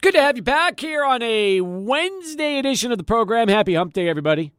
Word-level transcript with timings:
Good 0.00 0.14
to 0.14 0.22
have 0.22 0.36
you 0.36 0.44
back 0.44 0.78
here 0.78 1.04
on 1.04 1.22
a 1.22 1.60
Wednesday 1.60 2.60
edition 2.60 2.92
of 2.92 2.98
the 2.98 3.04
program. 3.04 3.48
Happy 3.48 3.74
Hump 3.74 3.92
Day, 3.92 4.08
everybody. 4.08 4.52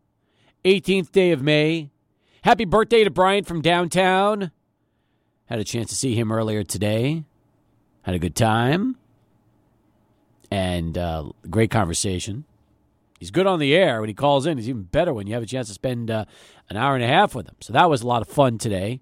18th 0.65 1.13
day 1.13 1.31
of 1.31 1.41
May. 1.41 1.91
Happy 2.41 2.65
birthday 2.65 3.05
to 3.05 3.09
Brian 3.09 3.45
from 3.45 3.61
downtown. 3.61 4.51
Had 5.45 5.59
a 5.59 5.63
chance 5.63 5.91
to 5.91 5.95
see 5.95 6.13
him 6.13 6.33
earlier 6.33 6.65
today. 6.65 7.23
Had 8.01 8.15
a 8.15 8.19
good 8.19 8.35
time. 8.35 8.97
And 10.51 10.97
uh, 10.97 11.31
great 11.49 11.71
conversation. 11.71 12.43
He's 13.17 13.31
good 13.31 13.47
on 13.47 13.59
the 13.59 13.73
air 13.73 14.01
when 14.01 14.09
he 14.09 14.13
calls 14.13 14.45
in. 14.45 14.57
He's 14.57 14.67
even 14.67 14.83
better 14.83 15.13
when 15.13 15.25
you 15.25 15.35
have 15.35 15.43
a 15.43 15.45
chance 15.45 15.69
to 15.69 15.73
spend 15.73 16.11
uh, 16.11 16.25
an 16.69 16.75
hour 16.75 16.95
and 16.95 17.03
a 17.03 17.07
half 17.07 17.33
with 17.33 17.47
him. 17.47 17.55
So 17.61 17.71
that 17.71 17.89
was 17.89 18.01
a 18.01 18.07
lot 18.07 18.21
of 18.21 18.27
fun 18.27 18.57
today 18.57 18.99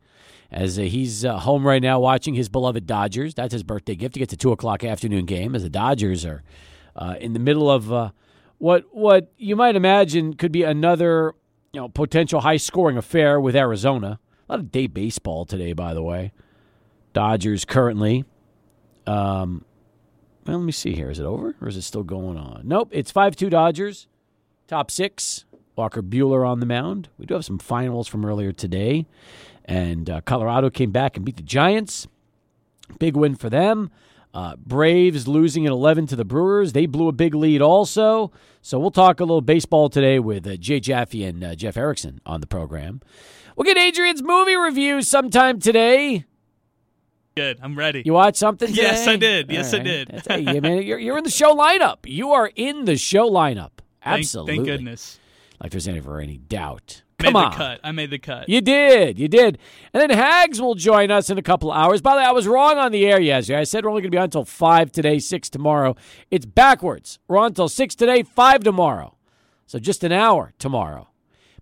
as 0.52 0.78
uh, 0.80 0.84
he's 0.84 1.26
uh, 1.26 1.38
home 1.40 1.66
right 1.66 1.82
now 1.82 2.00
watching 2.00 2.34
his 2.34 2.50
beloved 2.50 2.86
Dodgers. 2.86 3.34
That's 3.34 3.54
his 3.54 3.64
birthday 3.64 3.96
gift 3.96 4.14
to 4.14 4.20
get 4.20 4.30
to 4.30 4.38
two 4.38 4.52
o'clock 4.52 4.84
afternoon 4.84 5.26
game 5.26 5.56
as 5.56 5.64
the 5.64 5.70
Dodgers 5.70 6.26
are 6.26 6.44
uh, 6.96 7.16
in 7.20 7.34
the 7.34 7.40
middle 7.40 7.70
of 7.70 8.14
what 8.58 8.86
what 8.92 9.32
you 9.38 9.56
might 9.56 9.76
imagine 9.76 10.34
could 10.34 10.52
be 10.52 10.64
another 10.64 11.36
you 11.74 11.80
know 11.80 11.90
potential 11.90 12.42
high 12.42 12.58
scoring 12.58 12.98
affair 12.98 13.40
with 13.40 13.56
Arizona. 13.56 14.20
A 14.50 14.54
lot 14.54 14.60
of 14.60 14.72
day 14.72 14.88
baseball 14.88 15.46
today, 15.46 15.74
by 15.74 15.94
the 15.94 16.02
way. 16.02 16.32
Dodgers 17.14 17.66
currently. 17.66 18.26
Um, 19.06 19.66
well, 20.46 20.58
let 20.58 20.66
me 20.66 20.72
see 20.72 20.94
here. 20.94 21.10
Is 21.10 21.20
it 21.20 21.26
over 21.26 21.56
or 21.62 21.68
is 21.68 21.76
it 21.76 21.82
still 21.82 22.04
going 22.04 22.38
on? 22.38 22.62
Nope, 22.64 22.90
it's 22.92 23.12
five 23.12 23.36
two 23.36 23.50
Dodgers. 23.50 24.08
Top 24.68 24.92
six. 24.92 25.46
Walker 25.76 26.02
Buehler 26.02 26.48
on 26.48 26.60
the 26.60 26.66
mound. 26.66 27.10
We 27.20 27.28
do 27.28 27.36
have 27.36 27.46
some 27.46 27.60
finals 27.60 28.08
from 28.08 28.26
earlier 28.26 28.52
today. 28.52 29.06
And 29.68 30.10
uh, 30.10 30.22
Colorado 30.22 30.70
came 30.70 30.92
back 30.92 31.18
and 31.18 31.26
beat 31.26 31.36
the 31.38 31.44
Giants. 31.44 32.08
Big 33.00 33.16
win 33.18 33.36
for 33.36 33.50
them. 33.50 33.90
Uh, 34.34 34.56
Braves 34.58 35.28
losing 35.28 35.66
at 35.66 35.72
11 35.72 36.08
to 36.08 36.16
the 36.16 36.24
Brewers. 36.24 36.74
They 36.74 36.86
blew 36.86 37.08
a 37.08 37.12
big 37.12 37.34
lead 37.34 37.62
also. 37.62 38.32
So 38.62 38.80
we'll 38.80 38.92
talk 38.92 39.20
a 39.20 39.24
little 39.24 39.42
baseball 39.42 39.90
today 39.90 40.20
with 40.20 40.46
uh, 40.46 40.56
Jay 40.58 40.80
Jaffe 40.80 41.24
and 41.24 41.44
uh, 41.44 41.56
Jeff 41.56 41.76
Erickson 41.76 42.22
on 42.26 42.40
the 42.42 42.48
program. 42.48 43.02
We'll 43.56 43.66
get 43.66 43.78
Adrian's 43.78 44.22
movie 44.22 44.56
review 44.56 45.02
sometime 45.02 45.60
today. 45.60 46.26
Good. 47.36 47.60
I'm 47.62 47.78
ready. 47.78 48.04
You 48.06 48.14
watch 48.14 48.36
something 48.36 48.68
today? 48.70 48.82
Yes, 48.82 49.08
I 49.08 49.16
did. 49.16 49.52
Yes, 49.52 49.74
All 49.74 49.80
I 49.80 49.84
did. 49.84 50.08
That's- 50.10 50.28
hey, 50.28 50.54
yeah, 50.54 50.60
man, 50.60 50.84
you're, 50.84 51.00
you're 51.00 51.18
in 51.18 51.24
the 51.24 51.30
show 51.32 51.56
lineup. 51.56 51.98
You 52.06 52.32
are 52.32 52.52
in 52.56 52.86
the 52.86 52.98
show 52.98 53.30
lineup. 53.30 53.72
Absolutely. 54.04 54.56
Thank, 54.58 54.66
goodness. 54.68 55.20
Like 55.62 55.72
there's 55.72 55.88
ever 55.88 56.20
any 56.20 56.38
doubt. 56.38 57.02
Made 57.20 57.34
Come 57.34 57.34
the 57.34 57.48
on. 57.48 57.54
cut. 57.54 57.80
I 57.84 57.92
made 57.94 58.12
the 58.12 58.20
cut. 58.20 58.48
You 58.48 58.62
did. 58.62 59.18
You 59.18 59.28
did. 59.28 59.58
And 59.92 60.02
then 60.02 60.12
Hags 60.12 60.62
will 60.62 60.76
join 60.76 61.10
us 61.10 61.32
in 61.32 61.40
a 61.40 61.42
couple 61.42 61.72
hours. 61.72 62.00
By 62.00 62.12
the 62.14 62.18
way, 62.18 62.26
I 62.26 62.32
was 62.32 62.48
wrong 62.48 62.78
on 62.78 62.92
the 62.92 63.08
air 63.08 63.20
yesterday. 63.20 63.60
I 63.60 63.64
said 63.64 63.84
we're 63.84 63.90
only 63.90 64.04
going 64.04 64.12
to 64.12 64.16
be 64.16 64.20
on 64.20 64.26
until 64.26 64.46
5 64.46 64.92
today, 64.92 65.18
6 65.18 65.50
tomorrow. 65.50 65.96
It's 66.30 66.46
backwards. 66.46 67.18
We're 67.28 67.40
on 67.40 67.48
until 67.48 67.70
6 67.70 67.96
today, 67.96 68.22
5 68.22 68.64
tomorrow. 68.64 69.16
So 69.66 69.80
just 69.80 70.04
an 70.04 70.12
hour 70.12 70.54
tomorrow. 70.60 71.10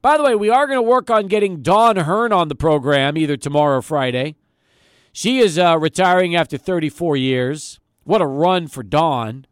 By 0.01 0.17
the 0.17 0.23
way, 0.23 0.35
we 0.35 0.49
are 0.49 0.67
going 0.67 0.77
to 0.77 0.81
work 0.81 1.09
on 1.09 1.27
getting 1.27 1.61
Dawn 1.61 1.95
Hearn 1.95 2.33
on 2.33 2.49
the 2.49 2.55
program 2.55 3.17
either 3.17 3.37
tomorrow 3.37 3.77
or 3.77 3.81
Friday. 3.81 4.35
She 5.13 5.39
is 5.39 5.57
uh, 5.57 5.77
retiring 5.79 6.35
after 6.35 6.57
34 6.57 7.15
years. 7.15 7.79
What 8.03 8.21
a 8.21 8.27
run 8.27 8.67
for 8.67 8.83
Dawn. 8.83 9.47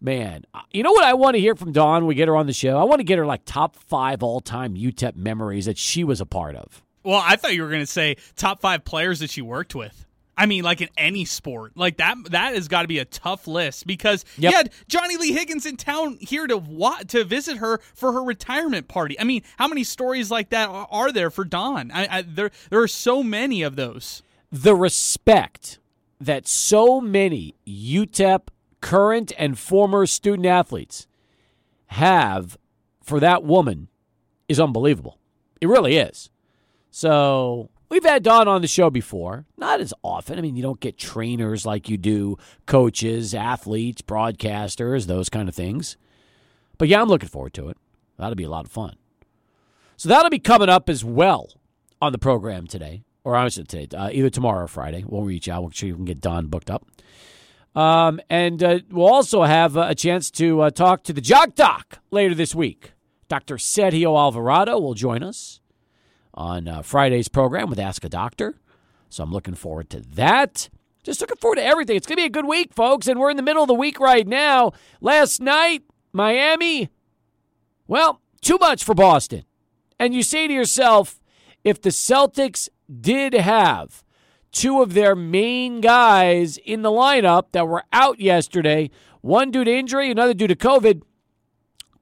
Man, 0.00 0.44
uh, 0.54 0.60
you 0.72 0.82
know 0.82 0.92
what 0.92 1.04
I 1.04 1.14
want 1.14 1.34
to 1.34 1.40
hear 1.40 1.54
from 1.54 1.72
Dawn 1.72 2.02
when 2.02 2.08
we 2.08 2.14
get 2.14 2.28
her 2.28 2.36
on 2.36 2.46
the 2.46 2.52
show? 2.52 2.78
I 2.78 2.84
want 2.84 3.00
to 3.00 3.04
get 3.04 3.18
her 3.18 3.26
like 3.26 3.44
top 3.44 3.74
five 3.76 4.22
all 4.22 4.40
time 4.40 4.74
UTEP 4.76 5.16
memories 5.16 5.66
that 5.66 5.76
she 5.78 6.04
was 6.04 6.20
a 6.20 6.26
part 6.26 6.54
of. 6.54 6.82
Well, 7.02 7.22
I 7.24 7.36
thought 7.36 7.54
you 7.54 7.62
were 7.62 7.68
going 7.68 7.80
to 7.80 7.86
say 7.86 8.16
top 8.36 8.60
five 8.60 8.84
players 8.84 9.20
that 9.20 9.30
she 9.30 9.42
worked 9.42 9.74
with. 9.74 10.04
I 10.36 10.46
mean, 10.46 10.62
like 10.62 10.80
in 10.80 10.88
any 10.96 11.24
sport, 11.24 11.72
like 11.76 11.96
that. 11.96 12.16
That 12.30 12.54
has 12.54 12.68
got 12.68 12.82
to 12.82 12.88
be 12.88 13.00
a 13.00 13.04
tough 13.04 13.48
list 13.48 13.88
because 13.88 14.24
Yep. 14.36 14.50
you 14.52 14.56
had 14.56 14.70
Johnny 14.86 15.16
Lee 15.16 15.32
Higgins 15.32 15.66
in 15.66 15.76
town 15.76 16.16
here 16.20 16.46
to 16.46 16.56
wa- 16.56 17.00
to 17.08 17.24
visit 17.24 17.56
her 17.56 17.78
for 17.94 18.12
her 18.12 18.22
retirement 18.22 18.86
party. 18.86 19.18
I 19.18 19.24
mean, 19.24 19.42
how 19.56 19.66
many 19.66 19.82
stories 19.82 20.30
like 20.30 20.50
that 20.50 20.68
are, 20.68 20.86
are 20.92 21.10
there 21.10 21.30
for 21.30 21.44
Dawn? 21.44 21.90
I, 21.92 22.18
I, 22.18 22.22
there, 22.22 22.52
there 22.70 22.80
are 22.80 22.86
so 22.86 23.24
many 23.24 23.62
of 23.62 23.74
those. 23.74 24.22
the 24.52 24.76
respect 24.76 25.80
that 26.20 26.46
so 26.46 27.00
many 27.00 27.56
UTEP 27.66 28.42
current 28.80 29.32
and 29.38 29.58
former 29.58 30.06
student 30.06 30.46
athletes 30.46 31.06
have 31.86 32.56
for 33.02 33.20
that 33.20 33.42
woman 33.42 33.88
is 34.48 34.60
unbelievable. 34.60 35.18
It 35.60 35.68
really 35.68 35.96
is. 35.96 36.30
So 36.90 37.70
we've 37.88 38.04
had 38.04 38.22
Dawn 38.22 38.48
on 38.48 38.62
the 38.62 38.68
show 38.68 38.90
before, 38.90 39.46
not 39.56 39.80
as 39.80 39.94
often. 40.02 40.38
I 40.38 40.42
mean, 40.42 40.56
you 40.56 40.62
don't 40.62 40.80
get 40.80 40.98
trainers 40.98 41.66
like 41.66 41.88
you 41.88 41.96
do 41.96 42.36
coaches, 42.66 43.34
athletes, 43.34 44.02
broadcasters, 44.02 45.06
those 45.06 45.28
kind 45.28 45.48
of 45.48 45.54
things. 45.54 45.96
But 46.76 46.88
yeah, 46.88 47.00
I'm 47.00 47.08
looking 47.08 47.28
forward 47.28 47.54
to 47.54 47.68
it. 47.68 47.76
That'll 48.18 48.34
be 48.34 48.44
a 48.44 48.50
lot 48.50 48.64
of 48.64 48.72
fun. 48.72 48.96
So 49.96 50.08
that'll 50.08 50.30
be 50.30 50.38
coming 50.38 50.68
up 50.68 50.88
as 50.88 51.04
well 51.04 51.48
on 52.00 52.12
the 52.12 52.18
program 52.18 52.66
today, 52.66 53.02
or 53.24 53.48
should 53.50 53.70
say 53.70 53.88
uh, 53.94 54.10
either 54.12 54.30
tomorrow 54.30 54.64
or 54.64 54.68
Friday. 54.68 55.04
We'll 55.06 55.24
reach 55.24 55.48
out. 55.48 55.62
We'll 55.62 55.70
make 55.70 55.76
sure 55.76 55.88
you 55.88 55.96
can 55.96 56.04
get 56.04 56.20
Dawn 56.20 56.46
booked 56.46 56.70
up. 56.70 56.86
Um, 57.78 58.20
and 58.28 58.60
uh, 58.60 58.80
we'll 58.90 59.06
also 59.06 59.44
have 59.44 59.76
uh, 59.76 59.86
a 59.90 59.94
chance 59.94 60.32
to 60.32 60.62
uh, 60.62 60.70
talk 60.70 61.04
to 61.04 61.12
the 61.12 61.20
Jock 61.20 61.54
Doc 61.54 62.00
later 62.10 62.34
this 62.34 62.52
week. 62.52 62.90
Dr. 63.28 63.54
Sergio 63.54 64.18
Alvarado 64.18 64.80
will 64.80 64.94
join 64.94 65.22
us 65.22 65.60
on 66.34 66.66
uh, 66.66 66.82
Friday's 66.82 67.28
program 67.28 67.70
with 67.70 67.78
Ask 67.78 68.02
a 68.02 68.08
Doctor. 68.08 68.56
So 69.10 69.22
I'm 69.22 69.30
looking 69.30 69.54
forward 69.54 69.90
to 69.90 70.00
that. 70.00 70.68
Just 71.04 71.20
looking 71.20 71.36
forward 71.36 71.56
to 71.56 71.64
everything. 71.64 71.94
It's 71.94 72.08
going 72.08 72.16
to 72.16 72.22
be 72.22 72.26
a 72.26 72.30
good 72.30 72.46
week, 72.46 72.74
folks, 72.74 73.06
and 73.06 73.20
we're 73.20 73.30
in 73.30 73.36
the 73.36 73.44
middle 73.44 73.62
of 73.62 73.68
the 73.68 73.74
week 73.74 74.00
right 74.00 74.26
now. 74.26 74.72
Last 75.00 75.40
night, 75.40 75.84
Miami, 76.12 76.88
well, 77.86 78.20
too 78.40 78.58
much 78.58 78.82
for 78.82 78.96
Boston. 78.96 79.44
And 80.00 80.14
you 80.14 80.24
say 80.24 80.48
to 80.48 80.52
yourself, 80.52 81.20
if 81.62 81.80
the 81.80 81.90
Celtics 81.90 82.68
did 83.00 83.34
have 83.34 84.02
two 84.52 84.82
of 84.82 84.94
their 84.94 85.14
main 85.14 85.80
guys 85.80 86.56
in 86.58 86.82
the 86.82 86.90
lineup 86.90 87.52
that 87.52 87.68
were 87.68 87.84
out 87.92 88.20
yesterday, 88.20 88.90
one 89.20 89.50
due 89.50 89.64
to 89.64 89.72
injury, 89.72 90.10
another 90.10 90.34
due 90.34 90.46
to 90.46 90.56
COVID, 90.56 91.02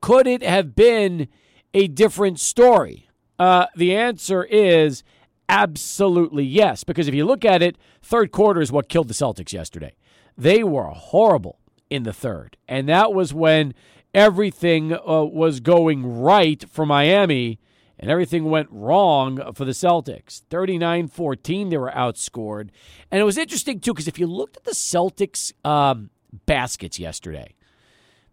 could 0.01 0.27
it 0.27 0.43
have 0.43 0.75
been 0.75 1.29
a 1.75 1.89
different 1.89 2.39
story? 2.39 3.09
Uh, 3.39 3.67
the 3.77 3.95
answer 3.95 4.45
is 4.45 5.03
absolutely 5.49 6.45
yes, 6.45 6.85
because 6.85 7.09
if 7.09 7.15
you 7.15 7.25
look 7.25 7.45
at 7.45 7.63
it, 7.63 7.77
third 8.03 8.31
quarter 8.33 8.61
is 8.61 8.73
what 8.73 8.89
killed 8.89 9.09
the 9.09 9.15
Celtics 9.15 9.53
yesterday. 9.53 9.95
They 10.37 10.63
were 10.63 10.87
horrible 10.87 11.59
in 11.91 12.03
the 12.03 12.13
third, 12.13 12.57
and 12.69 12.89
that 12.89 13.13
was 13.13 13.33
when 13.33 13.75
everything 14.15 14.93
uh, 14.93 15.25
was 15.25 15.61
going 15.61 16.21
right 16.21 16.65
for 16.71 16.87
Miami 16.87 17.59
and 17.99 18.11
everything 18.11 18.45
went 18.45 18.69
wrong 18.71 19.53
for 19.55 19.65
the 19.65 19.73
Celtics. 19.73 20.43
39 20.51 21.09
14, 21.09 21.69
they 21.69 21.77
were 21.77 21.91
outscored. 21.91 22.69
And 23.11 23.21
it 23.21 23.25
was 23.25 23.39
interesting, 23.39 23.81
too, 23.81 23.93
because 23.93 24.09
if 24.09 24.19
you 24.19 24.27
looked 24.27 24.57
at 24.57 24.65
the 24.65 24.73
Celtics 24.73 25.53
um, 25.65 26.11
baskets 26.47 26.99
yesterday, 26.99 27.55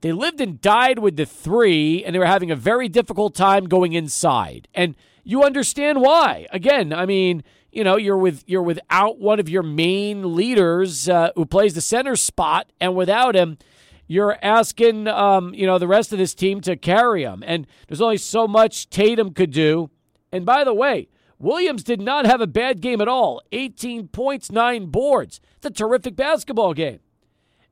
they 0.02 0.12
lived 0.12 0.42
and 0.42 0.60
died 0.60 1.00
with 1.00 1.16
the 1.16 1.26
three, 1.26 2.04
and 2.04 2.14
they 2.14 2.20
were 2.20 2.26
having 2.26 2.52
a 2.52 2.58
very 2.58 2.90
difficult 2.90 3.36
time 3.36 3.68
going 3.68 3.94
inside. 3.94 4.68
And 4.74 4.96
you 5.24 5.44
understand 5.44 6.02
why. 6.02 6.48
Again, 6.52 6.92
I 6.92 7.06
mean, 7.06 7.44
you 7.72 7.84
know, 7.84 7.98
you're 7.98 8.18
with 8.18 8.44
you're 8.46 8.62
without 8.62 9.20
one 9.20 9.40
of 9.40 9.48
your 9.50 9.64
main 9.64 10.36
leaders 10.36 11.08
uh, 11.08 11.32
who 11.36 11.46
plays 11.46 11.74
the 11.74 11.82
center 11.82 12.16
spot, 12.16 12.70
and 12.82 12.96
without 12.96 13.36
him, 13.36 13.58
you're 14.08 14.38
asking, 14.42 15.08
um, 15.08 15.54
you 15.54 15.66
know, 15.66 15.78
the 15.78 15.88
rest 15.88 16.12
of 16.12 16.20
this 16.20 16.36
team 16.36 16.62
to 16.62 16.76
carry 16.76 17.24
him. 17.24 17.44
And 17.46 17.68
there's 17.88 18.02
only 18.02 18.18
so 18.18 18.48
much 18.48 18.90
Tatum 18.90 19.34
could 19.34 19.52
do. 19.52 19.90
And 20.32 20.46
by 20.46 20.64
the 20.64 20.74
way, 20.74 21.10
Williams 21.40 21.84
did 21.84 22.02
not 22.02 22.26
have 22.26 22.42
a 22.42 22.48
bad 22.48 22.82
game 22.82 23.02
at 23.02 23.08
all. 23.08 23.42
18 23.52 24.08
points, 24.10 24.52
nine 24.52 24.88
boards. 24.88 25.42
It's 25.58 25.66
a 25.66 25.70
terrific 25.72 26.16
basketball 26.16 26.74
game. 26.74 27.00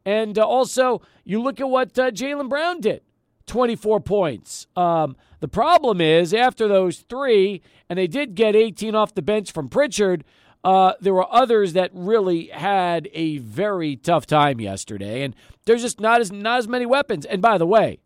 And 0.06 0.38
uh, 0.38 0.46
also, 0.46 1.02
you 1.24 1.42
look 1.42 1.60
at 1.60 1.70
what 1.70 1.98
uh, 1.98 2.12
Jaylen 2.12 2.50
Brown 2.50 2.82
did 2.82 3.02
24 3.48 4.00
points. 4.02 4.68
Um, 4.76 5.16
the 5.40 5.48
problem 5.48 6.02
is, 6.02 6.34
after 6.34 6.68
those 6.68 7.00
three, 7.00 7.62
and 7.90 7.98
they 8.00 8.08
did 8.08 8.36
get 8.36 8.56
18 8.56 8.96
off 8.96 9.14
the 9.14 9.22
bench 9.22 9.52
from 9.52 9.70
Pritchard, 9.70 10.24
uh, 10.64 10.94
there 11.02 11.14
were 11.14 11.32
others 11.34 11.74
that 11.74 11.90
really 11.94 12.48
had 12.48 13.10
a 13.14 13.40
very 13.40 13.96
tough 13.96 14.26
time 14.26 14.62
yesterday, 14.62 15.24
and 15.24 15.36
there's 15.66 15.82
just 15.82 16.00
not 16.00 16.22
as 16.22 16.32
not 16.32 16.60
as 16.60 16.68
many 16.68 16.86
weapons. 16.86 17.26
And 17.26 17.42
by 17.42 17.58
the 17.58 17.66
way, 17.66 18.00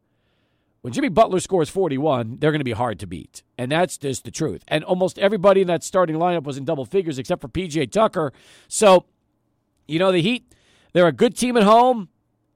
when 0.81 0.93
Jimmy 0.93 1.09
Butler 1.09 1.39
scores 1.39 1.69
41, 1.69 2.37
they're 2.39 2.51
going 2.51 2.59
to 2.59 2.65
be 2.65 2.71
hard 2.71 2.99
to 2.99 3.07
beat, 3.07 3.43
and 3.57 3.71
that's 3.71 3.97
just 3.97 4.23
the 4.23 4.31
truth. 4.31 4.63
And 4.67 4.83
almost 4.85 5.19
everybody 5.19 5.61
in 5.61 5.67
that 5.67 5.83
starting 5.83 6.15
lineup 6.15 6.43
was 6.43 6.57
in 6.57 6.63
double 6.63 6.85
figures 6.85 7.19
except 7.19 7.41
for 7.41 7.49
PJ 7.49 7.91
Tucker. 7.91 8.31
So, 8.69 9.05
you 9.87 9.99
know, 9.99 10.13
the 10.13 10.21
Heat, 10.21 10.53
they're 10.93 11.07
a 11.07 11.11
good 11.11 11.35
team 11.35 11.57
at 11.57 11.63
home, 11.63 12.07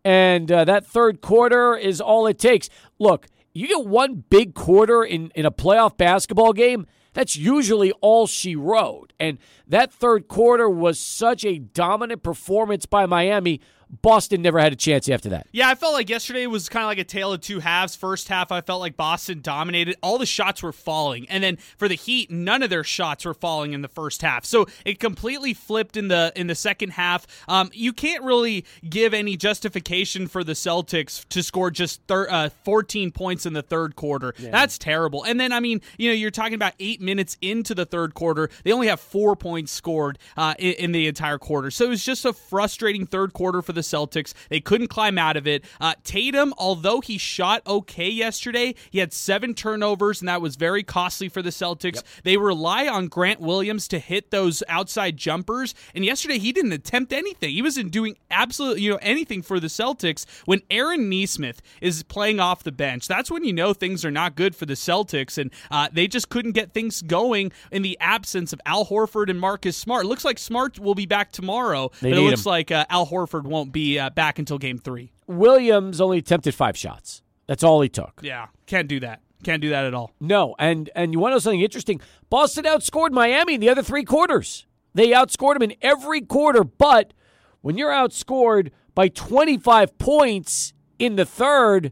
and 0.05 0.49
uh, 0.49 0.63
that 0.63 0.85
third 0.85 1.19
quarter 1.19 1.75
is 1.75 1.99
all 1.99 2.25
it 2.25 2.39
takes. 2.39 2.69
Look, 2.99 3.27
you 3.53 3.67
get 3.67 3.85
one 3.85 4.23
big 4.29 4.55
quarter 4.55 5.03
in 5.03 5.31
in 5.35 5.45
a 5.45 5.51
playoff 5.51 5.97
basketball 5.97 6.53
game. 6.53 6.87
That's 7.19 7.35
usually 7.35 7.91
all 7.99 8.27
she 8.27 8.55
wrote. 8.55 9.11
And 9.19 9.39
that 9.67 9.91
third 9.91 10.29
quarter 10.29 10.69
was 10.69 10.97
such 10.97 11.43
a 11.43 11.59
dominant 11.59 12.23
performance 12.23 12.85
by 12.85 13.07
Miami. 13.07 13.59
Boston 13.89 14.41
never 14.41 14.59
had 14.59 14.71
a 14.71 14.75
chance 14.75 15.09
after 15.09 15.29
that. 15.29 15.47
Yeah, 15.51 15.69
I 15.69 15.75
felt 15.75 15.93
like 15.93 16.09
yesterday 16.09 16.45
was 16.47 16.69
kind 16.69 16.83
of 16.83 16.87
like 16.87 16.99
a 16.99 17.03
tale 17.03 17.33
of 17.33 17.41
two 17.41 17.59
halves. 17.59 17.95
First 17.95 18.27
half, 18.27 18.51
I 18.51 18.61
felt 18.61 18.79
like 18.81 18.95
Boston 18.95 19.41
dominated. 19.41 19.97
All 20.03 20.17
the 20.17 20.25
shots 20.25 20.61
were 20.61 20.71
falling. 20.71 21.27
And 21.29 21.43
then 21.43 21.57
for 21.77 21.87
the 21.87 21.95
Heat, 21.95 22.29
none 22.29 22.61
of 22.61 22.69
their 22.69 22.83
shots 22.83 23.25
were 23.25 23.33
falling 23.33 23.73
in 23.73 23.81
the 23.81 23.87
first 23.87 24.21
half. 24.21 24.45
So 24.45 24.67
it 24.85 24.99
completely 24.99 25.53
flipped 25.53 25.97
in 25.97 26.07
the 26.07 26.31
in 26.35 26.47
the 26.47 26.55
second 26.55 26.91
half. 26.91 27.25
Um, 27.47 27.71
you 27.73 27.91
can't 27.91 28.23
really 28.23 28.65
give 28.87 29.13
any 29.13 29.35
justification 29.35 30.27
for 30.27 30.43
the 30.43 30.53
Celtics 30.53 31.27
to 31.29 31.41
score 31.41 31.71
just 31.71 32.01
thir- 32.07 32.29
uh, 32.29 32.49
14 32.63 33.11
points 33.11 33.45
in 33.45 33.53
the 33.53 33.61
third 33.61 33.95
quarter. 33.95 34.33
Yeah. 34.37 34.51
That's 34.51 34.77
terrible. 34.77 35.23
And 35.23 35.39
then, 35.39 35.51
I 35.51 35.59
mean, 35.59 35.81
you 35.97 36.09
know, 36.09 36.13
you're 36.13 36.31
talking 36.31 36.53
about 36.53 36.73
eight 36.79 37.01
minutes 37.01 37.37
into 37.41 37.73
the 37.73 37.85
third 37.85 38.13
quarter. 38.13 38.49
They 38.63 38.71
only 38.71 38.87
have 38.87 38.99
four 38.99 39.35
points 39.35 39.71
scored 39.71 40.19
uh, 40.37 40.53
in, 40.59 40.73
in 40.73 40.91
the 40.91 41.07
entire 41.07 41.39
quarter. 41.39 41.71
So 41.71 41.85
it 41.85 41.89
was 41.89 42.03
just 42.03 42.25
a 42.25 42.33
frustrating 42.33 43.05
third 43.05 43.33
quarter 43.33 43.61
for 43.61 43.73
the 43.73 43.78
Celtics. 43.81 44.33
They 44.49 44.59
couldn't 44.59 44.87
climb 44.87 45.17
out 45.17 45.37
of 45.37 45.47
it. 45.47 45.63
Uh, 45.79 45.93
Tatum, 46.03 46.53
although 46.57 47.01
he 47.01 47.17
shot 47.17 47.61
okay 47.65 48.09
yesterday, 48.09 48.75
he 48.89 48.99
had 48.99 49.13
seven 49.13 49.53
turnovers, 49.53 50.21
and 50.21 50.29
that 50.29 50.41
was 50.41 50.55
very 50.55 50.83
costly 50.83 51.29
for 51.29 51.41
the 51.41 51.49
Celtics. 51.49 51.95
Yep. 51.95 52.05
They 52.23 52.37
rely 52.37 52.87
on 52.87 53.07
Grant 53.07 53.39
Williams 53.39 53.87
to 53.89 53.99
hit 53.99 54.31
those 54.31 54.63
outside 54.67 55.17
jumpers, 55.17 55.73
and 55.93 56.05
yesterday 56.05 56.39
he 56.39 56.51
didn't 56.51 56.73
attempt 56.73 57.13
anything. 57.13 57.51
He 57.51 57.61
wasn't 57.61 57.91
doing 57.91 58.17
absolutely 58.31 58.83
you 58.83 58.91
know 58.91 58.99
anything 59.01 59.41
for 59.41 59.59
the 59.59 59.67
Celtics. 59.67 60.25
When 60.45 60.61
Aaron 60.69 61.09
Nesmith 61.09 61.61
is 61.81 62.03
playing 62.03 62.39
off 62.39 62.63
the 62.63 62.71
bench, 62.71 63.07
that's 63.07 63.31
when 63.31 63.43
you 63.43 63.53
know 63.53 63.73
things 63.73 64.05
are 64.05 64.11
not 64.11 64.35
good 64.35 64.55
for 64.55 64.65
the 64.65 64.73
Celtics, 64.73 65.37
and 65.37 65.51
uh, 65.71 65.89
they 65.91 66.07
just 66.07 66.29
couldn't 66.29 66.51
get 66.53 66.73
things 66.73 67.01
going 67.01 67.51
in 67.71 67.81
the 67.81 67.97
absence 67.99 68.53
of 68.53 68.61
Al 68.65 68.85
Horford 68.85 69.29
and 69.29 69.39
Marcus 69.39 69.77
Smart. 69.77 70.05
It 70.05 70.07
looks 70.07 70.25
like 70.25 70.37
Smart 70.39 70.79
will 70.79 70.95
be 70.95 71.05
back 71.05 71.31
tomorrow, 71.31 71.91
they 72.01 72.11
but 72.11 72.19
it 72.19 72.21
looks 72.21 72.45
him. 72.45 72.49
like 72.49 72.71
uh, 72.71 72.85
Al 72.89 73.07
Horford 73.07 73.43
won't 73.43 73.68
be 73.71 73.99
uh, 73.99 74.09
back 74.09 74.39
until 74.39 74.57
Game 74.57 74.77
Three. 74.77 75.11
Williams 75.27 76.01
only 76.01 76.17
attempted 76.17 76.55
five 76.55 76.77
shots. 76.77 77.21
That's 77.47 77.63
all 77.63 77.81
he 77.81 77.89
took. 77.89 78.21
Yeah, 78.23 78.47
can't 78.65 78.87
do 78.87 78.99
that. 78.99 79.21
Can't 79.43 79.61
do 79.61 79.69
that 79.69 79.85
at 79.85 79.93
all. 79.93 80.13
No, 80.19 80.55
and 80.59 80.89
and 80.95 81.13
you 81.13 81.19
want 81.19 81.31
to 81.31 81.35
know 81.35 81.39
something 81.39 81.61
interesting? 81.61 82.01
Boston 82.29 82.65
outscored 82.65 83.11
Miami 83.11 83.55
in 83.55 83.61
the 83.61 83.69
other 83.69 83.83
three 83.83 84.03
quarters. 84.03 84.65
They 84.93 85.09
outscored 85.09 85.53
them 85.53 85.63
in 85.63 85.75
every 85.81 86.21
quarter, 86.21 86.63
but 86.63 87.13
when 87.61 87.77
you're 87.77 87.91
outscored 87.91 88.71
by 88.95 89.07
25 89.07 89.97
points 89.97 90.73
in 90.97 91.15
the 91.15 91.25
third, 91.25 91.91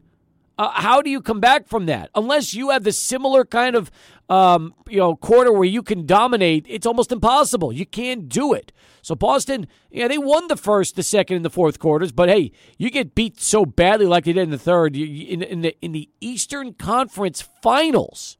uh, 0.58 0.70
how 0.70 1.00
do 1.00 1.08
you 1.08 1.20
come 1.20 1.40
back 1.40 1.68
from 1.68 1.86
that? 1.86 2.10
Unless 2.14 2.54
you 2.54 2.70
have 2.70 2.84
the 2.84 2.92
similar 2.92 3.44
kind 3.44 3.76
of 3.76 3.90
um, 4.28 4.74
you 4.88 4.98
know 4.98 5.16
quarter 5.16 5.52
where 5.52 5.64
you 5.64 5.82
can 5.82 6.06
dominate, 6.06 6.66
it's 6.68 6.86
almost 6.86 7.12
impossible. 7.12 7.72
You 7.72 7.86
can't 7.86 8.28
do 8.28 8.52
it. 8.52 8.72
So 9.02 9.14
Boston, 9.14 9.68
yeah, 9.90 10.08
they 10.08 10.18
won 10.18 10.48
the 10.48 10.56
first, 10.56 10.96
the 10.96 11.02
second, 11.02 11.36
and 11.36 11.44
the 11.44 11.50
fourth 11.50 11.78
quarters, 11.78 12.12
but 12.12 12.28
hey, 12.28 12.52
you 12.76 12.90
get 12.90 13.14
beat 13.14 13.40
so 13.40 13.64
badly 13.64 14.06
like 14.06 14.24
they 14.24 14.32
did 14.32 14.42
in 14.42 14.50
the 14.50 14.58
third 14.58 14.96
in, 14.96 15.42
in 15.42 15.62
the 15.62 15.76
in 15.80 15.92
the 15.92 16.08
Eastern 16.20 16.74
Conference 16.74 17.42
Finals 17.62 18.38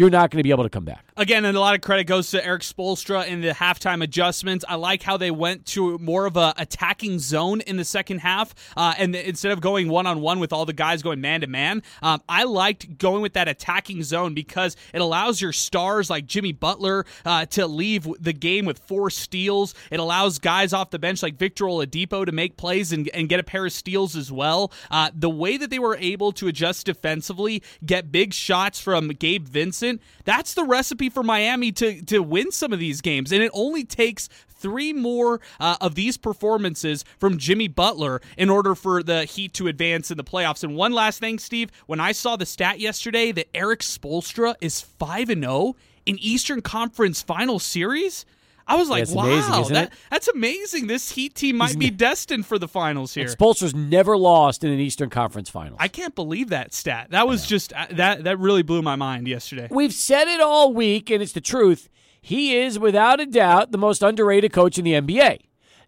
you're 0.00 0.10
not 0.10 0.30
going 0.30 0.38
to 0.38 0.42
be 0.42 0.50
able 0.50 0.64
to 0.64 0.70
come 0.70 0.84
back. 0.84 1.09
Again, 1.20 1.44
and 1.44 1.54
a 1.54 1.60
lot 1.60 1.74
of 1.74 1.82
credit 1.82 2.04
goes 2.04 2.30
to 2.30 2.42
Erik 2.42 2.62
Spoelstra 2.62 3.26
in 3.26 3.42
the 3.42 3.50
halftime 3.50 4.02
adjustments. 4.02 4.64
I 4.66 4.76
like 4.76 5.02
how 5.02 5.18
they 5.18 5.30
went 5.30 5.66
to 5.66 5.98
more 5.98 6.24
of 6.24 6.38
a 6.38 6.54
attacking 6.56 7.18
zone 7.18 7.60
in 7.60 7.76
the 7.76 7.84
second 7.84 8.20
half, 8.20 8.54
uh, 8.74 8.94
and 8.96 9.14
instead 9.14 9.52
of 9.52 9.60
going 9.60 9.90
one 9.90 10.06
on 10.06 10.22
one 10.22 10.40
with 10.40 10.50
all 10.50 10.64
the 10.64 10.72
guys 10.72 11.02
going 11.02 11.20
man 11.20 11.42
to 11.42 11.46
man, 11.46 11.82
I 12.00 12.44
liked 12.44 12.96
going 12.96 13.20
with 13.20 13.34
that 13.34 13.48
attacking 13.48 14.02
zone 14.02 14.32
because 14.32 14.76
it 14.94 15.02
allows 15.02 15.42
your 15.42 15.52
stars 15.52 16.08
like 16.08 16.24
Jimmy 16.24 16.52
Butler 16.52 17.04
uh, 17.26 17.44
to 17.50 17.66
leave 17.66 18.08
the 18.18 18.32
game 18.32 18.64
with 18.64 18.78
four 18.78 19.10
steals. 19.10 19.74
It 19.90 20.00
allows 20.00 20.38
guys 20.38 20.72
off 20.72 20.88
the 20.88 20.98
bench 20.98 21.22
like 21.22 21.36
Victor 21.36 21.66
Oladipo 21.66 22.24
to 22.24 22.32
make 22.32 22.56
plays 22.56 22.94
and, 22.94 23.10
and 23.10 23.28
get 23.28 23.40
a 23.40 23.44
pair 23.44 23.66
of 23.66 23.74
steals 23.74 24.16
as 24.16 24.32
well. 24.32 24.72
Uh, 24.90 25.10
the 25.14 25.28
way 25.28 25.58
that 25.58 25.68
they 25.68 25.78
were 25.78 25.98
able 25.98 26.32
to 26.32 26.48
adjust 26.48 26.86
defensively, 26.86 27.62
get 27.84 28.10
big 28.10 28.32
shots 28.32 28.80
from 28.80 29.08
Gabe 29.08 29.46
Vincent 29.46 30.00
that's 30.30 30.54
the 30.54 30.62
recipe 30.62 31.09
for 31.10 31.22
Miami 31.22 31.72
to 31.72 32.02
to 32.02 32.20
win 32.20 32.50
some 32.52 32.72
of 32.72 32.78
these 32.78 33.00
games, 33.00 33.32
and 33.32 33.42
it 33.42 33.50
only 33.54 33.84
takes 33.84 34.28
three 34.48 34.92
more 34.92 35.40
uh, 35.58 35.76
of 35.80 35.94
these 35.94 36.16
performances 36.18 37.04
from 37.18 37.38
Jimmy 37.38 37.66
Butler 37.68 38.20
in 38.36 38.50
order 38.50 38.74
for 38.74 39.02
the 39.02 39.24
Heat 39.24 39.54
to 39.54 39.68
advance 39.68 40.10
in 40.10 40.16
the 40.16 40.24
playoffs. 40.24 40.62
And 40.62 40.76
one 40.76 40.92
last 40.92 41.18
thing, 41.18 41.38
Steve, 41.38 41.70
when 41.86 42.00
I 42.00 42.12
saw 42.12 42.36
the 42.36 42.46
stat 42.46 42.78
yesterday 42.78 43.32
that 43.32 43.48
Erik 43.56 43.80
Spoelstra 43.80 44.54
is 44.60 44.80
five 44.80 45.30
and 45.30 45.42
zero 45.42 45.52
oh 45.52 45.76
in 46.06 46.18
Eastern 46.18 46.60
Conference 46.60 47.22
Final 47.22 47.58
Series. 47.58 48.24
I 48.70 48.76
was 48.76 48.88
like, 48.88 49.08
wow, 49.10 49.24
amazing, 49.24 49.74
that, 49.74 49.92
that's 50.10 50.28
amazing. 50.28 50.86
This 50.86 51.10
Heat 51.10 51.34
team 51.34 51.56
might 51.56 51.68
He's 51.68 51.76
be 51.76 51.90
destined 51.90 52.46
for 52.46 52.56
the 52.56 52.68
finals 52.68 53.14
here. 53.14 53.26
Spoelstra's 53.26 53.74
never 53.74 54.16
lost 54.16 54.62
in 54.62 54.70
an 54.70 54.78
Eastern 54.78 55.10
Conference 55.10 55.50
Finals. 55.50 55.78
I 55.80 55.88
can't 55.88 56.14
believe 56.14 56.50
that 56.50 56.72
stat. 56.72 57.08
That 57.10 57.26
was 57.26 57.46
just 57.46 57.72
uh, 57.72 57.86
that 57.90 58.24
that 58.24 58.38
really 58.38 58.62
blew 58.62 58.80
my 58.80 58.94
mind 58.94 59.26
yesterday. 59.26 59.66
We've 59.70 59.92
said 59.92 60.28
it 60.28 60.40
all 60.40 60.72
week, 60.72 61.10
and 61.10 61.20
it's 61.20 61.32
the 61.32 61.40
truth. 61.40 61.88
He 62.20 62.56
is 62.56 62.78
without 62.78 63.18
a 63.18 63.26
doubt 63.26 63.72
the 63.72 63.78
most 63.78 64.02
underrated 64.02 64.52
coach 64.52 64.78
in 64.78 64.84
the 64.84 64.92
NBA. 64.92 65.38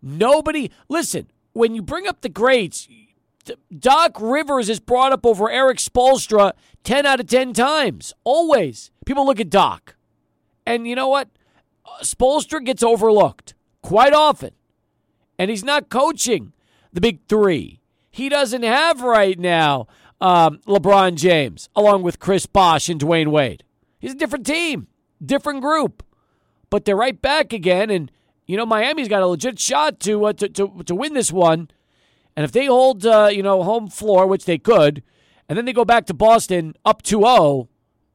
Nobody, 0.02 0.70
listen, 0.88 1.31
when 1.52 1.75
you 1.75 1.82
bring 1.82 2.08
up 2.08 2.23
the 2.23 2.29
greats, 2.29 2.88
Doc 3.76 4.17
Rivers 4.20 4.69
is 4.69 4.81
brought 4.81 5.12
up 5.12 5.25
over 5.25 5.50
Erik 5.50 5.79
Spoelstra 5.79 6.52
10 6.84 7.06
out 7.06 7.20
of 7.20 7.26
10 7.26 7.52
times. 7.52 8.12
Always. 8.25 8.90
People 9.05 9.26
look 9.26 9.38
at 9.40 9.50
Doc. 9.50 9.94
And 10.67 10.88
you 10.88 10.94
know 10.94 11.08
what? 11.08 11.29
Spoelstra 12.03 12.65
gets 12.65 12.83
overlooked 12.83 13.55
quite 13.83 14.12
often, 14.12 14.53
and 15.39 15.50
he's 15.50 15.65
not 15.65 15.89
coaching 15.89 16.53
the 16.93 17.00
big 17.00 17.21
three. 17.29 17.81
He 18.11 18.29
doesn't 18.29 18.62
have 18.62 19.03
right 19.03 19.39
now 19.39 19.87
um, 20.21 20.61
LeBron 20.67 21.17
James 21.17 21.69
along 21.75 22.03
with 22.03 22.19
Chris 22.19 22.47
Bosh 22.47 22.89
and 22.89 23.00
Dwyane 23.00 23.29
Wade. 23.29 23.65
He's 23.99 24.12
a 24.12 24.17
different 24.17 24.47
team, 24.47 24.87
different 25.25 25.62
group, 25.62 26.03
but 26.71 26.85
they're 26.85 26.97
right 26.97 27.21
back 27.21 27.53
again. 27.53 27.91
And 27.91 28.11
you 28.47 28.56
know 28.56 28.67
Miami's 28.67 29.09
got 29.09 29.23
a 29.23 29.27
legit 29.27 29.59
shot 29.59 30.00
to 30.00 30.27
uh, 30.27 30.33
to, 30.35 30.49
to, 30.49 30.83
to 30.85 30.94
win 30.94 31.15
this 31.15 31.33
one. 31.33 31.71
And 32.37 32.44
if 32.44 32.53
they 32.53 32.67
hold 32.67 33.05
uh, 33.06 33.31
you 33.33 33.43
know 33.43 33.62
home 33.62 33.89
floor, 33.89 34.27
which 34.27 34.44
they 34.44 34.59
could, 34.59 35.03
and 35.49 35.56
then 35.56 35.65
they 35.65 35.73
go 35.73 35.85
back 35.85 36.06
to 36.06 36.15
Boston 36.15 36.75
up 36.85 37.03
2-0, 37.03 37.69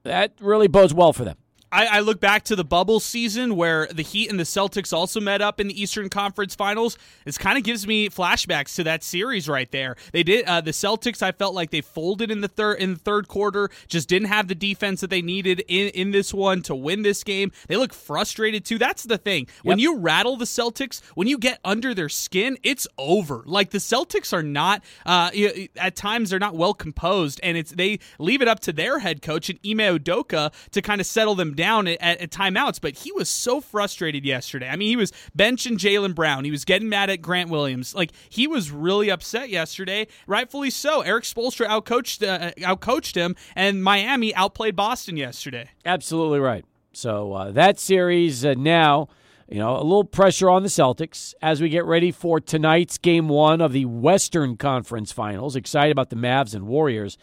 that 0.04 0.34
really 0.40 0.68
bodes 0.68 0.94
well 0.94 1.14
for 1.14 1.24
them. 1.24 1.38
I, 1.72 1.86
I, 1.88 2.00
look 2.00 2.22
back 2.22 2.44
to 2.46 2.56
the 2.56 2.64
bubble 2.64 3.00
season 3.00 3.56
where 3.56 3.88
the 3.88 4.02
Heat 4.02 4.30
and 4.30 4.40
the 4.40 4.46
Celtics 4.46 4.94
also 4.94 5.20
met 5.20 5.42
up 5.42 5.60
in 5.60 5.68
the 5.68 5.82
Eastern 5.82 6.08
Conference 6.08 6.56
Finals. 6.56 6.98
This 7.26 7.38
kind 7.38 7.58
of 7.58 7.64
gives 7.64 7.86
me 7.86 8.10
flashbacks 8.10 8.76
to 8.76 8.86
that 8.86 9.04
series 9.04 9.50
right 9.50 9.70
there. 9.72 9.98
They 10.14 10.24
did 10.24 10.46
uh, 10.46 10.62
the 10.62 10.72
Celtics. 10.72 11.22
I 11.22 11.34
felt 11.34 11.54
like 11.54 11.72
they 11.72 11.82
folded 11.82 12.32
in 12.32 12.40
the 12.40 12.48
third 12.48 12.80
in 12.80 12.94
the 12.94 13.00
third 13.00 13.28
quarter. 13.28 13.70
Just 13.88 14.08
didn't 14.08 14.30
have 14.30 14.48
the 14.48 14.56
defense 14.56 15.02
that 15.02 15.10
they 15.10 15.22
needed 15.22 15.64
in 15.68 15.90
in 15.90 16.12
this 16.12 16.34
one 16.34 16.62
to 16.64 16.76
win 16.76 17.02
this 17.02 17.24
game. 17.24 17.52
They 17.68 17.76
look 17.76 17.94
frustrated 17.94 18.64
too. 18.64 18.78
That's 18.78 19.04
the 19.04 19.18
thing. 19.18 19.48
Yep. 19.48 19.66
When 19.66 19.80
you 19.80 19.98
rattle 19.98 20.38
the 20.38 20.46
Celtics, 20.46 21.02
when 21.16 21.28
you 21.28 21.38
get 21.38 21.60
under 21.66 21.94
their 21.94 22.10
skin, 22.10 22.58
it's 22.64 22.88
over. 22.98 23.44
Like 23.46 23.72
the 23.72 23.80
Celtics 23.80 24.32
are 24.32 24.44
not 24.44 24.84
uh, 25.06 25.32
at 25.76 25.98
times 25.98 26.30
they're 26.30 26.40
not 26.40 26.56
well 26.56 26.74
composed, 26.74 27.42
and 27.44 27.58
it's 27.58 27.72
they 27.72 28.00
leave 28.20 28.42
it 28.42 28.48
up 28.48 28.62
to 28.62 28.72
their 28.72 29.00
head 29.00 29.22
coach 29.22 29.50
and 29.50 29.60
Ime 29.66 30.00
Udoka 30.00 30.54
to 30.72 30.82
kind 30.82 31.02
of 31.02 31.08
settle 31.08 31.36
them 31.36 31.57
down 31.58 31.88
at, 31.88 32.00
at, 32.02 32.30
timeouts, 32.30 32.80
but 32.80 33.00
he 33.00 33.12
was 33.12 33.28
so 33.28 33.60
frustrated 33.60 34.26
yesterday. 34.26 34.70
I 34.70 34.78
mean, 34.78 34.88
he 34.88 34.96
was 34.96 35.12
benching 35.38 35.78
Jaylen 35.78 36.16
Brown. 36.16 36.46
He 36.46 36.52
was 36.52 36.64
getting 36.64 36.88
mad 36.88 37.10
at 37.10 37.22
Grant 37.22 37.50
Williams. 37.50 37.94
Like 37.94 38.12
he 38.30 38.48
was 38.48 38.72
really 38.72 39.10
upset 39.10 39.50
yesterday, 39.50 40.08
rightfully 40.26 40.70
so. 40.70 41.02
Erik 41.02 41.26
Spoelstra 41.26 41.68
outcoached 41.68 42.26
uh, 42.26 42.52
outcoached 42.60 43.16
him, 43.16 43.36
and 43.56 43.84
Miami 43.84 44.34
outplayed 44.36 44.78
Boston 44.78 45.18
yesterday. 45.18 45.70
Absolutely 45.84 46.40
right. 46.40 46.64
So 46.94 47.34
uh, 47.34 47.52
that 47.52 47.80
series 47.80 48.46
uh, 48.46 48.54
now. 48.58 49.10
You 49.50 49.60
know, 49.60 49.78
a 49.78 49.82
little 49.82 50.04
pressure 50.04 50.50
on 50.50 50.64
the 50.64 50.68
Celtics 50.68 51.34
as 51.42 51.62
we 51.62 51.70
get 51.70 51.86
ready 51.86 52.12
for 52.12 52.42
tonight's 52.42 52.98
game 52.98 53.30
one 53.30 53.62
of 53.62 53.72
the 53.72 53.86
Western 53.86 54.58
Conference 54.58 55.14
Finals. 55.14 55.56
Excited 55.56 55.94
about 55.94 56.10
the 56.10 56.18
Mavs 56.18 56.54
and 56.54 56.68
Warriors. 56.68 57.18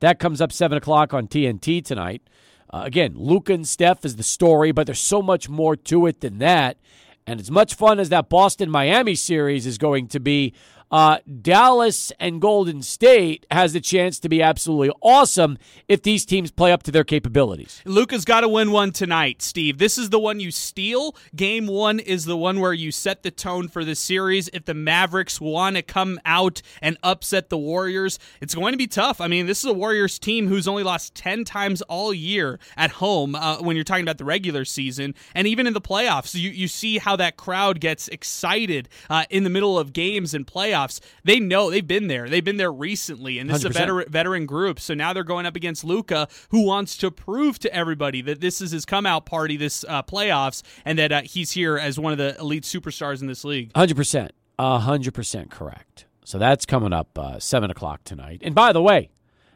That 0.00 0.18
comes 0.18 0.40
up 0.40 0.50
7 0.50 0.76
o'clock 0.76 1.14
on 1.14 1.28
TNT 1.28 1.84
tonight. 1.84 2.22
Uh, 2.72 2.82
again, 2.84 3.14
Luka 3.16 3.52
and 3.52 3.66
Steph 3.66 4.04
is 4.04 4.16
the 4.16 4.22
story, 4.22 4.72
but 4.72 4.86
there's 4.86 5.00
so 5.00 5.20
much 5.20 5.48
more 5.48 5.74
to 5.76 6.06
it 6.06 6.20
than 6.20 6.38
that. 6.38 6.76
And 7.26 7.40
as 7.40 7.50
much 7.50 7.74
fun 7.74 8.00
as 8.00 8.08
that 8.08 8.28
Boston 8.28 8.70
Miami 8.70 9.14
series 9.14 9.66
is 9.66 9.78
going 9.78 10.08
to 10.08 10.20
be, 10.20 10.54
uh, 10.90 11.18
Dallas 11.40 12.10
and 12.18 12.40
Golden 12.40 12.82
State 12.82 13.46
has 13.50 13.72
the 13.72 13.80
chance 13.80 14.18
to 14.20 14.28
be 14.28 14.42
absolutely 14.42 14.90
awesome 15.00 15.56
if 15.88 16.02
these 16.02 16.24
teams 16.24 16.50
play 16.50 16.72
up 16.72 16.82
to 16.84 16.90
their 16.90 17.04
capabilities. 17.04 17.80
Luka's 17.84 18.24
got 18.24 18.40
to 18.40 18.48
win 18.48 18.72
one 18.72 18.90
tonight, 18.90 19.40
Steve. 19.40 19.78
This 19.78 19.96
is 19.96 20.10
the 20.10 20.18
one 20.18 20.40
you 20.40 20.50
steal. 20.50 21.14
Game 21.36 21.66
one 21.66 22.00
is 22.00 22.24
the 22.24 22.36
one 22.36 22.60
where 22.60 22.72
you 22.72 22.90
set 22.90 23.22
the 23.22 23.30
tone 23.30 23.68
for 23.68 23.84
the 23.84 23.94
series. 23.94 24.48
If 24.52 24.64
the 24.64 24.74
Mavericks 24.74 25.40
want 25.40 25.76
to 25.76 25.82
come 25.82 26.18
out 26.24 26.60
and 26.82 26.96
upset 27.02 27.50
the 27.50 27.58
Warriors, 27.58 28.18
it's 28.40 28.54
going 28.54 28.72
to 28.72 28.78
be 28.78 28.88
tough. 28.88 29.20
I 29.20 29.28
mean, 29.28 29.46
this 29.46 29.60
is 29.60 29.66
a 29.66 29.74
Warriors 29.74 30.18
team 30.18 30.48
who's 30.48 30.66
only 30.66 30.82
lost 30.82 31.14
10 31.14 31.44
times 31.44 31.82
all 31.82 32.12
year 32.12 32.58
at 32.76 32.90
home 32.92 33.34
uh, 33.34 33.58
when 33.58 33.76
you're 33.76 33.84
talking 33.84 34.04
about 34.04 34.18
the 34.18 34.24
regular 34.24 34.64
season 34.64 35.14
and 35.34 35.46
even 35.46 35.66
in 35.66 35.72
the 35.72 35.80
playoffs. 35.80 36.34
You, 36.34 36.50
you 36.50 36.66
see 36.66 36.98
how 36.98 37.14
that 37.16 37.36
crowd 37.36 37.80
gets 37.80 38.08
excited 38.08 38.88
uh, 39.08 39.24
in 39.30 39.44
the 39.44 39.50
middle 39.50 39.78
of 39.78 39.92
games 39.92 40.34
and 40.34 40.46
playoffs 40.46 40.79
playoffs, 40.80 41.00
they 41.24 41.40
know 41.40 41.70
they've 41.70 41.86
been 41.86 42.08
there. 42.08 42.28
They've 42.28 42.44
been 42.44 42.56
there 42.56 42.72
recently, 42.72 43.38
and 43.38 43.48
this 43.48 43.58
100%. 43.58 43.58
is 43.58 43.64
a 43.64 43.78
veteran, 43.78 44.08
veteran 44.08 44.46
group. 44.46 44.80
So 44.80 44.94
now 44.94 45.12
they're 45.12 45.24
going 45.24 45.46
up 45.46 45.56
against 45.56 45.84
Luka, 45.84 46.28
who 46.50 46.64
wants 46.64 46.96
to 46.98 47.10
prove 47.10 47.58
to 47.60 47.74
everybody 47.74 48.22
that 48.22 48.40
this 48.40 48.60
is 48.60 48.70
his 48.72 48.84
come 48.84 49.06
out 49.06 49.26
party 49.26 49.56
this 49.56 49.84
uh, 49.88 50.02
playoffs, 50.02 50.62
and 50.84 50.98
that 50.98 51.12
uh, 51.12 51.22
he's 51.22 51.52
here 51.52 51.78
as 51.78 51.98
one 51.98 52.12
of 52.12 52.18
the 52.18 52.38
elite 52.38 52.64
superstars 52.64 53.20
in 53.20 53.26
this 53.26 53.44
league. 53.44 53.70
Hundred 53.74 53.96
percent, 53.96 54.32
hundred 54.58 55.14
percent 55.14 55.50
correct. 55.50 56.06
So 56.24 56.38
that's 56.38 56.66
coming 56.66 56.92
up 56.92 57.18
uh, 57.18 57.38
seven 57.38 57.70
o'clock 57.70 58.04
tonight. 58.04 58.40
And 58.44 58.54
by 58.54 58.72
the 58.72 58.82
way, 58.82 59.10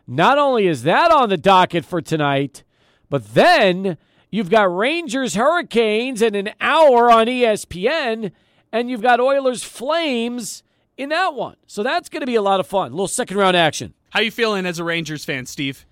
not 0.06 0.38
only 0.38 0.66
is 0.66 0.82
that 0.82 1.10
on 1.10 1.28
the 1.28 1.36
docket 1.36 1.84
for 1.84 2.00
tonight, 2.00 2.64
but 3.08 3.34
then 3.34 3.96
you've 4.30 4.50
got 4.50 4.74
Rangers 4.74 5.34
Hurricanes 5.34 6.20
in 6.20 6.34
an 6.34 6.50
hour 6.60 7.10
on 7.10 7.26
ESPN, 7.26 8.32
and 8.72 8.90
you've 8.90 9.02
got 9.02 9.20
Oilers 9.20 9.62
Flames 9.62 10.64
in 10.96 11.08
that 11.10 11.34
one. 11.34 11.56
So 11.66 11.82
that's 11.82 12.08
going 12.08 12.20
to 12.20 12.26
be 12.26 12.34
a 12.34 12.42
lot 12.42 12.60
of 12.60 12.66
fun. 12.66 12.88
A 12.88 12.94
little 12.94 13.08
second 13.08 13.36
round 13.36 13.56
action. 13.56 13.94
How 14.10 14.20
you 14.20 14.30
feeling 14.30 14.66
as 14.66 14.78
a 14.78 14.84
Rangers 14.84 15.24
fan, 15.24 15.46
Steve? 15.46 15.86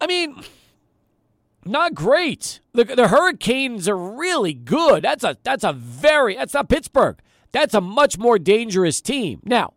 I 0.00 0.06
mean, 0.06 0.42
not 1.64 1.94
great. 1.94 2.60
The, 2.72 2.84
the 2.84 3.08
Hurricanes 3.08 3.88
are 3.88 3.96
really 3.96 4.54
good. 4.54 5.02
That's 5.02 5.24
a 5.24 5.36
that's 5.42 5.64
a 5.64 5.72
very 5.72 6.36
that's 6.36 6.54
not 6.54 6.68
Pittsburgh. 6.68 7.18
That's 7.52 7.74
a 7.74 7.80
much 7.80 8.18
more 8.18 8.38
dangerous 8.38 9.00
team. 9.00 9.40
Now, 9.44 9.74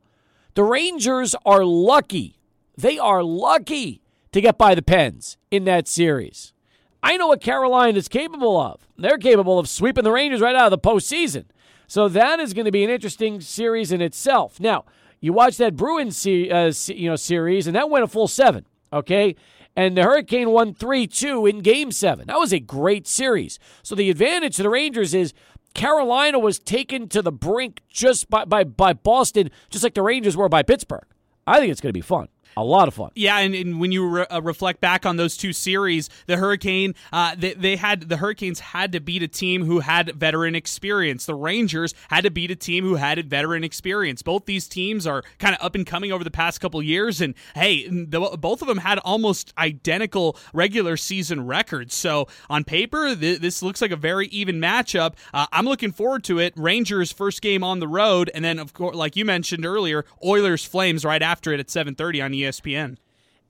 the 0.54 0.64
Rangers 0.64 1.36
are 1.46 1.64
lucky. 1.64 2.40
They 2.78 3.00
are 3.00 3.24
lucky 3.24 4.02
to 4.32 4.42
get 4.42 4.58
by 4.58 4.76
the 4.76 4.82
Pens 4.82 5.38
in 5.50 5.64
that 5.66 5.88
series. 5.88 6.54
I 7.02 7.18
know 7.18 7.28
what 7.28 7.42
Carolina 7.42 7.98
is 7.98 8.08
capable 8.08 8.60
of. 8.60 8.86
They're 8.98 9.18
capable 9.18 9.58
of 9.58 9.70
sweeping 9.70 10.04
the 10.04 10.12
Rangers 10.12 10.42
right 10.42 10.56
out 10.56 10.72
of 10.72 10.82
the 10.82 10.90
postseason. 10.90 11.46
So 11.90 12.08
that 12.08 12.40
is 12.40 12.54
going 12.54 12.66
to 12.66 12.72
be 12.72 12.84
an 12.84 12.92
interesting 12.92 13.42
series 13.42 13.92
in 13.92 14.00
itself. 14.00 14.60
Now, 14.60 14.86
you 15.20 15.34
watch 15.34 15.58
that 15.58 15.76
Bruins 15.76 16.26
uh, 16.26 16.72
you 16.88 17.10
know 17.10 17.16
series, 17.16 17.66
and 17.66 17.76
that 17.76 17.90
went 17.90 18.04
a 18.04 18.08
full 18.08 18.28
seven. 18.28 18.68
Okay, 18.94 19.36
and 19.76 19.98
the 19.98 20.04
Hurricane 20.04 20.52
won 20.52 20.76
three 20.76 21.08
two 21.08 21.48
in 21.48 21.60
Game 21.60 21.92
Seven. 21.92 22.28
That 22.28 22.38
was 22.38 22.54
a 22.54 22.60
great 22.60 23.08
series. 23.08 23.58
So 23.82 23.96
the 23.96 24.12
advantage 24.12 24.56
to 24.58 24.64
the 24.64 24.70
Rangers 24.70 25.16
is 25.16 25.34
Carolina 25.74 26.38
was 26.38 26.60
taken 26.60 27.10
to 27.10 27.24
the 27.24 27.32
brink 27.32 27.82
just 27.90 28.30
by 28.30 28.46
by, 28.46 28.64
by 28.64 28.94
Boston, 28.94 29.50
just 29.72 29.84
like 29.84 29.96
the 29.96 30.04
Rangers 30.04 30.38
were 30.38 30.48
by 30.48 30.62
Pittsburgh. 30.62 31.06
I 31.48 31.60
think 31.60 31.72
it's 31.72 31.82
going 31.82 31.90
to 31.90 31.98
be 31.98 32.02
fun 32.02 32.28
a 32.58 32.64
lot 32.64 32.88
of 32.88 32.94
fun. 32.94 33.12
Yeah, 33.16 33.38
and, 33.40 33.56
and 33.56 33.80
when 33.80 33.92
you 33.92 34.08
re- 34.08 34.26
uh, 34.30 34.42
reflect 34.42 34.82
back 34.82 35.06
on 35.06 35.18
those 35.18 35.38
two 35.38 35.54
series, 35.54 36.10
the 36.28 36.38
Hurricane, 36.38 36.96
uh, 37.14 37.36
they, 37.38 37.54
they 37.54 37.76
had 37.76 38.10
the 38.10 38.18
Hurricanes 38.18 38.60
had 38.60 38.92
to 38.92 39.00
beat 39.00 39.24
a 39.24 39.28
team 39.28 39.66
who 39.66 39.80
had 39.80 40.16
veteran 40.16 40.56
experience. 40.56 41.26
The 41.26 41.36
Rangers 41.36 41.94
had 42.10 42.24
to 42.24 42.32
beat 42.32 42.52
a 42.52 42.56
team 42.56 42.84
who 42.84 42.96
had 42.96 43.30
veteran 43.30 43.64
experience. 43.64 44.22
Both 44.22 44.46
these 44.46 44.68
teams 44.68 45.08
are 45.08 45.24
kind 45.38 45.56
of 45.56 45.66
up 45.66 45.76
and 45.76 45.86
coming 45.86 46.12
over 46.12 46.24
the 46.24 46.32
past 46.32 46.62
couple 46.62 46.82
years, 46.82 47.22
and 47.22 47.36
hey, 47.56 47.88
the, 47.88 48.20
both 48.40 48.62
of 48.62 48.68
them 48.68 48.80
had 48.80 49.00
almost 49.00 49.54
identical 49.58 50.38
regular 50.54 50.98
season 50.98 51.46
records. 51.46 51.96
So 51.96 52.28
on 52.50 52.64
paper, 52.64 53.16
th- 53.16 53.40
this 53.40 53.62
looks 53.62 53.82
like 53.82 53.92
a 53.92 53.96
very 53.96 54.28
even 54.28 54.58
matchup. 54.58 55.14
Uh, 55.34 55.48
I'm 55.52 55.66
looking 55.66 55.92
forward 55.92 56.24
to 56.26 56.40
it. 56.40 56.54
Rangers 56.56 57.12
first 57.12 57.42
game 57.42 57.64
on 57.64 57.80
the 57.80 57.88
road, 57.88 58.30
and 58.34 58.44
then 58.44 58.60
of 58.60 58.74
course, 58.74 58.96
like 58.96 59.16
you 59.16 59.26
mentioned 59.26 59.66
earlier, 59.66 60.06
Oilers 60.24 60.66
Flames 60.66 61.06
right 61.06 61.22
after 61.22 61.54
it 61.54 61.60
at 61.60 61.68
7:30 61.68 62.24
on 62.24 62.34
ESPN. 62.42 62.98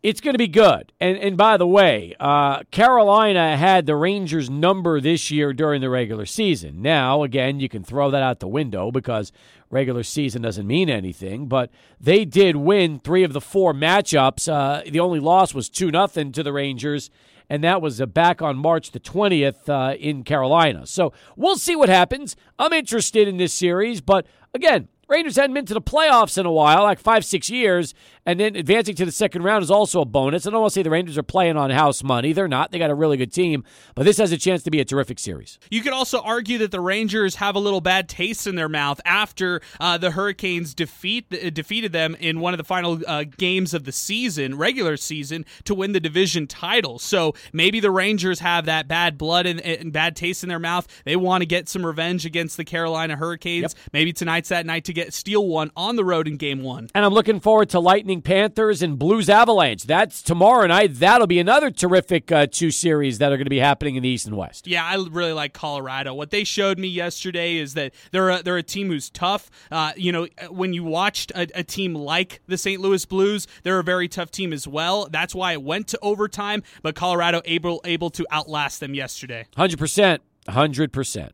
It's 0.02 0.22
going 0.22 0.34
to 0.34 0.38
be 0.38 0.48
good. 0.48 0.94
And 1.02 1.18
and 1.18 1.36
by 1.36 1.58
the 1.58 1.68
way, 1.68 2.16
uh, 2.22 2.64
Carolina 2.72 3.58
had 3.58 3.86
the 3.86 3.98
Rangers 3.98 4.50
number 4.50 5.02
this 5.02 5.30
year 5.30 5.52
during 5.52 5.82
the 5.82 5.90
regular 5.90 6.26
season. 6.26 6.82
Now, 6.82 7.24
again, 7.24 7.60
you 7.60 7.68
can 7.68 7.84
throw 7.84 8.10
that 8.12 8.24
out 8.24 8.40
the 8.40 8.48
window 8.48 8.92
because 8.92 9.34
regular 9.70 10.04
season 10.04 10.42
doesn't 10.42 10.66
mean 10.66 10.90
anything. 10.90 11.48
But 11.48 11.70
they 12.00 12.24
did 12.24 12.56
win 12.56 13.00
three 13.00 13.24
of 13.24 13.34
the 13.34 13.42
four 13.42 13.74
matchups. 13.74 14.50
Uh, 14.52 14.90
the 14.90 15.02
only 15.02 15.20
loss 15.20 15.54
was 15.54 15.70
two 15.70 15.92
nothing 15.92 16.32
to 16.32 16.44
the 16.44 16.54
Rangers, 16.54 17.10
and 17.50 17.62
that 17.66 17.82
was 17.82 18.00
uh, 18.00 18.06
back 18.06 18.42
on 18.42 18.56
March 18.56 18.92
the 18.92 19.00
twentieth 19.00 19.68
uh, 19.68 19.96
in 20.00 20.24
Carolina. 20.24 20.86
So 20.86 21.12
we'll 21.36 21.58
see 21.58 21.76
what 21.76 21.90
happens. 21.90 22.38
I'm 22.58 22.72
interested 22.72 23.28
in 23.28 23.36
this 23.36 23.54
series, 23.54 24.00
but 24.00 24.26
again, 24.54 24.88
Rangers 25.10 25.38
hadn't 25.38 25.56
been 25.56 25.66
to 25.66 25.74
the 25.74 25.82
playoffs 25.82 26.38
in 26.38 26.46
a 26.46 26.52
while, 26.52 26.84
like 26.84 27.00
five, 27.00 27.26
six 27.26 27.50
years, 27.50 27.96
and 28.30 28.40
then 28.40 28.56
advancing 28.56 28.94
to 28.94 29.06
the 29.06 29.12
second 29.12 29.42
round 29.42 29.64
is 29.64 29.72
also 29.72 30.02
a 30.02 30.06
bonus. 30.06 30.46
I 30.46 30.52
don't 30.52 30.62
want 30.62 30.72
to 30.72 30.76
say 30.76 30.84
the 30.84 30.92
Rangers 30.92 31.18
are 31.18 31.24
playing 31.24 31.58
on 31.58 31.72
house 31.72 32.04
money. 32.04 32.32
They're 32.32 32.48
not. 32.48 32.72
They 32.72 32.78
got 32.78 32.92
a 32.92 32.96
really 32.96 33.18
good 33.18 33.34
team, 33.34 33.64
but 33.96 34.06
this 34.06 34.20
has 34.20 34.32
a 34.32 34.38
chance 34.38 34.62
to 34.64 34.70
be 34.70 34.80
a 34.80 34.86
terrific 34.86 35.18
series. 35.18 35.58
You 35.72 35.82
could 35.82 35.94
also 35.94 36.20
argue 36.22 36.60
that 36.60 36.70
the 36.70 36.80
Rangers 36.80 37.38
have 37.38 37.56
a 37.56 37.60
little 37.60 37.82
bad 37.82 38.08
taste 38.08 38.46
in 38.46 38.54
their 38.54 38.70
mouth 38.70 39.02
after 39.04 39.62
uh, 39.80 39.98
the 39.98 40.12
Hurricanes 40.12 40.76
defeat 40.76 41.26
uh, 41.34 41.50
defeated 41.50 41.92
them 41.92 42.16
in 42.20 42.40
one 42.40 42.54
of 42.54 42.60
the 42.60 42.64
final 42.64 43.00
uh, 43.08 43.24
games 43.24 43.74
of 43.74 43.86
the 43.86 43.92
season, 43.92 44.56
regular 44.56 44.96
season, 44.96 45.44
to 45.64 45.74
win 45.74 45.94
the 45.94 46.00
division 46.00 46.46
title. 46.46 47.00
So 47.00 47.34
maybe 47.52 47.80
the 47.80 47.90
Rangers 47.90 48.42
have 48.42 48.66
that 48.66 48.88
bad 48.88 49.18
blood 49.18 49.48
and, 49.48 49.60
and 49.60 49.92
bad 49.92 50.16
taste 50.16 50.44
in 50.44 50.50
their 50.50 50.60
mouth. 50.60 50.88
They 51.04 51.16
want 51.16 51.42
to 51.42 51.48
get 51.48 51.68
some 51.68 51.84
revenge 51.84 52.28
against 52.28 52.58
the 52.58 52.64
Carolina 52.64 53.16
Hurricanes. 53.16 53.74
Yep. 53.74 53.92
Maybe 53.92 54.14
tonight's 54.14 54.50
that 54.50 54.68
night 54.68 54.84
to 54.84 54.94
get 54.94 55.16
steal 55.16 55.48
one 55.48 55.72
on 55.76 55.96
the 55.96 56.06
road 56.06 56.28
in 56.28 56.38
Game 56.38 56.62
One. 56.62 56.90
And 56.94 57.04
I'm 57.04 57.14
looking 57.14 57.40
forward 57.40 57.70
to 57.70 57.80
Lightning 57.80 58.19
Panthers 58.22 58.82
and 58.82 58.98
Blues 58.98 59.30
Avalanche. 59.30 59.84
That's 59.84 60.22
tomorrow 60.22 60.68
night. 60.68 60.96
That'll 60.96 61.28
be 61.28 61.40
another 61.40 61.72
terrific 61.72 62.32
uh, 62.32 62.48
two 62.48 62.72
series 62.72 63.18
that 63.20 63.32
are 63.32 63.38
going 63.38 63.46
to 63.46 63.50
be 63.50 63.60
happening 63.60 63.96
in 63.96 64.04
the 64.04 64.10
East 64.10 64.26
and 64.28 64.38
West. 64.38 64.68
Yeah, 64.68 64.84
I 64.86 64.96
really 64.96 65.34
like 65.34 65.54
Colorado. 65.54 66.14
What 66.14 66.32
they 66.32 66.44
showed 66.44 66.80
me 66.80 66.88
yesterday 66.88 67.58
is 67.58 67.74
that 67.74 67.94
they're 68.12 68.30
a, 68.30 68.44
they're 68.44 68.58
a 68.58 68.64
team 68.64 68.88
who's 68.88 69.10
tough. 69.10 69.50
Uh, 69.72 69.94
you 69.96 70.12
know, 70.12 70.28
when 70.50 70.74
you 70.74 70.84
watched 70.84 71.32
a, 71.32 71.48
a 71.56 71.64
team 71.64 71.94
like 71.94 72.42
the 72.48 72.58
St. 72.58 72.82
Louis 72.82 73.06
Blues, 73.06 73.48
they're 73.64 73.80
a 73.80 73.84
very 73.84 74.08
tough 74.08 74.32
team 74.32 74.54
as 74.54 74.68
well. 74.68 75.08
That's 75.10 75.36
why 75.36 75.54
it 75.54 75.64
went 75.64 75.88
to 75.90 76.00
overtime, 76.02 76.64
but 76.82 76.96
Colorado 76.96 77.42
able 77.46 77.82
able 77.86 78.10
to 78.12 78.26
outlast 78.32 78.80
them 78.80 78.94
yesterday. 78.94 79.46
Hundred 79.56 79.80
percent, 79.80 80.22
hundred 80.48 80.92
percent. 80.94 81.34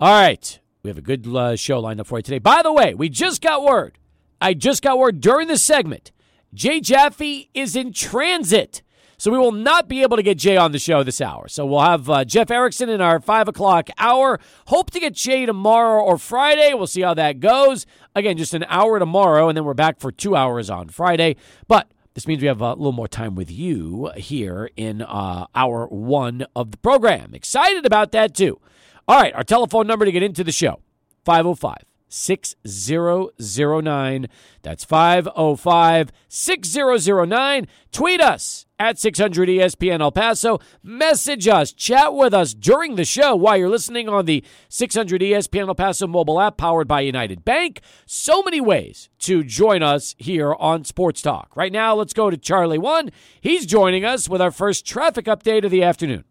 All 0.00 0.12
right. 0.12 0.58
We 0.82 0.90
have 0.90 0.98
a 0.98 1.02
good 1.02 1.26
uh, 1.26 1.56
show 1.56 1.80
lined 1.80 1.98
up 1.98 2.06
for 2.06 2.18
you 2.18 2.22
today. 2.22 2.38
By 2.38 2.60
the 2.62 2.70
way, 2.70 2.92
we 2.92 3.08
just 3.08 3.40
got 3.40 3.64
word 3.64 3.98
I 4.44 4.52
just 4.52 4.82
got 4.82 4.98
word 4.98 5.22
during 5.22 5.48
the 5.48 5.56
segment 5.56 6.12
Jay 6.52 6.78
Jaffe 6.78 7.48
is 7.54 7.74
in 7.74 7.94
transit. 7.94 8.82
So 9.16 9.30
we 9.30 9.38
will 9.38 9.52
not 9.52 9.88
be 9.88 10.02
able 10.02 10.18
to 10.18 10.22
get 10.22 10.36
Jay 10.36 10.58
on 10.58 10.72
the 10.72 10.78
show 10.78 11.02
this 11.02 11.22
hour. 11.22 11.48
So 11.48 11.64
we'll 11.64 11.80
have 11.80 12.10
uh, 12.10 12.26
Jeff 12.26 12.50
Erickson 12.50 12.90
in 12.90 13.00
our 13.00 13.20
5 13.20 13.48
o'clock 13.48 13.88
hour. 13.96 14.38
Hope 14.66 14.90
to 14.90 15.00
get 15.00 15.14
Jay 15.14 15.46
tomorrow 15.46 16.02
or 16.02 16.18
Friday. 16.18 16.74
We'll 16.74 16.86
see 16.86 17.00
how 17.00 17.14
that 17.14 17.40
goes. 17.40 17.86
Again, 18.14 18.36
just 18.36 18.52
an 18.52 18.66
hour 18.68 18.98
tomorrow, 18.98 19.48
and 19.48 19.56
then 19.56 19.64
we're 19.64 19.72
back 19.72 19.98
for 19.98 20.12
two 20.12 20.36
hours 20.36 20.68
on 20.68 20.90
Friday. 20.90 21.36
But 21.66 21.90
this 22.12 22.26
means 22.26 22.42
we 22.42 22.48
have 22.48 22.60
a 22.60 22.74
little 22.74 22.92
more 22.92 23.08
time 23.08 23.36
with 23.36 23.50
you 23.50 24.10
here 24.16 24.68
in 24.76 25.00
uh, 25.00 25.46
hour 25.54 25.86
one 25.86 26.44
of 26.54 26.70
the 26.70 26.76
program. 26.76 27.34
Excited 27.34 27.86
about 27.86 28.12
that, 28.12 28.34
too. 28.34 28.60
All 29.08 29.18
right, 29.18 29.34
our 29.34 29.44
telephone 29.44 29.86
number 29.86 30.04
to 30.04 30.12
get 30.12 30.22
into 30.22 30.44
the 30.44 30.52
show 30.52 30.80
505 31.24 31.93
6009. 32.08 34.26
That's 34.62 34.84
505 34.84 36.12
6009. 36.28 37.66
Tweet 37.92 38.20
us 38.20 38.66
at 38.78 38.98
600 38.98 39.48
ESPN 39.48 40.00
El 40.00 40.12
Paso. 40.12 40.58
Message 40.82 41.48
us, 41.48 41.72
chat 41.72 42.14
with 42.14 42.34
us 42.34 42.54
during 42.54 42.96
the 42.96 43.04
show 43.04 43.36
while 43.36 43.56
you're 43.56 43.68
listening 43.68 44.08
on 44.08 44.26
the 44.26 44.44
600 44.68 45.20
ESPN 45.20 45.68
El 45.68 45.74
Paso 45.74 46.06
mobile 46.06 46.40
app 46.40 46.56
powered 46.56 46.88
by 46.88 47.00
United 47.00 47.44
Bank. 47.44 47.80
So 48.06 48.42
many 48.42 48.60
ways 48.60 49.08
to 49.20 49.44
join 49.44 49.82
us 49.82 50.14
here 50.18 50.54
on 50.54 50.84
Sports 50.84 51.22
Talk. 51.22 51.56
Right 51.56 51.72
now, 51.72 51.94
let's 51.94 52.12
go 52.12 52.30
to 52.30 52.36
Charlie 52.36 52.78
One. 52.78 53.10
He's 53.40 53.66
joining 53.66 54.04
us 54.04 54.28
with 54.28 54.40
our 54.40 54.50
first 54.50 54.86
traffic 54.86 55.26
update 55.26 55.64
of 55.64 55.70
the 55.70 55.82
afternoon. 55.82 56.24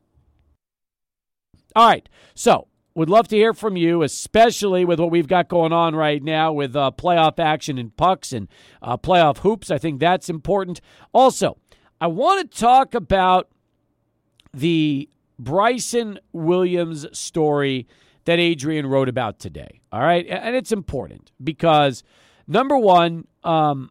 All 1.75 1.87
right, 1.87 2.07
so 2.35 2.67
would 2.95 3.09
love 3.09 3.27
to 3.29 3.35
hear 3.35 3.53
from 3.53 3.75
you, 3.75 4.03
especially 4.03 4.85
with 4.85 4.99
what 4.99 5.09
we've 5.09 5.27
got 5.27 5.47
going 5.47 5.73
on 5.73 5.95
right 5.95 6.21
now 6.21 6.53
with 6.53 6.75
uh, 6.75 6.91
playoff 6.95 7.39
action 7.39 7.77
and 7.77 7.95
pucks 7.97 8.31
and 8.31 8.47
uh, 8.81 8.97
playoff 8.97 9.39
hoops. 9.39 9.71
I 9.71 9.77
think 9.77 9.99
that's 9.99 10.29
important. 10.29 10.79
Also, 11.11 11.57
I 11.99 12.07
want 12.07 12.51
to 12.51 12.59
talk 12.59 12.93
about 12.93 13.49
the 14.53 15.09
Bryson 15.39 16.19
Williams 16.31 17.07
story 17.17 17.87
that 18.25 18.39
Adrian 18.39 18.85
wrote 18.85 19.09
about 19.09 19.39
today. 19.39 19.81
All 19.91 20.01
right. 20.01 20.25
And 20.27 20.55
it's 20.55 20.71
important 20.71 21.31
because, 21.43 22.03
number 22.47 22.77
one, 22.77 23.27
um, 23.43 23.89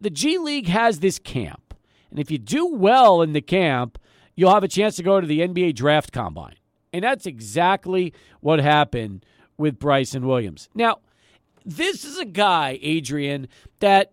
the 0.00 0.10
G 0.10 0.38
League 0.38 0.68
has 0.68 1.00
this 1.00 1.18
camp. 1.18 1.74
And 2.10 2.18
if 2.18 2.30
you 2.30 2.38
do 2.38 2.66
well 2.66 3.22
in 3.22 3.32
the 3.32 3.40
camp, 3.40 3.98
you'll 4.34 4.54
have 4.54 4.64
a 4.64 4.68
chance 4.68 4.96
to 4.96 5.02
go 5.02 5.20
to 5.20 5.26
the 5.26 5.40
NBA 5.40 5.74
draft 5.74 6.12
combine. 6.12 6.54
And 6.94 7.02
that's 7.02 7.26
exactly 7.26 8.14
what 8.38 8.60
happened 8.60 9.26
with 9.58 9.80
Bryson 9.80 10.28
Williams. 10.28 10.68
Now, 10.76 11.00
this 11.64 12.04
is 12.04 12.18
a 12.18 12.24
guy, 12.24 12.78
Adrian, 12.82 13.48
that 13.80 14.12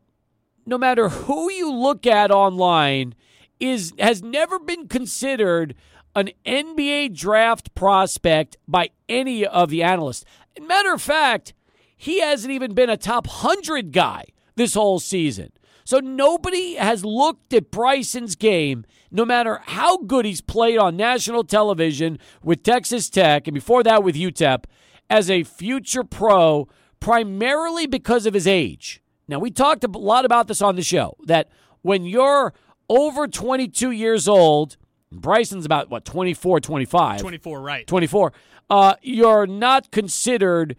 no 0.65 0.79
matter 0.79 1.09
who 1.09 1.51
you 1.51 1.71
look 1.71 2.07
at 2.07 2.31
online, 2.31 3.13
is 3.59 3.93
has 3.99 4.23
never 4.23 4.57
been 4.57 4.87
considered 4.87 5.75
an 6.15 6.31
NBA 6.43 7.15
draft 7.15 7.75
prospect 7.75 8.57
by 8.67 8.89
any 9.07 9.45
of 9.45 9.69
the 9.69 9.83
analysts. 9.83 10.25
matter 10.59 10.91
of 10.91 11.03
fact, 11.03 11.53
he 11.95 12.19
hasn't 12.19 12.51
even 12.51 12.73
been 12.73 12.89
a 12.89 12.97
top 12.97 13.27
100 13.27 13.91
guy 13.91 14.25
this 14.55 14.73
whole 14.73 14.99
season. 14.99 15.51
So 15.83 15.99
nobody 15.99 16.75
has 16.75 17.03
looked 17.03 17.53
at 17.53 17.71
Bryson's 17.71 18.35
game, 18.35 18.85
no 19.11 19.25
matter 19.25 19.61
how 19.65 19.97
good 19.97 20.25
he's 20.25 20.41
played 20.41 20.77
on 20.77 20.95
national 20.95 21.43
television 21.43 22.19
with 22.43 22.63
Texas 22.63 23.09
Tech 23.09 23.47
and 23.47 23.55
before 23.55 23.83
that 23.83 24.03
with 24.03 24.15
UTEP, 24.15 24.65
as 25.09 25.29
a 25.29 25.43
future 25.43 26.03
pro, 26.03 26.67
primarily 26.99 27.85
because 27.85 28.25
of 28.25 28.33
his 28.33 28.47
age. 28.47 29.01
Now, 29.27 29.39
we 29.39 29.51
talked 29.51 29.83
a 29.83 29.87
lot 29.87 30.25
about 30.25 30.47
this 30.47 30.61
on 30.61 30.75
the 30.75 30.81
show 30.81 31.15
that 31.25 31.49
when 31.81 32.05
you're 32.05 32.53
over 32.89 33.27
22 33.27 33.91
years 33.91 34.27
old, 34.27 34.77
Bryson's 35.11 35.65
about, 35.65 35.89
what, 35.89 36.05
24, 36.05 36.59
25? 36.59 37.19
24, 37.19 37.61
right. 37.61 37.87
24. 37.87 38.33
Uh, 38.69 38.95
you're 39.01 39.47
not 39.47 39.91
considered 39.91 40.77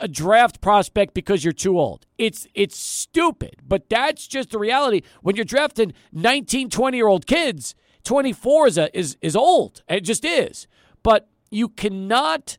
a 0.00 0.08
draft 0.08 0.60
prospect 0.60 1.14
because 1.14 1.44
you're 1.44 1.52
too 1.52 1.78
old. 1.78 2.06
It's 2.18 2.46
it's 2.54 2.78
stupid, 2.78 3.56
but 3.66 3.88
that's 3.88 4.26
just 4.26 4.50
the 4.50 4.58
reality. 4.58 5.02
When 5.22 5.36
you're 5.36 5.44
drafting 5.44 5.92
19, 6.12 6.70
20 6.70 6.96
year 6.96 7.08
old 7.08 7.26
kids, 7.26 7.74
24 8.04 8.66
is 8.68 8.78
a, 8.78 8.98
is 8.98 9.16
is 9.20 9.36
old. 9.36 9.82
It 9.88 10.00
just 10.00 10.24
is. 10.24 10.66
But 11.02 11.28
you 11.50 11.68
cannot 11.68 12.58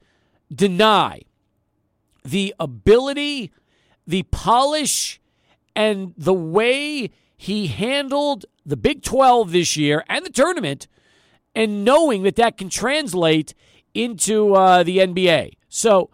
deny 0.54 1.22
the 2.24 2.54
ability, 2.60 3.52
the 4.06 4.24
polish, 4.24 5.22
and 5.76 6.14
the 6.18 6.34
way 6.34 7.12
he 7.38 7.68
handled 7.68 8.46
the 8.66 8.78
Big 8.78 9.04
12 9.04 9.52
this 9.52 9.78
year 9.78 10.04
and 10.10 10.26
the 10.26 10.30
tournament, 10.30 10.88
and 11.56 11.86
knowing 11.86 12.24
that 12.24 12.36
that 12.36 12.58
can 12.58 12.70
translate 12.70 13.54
into 13.94 14.54
uh, 14.54 14.84
the 14.84 14.98
NBA. 15.00 15.54
So 15.70 16.10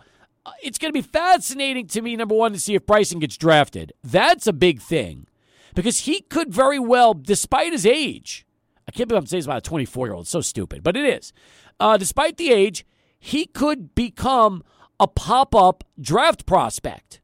it's 0.61 0.77
going 0.77 0.89
to 0.93 0.97
be 0.97 1.01
fascinating 1.01 1.87
to 1.87 2.01
me, 2.01 2.15
number 2.15 2.35
one, 2.35 2.53
to 2.53 2.59
see 2.59 2.75
if 2.75 2.85
Bryson 2.85 3.19
gets 3.19 3.37
drafted. 3.37 3.93
That's 4.03 4.47
a 4.47 4.53
big 4.53 4.81
thing 4.81 5.27
because 5.75 6.01
he 6.01 6.21
could 6.21 6.53
very 6.53 6.79
well, 6.79 7.13
despite 7.13 7.71
his 7.71 7.85
age, 7.85 8.45
I 8.87 8.91
can't 8.91 9.07
believe 9.07 9.23
I'm 9.23 9.27
saying 9.27 9.39
it's 9.39 9.47
about 9.47 9.57
a 9.57 9.61
24 9.61 10.07
year 10.07 10.13
old. 10.13 10.27
so 10.27 10.41
stupid, 10.41 10.83
but 10.83 10.97
it 10.97 11.05
is. 11.05 11.33
Uh, 11.79 11.97
despite 11.97 12.37
the 12.37 12.51
age, 12.51 12.85
he 13.19 13.45
could 13.45 13.95
become 13.95 14.63
a 14.99 15.07
pop 15.07 15.55
up 15.55 15.83
draft 15.99 16.45
prospect 16.45 17.21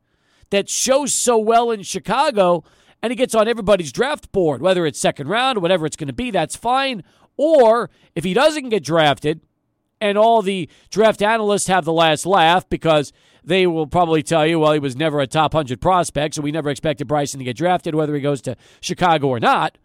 that 0.49 0.69
shows 0.69 1.13
so 1.13 1.37
well 1.37 1.71
in 1.71 1.83
Chicago 1.83 2.63
and 3.01 3.11
he 3.11 3.15
gets 3.15 3.35
on 3.35 3.47
everybody's 3.47 3.91
draft 3.91 4.31
board, 4.31 4.61
whether 4.61 4.85
it's 4.85 4.99
second 4.99 5.27
round, 5.27 5.57
or 5.57 5.61
whatever 5.61 5.85
it's 5.85 5.95
going 5.95 6.07
to 6.07 6.13
be, 6.13 6.31
that's 6.31 6.55
fine. 6.55 7.03
Or 7.37 7.89
if 8.15 8.23
he 8.23 8.33
doesn't 8.33 8.69
get 8.69 8.83
drafted 8.83 9.41
and 10.01 10.17
all 10.17 10.41
the 10.41 10.69
draft 10.89 11.21
analysts 11.21 11.67
have 11.67 11.85
the 11.85 11.93
last 11.93 12.25
laugh 12.25 12.67
because 12.69 13.11
they 13.43 13.65
will 13.67 13.87
probably 13.87 14.21
tell 14.23 14.45
you, 14.45 14.59
well, 14.59 14.73
he 14.73 14.79
was 14.79 14.95
never 14.95 15.19
a 15.19 15.27
top 15.27 15.53
100 15.53 15.81
prospect, 15.81 16.35
so 16.35 16.41
we 16.41 16.51
never 16.51 16.69
expected 16.69 17.07
Bryson 17.07 17.39
to 17.39 17.45
get 17.45 17.57
drafted, 17.57 17.95
whether 17.95 18.15
he 18.15 18.21
goes 18.21 18.41
to 18.41 18.55
Chicago 18.81 19.27
or 19.27 19.39
not. 19.39 19.77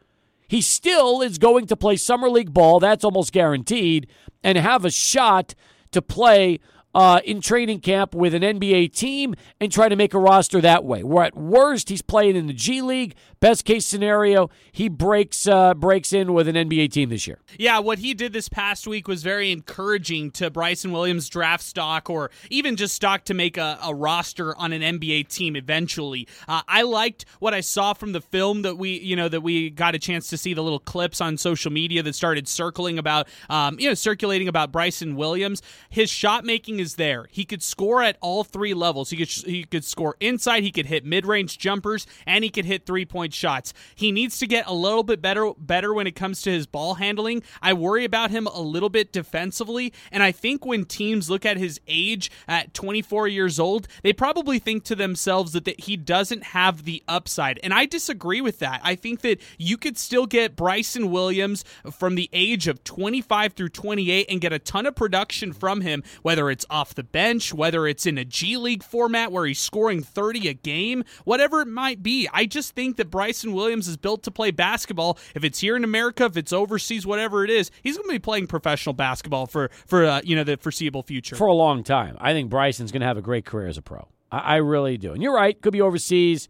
He 0.48 0.60
still 0.60 1.22
is 1.22 1.38
going 1.38 1.66
to 1.68 1.76
play 1.76 1.96
Summer 1.96 2.28
League 2.28 2.52
ball, 2.52 2.80
that's 2.80 3.04
almost 3.04 3.32
guaranteed, 3.32 4.06
and 4.42 4.58
have 4.58 4.84
a 4.84 4.90
shot 4.90 5.54
to 5.92 6.02
play 6.02 6.60
uh, 6.94 7.20
in 7.24 7.40
training 7.40 7.80
camp 7.80 8.14
with 8.14 8.34
an 8.34 8.42
NBA 8.42 8.92
team 8.92 9.34
and 9.60 9.72
try 9.72 9.88
to 9.88 9.96
make 9.96 10.14
a 10.14 10.18
roster 10.18 10.60
that 10.60 10.84
way. 10.84 11.02
Where 11.02 11.24
at 11.24 11.36
worst 11.36 11.88
he's 11.88 12.02
playing 12.02 12.36
in 12.36 12.46
the 12.46 12.52
G 12.52 12.82
League. 12.82 13.14
Best 13.40 13.66
case 13.66 13.84
scenario, 13.84 14.48
he 14.72 14.88
breaks 14.88 15.46
uh, 15.46 15.74
breaks 15.74 16.14
in 16.14 16.32
with 16.32 16.48
an 16.48 16.54
NBA 16.54 16.90
team 16.90 17.10
this 17.10 17.26
year. 17.26 17.40
Yeah, 17.58 17.78
what 17.78 17.98
he 17.98 18.14
did 18.14 18.32
this 18.32 18.48
past 18.48 18.86
week 18.86 19.06
was 19.06 19.22
very 19.22 19.52
encouraging 19.52 20.30
to 20.32 20.48
Bryson 20.50 20.92
Williams' 20.92 21.28
draft 21.28 21.62
stock, 21.62 22.08
or 22.08 22.30
even 22.48 22.76
just 22.76 22.94
stock 22.94 23.24
to 23.26 23.34
make 23.34 23.58
a, 23.58 23.78
a 23.82 23.94
roster 23.94 24.56
on 24.56 24.72
an 24.72 24.80
NBA 24.80 25.28
team 25.28 25.56
eventually. 25.56 26.26
Uh, 26.48 26.62
I 26.66 26.82
liked 26.82 27.26
what 27.38 27.52
I 27.52 27.60
saw 27.60 27.92
from 27.92 28.12
the 28.12 28.22
film 28.22 28.62
that 28.62 28.78
we, 28.78 28.98
you 28.98 29.14
know, 29.14 29.28
that 29.28 29.42
we 29.42 29.68
got 29.68 29.94
a 29.94 29.98
chance 29.98 30.28
to 30.30 30.38
see 30.38 30.54
the 30.54 30.62
little 30.62 30.78
clips 30.78 31.20
on 31.20 31.36
social 31.36 31.70
media 31.70 32.02
that 32.02 32.14
started 32.14 32.48
circling 32.48 32.98
about, 32.98 33.28
um, 33.50 33.78
you 33.78 33.88
know, 33.88 33.94
circulating 33.94 34.48
about 34.48 34.72
Bryson 34.72 35.16
Williams. 35.16 35.60
His 35.90 36.08
shot 36.08 36.46
making 36.46 36.80
is 36.84 36.96
there. 36.96 37.26
He 37.30 37.44
could 37.44 37.62
score 37.62 38.02
at 38.02 38.18
all 38.20 38.44
three 38.44 38.74
levels. 38.74 39.10
He 39.10 39.16
could 39.16 39.28
he 39.28 39.64
could 39.64 39.84
score 39.84 40.16
inside. 40.20 40.62
He 40.62 40.70
could 40.70 40.86
hit 40.86 41.04
mid 41.04 41.26
range 41.26 41.58
jumpers, 41.58 42.06
and 42.26 42.44
he 42.44 42.50
could 42.50 42.66
hit 42.66 42.84
three 42.84 43.06
point 43.06 43.32
shots. 43.32 43.72
He 43.94 44.12
needs 44.12 44.38
to 44.38 44.46
get 44.46 44.66
a 44.66 44.74
little 44.74 45.02
bit 45.02 45.22
better 45.22 45.52
better 45.58 45.92
when 45.94 46.06
it 46.06 46.14
comes 46.14 46.42
to 46.42 46.50
his 46.50 46.66
ball 46.66 46.94
handling. 46.94 47.42
I 47.62 47.72
worry 47.72 48.04
about 48.04 48.30
him 48.30 48.46
a 48.46 48.60
little 48.60 48.90
bit 48.90 49.12
defensively, 49.12 49.92
and 50.12 50.22
I 50.22 50.30
think 50.30 50.66
when 50.66 50.84
teams 50.84 51.30
look 51.30 51.46
at 51.46 51.56
his 51.56 51.80
age 51.88 52.30
at 52.46 52.74
24 52.74 53.28
years 53.28 53.58
old, 53.58 53.88
they 54.02 54.12
probably 54.12 54.58
think 54.58 54.84
to 54.84 54.94
themselves 54.94 55.52
that, 55.52 55.64
that 55.64 55.80
he 55.80 55.96
doesn't 55.96 56.44
have 56.44 56.84
the 56.84 57.02
upside, 57.08 57.58
and 57.62 57.72
I 57.72 57.86
disagree 57.86 58.42
with 58.42 58.58
that. 58.58 58.80
I 58.84 58.94
think 58.94 59.22
that 59.22 59.40
you 59.56 59.78
could 59.78 59.96
still 59.96 60.26
get 60.26 60.54
Bryson 60.54 61.10
Williams 61.10 61.64
from 61.90 62.14
the 62.14 62.28
age 62.32 62.68
of 62.68 62.84
25 62.84 63.54
through 63.54 63.70
28 63.70 64.26
and 64.28 64.40
get 64.40 64.52
a 64.52 64.58
ton 64.58 64.86
of 64.86 64.94
production 64.94 65.52
from 65.52 65.80
him, 65.80 66.02
whether 66.22 66.50
it's 66.50 66.66
off 66.74 66.92
the 66.92 67.04
bench, 67.04 67.54
whether 67.54 67.86
it's 67.86 68.04
in 68.04 68.18
a 68.18 68.24
G 68.24 68.56
League 68.56 68.82
format 68.82 69.30
where 69.30 69.46
he's 69.46 69.60
scoring 69.60 70.02
30 70.02 70.48
a 70.48 70.54
game, 70.54 71.04
whatever 71.24 71.60
it 71.60 71.68
might 71.68 72.02
be. 72.02 72.28
I 72.32 72.46
just 72.46 72.74
think 72.74 72.96
that 72.96 73.10
Bryson 73.10 73.52
Williams 73.52 73.86
is 73.86 73.96
built 73.96 74.24
to 74.24 74.32
play 74.32 74.50
basketball. 74.50 75.16
If 75.36 75.44
it's 75.44 75.60
here 75.60 75.76
in 75.76 75.84
America, 75.84 76.24
if 76.24 76.36
it's 76.36 76.52
overseas, 76.52 77.06
whatever 77.06 77.44
it 77.44 77.50
is, 77.50 77.70
he's 77.84 77.96
going 77.96 78.08
to 78.08 78.14
be 78.14 78.18
playing 78.18 78.48
professional 78.48 78.92
basketball 78.92 79.46
for 79.46 79.70
for 79.86 80.04
uh, 80.04 80.20
you 80.24 80.34
know 80.34 80.42
the 80.42 80.56
foreseeable 80.56 81.04
future 81.04 81.36
for 81.36 81.46
a 81.46 81.54
long 81.54 81.84
time. 81.84 82.16
I 82.20 82.32
think 82.32 82.50
Bryson's 82.50 82.90
going 82.90 83.02
to 83.02 83.06
have 83.06 83.18
a 83.18 83.22
great 83.22 83.44
career 83.44 83.68
as 83.68 83.78
a 83.78 83.82
pro. 83.82 84.08
I, 84.32 84.38
I 84.38 84.56
really 84.56 84.98
do. 84.98 85.12
And 85.12 85.22
you're 85.22 85.34
right, 85.34 85.58
could 85.60 85.72
be 85.72 85.80
overseas. 85.80 86.48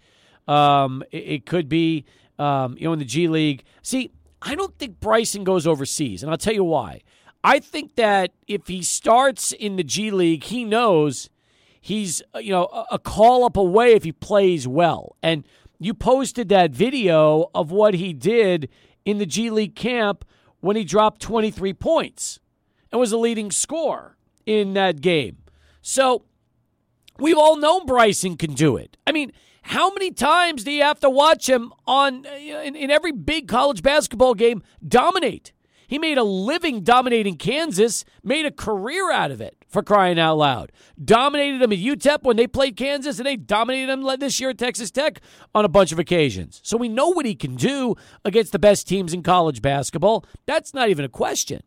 Um, 0.49 1.05
it, 1.11 1.17
it, 1.17 1.47
could 1.47 1.69
be 1.69 2.07
um, 2.39 2.77
you 2.79 2.85
know 2.85 2.95
in 2.95 2.99
the 2.99 3.05
G 3.05 3.29
League. 3.29 3.63
See, 3.83 4.11
I 4.41 4.55
don't 4.55 4.77
think 4.79 5.01
Bryson 5.01 5.45
goes 5.45 5.67
overseas, 5.67 6.23
and 6.23 6.31
I'll 6.31 6.39
tell 6.39 6.55
you 6.55 6.65
why. 6.65 7.03
I 7.45 7.59
think 7.59 7.97
that 7.97 8.33
if 8.49 8.69
he 8.69 8.83
starts 8.83 9.53
in 9.53 9.77
the 9.77 9.85
G 9.85 10.11
League, 10.11 10.45
he 10.45 10.65
knows 10.65 11.29
he's 11.79 12.23
uh, 12.35 12.39
you 12.39 12.51
know 12.51 12.65
a 12.91 12.99
call 12.99 13.45
up 13.45 13.57
away 13.59 13.93
if 13.93 14.03
he 14.03 14.13
plays 14.13 14.67
well. 14.67 15.17
And 15.23 15.45
you 15.79 15.93
posted 15.93 16.49
that 16.49 16.71
video 16.71 17.51
of 17.55 17.71
what 17.71 17.95
he 17.95 18.15
did 18.15 18.71
in 19.05 19.19
the 19.19 19.27
G 19.27 19.51
League 19.51 19.77
camp 19.77 20.25
when 20.61 20.77
he 20.77 20.85
dropped 20.85 21.21
23 21.21 21.75
points 21.75 22.41
and 22.91 22.99
was 22.99 23.13
a 23.13 23.19
leading 23.19 23.51
scorer 23.51 24.17
in 24.47 24.73
that 24.73 25.03
game. 25.03 25.37
So 25.83 26.25
we've 27.19 27.37
all 27.37 27.59
known 27.59 27.85
Bryson 27.85 28.39
can 28.39 28.55
do 28.55 28.79
it. 28.79 28.97
I 29.07 29.13
mean, 29.13 29.33
how 29.61 29.93
many 29.93 30.11
times 30.11 30.65
do 30.65 30.71
you 30.71 30.83
have 30.83 31.01
to 31.01 31.11
watch 31.11 31.47
him 31.47 31.75
on 31.87 32.25
in, 32.25 32.75
in 32.75 32.91
every 32.91 33.13
big 33.13 33.49
college 33.49 33.83
basketball 33.83 34.33
game 34.33 34.63
dominate? 34.87 35.53
He 35.87 35.99
made 35.99 36.19
a 36.19 36.25
living 36.25 36.83
dominating 36.83 37.37
Kansas, 37.37 38.05
made 38.23 38.47
a 38.47 38.51
career 38.51 39.11
out 39.11 39.31
of 39.31 39.41
it 39.41 39.65
for 39.69 39.83
crying 39.83 40.19
out 40.19 40.39
loud. 40.39 40.73
Dominated 41.03 41.61
them 41.61 41.73
at 41.73 41.79
UTEP 41.79 42.23
when 42.23 42.37
they 42.37 42.47
played 42.47 42.77
Kansas, 42.77 43.19
and 43.19 43.27
they 43.27 43.37
dominated 43.37 43.91
them 43.91 44.05
this 44.19 44.41
year 44.41 44.51
at 44.51 44.59
Texas 44.59 44.91
Tech 44.91 45.21
on 45.55 45.65
a 45.65 45.69
bunch 45.69 45.93
of 45.93 45.99
occasions. 45.99 46.61
So 46.63 46.77
we 46.77 46.89
know 46.89 47.09
what 47.09 47.27
he 47.27 47.35
can 47.35 47.57
do 47.57 47.97
against 48.25 48.53
the 48.53 48.59
best 48.59 48.89
teams 48.89 49.13
in 49.13 49.23
college 49.23 49.63
basketball. 49.63 50.25
That's 50.47 50.75
not 50.75 50.89
even 50.89 51.05
a 51.05 51.09
question 51.09 51.63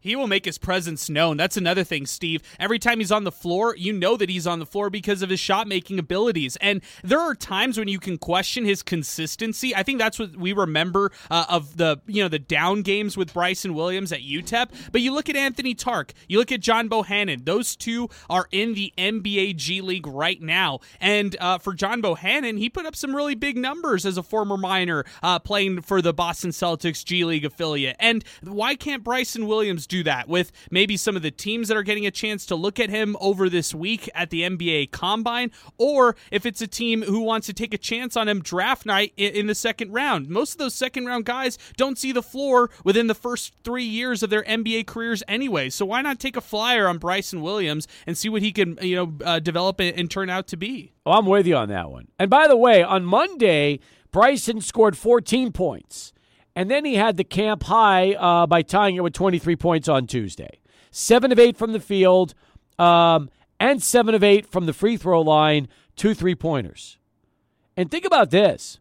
he 0.00 0.16
will 0.16 0.26
make 0.26 0.44
his 0.44 0.58
presence 0.58 1.08
known. 1.08 1.36
That's 1.36 1.56
another 1.56 1.84
thing, 1.84 2.06
Steve. 2.06 2.42
Every 2.58 2.78
time 2.78 2.98
he's 2.98 3.12
on 3.12 3.24
the 3.24 3.32
floor, 3.32 3.74
you 3.76 3.92
know 3.92 4.16
that 4.16 4.28
he's 4.28 4.46
on 4.46 4.58
the 4.58 4.66
floor 4.66 4.90
because 4.90 5.22
of 5.22 5.30
his 5.30 5.40
shot 5.40 5.66
making 5.66 5.98
abilities. 5.98 6.56
And 6.60 6.82
there 7.02 7.20
are 7.20 7.34
times 7.34 7.78
when 7.78 7.88
you 7.88 7.98
can 7.98 8.18
question 8.18 8.64
his 8.64 8.82
consistency. 8.82 9.74
I 9.74 9.82
think 9.82 9.98
that's 9.98 10.18
what 10.18 10.36
we 10.36 10.52
remember 10.52 11.12
uh, 11.30 11.46
of 11.48 11.76
the 11.76 12.00
you 12.06 12.22
know 12.22 12.28
the 12.28 12.38
down 12.38 12.82
games 12.82 13.16
with 13.16 13.32
Bryson 13.32 13.74
Williams 13.74 14.12
at 14.12 14.20
UTEP. 14.20 14.68
But 14.92 15.00
you 15.00 15.12
look 15.12 15.28
at 15.28 15.36
Anthony 15.36 15.74
Tarke, 15.74 16.10
you 16.28 16.38
look 16.38 16.52
at 16.52 16.60
John 16.60 16.88
Bohannon. 16.88 17.44
Those 17.44 17.76
two 17.76 18.08
are 18.30 18.46
in 18.52 18.74
the 18.74 18.92
NBA 18.96 19.56
G 19.56 19.80
League 19.80 20.06
right 20.06 20.40
now. 20.40 20.80
And 21.00 21.36
uh, 21.40 21.58
for 21.58 21.74
John 21.74 22.02
Bohannon, 22.02 22.58
he 22.58 22.68
put 22.68 22.86
up 22.86 22.94
some 22.94 23.14
really 23.14 23.34
big 23.34 23.56
numbers 23.56 24.06
as 24.06 24.16
a 24.16 24.22
former 24.22 24.56
minor 24.56 25.04
uh, 25.22 25.38
playing 25.38 25.82
for 25.82 26.00
the 26.00 26.12
Boston 26.12 26.50
Celtics 26.50 27.04
G 27.04 27.24
League 27.24 27.44
affiliate. 27.44 27.96
And 27.98 28.24
why 28.42 28.74
can't 28.74 29.02
Bryson 29.02 29.46
Williams 29.46 29.86
do 29.88 30.02
that 30.04 30.28
with 30.28 30.52
maybe 30.70 30.96
some 30.96 31.16
of 31.16 31.22
the 31.22 31.30
teams 31.30 31.68
that 31.68 31.76
are 31.76 31.82
getting 31.82 32.06
a 32.06 32.10
chance 32.10 32.46
to 32.46 32.54
look 32.54 32.78
at 32.78 32.90
him 32.90 33.16
over 33.20 33.48
this 33.48 33.74
week 33.74 34.08
at 34.14 34.30
the 34.30 34.42
NBA 34.42 34.90
Combine, 34.90 35.50
or 35.76 36.16
if 36.30 36.46
it's 36.46 36.60
a 36.60 36.66
team 36.66 37.02
who 37.02 37.20
wants 37.20 37.46
to 37.46 37.52
take 37.52 37.74
a 37.74 37.78
chance 37.78 38.16
on 38.16 38.28
him 38.28 38.40
draft 38.40 38.86
night 38.86 39.12
in 39.16 39.46
the 39.46 39.54
second 39.54 39.92
round. 39.92 40.28
Most 40.28 40.52
of 40.52 40.58
those 40.58 40.74
second 40.74 41.06
round 41.06 41.24
guys 41.24 41.58
don't 41.76 41.98
see 41.98 42.12
the 42.12 42.22
floor 42.22 42.70
within 42.84 43.06
the 43.06 43.14
first 43.14 43.54
three 43.64 43.84
years 43.84 44.22
of 44.22 44.30
their 44.30 44.44
NBA 44.44 44.86
careers 44.86 45.22
anyway. 45.26 45.70
So 45.70 45.86
why 45.86 46.02
not 46.02 46.18
take 46.18 46.36
a 46.36 46.40
flyer 46.40 46.88
on 46.88 46.98
Bryson 46.98 47.42
Williams 47.42 47.88
and 48.06 48.16
see 48.16 48.28
what 48.28 48.42
he 48.42 48.52
can 48.52 48.78
you 48.82 48.96
know 48.96 49.14
uh, 49.24 49.38
develop 49.38 49.80
and 49.80 50.10
turn 50.10 50.30
out 50.30 50.46
to 50.48 50.56
be? 50.56 50.92
Oh, 51.06 51.12
I'm 51.12 51.26
with 51.26 51.46
you 51.46 51.56
on 51.56 51.68
that 51.70 51.90
one. 51.90 52.08
And 52.18 52.28
by 52.30 52.46
the 52.46 52.56
way, 52.56 52.82
on 52.82 53.04
Monday, 53.04 53.80
Bryson 54.10 54.60
scored 54.60 54.96
14 54.96 55.52
points. 55.52 56.12
And 56.58 56.68
then 56.68 56.84
he 56.84 56.96
had 56.96 57.16
the 57.16 57.22
camp 57.22 57.62
high 57.62 58.14
uh, 58.14 58.44
by 58.48 58.62
tying 58.62 58.96
it 58.96 59.04
with 59.04 59.12
23 59.12 59.54
points 59.54 59.86
on 59.86 60.08
Tuesday. 60.08 60.58
Seven 60.90 61.30
of 61.30 61.38
eight 61.38 61.56
from 61.56 61.72
the 61.72 61.78
field. 61.78 62.34
Um, 62.80 63.30
and 63.60 63.80
7 63.80 64.12
of 64.12 64.24
8 64.24 64.44
from 64.44 64.66
the 64.66 64.72
free 64.72 64.96
throw 64.96 65.20
line, 65.20 65.68
two 65.94 66.14
three 66.14 66.34
pointers. 66.34 66.98
And 67.76 67.92
think 67.92 68.04
about 68.04 68.30
this 68.30 68.80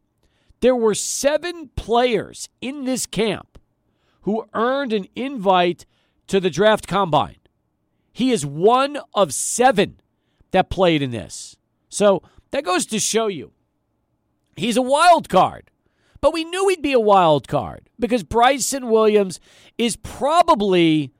there 0.60 0.76
were 0.76 0.96
seven 0.96 1.70
players 1.76 2.50
in 2.62 2.86
this 2.86 3.06
camp 3.06 3.60
who 4.22 4.48
earned 4.56 4.92
an 4.92 5.06
invite 5.16 5.86
to 6.26 6.40
the 6.40 6.50
draft 6.50 6.88
combine. 6.88 7.38
He 8.12 8.32
is 8.32 8.44
one 8.44 8.98
of 9.13 9.36
seven 9.36 10.00
that 10.50 10.72
played 10.72 11.04
in 11.04 11.12
this. 11.12 11.58
So 11.90 12.24
that 12.50 12.66
goes 12.66 12.88
to 12.88 13.00
show 13.00 13.28
you 13.28 13.52
he's 14.56 14.78
a 14.78 14.82
wild 14.82 15.30
card. 15.30 15.70
But 16.28 16.34
we 16.34 16.44
knew 16.44 16.68
he'd 16.68 16.82
be 16.82 16.92
a 16.92 17.00
wild 17.00 17.48
card 17.48 17.90
because 17.98 18.22
Bryson 18.22 18.90
Williams 18.90 19.40
is 19.78 19.96
probably 19.96 21.13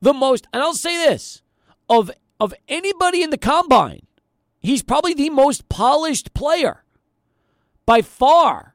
the 0.00 0.12
most, 0.12 0.48
and 0.52 0.60
I'll 0.60 0.74
say 0.74 0.96
this, 0.96 1.42
of 1.88 2.10
of 2.40 2.52
anybody 2.66 3.22
in 3.22 3.30
the 3.30 3.38
combine, 3.38 4.04
he's 4.58 4.82
probably 4.82 5.14
the 5.14 5.30
most 5.30 5.68
polished 5.68 6.34
player 6.34 6.82
by 7.86 8.02
far. 8.02 8.74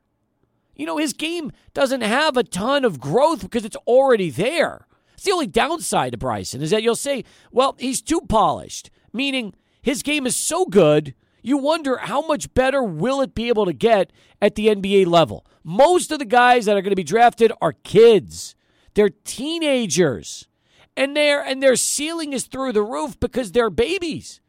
You 0.73 0.85
know, 0.85 0.99
his 0.99 1.11
game 1.11 1.51
doesn't 1.73 1.99
have 1.99 2.37
a 2.37 2.43
ton 2.43 2.85
of 2.85 3.01
growth 3.01 3.41
because 3.41 3.65
it's 3.65 3.75
already 3.85 4.29
there. 4.29 4.87
It's 5.15 5.23
the 5.23 5.33
only 5.33 5.47
downside 5.47 6.13
to 6.13 6.17
Bryson 6.17 6.61
is 6.61 6.69
that 6.69 6.81
you'll 6.81 6.95
say, 6.95 7.25
well, 7.51 7.75
he's 7.77 8.01
too 8.01 8.21
polished, 8.21 8.89
meaning 9.11 9.53
his 9.81 10.01
game 10.01 10.25
is 10.25 10.37
so 10.37 10.63
good, 10.63 11.13
you 11.47 11.57
wonder 11.57 11.95
how 11.97 12.21
much 12.27 12.53
better 12.53 12.83
will 12.83 13.21
it 13.21 13.33
be 13.33 13.47
able 13.47 13.65
to 13.65 13.71
get 13.71 14.11
at 14.41 14.55
the 14.55 14.67
NBA 14.67 15.07
level. 15.07 15.45
Most 15.63 16.11
of 16.11 16.19
the 16.19 16.25
guys 16.25 16.65
that 16.65 16.75
are 16.75 16.81
going 16.81 16.91
to 16.91 16.95
be 16.95 17.05
drafted 17.05 17.53
are 17.61 17.71
kids. 17.71 18.53
They're 18.95 19.11
teenagers 19.23 20.49
and 20.97 21.15
their 21.15 21.41
and 21.41 21.63
their 21.63 21.77
ceiling 21.77 22.33
is 22.33 22.47
through 22.47 22.73
the 22.73 22.81
roof 22.81 23.17
because 23.19 23.53
they're 23.53 23.69
babies. 23.69 24.41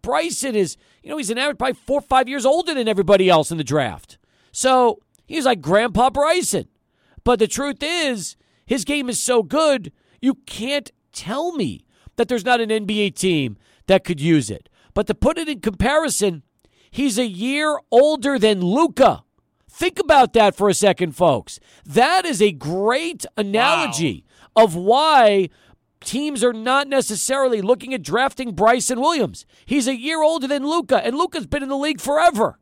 Bryson 0.00 0.54
is, 0.54 0.78
you 1.02 1.10
know, 1.10 1.18
he's 1.18 1.28
an 1.28 1.36
average 1.36 1.58
probably 1.58 1.74
four 1.74 1.98
or 1.98 2.02
five 2.02 2.26
years 2.26 2.46
older 2.46 2.72
than 2.72 2.88
everybody 2.88 3.28
else 3.28 3.50
in 3.50 3.58
the 3.58 3.64
draft. 3.64 4.16
So 4.50 5.00
he's 5.26 5.44
like 5.44 5.60
Grandpa 5.60 6.08
Bryson. 6.08 6.68
But 7.22 7.38
the 7.38 7.48
truth 7.48 7.82
is, 7.82 8.36
his 8.64 8.86
game 8.86 9.10
is 9.10 9.20
so 9.20 9.42
good, 9.42 9.92
you 10.22 10.36
can't 10.46 10.90
tell 11.12 11.52
me 11.52 11.84
that 12.14 12.28
there's 12.28 12.46
not 12.46 12.60
an 12.62 12.70
NBA 12.70 13.14
team 13.16 13.58
that 13.88 14.04
could 14.04 14.22
use 14.22 14.48
it. 14.48 14.70
But 14.94 15.06
to 15.08 15.14
put 15.14 15.36
it 15.36 15.48
in 15.48 15.60
comparison, 15.60 16.42
he's 16.96 17.18
a 17.18 17.26
year 17.26 17.78
older 17.90 18.38
than 18.38 18.62
Luka. 18.62 19.22
Think 19.70 19.98
about 19.98 20.32
that 20.32 20.56
for 20.56 20.70
a 20.70 20.74
second, 20.74 21.12
folks. 21.12 21.60
That 21.84 22.24
is 22.24 22.40
a 22.40 22.50
great 22.50 23.26
analogy 23.36 24.24
wow. 24.56 24.64
of 24.64 24.74
why 24.74 25.50
teams 26.00 26.42
are 26.42 26.54
not 26.54 26.88
necessarily 26.88 27.60
looking 27.60 27.92
at 27.92 28.02
drafting 28.02 28.52
Bryson 28.52 28.98
Williams. 28.98 29.44
He's 29.66 29.86
a 29.86 29.94
year 29.94 30.22
older 30.22 30.48
than 30.48 30.66
Luka, 30.66 31.04
and 31.04 31.16
Luka's 31.16 31.46
been 31.46 31.62
in 31.62 31.68
the 31.68 31.76
league 31.76 32.00
forever. 32.00 32.58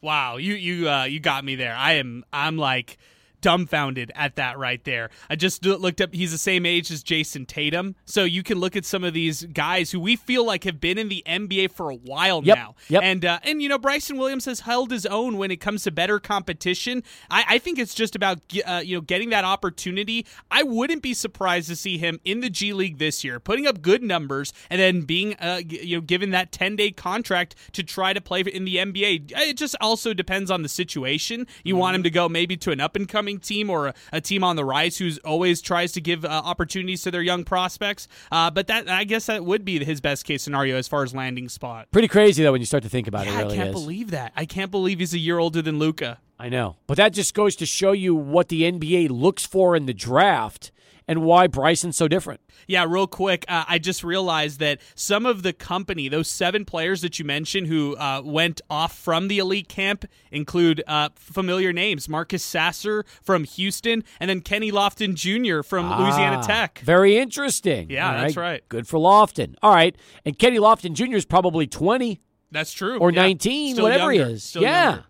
Wow, 0.00 0.38
you 0.38 0.54
you 0.54 0.88
uh, 0.88 1.04
you 1.04 1.20
got 1.20 1.44
me 1.44 1.54
there. 1.54 1.76
I 1.76 1.92
am 1.92 2.24
I'm 2.32 2.56
like 2.56 2.96
dumbfounded 3.42 4.10
at 4.14 4.36
that 4.36 4.58
right 4.58 4.82
there. 4.84 5.10
I 5.28 5.36
just 5.36 5.64
looked 5.64 6.00
up, 6.00 6.14
he's 6.14 6.32
the 6.32 6.38
same 6.38 6.64
age 6.64 6.90
as 6.90 7.02
Jayson 7.02 7.46
Tatum. 7.46 7.96
So 8.04 8.24
you 8.24 8.42
can 8.42 8.58
look 8.58 8.76
at 8.76 8.84
some 8.84 9.04
of 9.04 9.12
these 9.12 9.44
guys 9.44 9.90
who 9.90 10.00
we 10.00 10.16
feel 10.16 10.46
like 10.46 10.64
have 10.64 10.80
been 10.80 10.98
in 10.98 11.08
the 11.08 11.22
NBA 11.26 11.72
for 11.72 11.90
a 11.90 11.94
while 11.94 12.42
yep, 12.44 12.56
now. 12.56 12.74
Yep. 12.88 13.02
And, 13.02 13.24
uh, 13.24 13.38
and, 13.42 13.62
you 13.62 13.68
know, 13.68 13.78
Bryson 13.78 14.16
Williams 14.16 14.44
has 14.46 14.60
held 14.60 14.90
his 14.90 15.06
own 15.06 15.36
when 15.36 15.50
it 15.50 15.56
comes 15.56 15.82
to 15.84 15.90
better 15.90 16.18
competition. 16.18 17.02
I, 17.30 17.44
I 17.48 17.58
think 17.58 17.78
it's 17.78 17.94
just 17.94 18.14
about, 18.16 18.40
uh, 18.66 18.82
you 18.84 18.96
know, 18.96 19.00
getting 19.00 19.30
that 19.30 19.44
opportunity. 19.44 20.26
I 20.50 20.62
wouldn't 20.62 21.02
be 21.02 21.14
surprised 21.14 21.68
to 21.68 21.76
see 21.76 21.98
him 21.98 22.20
in 22.24 22.40
the 22.40 22.50
G 22.50 22.72
League 22.72 22.98
this 22.98 23.24
year, 23.24 23.40
putting 23.40 23.66
up 23.66 23.82
good 23.82 24.02
numbers 24.02 24.52
and 24.70 24.80
then 24.80 25.02
being, 25.02 25.34
uh, 25.34 25.60
you 25.66 25.96
know, 25.96 26.00
given 26.00 26.30
that 26.30 26.52
10 26.52 26.76
day 26.76 26.90
contract 26.90 27.54
to 27.72 27.82
try 27.82 28.12
to 28.12 28.20
play 28.20 28.42
in 28.46 28.64
the 28.64 28.76
NBA. 28.76 29.32
It 29.34 29.56
just 29.56 29.76
also 29.80 30.14
depends 30.14 30.50
on 30.50 30.62
the 30.62 30.68
situation. 30.68 31.46
You 31.64 31.74
mm-hmm. 31.74 31.80
want 31.80 31.96
him 31.96 32.02
to 32.04 32.10
go 32.10 32.28
maybe 32.28 32.56
to 32.58 32.70
an 32.70 32.80
up 32.80 32.96
and 32.96 33.08
coming 33.08 33.31
team 33.38 33.70
or 33.70 33.88
a, 33.88 33.94
a, 34.12 34.20
team 34.20 34.44
on 34.44 34.56
the 34.56 34.64
rise 34.64 34.96
who's 34.96 35.18
always 35.18 35.60
tries 35.60 35.92
to 35.92 36.00
give 36.00 36.24
uh, 36.24 36.28
opportunities 36.28 37.02
to 37.02 37.10
their 37.10 37.22
young 37.22 37.44
prospects. 37.44 38.08
Uh, 38.30 38.50
but 38.50 38.66
that 38.66 38.88
I 38.88 39.04
guess 39.04 39.26
that 39.26 39.44
would 39.44 39.64
be 39.64 39.82
his 39.84 40.00
best 40.00 40.24
case 40.24 40.42
scenario 40.42 40.76
as 40.76 40.88
far 40.88 41.02
as 41.02 41.14
landing 41.14 41.48
spot. 41.48 41.88
Pretty 41.90 42.08
crazy 42.08 42.42
though 42.42 42.52
when 42.52 42.60
you 42.60 42.66
start 42.66 42.82
to 42.82 42.88
think 42.88 43.06
about 43.06 43.26
yeah, 43.26 43.40
it. 43.40 43.42
Really 43.44 43.54
I 43.54 43.56
can't 43.56 43.68
is. 43.68 43.74
believe 43.74 44.10
that. 44.10 44.32
I 44.36 44.44
can't 44.44 44.70
believe 44.70 44.98
he's 44.98 45.14
a 45.14 45.18
year 45.18 45.38
older 45.38 45.62
than 45.62 45.78
Luka. 45.78 46.18
I 46.38 46.48
know, 46.48 46.76
but 46.86 46.96
that 46.96 47.12
just 47.12 47.34
goes 47.34 47.54
to 47.56 47.66
show 47.66 47.92
you 47.92 48.14
what 48.14 48.48
the 48.48 48.62
NBA 48.62 49.10
looks 49.10 49.46
for 49.46 49.76
in 49.76 49.86
the 49.86 49.94
draft 49.94 50.72
and 51.12 51.22
why 51.22 51.46
Bryson's 51.46 51.98
so 51.98 52.08
different. 52.08 52.40
Yeah, 52.66 52.86
real 52.88 53.06
quick, 53.06 53.44
uh, 53.46 53.64
I 53.68 53.78
just 53.78 54.02
realized 54.02 54.60
that 54.60 54.80
some 54.94 55.26
of 55.26 55.42
the 55.42 55.52
company, 55.52 56.08
those 56.08 56.26
seven 56.26 56.64
players 56.64 57.02
that 57.02 57.18
you 57.18 57.24
mentioned 57.26 57.66
who 57.66 57.94
uh, 57.96 58.22
went 58.24 58.62
off 58.70 58.96
from 58.96 59.28
the 59.28 59.38
elite 59.38 59.68
camp, 59.68 60.06
include 60.30 60.82
uh, 60.86 61.10
familiar 61.14 61.70
names: 61.70 62.08
Marcus 62.08 62.42
Sasser 62.42 63.04
from 63.22 63.44
Houston, 63.44 64.04
and 64.20 64.30
then 64.30 64.40
Kenny 64.40 64.72
Lofton 64.72 65.14
Jr. 65.14 65.62
from 65.62 65.92
ah, 65.92 66.02
Louisiana 66.02 66.42
Tech. 66.42 66.78
Very 66.78 67.18
interesting. 67.18 67.90
Yeah, 67.90 68.22
that's 68.22 68.36
right. 68.36 68.66
Good 68.70 68.88
for 68.88 68.98
Lofton. 68.98 69.54
All 69.62 69.74
right, 69.74 69.94
and 70.24 70.38
Kenny 70.38 70.56
Lofton 70.58 70.94
Jr. 70.94 71.16
is 71.16 71.26
probably 71.26 71.66
twenty. 71.66 72.22
That's 72.50 72.72
true. 72.72 72.98
Or 72.98 73.12
yeah. 73.12 73.20
nineteen, 73.20 73.74
Still 73.74 73.84
whatever 73.84 74.12
younger. 74.12 74.28
he 74.28 74.34
is. 74.36 74.44
Still 74.44 74.62
yeah, 74.62 74.84
younger. 74.84 75.04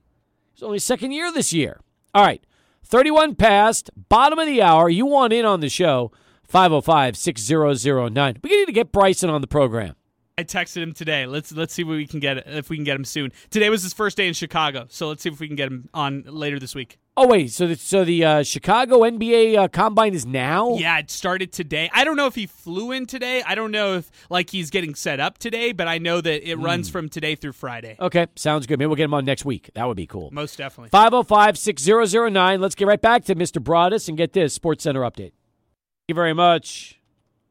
he's 0.54 0.62
only 0.64 0.78
second 0.80 1.12
year 1.12 1.30
this 1.30 1.52
year. 1.52 1.80
All 2.12 2.24
right. 2.24 2.44
31 2.92 3.36
past, 3.36 3.88
bottom 4.10 4.38
of 4.38 4.44
the 4.44 4.60
hour. 4.60 4.86
You 4.90 5.06
want 5.06 5.32
in 5.32 5.46
on 5.46 5.60
the 5.60 5.70
show. 5.70 6.12
505 6.44 7.16
6009. 7.16 8.36
We 8.42 8.50
need 8.50 8.66
to 8.66 8.72
get 8.72 8.92
Bryson 8.92 9.30
on 9.30 9.40
the 9.40 9.46
program. 9.46 9.94
I 10.42 10.44
texted 10.44 10.82
him 10.82 10.92
today. 10.92 11.24
Let's 11.24 11.52
let's 11.52 11.72
see 11.72 11.84
what 11.84 11.92
we 11.92 12.04
can 12.04 12.18
get 12.18 12.48
if 12.48 12.68
we 12.68 12.76
can 12.76 12.82
get 12.82 12.96
him 12.96 13.04
soon. 13.04 13.30
Today 13.50 13.70
was 13.70 13.84
his 13.84 13.92
first 13.92 14.16
day 14.16 14.26
in 14.26 14.34
Chicago, 14.34 14.86
so 14.88 15.06
let's 15.06 15.22
see 15.22 15.28
if 15.28 15.38
we 15.38 15.46
can 15.46 15.54
get 15.54 15.68
him 15.68 15.88
on 15.94 16.24
later 16.26 16.58
this 16.58 16.74
week. 16.74 16.98
Oh 17.16 17.28
wait, 17.28 17.52
so 17.52 17.68
the, 17.68 17.76
so 17.76 18.04
the 18.04 18.24
uh, 18.24 18.42
Chicago 18.42 19.00
NBA 19.02 19.56
uh, 19.56 19.68
Combine 19.68 20.14
is 20.14 20.26
now? 20.26 20.74
Yeah, 20.78 20.98
it 20.98 21.12
started 21.12 21.52
today. 21.52 21.88
I 21.92 22.02
don't 22.02 22.16
know 22.16 22.26
if 22.26 22.34
he 22.34 22.46
flew 22.46 22.90
in 22.90 23.06
today. 23.06 23.44
I 23.46 23.54
don't 23.54 23.70
know 23.70 23.98
if 23.98 24.10
like 24.30 24.50
he's 24.50 24.70
getting 24.70 24.96
set 24.96 25.20
up 25.20 25.38
today, 25.38 25.70
but 25.70 25.86
I 25.86 25.98
know 25.98 26.20
that 26.20 26.50
it 26.50 26.58
mm. 26.58 26.64
runs 26.64 26.90
from 26.90 27.08
today 27.08 27.36
through 27.36 27.52
Friday. 27.52 27.94
Okay, 28.00 28.26
sounds 28.34 28.66
good. 28.66 28.80
Maybe 28.80 28.88
we'll 28.88 28.96
get 28.96 29.04
him 29.04 29.14
on 29.14 29.24
next 29.24 29.44
week. 29.44 29.70
That 29.74 29.86
would 29.86 29.96
be 29.96 30.08
cool. 30.08 30.30
Most 30.32 30.58
definitely. 30.58 30.90
505-6009. 30.90 32.58
Let's 32.58 32.74
get 32.74 32.88
right 32.88 33.00
back 33.00 33.26
to 33.26 33.36
Mr. 33.36 33.62
Broadus 33.62 34.08
and 34.08 34.18
get 34.18 34.32
this 34.32 34.54
Sports 34.54 34.82
Center 34.82 35.02
update. 35.02 35.34
Thank 35.34 36.08
you 36.08 36.14
very 36.16 36.34
much. 36.34 36.98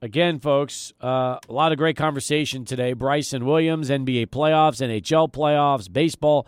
Again, 0.03 0.39
folks, 0.39 0.93
uh, 0.99 1.37
a 1.47 1.53
lot 1.53 1.71
of 1.71 1.77
great 1.77 1.95
conversation 1.95 2.65
today. 2.65 2.93
Bryson 2.93 3.45
Williams, 3.45 3.91
NBA 3.91 4.27
playoffs, 4.27 4.81
NHL 4.81 5.31
playoffs, 5.31 5.93
baseball. 5.93 6.47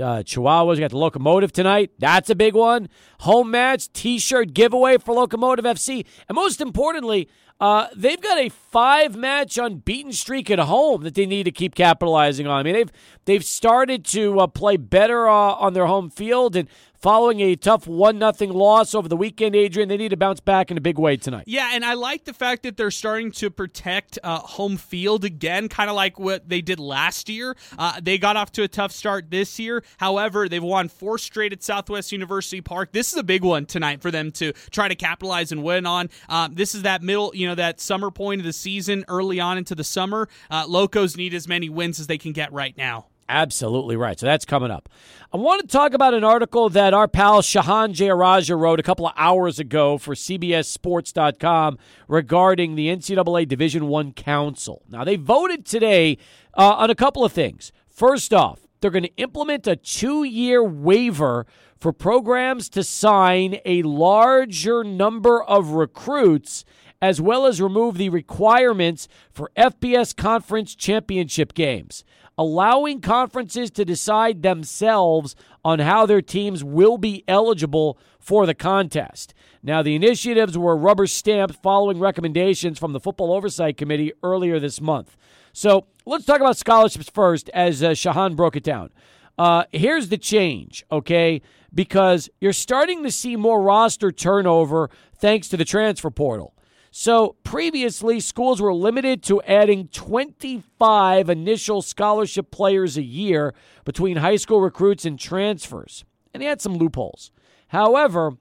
Uh, 0.00 0.22
Chihuahuas 0.24 0.80
got 0.80 0.90
the 0.90 0.96
locomotive 0.96 1.52
tonight. 1.52 1.90
That's 1.98 2.30
a 2.30 2.34
big 2.34 2.54
one. 2.54 2.88
Home 3.20 3.50
match, 3.50 3.92
t 3.92 4.18
shirt 4.18 4.54
giveaway 4.54 4.96
for 4.96 5.14
Locomotive 5.14 5.66
FC. 5.66 6.06
And 6.30 6.34
most 6.34 6.62
importantly, 6.62 7.28
uh, 7.60 7.88
they've 7.94 8.20
got 8.20 8.38
a 8.38 8.48
five 8.48 9.16
match 9.16 9.58
unbeaten 9.58 10.12
streak 10.12 10.50
at 10.50 10.58
home 10.58 11.02
that 11.02 11.14
they 11.14 11.26
need 11.26 11.44
to 11.44 11.52
keep 11.52 11.74
capitalizing 11.74 12.46
on. 12.46 12.58
I 12.58 12.62
mean, 12.62 12.74
they've 12.74 12.92
they've 13.26 13.44
started 13.44 14.04
to 14.06 14.40
uh, 14.40 14.46
play 14.46 14.78
better 14.78 15.28
uh, 15.28 15.52
on 15.52 15.74
their 15.74 15.86
home 15.86 16.08
field, 16.08 16.56
and 16.56 16.68
following 17.04 17.40
a 17.40 17.54
tough 17.54 17.86
one 17.86 18.18
nothing 18.18 18.50
loss 18.50 18.94
over 18.94 19.10
the 19.10 19.16
weekend, 19.16 19.54
Adrian, 19.54 19.90
they 19.90 19.98
need 19.98 20.08
to 20.08 20.16
bounce 20.16 20.40
back 20.40 20.70
in 20.70 20.78
a 20.78 20.80
big 20.80 20.98
way 20.98 21.18
tonight. 21.18 21.44
Yeah, 21.46 21.72
and 21.74 21.84
I 21.84 21.92
like 21.92 22.24
the 22.24 22.32
fact 22.32 22.62
that 22.62 22.78
they're 22.78 22.90
starting 22.90 23.30
to 23.32 23.50
protect 23.50 24.18
uh, 24.24 24.38
home 24.38 24.78
field 24.78 25.22
again, 25.22 25.68
kind 25.68 25.90
of 25.90 25.96
like 25.96 26.18
what 26.18 26.48
they 26.48 26.62
did 26.62 26.80
last 26.80 27.28
year. 27.28 27.58
Uh, 27.76 28.00
they 28.02 28.16
got 28.16 28.38
off 28.38 28.52
to 28.52 28.62
a 28.62 28.68
tough 28.68 28.90
start 28.90 29.30
this 29.30 29.58
year. 29.58 29.84
However, 29.98 30.48
they've 30.48 30.62
won 30.64 30.88
four 30.88 31.18
straight 31.18 31.52
at 31.52 31.62
Southwest 31.62 32.10
University 32.10 32.62
Park. 32.62 32.92
This 32.92 33.12
is 33.12 33.18
a 33.18 33.22
big 33.22 33.44
one 33.44 33.66
tonight 33.66 34.00
for 34.00 34.10
them 34.10 34.30
to 34.32 34.54
try 34.70 34.88
to 34.88 34.94
capitalize 34.94 35.52
and 35.52 35.62
win 35.62 35.84
on. 35.84 36.08
Um, 36.30 36.54
this 36.54 36.74
is 36.74 36.84
that 36.84 37.02
middle, 37.02 37.32
you 37.34 37.46
know, 37.46 37.54
that 37.54 37.80
summer 37.80 38.10
point 38.10 38.40
of 38.40 38.46
the 38.46 38.52
season, 38.54 39.04
early 39.08 39.40
on 39.40 39.58
into 39.58 39.74
the 39.74 39.84
summer. 39.84 40.26
Uh, 40.50 40.64
Locos 40.66 41.18
need 41.18 41.34
as 41.34 41.46
many 41.46 41.68
wins 41.68 42.00
as 42.00 42.06
they 42.06 42.16
can 42.16 42.32
get 42.32 42.50
right 42.50 42.74
now. 42.78 43.08
Absolutely 43.28 43.96
right. 43.96 44.18
So 44.18 44.26
that's 44.26 44.44
coming 44.44 44.70
up. 44.70 44.88
I 45.32 45.36
want 45.36 45.62
to 45.62 45.66
talk 45.66 45.94
about 45.94 46.14
an 46.14 46.24
article 46.24 46.68
that 46.70 46.94
our 46.94 47.08
pal 47.08 47.42
Shehan 47.42 47.94
Jeyarajah 47.94 48.56
wrote 48.56 48.78
a 48.78 48.82
couple 48.82 49.06
of 49.06 49.14
hours 49.16 49.58
ago 49.58 49.98
for 49.98 50.14
CBSSports.com 50.14 51.78
regarding 52.06 52.74
the 52.74 52.88
NCAA 52.88 53.48
Division 53.48 53.88
One 53.88 54.12
Council. 54.12 54.82
Now 54.88 55.04
they 55.04 55.16
voted 55.16 55.64
today 55.64 56.18
uh, 56.56 56.74
on 56.74 56.90
a 56.90 56.94
couple 56.94 57.24
of 57.24 57.32
things. 57.32 57.72
First 57.88 58.32
off, 58.32 58.66
they're 58.80 58.90
going 58.90 59.04
to 59.04 59.16
implement 59.16 59.66
a 59.66 59.76
two-year 59.76 60.62
waiver 60.62 61.46
for 61.78 61.92
programs 61.92 62.68
to 62.70 62.84
sign 62.84 63.58
a 63.64 63.82
larger 63.82 64.84
number 64.84 65.42
of 65.42 65.70
recruits 65.70 66.64
as 67.00 67.20
well 67.20 67.44
as 67.44 67.60
remove 67.60 67.98
the 67.98 68.08
requirements 68.08 69.08
for 69.30 69.50
FBS 69.56 70.16
conference 70.16 70.74
championship 70.74 71.52
games 71.52 72.04
allowing 72.36 73.00
conferences 73.00 73.70
to 73.72 73.84
decide 73.84 74.42
themselves 74.42 75.36
on 75.64 75.78
how 75.78 76.06
their 76.06 76.22
teams 76.22 76.62
will 76.64 76.98
be 76.98 77.24
eligible 77.28 77.98
for 78.18 78.46
the 78.46 78.54
contest. 78.54 79.34
Now, 79.62 79.82
the 79.82 79.94
initiatives 79.94 80.58
were 80.58 80.76
rubber 80.76 81.06
stamped 81.06 81.62
following 81.62 81.98
recommendations 81.98 82.78
from 82.78 82.92
the 82.92 83.00
Football 83.00 83.32
Oversight 83.32 83.76
Committee 83.76 84.12
earlier 84.22 84.58
this 84.58 84.80
month. 84.80 85.16
So 85.52 85.86
let's 86.04 86.24
talk 86.24 86.40
about 86.40 86.56
scholarships 86.56 87.08
first, 87.08 87.48
as 87.50 87.82
uh, 87.82 87.90
Shehan 87.90 88.36
broke 88.36 88.56
it 88.56 88.64
down. 88.64 88.90
Uh, 89.38 89.64
here's 89.72 90.08
the 90.08 90.18
change, 90.18 90.84
okay? 90.90 91.42
Because 91.72 92.28
you're 92.40 92.52
starting 92.52 93.02
to 93.04 93.10
see 93.10 93.36
more 93.36 93.62
roster 93.62 94.12
turnover 94.12 94.90
thanks 95.16 95.48
to 95.48 95.56
the 95.56 95.64
transfer 95.64 96.10
portal. 96.10 96.53
So 96.96 97.34
previously, 97.42 98.20
schools 98.20 98.62
were 98.62 98.72
limited 98.72 99.20
to 99.24 99.42
adding 99.42 99.88
25 99.88 101.28
initial 101.28 101.82
scholarship 101.82 102.52
players 102.52 102.96
a 102.96 103.02
year 103.02 103.52
between 103.84 104.18
high 104.18 104.36
school 104.36 104.60
recruits 104.60 105.04
and 105.04 105.18
transfers, 105.18 106.04
and 106.32 106.40
they 106.40 106.46
had 106.46 106.60
some 106.60 106.76
loopholes. 106.76 107.32
However, 107.66 108.34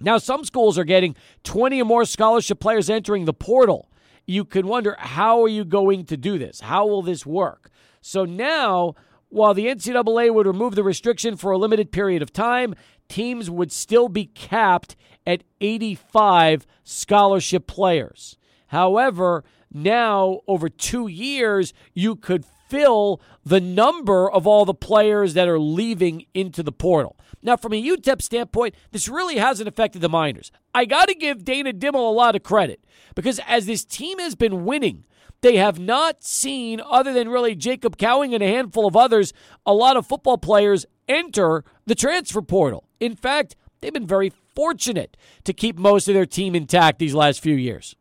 now 0.00 0.18
some 0.18 0.44
schools 0.44 0.78
are 0.78 0.84
getting 0.84 1.14
20 1.44 1.80
or 1.80 1.84
more 1.84 2.04
scholarship 2.04 2.58
players 2.58 2.90
entering 2.90 3.24
the 3.24 3.32
portal. 3.32 3.88
You 4.26 4.44
can 4.44 4.66
wonder 4.66 4.96
how 4.98 5.40
are 5.40 5.48
you 5.48 5.64
going 5.64 6.06
to 6.06 6.16
do 6.16 6.38
this? 6.38 6.62
How 6.62 6.88
will 6.88 7.02
this 7.02 7.24
work? 7.24 7.70
So 8.00 8.24
now, 8.24 8.96
while 9.28 9.54
the 9.54 9.66
NCAA 9.66 10.34
would 10.34 10.48
remove 10.48 10.74
the 10.74 10.82
restriction 10.82 11.36
for 11.36 11.52
a 11.52 11.58
limited 11.58 11.92
period 11.92 12.20
of 12.20 12.32
time, 12.32 12.74
teams 13.08 13.48
would 13.48 13.70
still 13.70 14.08
be 14.08 14.26
capped 14.26 14.96
at 15.26 15.44
85 15.60 16.66
scholarship 16.84 17.66
players. 17.66 18.36
However, 18.68 19.44
now 19.72 20.40
over 20.46 20.68
two 20.68 21.06
years, 21.08 21.72
you 21.94 22.16
could 22.16 22.44
fill 22.68 23.20
the 23.44 23.60
number 23.60 24.30
of 24.30 24.46
all 24.46 24.64
the 24.64 24.74
players 24.74 25.34
that 25.34 25.48
are 25.48 25.58
leaving 25.58 26.24
into 26.34 26.62
the 26.62 26.72
portal. 26.72 27.16
Now, 27.42 27.56
from 27.56 27.72
a 27.72 27.82
UTEP 27.82 28.22
standpoint, 28.22 28.74
this 28.92 29.08
really 29.08 29.38
hasn't 29.38 29.68
affected 29.68 30.02
the 30.02 30.08
Miners. 30.08 30.52
I 30.74 30.84
got 30.84 31.08
to 31.08 31.14
give 31.14 31.44
Dana 31.44 31.72
Dimel 31.72 31.94
a 31.94 32.12
lot 32.12 32.36
of 32.36 32.42
credit 32.42 32.84
because 33.14 33.40
as 33.46 33.66
this 33.66 33.84
team 33.84 34.18
has 34.18 34.34
been 34.34 34.64
winning, 34.64 35.04
they 35.40 35.56
have 35.56 35.78
not 35.78 36.22
seen, 36.22 36.80
other 36.84 37.12
than 37.12 37.28
really 37.28 37.54
Jacob 37.54 37.96
Cowing 37.96 38.34
and 38.34 38.42
a 38.42 38.48
handful 38.48 38.86
of 38.86 38.94
others, 38.94 39.32
a 39.64 39.72
lot 39.72 39.96
of 39.96 40.06
football 40.06 40.38
players 40.38 40.84
enter 41.08 41.64
the 41.86 41.94
transfer 41.94 42.42
portal. 42.42 42.84
In 43.00 43.16
fact, 43.16 43.56
they've 43.80 43.92
been 43.92 44.06
very 44.06 44.32
fortunate 44.54 45.16
to 45.44 45.52
keep 45.52 45.78
most 45.78 46.08
of 46.08 46.14
their 46.14 46.26
team 46.26 46.54
intact 46.54 46.98
these 46.98 47.14
last 47.14 47.40
few 47.40 47.54
years. 47.54 47.96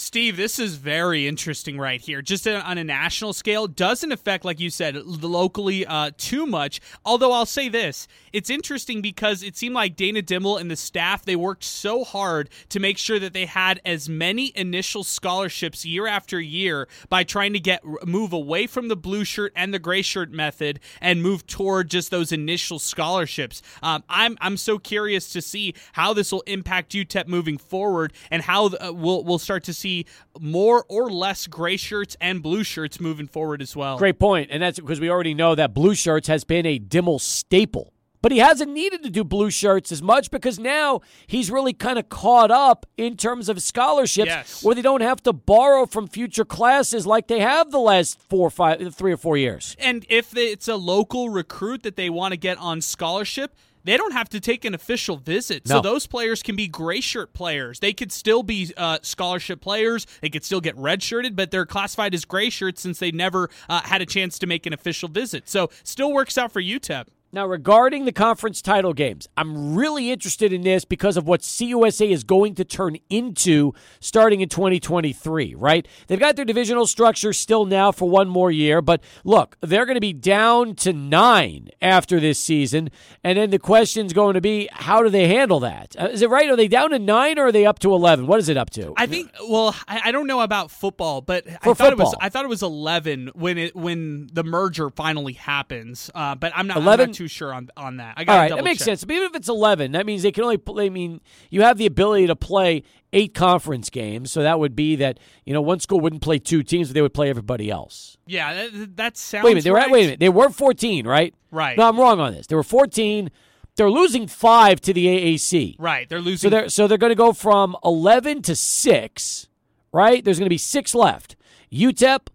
Steve, 0.00 0.36
this 0.36 0.60
is 0.60 0.76
very 0.76 1.26
interesting 1.26 1.76
right 1.76 2.00
here. 2.00 2.22
Just 2.22 2.46
on 2.46 2.78
a 2.78 2.84
national 2.84 3.32
scale, 3.32 3.66
doesn't 3.66 4.12
affect, 4.12 4.44
like 4.44 4.60
you 4.60 4.70
said, 4.70 4.94
locally 4.94 5.84
uh, 5.84 6.12
too 6.16 6.46
much. 6.46 6.80
Although 7.04 7.32
I'll 7.32 7.44
say 7.44 7.68
this, 7.68 8.06
it's 8.32 8.48
interesting 8.48 9.02
because 9.02 9.42
it 9.42 9.56
seemed 9.56 9.74
like 9.74 9.96
Dana 9.96 10.22
Dimel 10.22 10.60
and 10.60 10.70
the 10.70 10.76
staff 10.76 11.24
they 11.24 11.34
worked 11.34 11.64
so 11.64 12.04
hard 12.04 12.48
to 12.68 12.78
make 12.78 12.96
sure 12.96 13.18
that 13.18 13.32
they 13.32 13.44
had 13.44 13.80
as 13.84 14.08
many 14.08 14.52
initial 14.54 15.02
scholarships 15.02 15.84
year 15.84 16.06
after 16.06 16.40
year 16.40 16.86
by 17.08 17.24
trying 17.24 17.52
to 17.54 17.60
get 17.60 17.82
move 18.06 18.32
away 18.32 18.68
from 18.68 18.86
the 18.86 18.96
blue 18.96 19.24
shirt 19.24 19.52
and 19.56 19.74
the 19.74 19.80
gray 19.80 20.02
shirt 20.02 20.30
method 20.30 20.78
and 21.00 21.24
move 21.24 21.44
toward 21.48 21.90
just 21.90 22.12
those 22.12 22.30
initial 22.30 22.78
scholarships. 22.78 23.62
Um, 23.82 24.04
I'm 24.08 24.38
I'm 24.40 24.58
so 24.58 24.78
curious 24.78 25.32
to 25.32 25.42
see 25.42 25.74
how 25.94 26.12
this 26.12 26.30
will 26.30 26.42
impact 26.42 26.92
UTEP 26.92 27.26
moving 27.26 27.58
forward 27.58 28.12
and 28.30 28.42
how 28.42 28.66
uh, 28.66 28.92
we'll 28.92 29.24
we'll 29.24 29.40
start 29.40 29.64
to 29.64 29.74
see 29.74 29.87
see 29.88 30.06
more 30.38 30.84
or 30.88 31.10
less 31.10 31.46
gray 31.46 31.76
shirts 31.76 32.16
and 32.20 32.42
blue 32.42 32.64
shirts 32.64 33.00
moving 33.00 33.26
forward 33.26 33.62
as 33.62 33.74
well. 33.74 33.98
Great 33.98 34.18
point, 34.18 34.48
and 34.50 34.62
that's 34.62 34.78
because 34.78 35.00
we 35.00 35.10
already 35.10 35.34
know 35.34 35.54
that 35.54 35.74
blue 35.74 35.94
shirts 35.94 36.28
has 36.28 36.44
been 36.44 36.66
a 36.66 36.78
Dimel 36.78 37.20
staple. 37.20 37.92
But 38.20 38.32
he 38.32 38.38
hasn't 38.38 38.72
needed 38.72 39.04
to 39.04 39.10
do 39.10 39.22
blue 39.22 39.48
shirts 39.48 39.92
as 39.92 40.02
much 40.02 40.32
because 40.32 40.58
now 40.58 41.02
he's 41.28 41.52
really 41.52 41.72
kind 41.72 42.00
of 42.00 42.08
caught 42.08 42.50
up 42.50 42.84
in 42.96 43.16
terms 43.16 43.48
of 43.48 43.62
scholarships 43.62 44.26
yes. 44.26 44.64
where 44.64 44.74
they 44.74 44.82
don't 44.82 45.02
have 45.02 45.22
to 45.22 45.32
borrow 45.32 45.86
from 45.86 46.08
future 46.08 46.44
classes 46.44 47.06
like 47.06 47.28
they 47.28 47.38
have 47.38 47.70
the 47.70 47.78
last 47.78 48.18
four, 48.28 48.50
five, 48.50 48.92
three 48.92 49.12
or 49.12 49.16
four 49.16 49.36
years. 49.36 49.76
And 49.78 50.04
if 50.08 50.36
it's 50.36 50.66
a 50.66 50.74
local 50.74 51.30
recruit 51.30 51.84
that 51.84 51.94
they 51.94 52.10
want 52.10 52.32
to 52.32 52.36
get 52.36 52.58
on 52.58 52.80
scholarship, 52.80 53.54
they 53.88 53.96
don't 53.96 54.12
have 54.12 54.28
to 54.30 54.40
take 54.40 54.64
an 54.66 54.74
official 54.74 55.16
visit. 55.16 55.66
No. 55.66 55.76
So 55.76 55.80
those 55.80 56.06
players 56.06 56.42
can 56.42 56.56
be 56.56 56.68
gray 56.68 57.00
shirt 57.00 57.32
players. 57.32 57.80
They 57.80 57.94
could 57.94 58.12
still 58.12 58.42
be 58.42 58.72
uh, 58.76 58.98
scholarship 59.02 59.62
players. 59.62 60.06
They 60.20 60.28
could 60.28 60.44
still 60.44 60.60
get 60.60 60.76
red 60.76 61.02
shirted, 61.02 61.34
but 61.34 61.50
they're 61.50 61.66
classified 61.66 62.14
as 62.14 62.26
gray 62.26 62.50
shirts 62.50 62.82
since 62.82 62.98
they 62.98 63.10
never 63.10 63.48
uh, 63.68 63.80
had 63.80 64.02
a 64.02 64.06
chance 64.06 64.38
to 64.40 64.46
make 64.46 64.66
an 64.66 64.74
official 64.74 65.08
visit. 65.08 65.48
So 65.48 65.70
still 65.84 66.12
works 66.12 66.36
out 66.36 66.52
for 66.52 66.60
UTEP. 66.60 67.06
Now, 67.30 67.46
regarding 67.46 68.06
the 68.06 68.12
conference 68.12 68.62
title 68.62 68.94
games, 68.94 69.28
I'm 69.36 69.74
really 69.74 70.10
interested 70.10 70.50
in 70.50 70.62
this 70.62 70.86
because 70.86 71.18
of 71.18 71.26
what 71.26 71.42
CUSA 71.42 72.10
is 72.10 72.24
going 72.24 72.54
to 72.54 72.64
turn 72.64 72.96
into 73.10 73.74
starting 74.00 74.40
in 74.40 74.48
2023, 74.48 75.54
right? 75.54 75.86
They've 76.06 76.18
got 76.18 76.36
their 76.36 76.46
divisional 76.46 76.86
structure 76.86 77.34
still 77.34 77.66
now 77.66 77.92
for 77.92 78.08
one 78.08 78.30
more 78.30 78.50
year, 78.50 78.80
but 78.80 79.02
look, 79.24 79.58
they're 79.60 79.84
going 79.84 79.96
to 79.96 80.00
be 80.00 80.14
down 80.14 80.74
to 80.76 80.94
nine 80.94 81.68
after 81.82 82.18
this 82.18 82.38
season. 82.38 82.88
And 83.22 83.36
then 83.36 83.50
the 83.50 83.58
question's 83.58 84.14
going 84.14 84.32
to 84.32 84.40
be 84.40 84.70
how 84.72 85.02
do 85.02 85.10
they 85.10 85.28
handle 85.28 85.60
that? 85.60 85.96
Uh, 85.98 86.08
it 86.10 86.30
right? 86.30 86.48
Are 86.48 86.56
they 86.56 86.66
down 86.68 86.90
to 86.90 86.98
nine 86.98 87.38
or 87.38 87.48
are 87.48 87.52
they 87.52 87.66
up 87.66 87.78
to 87.80 87.92
11? 87.92 88.26
What 88.26 88.38
is 88.38 88.48
it 88.48 88.56
up 88.56 88.70
to? 88.70 88.94
I 88.96 89.04
think, 89.06 89.30
well, 89.46 89.76
I, 89.86 90.00
I 90.06 90.12
don't 90.12 90.26
know 90.26 90.40
about 90.40 90.70
football, 90.70 91.20
but 91.20 91.44
for 91.44 91.50
I 91.52 91.58
thought 91.58 91.76
football. 91.76 91.90
it 91.90 91.98
was 91.98 92.14
I 92.22 92.30
thought 92.30 92.46
it 92.46 92.48
was 92.48 92.62
11 92.62 93.32
when 93.34 93.58
it 93.58 93.76
when 93.76 94.30
the 94.32 94.44
merger 94.44 94.88
finally 94.88 95.34
happens. 95.34 96.10
Uh, 96.14 96.34
but 96.34 96.52
I'm 96.56 96.66
not, 96.66 96.78
11? 96.78 97.17
Too 97.18 97.26
sure 97.26 97.52
on 97.52 97.68
on 97.76 97.96
that. 97.96 98.14
I 98.16 98.20
All 98.20 98.26
got 98.26 98.36
right, 98.36 98.50
that 98.54 98.62
makes 98.62 98.78
check. 98.78 98.84
sense. 98.84 99.02
But 99.02 99.16
even 99.16 99.26
if 99.26 99.34
it's 99.34 99.48
11, 99.48 99.90
that 99.90 100.06
means 100.06 100.22
they 100.22 100.30
can 100.30 100.44
only 100.44 100.56
play. 100.56 100.86
I 100.86 100.88
mean, 100.88 101.20
you 101.50 101.62
have 101.62 101.76
the 101.76 101.86
ability 101.86 102.28
to 102.28 102.36
play 102.36 102.84
eight 103.12 103.34
conference 103.34 103.90
games. 103.90 104.30
So 104.30 104.44
that 104.44 104.60
would 104.60 104.76
be 104.76 104.94
that, 104.94 105.18
you 105.44 105.52
know, 105.52 105.60
one 105.60 105.80
school 105.80 105.98
wouldn't 105.98 106.22
play 106.22 106.38
two 106.38 106.62
teams, 106.62 106.90
but 106.90 106.94
they 106.94 107.02
would 107.02 107.14
play 107.14 107.28
everybody 107.28 107.72
else. 107.72 108.16
Yeah, 108.28 108.54
that, 108.54 108.96
that 108.96 109.16
sounds 109.16 109.42
Wait 109.42 109.50
a 109.50 109.54
minute. 109.54 109.64
They 109.64 109.70
were, 109.72 109.76
right. 109.78 109.90
wait 109.90 110.02
a 110.02 110.04
minute. 110.04 110.20
They 110.20 110.28
were 110.28 110.48
14, 110.48 111.08
right? 111.08 111.34
Right. 111.50 111.76
No, 111.76 111.88
I'm 111.88 111.98
wrong 111.98 112.20
on 112.20 112.34
this. 112.34 112.46
They 112.46 112.54
were 112.54 112.62
14. 112.62 113.32
They're 113.74 113.90
losing 113.90 114.28
five 114.28 114.80
to 114.82 114.92
the 114.92 115.06
AAC. 115.06 115.74
Right. 115.80 116.08
They're 116.08 116.20
losing. 116.20 116.48
So 116.48 116.50
they're, 116.50 116.68
so 116.68 116.86
they're 116.86 116.98
going 116.98 117.10
to 117.10 117.16
go 117.16 117.32
from 117.32 117.76
11 117.84 118.42
to 118.42 118.54
6, 118.54 119.48
right? 119.92 120.24
There's 120.24 120.38
going 120.38 120.46
to 120.46 120.50
be 120.50 120.56
six 120.56 120.94
left. 120.94 121.34
UTEP, 121.72 122.28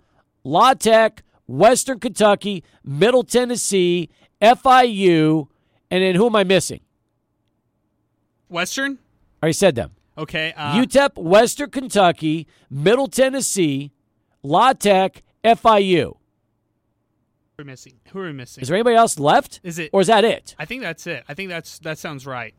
La 0.43 0.73
Tech, 0.73 1.23
Western 1.47 1.99
Kentucky, 1.99 2.63
Middle 2.83 3.23
Tennessee, 3.23 4.09
FIU, 4.43 5.47
and 5.89 6.03
then 6.03 6.15
who 6.15 6.25
am 6.27 6.35
I 6.35 6.43
missing? 6.43 6.81
Western? 8.49 8.99
I 9.41 9.45
already 9.45 9.53
said 9.53 9.75
them. 9.75 9.91
Okay. 10.17 10.53
Uh, 10.55 10.75
UTEP, 10.75 11.17
Western 11.17 11.69
Kentucky, 11.71 12.47
Middle 12.69 13.07
Tennessee, 13.07 13.91
La 14.43 14.73
Tech, 14.73 15.23
FIU. 15.43 16.03
who 16.03 16.11
are 16.11 16.15
we 17.59 17.63
missing? 17.63 17.93
Who 18.11 18.19
are 18.19 18.25
we 18.25 18.33
missing? 18.33 18.61
Is 18.61 18.67
there 18.67 18.75
anybody 18.75 18.95
else 18.95 19.17
left? 19.19 19.59
Is 19.63 19.79
it- 19.79 19.89
Or 19.93 20.01
is 20.01 20.07
that 20.07 20.23
it? 20.23 20.55
I 20.59 20.65
think 20.65 20.81
that's 20.83 21.07
it. 21.07 21.23
I 21.27 21.33
think 21.33 21.49
that's 21.49 21.79
that 21.79 21.97
sounds 21.97 22.25
right. 22.25 22.53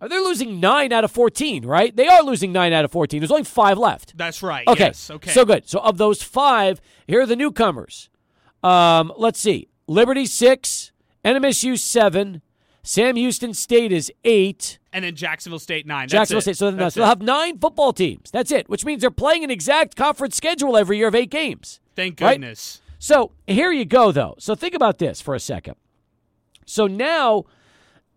Are 0.00 0.08
they 0.08 0.18
losing 0.18 0.60
9 0.60 0.92
out 0.92 1.04
of 1.04 1.10
14, 1.12 1.64
right? 1.64 1.94
They 1.94 2.06
are 2.08 2.22
losing 2.22 2.52
9 2.52 2.72
out 2.74 2.84
of 2.84 2.92
14. 2.92 3.20
There's 3.20 3.30
only 3.30 3.44
5 3.44 3.78
left. 3.78 4.16
That's 4.18 4.42
right. 4.42 4.66
Okay. 4.68 4.84
Yes. 4.86 5.10
Okay. 5.10 5.30
So 5.30 5.44
good. 5.46 5.66
So 5.68 5.78
of 5.80 5.96
those 5.96 6.22
5, 6.22 6.80
here 7.06 7.22
are 7.22 7.26
the 7.26 7.36
newcomers. 7.36 8.10
Um, 8.62 9.12
let's 9.16 9.38
see. 9.40 9.68
Liberty 9.86 10.26
6, 10.26 10.92
NMSU 11.24 11.78
7, 11.78 12.42
Sam 12.82 13.16
Houston 13.16 13.54
State 13.54 13.92
is 13.92 14.12
8. 14.24 14.78
And 14.92 15.04
then 15.04 15.16
Jacksonville 15.16 15.58
State 15.58 15.86
nine. 15.86 16.02
That's 16.02 16.12
Jacksonville 16.30 16.38
it. 16.38 16.42
State. 16.42 16.56
So, 16.58 16.70
then 16.70 16.76
they'll 16.76 17.04
it. 17.04 17.08
have 17.08 17.22
nine 17.22 17.58
football 17.58 17.92
teams. 17.92 18.30
That's 18.30 18.52
it, 18.52 18.68
which 18.68 18.84
means 18.84 19.00
they're 19.00 19.10
playing 19.10 19.42
an 19.42 19.50
exact 19.50 19.96
conference 19.96 20.36
schedule 20.36 20.76
every 20.76 20.98
year 20.98 21.08
of 21.08 21.14
eight 21.14 21.30
games. 21.30 21.80
Thank 21.96 22.20
right? 22.20 22.34
goodness. 22.34 22.80
So 22.98 23.32
here 23.46 23.72
you 23.72 23.84
go, 23.84 24.12
though. 24.12 24.34
So 24.38 24.54
think 24.54 24.74
about 24.74 24.98
this 24.98 25.20
for 25.20 25.34
a 25.34 25.40
second. 25.40 25.74
So 26.64 26.86
now, 26.86 27.44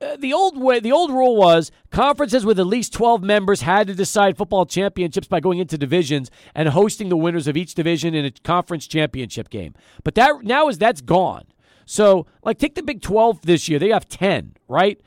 uh, 0.02 0.16
the 0.18 0.34
old 0.34 0.58
way, 0.58 0.80
the 0.80 0.92
old 0.92 1.12
rule 1.12 1.36
was 1.36 1.72
conferences 1.92 2.46
with 2.46 2.60
at 2.60 2.68
least 2.68 2.94
twelve 2.94 3.24
members 3.24 3.62
had 3.62 3.88
to 3.88 3.96
decide 3.96 4.38
football 4.38 4.66
championships 4.66 5.28
by 5.28 5.40
going 5.40 5.60
into 5.60 5.78
divisions 5.78 6.30
and 6.54 6.70
hosting 6.70 7.10
the 7.10 7.18
winners 7.18 7.48
of 7.48 7.58
each 7.58 7.74
division 7.74 8.14
in 8.14 8.26
a 8.26 8.32
conference 8.32 8.86
championship 8.88 9.50
game. 9.50 9.74
But 10.04 10.16
that 10.16 10.44
now 10.44 10.68
is 10.68 10.78
that's 10.78 11.02
gone. 11.02 11.46
So 11.88 12.28
like 12.44 12.60
take 12.60 12.76
the 12.76 12.84
Big 12.84 13.02
Twelve 13.02 13.42
this 13.42 13.68
year; 13.68 13.80
they 13.80 13.90
have 13.90 14.08
ten, 14.08 14.54
right? 14.68 15.02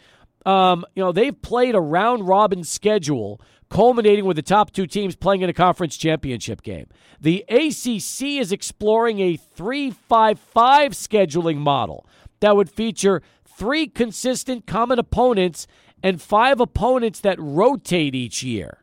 Um, 0.44 0.84
you 0.96 1.04
know 1.04 1.12
they've 1.12 1.40
played 1.40 1.74
a 1.74 1.80
round 1.80 2.26
robin 2.26 2.64
schedule 2.64 3.40
culminating 3.68 4.24
with 4.24 4.36
the 4.36 4.42
top 4.42 4.72
two 4.72 4.86
teams 4.86 5.14
playing 5.14 5.42
in 5.42 5.50
a 5.50 5.52
conference 5.52 5.96
championship 5.96 6.62
game. 6.62 6.86
The 7.20 7.44
ACC 7.48 8.40
is 8.40 8.50
exploring 8.50 9.20
a 9.20 9.36
3 9.36 9.90
5 9.90 10.38
5 10.38 10.92
scheduling 10.92 11.58
model 11.58 12.06
that 12.40 12.56
would 12.56 12.68
feature 12.68 13.22
three 13.46 13.86
consistent 13.86 14.66
common 14.66 14.98
opponents 14.98 15.66
and 16.02 16.20
five 16.20 16.60
opponents 16.60 17.20
that 17.20 17.38
rotate 17.38 18.14
each 18.14 18.42
year. 18.42 18.79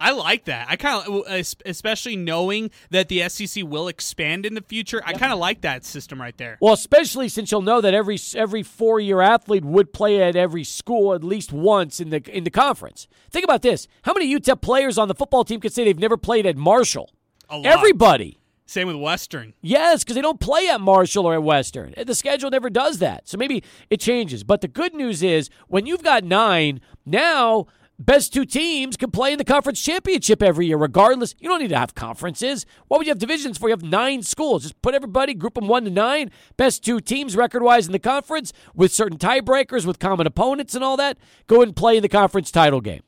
I 0.00 0.12
like 0.12 0.46
that. 0.46 0.66
I 0.70 0.76
kind 0.76 1.06
of, 1.06 1.24
especially 1.66 2.16
knowing 2.16 2.70
that 2.88 3.08
the 3.08 3.28
SEC 3.28 3.62
will 3.64 3.86
expand 3.86 4.46
in 4.46 4.54
the 4.54 4.62
future. 4.62 5.02
I 5.04 5.12
kind 5.12 5.32
of 5.32 5.38
like 5.38 5.60
that 5.60 5.84
system 5.84 6.20
right 6.20 6.36
there. 6.38 6.56
Well, 6.60 6.72
especially 6.72 7.28
since 7.28 7.52
you'll 7.52 7.60
know 7.60 7.82
that 7.82 7.92
every 7.92 8.18
every 8.34 8.62
four 8.62 8.98
year 8.98 9.20
athlete 9.20 9.64
would 9.64 9.92
play 9.92 10.22
at 10.22 10.36
every 10.36 10.64
school 10.64 11.12
at 11.12 11.22
least 11.22 11.52
once 11.52 12.00
in 12.00 12.08
the 12.08 12.22
in 12.34 12.44
the 12.44 12.50
conference. 12.50 13.08
Think 13.30 13.44
about 13.44 13.60
this: 13.60 13.86
how 14.02 14.14
many 14.14 14.34
UTEP 14.34 14.62
players 14.62 14.96
on 14.96 15.08
the 15.08 15.14
football 15.14 15.44
team 15.44 15.60
could 15.60 15.72
say 15.72 15.84
they've 15.84 15.98
never 15.98 16.16
played 16.16 16.46
at 16.46 16.56
Marshall? 16.56 17.10
A 17.50 17.58
lot. 17.58 17.66
Everybody. 17.66 18.38
Same 18.64 18.86
with 18.86 18.96
Western. 18.96 19.52
Yes, 19.60 20.04
because 20.04 20.14
they 20.14 20.22
don't 20.22 20.38
play 20.38 20.68
at 20.68 20.80
Marshall 20.80 21.26
or 21.26 21.34
at 21.34 21.42
Western. 21.42 21.92
The 22.06 22.14
schedule 22.14 22.50
never 22.50 22.70
does 22.70 23.00
that. 23.00 23.28
So 23.28 23.36
maybe 23.36 23.64
it 23.90 23.98
changes. 23.98 24.44
But 24.44 24.60
the 24.60 24.68
good 24.68 24.94
news 24.94 25.24
is 25.24 25.50
when 25.66 25.86
you've 25.86 26.04
got 26.04 26.22
nine, 26.22 26.80
now 27.04 27.66
best 28.00 28.32
two 28.32 28.44
teams 28.44 28.96
can 28.96 29.10
play 29.10 29.30
in 29.30 29.38
the 29.38 29.44
conference 29.44 29.80
championship 29.80 30.42
every 30.42 30.66
year, 30.66 30.76
regardless. 30.76 31.34
You 31.38 31.48
don't 31.48 31.60
need 31.60 31.68
to 31.68 31.78
have 31.78 31.94
conferences. 31.94 32.66
What 32.88 32.98
would 32.98 33.06
you 33.06 33.10
have 33.10 33.18
divisions 33.18 33.58
for? 33.58 33.68
You 33.68 33.74
have 33.74 33.82
nine 33.82 34.22
schools. 34.22 34.62
Just 34.62 34.80
put 34.82 34.94
everybody, 34.94 35.34
group 35.34 35.54
them 35.54 35.68
one 35.68 35.84
to 35.84 35.90
nine. 35.90 36.30
Best 36.56 36.84
two 36.84 37.00
teams 37.00 37.36
record 37.36 37.62
wise 37.62 37.86
in 37.86 37.92
the 37.92 37.98
conference 37.98 38.52
with 38.74 38.92
certain 38.92 39.18
tiebreakers, 39.18 39.84
with 39.84 39.98
common 39.98 40.26
opponents 40.26 40.74
and 40.74 40.82
all 40.82 40.96
that. 40.96 41.18
Go 41.46 41.62
and 41.62 41.76
play 41.76 41.96
in 41.96 42.02
the 42.02 42.08
conference 42.08 42.50
title 42.50 42.80
game. 42.80 43.02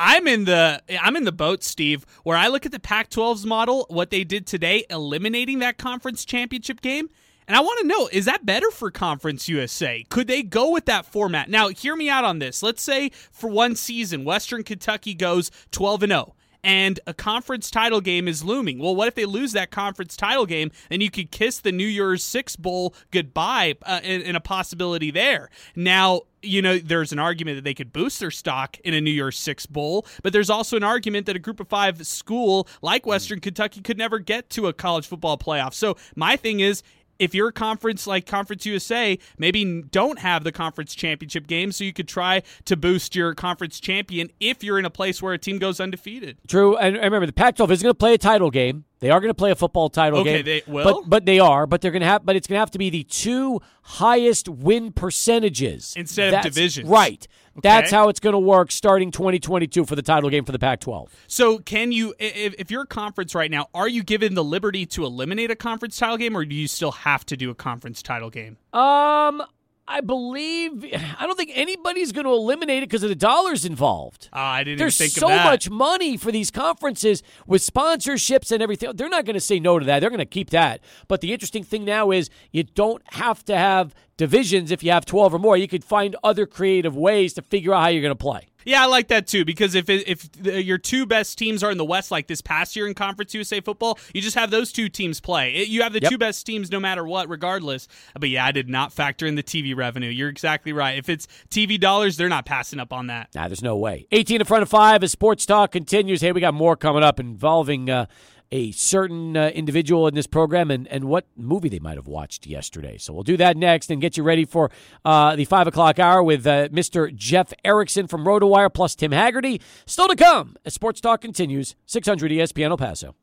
I'm 0.00 0.28
in 0.28 0.44
the 0.44 0.80
I'm 1.02 1.16
in 1.16 1.24
the 1.24 1.32
boat, 1.32 1.64
Steve, 1.64 2.06
where 2.22 2.36
I 2.36 2.46
look 2.46 2.64
at 2.64 2.70
the 2.70 2.78
Pac-12's 2.78 3.44
model, 3.44 3.84
what 3.88 4.10
they 4.10 4.22
did 4.22 4.46
today, 4.46 4.84
eliminating 4.88 5.58
that 5.58 5.76
conference 5.76 6.24
championship 6.24 6.80
game. 6.80 7.10
And 7.48 7.56
I 7.56 7.60
want 7.60 7.80
to 7.80 7.86
know, 7.86 8.08
is 8.12 8.26
that 8.26 8.44
better 8.44 8.70
for 8.70 8.90
Conference 8.90 9.48
USA? 9.48 10.04
Could 10.10 10.26
they 10.26 10.42
go 10.42 10.70
with 10.70 10.84
that 10.84 11.06
format? 11.06 11.48
Now, 11.48 11.68
hear 11.68 11.96
me 11.96 12.10
out 12.10 12.24
on 12.24 12.38
this. 12.38 12.62
Let's 12.62 12.82
say 12.82 13.10
for 13.32 13.48
one 13.48 13.74
season, 13.74 14.24
Western 14.24 14.62
Kentucky 14.62 15.14
goes 15.14 15.50
12 15.70 16.02
and 16.02 16.12
0 16.12 16.34
and 16.64 17.00
a 17.06 17.14
conference 17.14 17.70
title 17.70 18.00
game 18.00 18.28
is 18.28 18.44
looming. 18.44 18.78
Well, 18.78 18.94
what 18.94 19.08
if 19.08 19.14
they 19.14 19.24
lose 19.24 19.52
that 19.52 19.70
conference 19.70 20.16
title 20.16 20.46
game? 20.46 20.70
Then 20.90 21.00
you 21.00 21.10
could 21.10 21.30
kiss 21.30 21.60
the 21.60 21.72
New 21.72 21.86
Year's 21.86 22.22
Six 22.22 22.56
Bowl 22.56 22.94
goodbye 23.10 23.76
uh, 23.84 24.00
in, 24.02 24.22
in, 24.22 24.36
a 24.36 24.40
possibility 24.40 25.10
there. 25.10 25.50
Now, 25.76 26.22
you 26.42 26.60
know, 26.62 26.78
there's 26.78 27.12
an 27.12 27.18
argument 27.18 27.56
that 27.56 27.64
they 27.64 27.74
could 27.74 27.92
boost 27.92 28.20
their 28.20 28.30
stock 28.30 28.78
in 28.80 28.94
a 28.94 29.00
New 29.00 29.10
Year's 29.10 29.38
Six 29.38 29.66
Bowl, 29.66 30.06
but 30.22 30.32
there's 30.32 30.50
also 30.50 30.76
an 30.76 30.84
argument 30.84 31.26
that 31.26 31.36
a 31.36 31.40
group 31.40 31.60
of 31.60 31.68
five 31.68 32.04
school 32.06 32.68
like 32.82 33.06
Western 33.06 33.40
Kentucky 33.40 33.80
could 33.80 33.98
never 33.98 34.18
get 34.18 34.50
to 34.50 34.66
a 34.66 34.72
college 34.72 35.06
football 35.06 35.38
playoff. 35.38 35.74
So, 35.74 35.96
my 36.16 36.36
thing 36.36 36.60
is, 36.60 36.82
if 37.18 37.34
you're 37.34 37.48
a 37.48 37.52
conference 37.52 38.06
like 38.06 38.26
Conference 38.26 38.64
USA, 38.66 39.18
maybe 39.38 39.82
don't 39.90 40.18
have 40.18 40.44
the 40.44 40.52
conference 40.52 40.94
championship 40.94 41.46
game 41.46 41.72
so 41.72 41.84
you 41.84 41.92
could 41.92 42.08
try 42.08 42.42
to 42.64 42.76
boost 42.76 43.14
your 43.14 43.34
conference 43.34 43.80
champion 43.80 44.30
if 44.40 44.62
you're 44.62 44.78
in 44.78 44.84
a 44.84 44.90
place 44.90 45.22
where 45.22 45.32
a 45.32 45.38
team 45.38 45.58
goes 45.58 45.80
undefeated. 45.80 46.38
True. 46.46 46.76
And 46.76 46.96
remember, 46.96 47.26
the 47.26 47.32
Pac 47.32 47.56
12 47.56 47.72
is 47.72 47.82
going 47.82 47.90
to 47.90 47.98
play 47.98 48.14
a 48.14 48.18
title 48.18 48.50
game. 48.50 48.84
They 49.00 49.10
are 49.10 49.20
going 49.20 49.30
to 49.30 49.34
play 49.34 49.50
a 49.50 49.56
football 49.56 49.88
title 49.88 50.20
okay, 50.20 50.42
game. 50.42 50.44
they 50.44 50.62
will. 50.66 51.02
But, 51.02 51.10
but 51.10 51.26
they 51.26 51.38
are. 51.38 51.66
But 51.66 51.80
they're 51.80 51.90
going 51.90 52.02
to 52.02 52.06
have. 52.06 52.24
But 52.24 52.36
it's 52.36 52.46
going 52.46 52.56
to 52.56 52.60
have 52.60 52.70
to 52.72 52.78
be 52.78 52.90
the 52.90 53.04
two 53.04 53.60
highest 53.82 54.48
win 54.48 54.92
percentages 54.92 55.94
instead 55.96 56.32
That's, 56.32 56.46
of 56.46 56.54
divisions. 56.54 56.88
Right. 56.88 57.26
That's 57.62 57.90
how 57.90 58.08
it's 58.08 58.20
going 58.20 58.34
to 58.34 58.38
work 58.38 58.70
starting 58.70 59.10
2022 59.10 59.84
for 59.84 59.96
the 59.96 60.02
title 60.02 60.30
game 60.30 60.44
for 60.44 60.52
the 60.52 60.58
Pac-12. 60.58 61.08
So, 61.26 61.58
can 61.58 61.90
you, 61.92 62.14
if, 62.18 62.54
if 62.58 62.70
you're 62.70 62.82
a 62.82 62.86
conference 62.86 63.34
right 63.34 63.50
now, 63.50 63.68
are 63.74 63.88
you 63.88 64.02
given 64.02 64.34
the 64.34 64.44
liberty 64.44 64.86
to 64.86 65.04
eliminate 65.04 65.50
a 65.50 65.56
conference 65.56 65.96
title 65.96 66.16
game, 66.16 66.36
or 66.36 66.44
do 66.44 66.54
you 66.54 66.68
still 66.68 66.92
have 66.92 67.26
to 67.26 67.36
do 67.36 67.50
a 67.50 67.54
conference 67.54 68.02
title 68.02 68.30
game? 68.30 68.58
Um, 68.72 69.42
I 69.88 70.00
believe 70.02 70.84
I 71.18 71.26
don't 71.26 71.36
think 71.36 71.50
anybody's 71.54 72.12
going 72.12 72.26
to 72.26 72.32
eliminate 72.32 72.82
it 72.82 72.88
because 72.88 73.02
of 73.02 73.08
the 73.08 73.14
dollars 73.14 73.64
involved. 73.64 74.28
Uh, 74.32 74.38
I 74.38 74.64
didn't. 74.64 74.78
There's 74.78 74.96
so 75.12 75.28
much 75.28 75.70
money 75.70 76.16
for 76.16 76.30
these 76.30 76.50
conferences 76.50 77.22
with 77.46 77.62
sponsorships 77.62 78.52
and 78.52 78.62
everything. 78.62 78.92
They're 78.94 79.08
not 79.08 79.24
going 79.24 79.34
to 79.34 79.40
say 79.40 79.58
no 79.58 79.78
to 79.78 79.84
that. 79.86 80.00
They're 80.00 80.10
going 80.10 80.18
to 80.18 80.26
keep 80.26 80.50
that. 80.50 80.80
But 81.08 81.22
the 81.22 81.32
interesting 81.32 81.64
thing 81.64 81.84
now 81.84 82.10
is 82.10 82.28
you 82.52 82.64
don't 82.64 83.02
have 83.14 83.44
to 83.46 83.56
have 83.56 83.94
divisions 84.18 84.70
if 84.70 84.82
you 84.82 84.90
have 84.90 85.06
12 85.06 85.34
or 85.34 85.38
more. 85.38 85.56
You 85.56 85.68
could 85.68 85.84
find 85.84 86.14
other 86.22 86.44
creative 86.44 86.94
ways 86.96 87.32
to 87.34 87.42
figure 87.42 87.72
out 87.72 87.82
how 87.82 87.88
you're 87.88 88.02
going 88.02 88.10
to 88.10 88.16
play. 88.16 88.48
Yeah, 88.68 88.82
I 88.82 88.86
like 88.86 89.08
that 89.08 89.26
too 89.26 89.46
because 89.46 89.74
if 89.74 89.88
it, 89.88 90.06
if 90.06 90.30
the, 90.32 90.62
your 90.62 90.76
two 90.76 91.06
best 91.06 91.38
teams 91.38 91.64
are 91.64 91.70
in 91.70 91.78
the 91.78 91.86
West, 91.86 92.10
like 92.10 92.26
this 92.26 92.42
past 92.42 92.76
year 92.76 92.86
in 92.86 92.92
Conference 92.92 93.32
USA 93.32 93.62
football, 93.62 93.98
you 94.12 94.20
just 94.20 94.34
have 94.34 94.50
those 94.50 94.72
two 94.72 94.90
teams 94.90 95.20
play. 95.20 95.64
You 95.64 95.80
have 95.82 95.94
the 95.94 96.02
yep. 96.02 96.10
two 96.10 96.18
best 96.18 96.44
teams 96.44 96.70
no 96.70 96.78
matter 96.78 97.02
what, 97.06 97.30
regardless. 97.30 97.88
But 98.20 98.28
yeah, 98.28 98.44
I 98.44 98.52
did 98.52 98.68
not 98.68 98.92
factor 98.92 99.24
in 99.24 99.36
the 99.36 99.42
TV 99.42 99.74
revenue. 99.74 100.10
You're 100.10 100.28
exactly 100.28 100.74
right. 100.74 100.98
If 100.98 101.08
it's 101.08 101.26
TV 101.48 101.80
dollars, 101.80 102.18
they're 102.18 102.28
not 102.28 102.44
passing 102.44 102.78
up 102.78 102.92
on 102.92 103.06
that. 103.06 103.34
Nah, 103.34 103.48
there's 103.48 103.62
no 103.62 103.74
way. 103.74 104.06
18 104.12 104.42
in 104.42 104.46
front 104.46 104.62
of 104.62 104.68
five 104.68 105.02
as 105.02 105.12
Sports 105.12 105.46
Talk 105.46 105.72
continues. 105.72 106.20
Hey, 106.20 106.32
we 106.32 106.42
got 106.42 106.52
more 106.52 106.76
coming 106.76 107.02
up 107.02 107.18
involving. 107.18 107.88
Uh, 107.88 108.04
a 108.50 108.72
certain 108.72 109.36
uh, 109.36 109.48
individual 109.48 110.06
in 110.06 110.14
this 110.14 110.26
program 110.26 110.70
and, 110.70 110.88
and 110.88 111.04
what 111.04 111.26
movie 111.36 111.68
they 111.68 111.78
might 111.78 111.96
have 111.96 112.06
watched 112.06 112.46
yesterday. 112.46 112.96
So 112.96 113.12
we'll 113.12 113.22
do 113.22 113.36
that 113.36 113.56
next 113.56 113.90
and 113.90 114.00
get 114.00 114.16
you 114.16 114.22
ready 114.22 114.44
for 114.44 114.70
uh, 115.04 115.36
the 115.36 115.44
5 115.44 115.66
o'clock 115.66 115.98
hour 115.98 116.22
with 116.22 116.46
uh, 116.46 116.68
Mr. 116.68 117.14
Jeff 117.14 117.52
Erickson 117.64 118.06
from 118.06 118.24
RotoWire 118.24 118.72
plus 118.72 118.94
Tim 118.94 119.12
Haggerty. 119.12 119.60
Still 119.86 120.08
to 120.08 120.16
come 120.16 120.56
as 120.64 120.74
Sports 120.74 121.00
Talk 121.00 121.20
continues, 121.20 121.76
600 121.86 122.30
ESPN 122.30 122.70
El 122.70 122.76
Paso. 122.78 123.14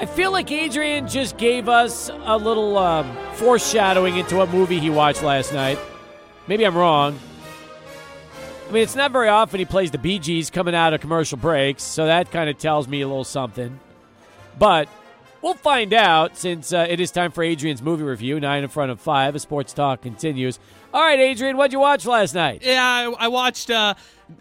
I 0.00 0.06
feel 0.06 0.32
like 0.32 0.50
Adrian 0.50 1.06
just 1.06 1.36
gave 1.36 1.68
us 1.68 2.10
a 2.10 2.36
little 2.36 2.78
um, 2.78 3.14
foreshadowing 3.34 4.16
into 4.16 4.36
what 4.36 4.48
movie 4.48 4.80
he 4.80 4.88
watched 4.88 5.22
last 5.22 5.52
night. 5.52 5.78
Maybe 6.46 6.64
I'm 6.64 6.74
wrong. 6.76 7.18
I 8.70 8.72
mean, 8.72 8.84
it's 8.84 8.94
not 8.94 9.10
very 9.10 9.28
often 9.28 9.58
he 9.58 9.64
plays 9.64 9.90
the 9.90 9.98
Bee 9.98 10.20
Gees 10.20 10.48
coming 10.48 10.76
out 10.76 10.94
of 10.94 11.00
commercial 11.00 11.36
breaks, 11.36 11.82
so 11.82 12.06
that 12.06 12.30
kind 12.30 12.48
of 12.48 12.56
tells 12.56 12.86
me 12.86 13.00
a 13.00 13.08
little 13.08 13.24
something. 13.24 13.80
But 14.60 14.88
we'll 15.42 15.54
find 15.54 15.92
out 15.92 16.36
since 16.36 16.72
uh, 16.72 16.86
it 16.88 17.00
is 17.00 17.10
time 17.10 17.32
for 17.32 17.42
Adrian's 17.42 17.82
movie 17.82 18.04
review. 18.04 18.38
Nine 18.38 18.62
in 18.62 18.68
front 18.68 18.92
of 18.92 19.00
five. 19.00 19.34
A 19.34 19.40
sports 19.40 19.72
talk 19.72 20.02
continues. 20.02 20.60
All 20.94 21.02
right, 21.02 21.18
Adrian, 21.18 21.56
what'd 21.56 21.72
you 21.72 21.80
watch 21.80 22.06
last 22.06 22.32
night? 22.32 22.62
Yeah, 22.64 22.80
I, 22.80 23.24
I 23.24 23.26
watched. 23.26 23.70
Uh, 23.70 23.94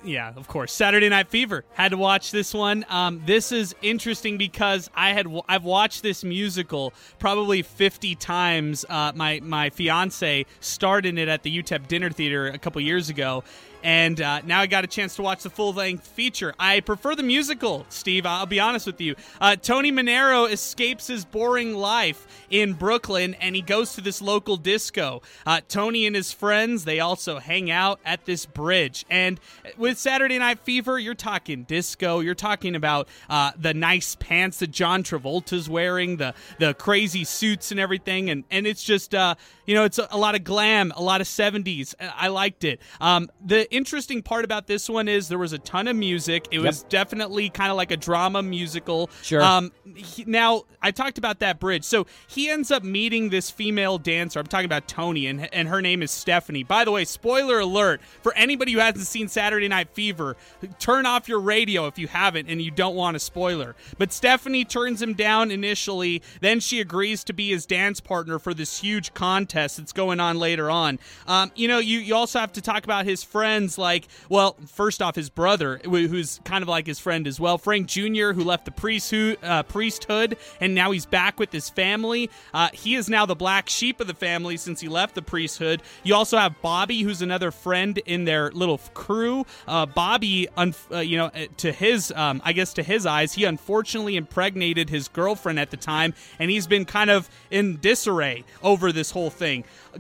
yeah, 0.04 0.34
of 0.36 0.48
course, 0.48 0.72
Saturday 0.72 1.10
Night 1.10 1.30
Fever. 1.30 1.64
Had 1.74 1.90
to 1.90 1.98
watch 1.98 2.32
this 2.32 2.54
one. 2.54 2.86
Um, 2.90 3.22
this 3.26 3.52
is 3.52 3.76
interesting 3.82 4.38
because 4.38 4.90
I 4.96 5.14
had 5.14 5.28
I've 5.48 5.64
watched 5.64 6.04
this 6.04 6.24
musical 6.24 6.94
probably 7.20 7.62
fifty 7.62 8.16
times. 8.16 8.86
Uh, 8.90 9.12
my 9.16 9.40
my 9.44 9.70
fiance 9.70 10.46
starred 10.60 11.06
in 11.06 11.18
it 11.18 11.28
at 11.28 11.44
the 11.44 11.64
UTEP 11.64 11.88
Dinner 11.88 12.10
Theater 12.10 12.48
a 12.48 12.58
couple 12.58 12.82
years 12.82 13.10
ago, 13.10 13.44
and 13.84 14.20
uh, 14.20 14.42
now 14.46 14.60
I 14.60 14.68
got 14.68 14.84
a 14.84 14.88
chance 14.88 15.16
to 15.16 15.22
watch 15.22 15.44
the 15.44 15.50
full 15.50 15.74
length 15.74 16.08
feature. 16.08 16.54
I 16.60 16.82
prefer 16.82 17.16
the 17.16 17.24
musical, 17.24 17.86
Steve. 17.90 18.26
I'll 18.26 18.46
be 18.46 18.60
honest 18.60 18.86
with 18.86 19.00
you. 19.00 19.16
Uh, 19.40 19.56
Tony 19.56 19.92
Manero 19.92 20.52
escapes 20.52 21.08
his 21.08 21.24
boring 21.24 21.74
life 21.74 22.28
in 22.50 22.74
Brooklyn 22.74 23.36
and 23.36 23.56
he 23.56 23.62
goes 23.62 23.94
to 23.94 24.02
this 24.02 24.22
local 24.22 24.58
disco. 24.58 25.22
Uh, 25.46 25.62
Tony 25.68 26.06
and 26.06 26.16
his 26.16 26.34
friends 26.34 26.86
they 26.86 27.00
also 27.00 27.40
hang 27.40 27.72
out 27.72 28.00
at 28.06 28.26
this 28.26 28.46
bridge. 28.46 29.06
And 29.10 29.40
with 29.80 29.98
Saturday 29.98 30.38
Night 30.38 30.60
Fever, 30.60 31.00
you're 31.00 31.16
talking 31.16 31.64
disco. 31.64 32.20
You're 32.20 32.36
talking 32.36 32.76
about 32.76 33.08
uh, 33.30 33.52
the 33.58 33.74
nice 33.74 34.16
pants 34.16 34.60
that 34.60 34.72
John 34.72 35.04
Travolta's 35.04 35.70
wearing, 35.70 36.18
the 36.18 36.34
the 36.60 36.74
crazy 36.74 37.24
suits 37.24 37.72
and 37.72 37.80
everything, 37.80 38.30
and 38.30 38.44
and 38.52 38.68
it's 38.68 38.84
just 38.84 39.16
uh, 39.16 39.36
you 39.70 39.76
know 39.76 39.84
it's 39.84 40.00
a, 40.00 40.08
a, 40.10 40.18
lot 40.18 40.34
of 40.34 40.44
glam, 40.44 40.92
a 40.96 41.02
lot 41.02 41.22
of 41.22 41.28
70s. 41.28 41.94
I 42.00 42.30
liked 42.30 42.64
it. 42.64 42.82
Um, 43.00 43.30
the 43.46 43.72
interesting 43.72 44.24
part 44.24 44.44
about 44.44 44.66
this 44.66 44.90
one 44.90 45.08
is 45.08 45.28
there 45.28 45.38
was 45.38 45.54
a 45.54 45.60
ton 45.60 45.88
of 45.88 45.96
music. 45.96 46.48
It 46.50 46.56
yep. 46.56 46.64
was 46.64 46.82
definitely 46.86 47.52
kind 47.52 47.70
of 47.70 47.78
like 47.78 47.92
a 47.92 47.98
drama 47.98 48.42
musical. 48.42 49.12
Sure. 49.22 49.44
Um, 49.44 49.72
he, 49.96 50.26
now 50.26 50.64
I 50.82 50.90
talked 50.90 51.20
about 51.20 51.38
that 51.42 51.60
bridge. 51.60 51.84
So 51.84 52.08
he 52.28 52.50
ends 52.50 52.72
up 52.72 52.84
meeting 52.84 53.30
this 53.30 53.52
female 53.52 54.00
dancer. 54.00 54.40
I'm 54.40 54.48
talking 54.48 54.66
about 54.66 54.88
Tony, 54.88 55.28
and 55.28 55.54
and 55.54 55.68
her 55.68 55.84
name 55.84 56.02
is 56.02 56.10
Stephanie. 56.10 56.64
By 56.64 56.84
the 56.84 56.90
way, 56.90 57.06
spoiler 57.06 57.60
alert 57.60 58.02
for 58.24 58.34
anybody 58.34 58.72
who 58.72 58.80
hasn't 58.80 59.06
seen 59.06 59.28
Saturday 59.28 59.68
Night 59.68 59.90
Fever, 59.94 60.36
turn 60.80 61.06
off 61.06 61.30
your 61.30 61.42
radio 61.42 61.86
if 61.86 62.00
you 62.00 62.08
haven't 62.08 62.50
and 62.50 62.60
you 62.60 62.72
don't 62.72 62.96
want 62.96 63.18
a 63.18 63.20
spoiler. 63.20 63.76
But 64.00 64.14
Stephanie 64.14 64.66
turns 64.66 65.00
him 65.00 65.14
down 65.14 65.52
initially. 65.52 66.24
Then 66.42 66.60
she 66.60 66.80
agrees 66.80 67.24
to 67.26 67.34
be 67.34 67.50
his 67.50 67.68
dance 67.68 68.00
partner 68.00 68.40
for 68.40 68.56
this 68.56 68.80
huge 68.80 69.14
contest 69.14 69.59
that's 69.68 69.94
going 69.94 70.20
on 70.20 70.40
later 70.40 70.70
on. 70.70 71.00
Um, 71.28 71.52
you 71.56 71.68
know, 71.68 71.80
you 71.80 72.00
you 72.00 72.16
also 72.16 72.40
have 72.40 72.54
to 72.54 72.62
talk 72.62 72.84
about 72.84 73.06
his 73.06 73.24
friends 73.24 73.78
like, 73.78 74.08
well, 74.30 74.56
first 74.68 75.02
off, 75.02 75.16
his 75.16 75.30
brother, 75.30 75.80
who's 75.84 76.40
kind 76.44 76.62
of 76.62 76.68
like 76.68 76.88
his 76.88 77.00
friend 77.00 77.28
as 77.28 77.40
well, 77.40 77.58
Frank 77.58 77.88
Jr., 77.88 78.32
who 78.32 78.44
left 78.44 78.66
the 78.66 78.72
priesthood, 78.72 79.38
uh, 79.44 79.64
priesthood 79.64 80.38
and 80.60 80.76
now 80.76 80.92
he's 80.92 81.06
back 81.06 81.40
with 81.40 81.52
his 81.52 81.70
family. 81.70 82.30
Uh, 82.54 82.70
he 82.74 82.96
is 82.96 83.10
now 83.10 83.26
the 83.26 83.36
black 83.36 83.70
sheep 83.70 84.00
of 84.00 84.08
the 84.08 84.14
family 84.14 84.58
since 84.58 84.82
he 84.82 84.88
left 84.88 85.16
the 85.16 85.22
priesthood. 85.22 85.82
You 86.04 86.16
also 86.16 86.38
have 86.38 86.62
Bobby, 86.62 87.02
who's 87.02 87.22
another 87.22 87.52
friend 87.52 87.98
in 88.06 88.26
their 88.26 88.52
little 88.52 88.80
crew. 88.94 89.46
Uh, 89.68 89.86
Bobby, 89.86 90.48
uh, 90.58 90.72
you 91.00 91.18
know, 91.18 91.26
uh, 91.28 91.48
to 91.58 91.72
his, 91.72 92.12
um, 92.16 92.42
I 92.44 92.54
guess 92.54 92.74
to 92.74 92.84
his 92.84 93.06
eyes, 93.06 93.34
he 93.34 93.44
unfortunately 93.44 94.16
impregnated 94.16 94.90
his 94.90 95.08
girlfriend 95.08 95.60
at 95.60 95.72
the 95.72 95.78
time, 95.78 96.14
and 96.40 96.50
he's 96.50 96.68
been 96.68 96.86
kind 96.86 97.10
of 97.10 97.30
in 97.52 97.78
disarray 97.78 98.44
over 98.62 98.92
this 98.92 99.12
whole 99.12 99.30
thing. 99.30 99.49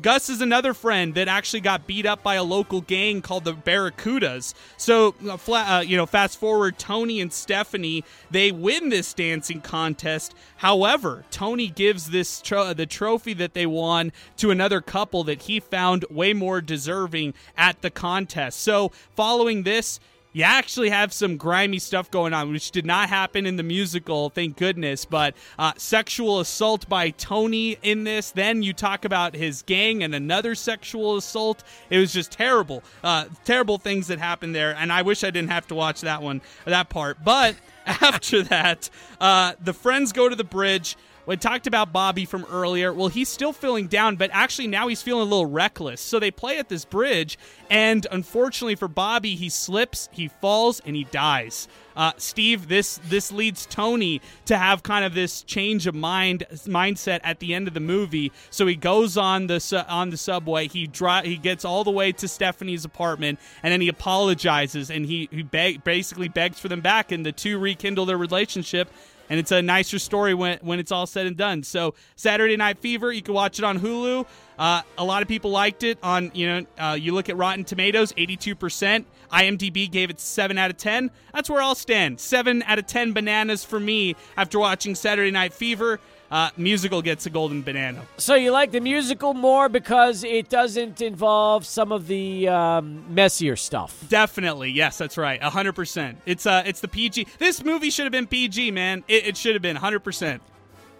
Gus 0.01 0.29
is 0.29 0.41
another 0.41 0.73
friend 0.73 1.13
that 1.15 1.27
actually 1.27 1.61
got 1.61 1.87
beat 1.87 2.05
up 2.05 2.23
by 2.23 2.35
a 2.35 2.43
local 2.43 2.81
gang 2.81 3.21
called 3.21 3.43
the 3.43 3.53
Barracudas. 3.53 4.53
So, 4.77 5.15
uh, 5.25 5.37
uh, 5.51 5.83
you 5.85 5.97
know, 5.97 6.05
fast 6.05 6.39
forward, 6.39 6.77
Tony 6.77 7.19
and 7.19 7.33
Stephanie 7.33 8.03
they 8.31 8.51
win 8.51 8.89
this 8.89 9.13
dancing 9.13 9.61
contest. 9.61 10.35
However, 10.57 11.25
Tony 11.31 11.67
gives 11.67 12.09
this 12.11 12.41
tro- 12.41 12.73
the 12.73 12.85
trophy 12.85 13.33
that 13.33 13.53
they 13.53 13.65
won 13.65 14.11
to 14.37 14.51
another 14.51 14.81
couple 14.81 15.23
that 15.25 15.43
he 15.43 15.59
found 15.59 16.05
way 16.09 16.33
more 16.33 16.61
deserving 16.61 17.33
at 17.57 17.81
the 17.81 17.89
contest. 17.89 18.59
So, 18.59 18.91
following 19.15 19.63
this, 19.63 19.99
you 20.32 20.43
actually 20.43 20.89
have 20.89 21.11
some 21.11 21.38
grimy 21.38 21.80
stuff 21.80 22.11
going 22.11 22.34
on, 22.34 22.51
which 22.51 22.71
did 22.71 22.86
not 22.86 23.09
happen 23.09 23.45
in 23.45 23.55
the 23.55 23.63
musical, 23.63 24.30
thank 24.30 24.57
goodness. 24.57 25.05
But 25.05 25.36
uh, 25.57 25.73
sexual 25.77 26.39
assault 26.39 26.88
by 26.88 27.09
Tony 27.11 27.77
in 27.82 28.03
this. 28.03 28.32
Then 28.32 28.61
you 28.61 28.73
talk 28.73 29.05
about 29.05 29.36
his 29.36 29.63
gang 29.63 30.03
and 30.03 30.13
another 30.13 30.53
sexual 30.53 31.17
assault. 31.17 31.63
It 31.89 31.97
was 31.97 32.13
just 32.13 32.32
terrible, 32.32 32.84
uh, 33.03 33.25
terrible 33.43 33.77
things 33.80 34.07
that 34.07 34.19
happened 34.19 34.53
there. 34.53 34.75
And 34.75 34.93
I 34.93 35.01
wish 35.01 35.23
I 35.23 35.32
didn't 35.32 35.49
have 35.49 35.67
to 35.67 35.75
watch 35.75 36.01
that 36.01 36.21
one, 36.21 36.41
that 36.65 36.89
part. 36.89 37.23
But 37.23 37.55
after 37.86 38.43
that, 38.43 38.89
uh, 39.19 39.53
the 39.59 39.73
friends 39.73 40.11
go 40.11 40.30
to 40.30 40.36
the 40.36 40.43
bridge. 40.43 40.95
We 41.26 41.38
talked 41.38 41.67
about 41.67 41.93
Bobby 41.93 42.26
from 42.26 42.45
earlier. 42.49 42.91
Well, 42.91 43.07
he's 43.07 43.30
still 43.30 43.53
feeling 43.53 43.88
down, 43.88 44.15
but 44.15 44.32
actually 44.34 44.67
now 44.67 44.88
he's 44.88 45.01
feeling 45.01 45.22
a 45.22 45.30
little 45.30 45.45
reckless. 45.45 46.01
So 46.01 46.20
they 46.20 46.32
play 46.32 46.57
at 46.57 46.70
this 46.70 46.86
bridge, 46.86 47.38
and 47.70 48.07
unfortunately 48.11 48.76
for 48.76 48.88
Bobby, 48.88 49.36
he 49.36 49.49
slips, 49.49 50.09
he 50.11 50.28
falls, 50.28 50.82
and 50.86 50.95
he 50.95 51.03
dies. 51.05 51.67
Uh, 51.95 52.13
Steve, 52.15 52.70
this 52.70 52.97
this 53.09 53.30
leads 53.30 53.65
Tony 53.65 54.22
to 54.45 54.57
have 54.57 54.84
kind 54.84 55.03
of 55.03 55.13
this 55.13 55.43
change 55.43 55.86
of 55.86 55.93
mind 55.93 56.45
mindset 56.65 57.20
at 57.26 57.39
the 57.39 57.53
end 57.53 57.67
of 57.67 57.74
the 57.74 57.82
movie. 57.82 58.32
So 58.49 58.65
he 58.67 58.76
goes 58.76 59.17
on 59.17 59.47
the 59.47 59.59
su- 59.59 59.84
on 59.88 60.09
the 60.09 60.15
subway. 60.15 60.70
He 60.70 60.88
dri- 60.88 61.26
he 61.26 61.36
gets 61.36 61.65
all 61.65 61.84
the 61.84 61.91
way 61.91 62.13
to 62.13 62.28
Stephanie's 62.30 62.86
apartment, 62.86 63.38
and 63.63 63.74
then 63.74 63.82
he 63.82 63.89
apologizes 63.89 64.89
and 64.89 65.05
he 65.05 65.28
he 65.30 65.43
basically 65.43 66.30
begs 66.30 66.57
for 66.57 66.70
them 66.70 66.80
back, 66.80 67.11
and 67.11 67.26
the 67.26 67.34
two 67.34 67.59
rekindle 67.59 68.05
their 68.05 68.17
relationship 68.17 68.89
and 69.30 69.39
it's 69.39 69.51
a 69.51 69.61
nicer 69.61 69.99
story 69.99 70.34
when 70.34 70.57
when 70.61 70.80
it's 70.80 70.91
all 70.91 71.05
said 71.07 71.27
and 71.27 71.38
done. 71.38 71.63
So 71.63 71.93
Saturday 72.15 72.57
Night 72.57 72.80
Fever, 72.80 73.11
you 73.11 73.21
can 73.21 73.34
watch 73.34 73.59
it 73.59 73.65
on 73.65 73.80
Hulu. 73.80 74.25
Uh, 74.57 74.82
a 74.97 75.03
lot 75.03 75.21
of 75.21 75.27
people 75.27 75.51
liked 75.51 75.84
it. 75.84 75.97
On 76.03 76.32
you 76.34 76.47
know, 76.47 76.65
uh, 76.77 76.97
you 76.99 77.13
look 77.13 77.30
at 77.30 77.38
Rotten 77.38 77.63
Tomatoes, 77.63 78.13
eighty-two 78.17 78.55
percent. 78.55 79.05
IMDb 79.32 79.89
gave 79.89 80.09
it 80.09 80.19
seven 80.19 80.57
out 80.57 80.71
of 80.71 80.77
ten. 80.77 81.11
That's 81.34 81.49
where 81.49 81.61
I'll 81.61 81.75
stand. 81.75 82.19
Seven 82.19 82.63
out 82.63 82.80
of 82.80 82.88
ten 82.88 83.13
bananas 83.13 83.63
for 83.63 83.80
me 83.80 84.15
after 84.36 84.59
watching 84.59 84.95
Saturday 84.95 85.32
Night 85.32 85.53
Fever. 85.53 85.99
Uh, 86.32 86.49
musical 86.57 87.01
gets 87.01 87.25
a 87.25 87.30
golden 87.30 87.63
banana. 87.63 88.05
So 88.17 88.36
you 88.36 88.51
like 88.51 88.71
the 88.71 88.82
musical 88.82 89.34
more 89.34 89.67
because 89.67 90.23
it 90.23 90.47
doesn't 90.47 91.01
involve 91.01 91.65
some 91.65 91.91
of 91.91 92.05
the 92.07 92.47
um, 92.47 93.03
messier 93.13 93.55
stuff. 93.55 94.03
Definitely, 94.09 94.69
yes, 94.69 94.97
that's 94.97 95.17
right, 95.17 95.41
hundred 95.41 95.73
percent. 95.73 96.19
It's 96.27 96.45
uh, 96.45 96.63
it's 96.65 96.82
the 96.82 96.88
PG. 96.88 97.25
This 97.39 97.63
movie 97.63 97.89
should 97.89 98.05
have 98.05 98.11
been 98.11 98.27
PG, 98.27 98.71
man. 98.71 99.03
It, 99.07 99.27
it 99.27 99.38
should 99.38 99.55
have 99.55 99.63
been 99.63 99.75
hundred 99.75 100.01
percent. 100.01 100.43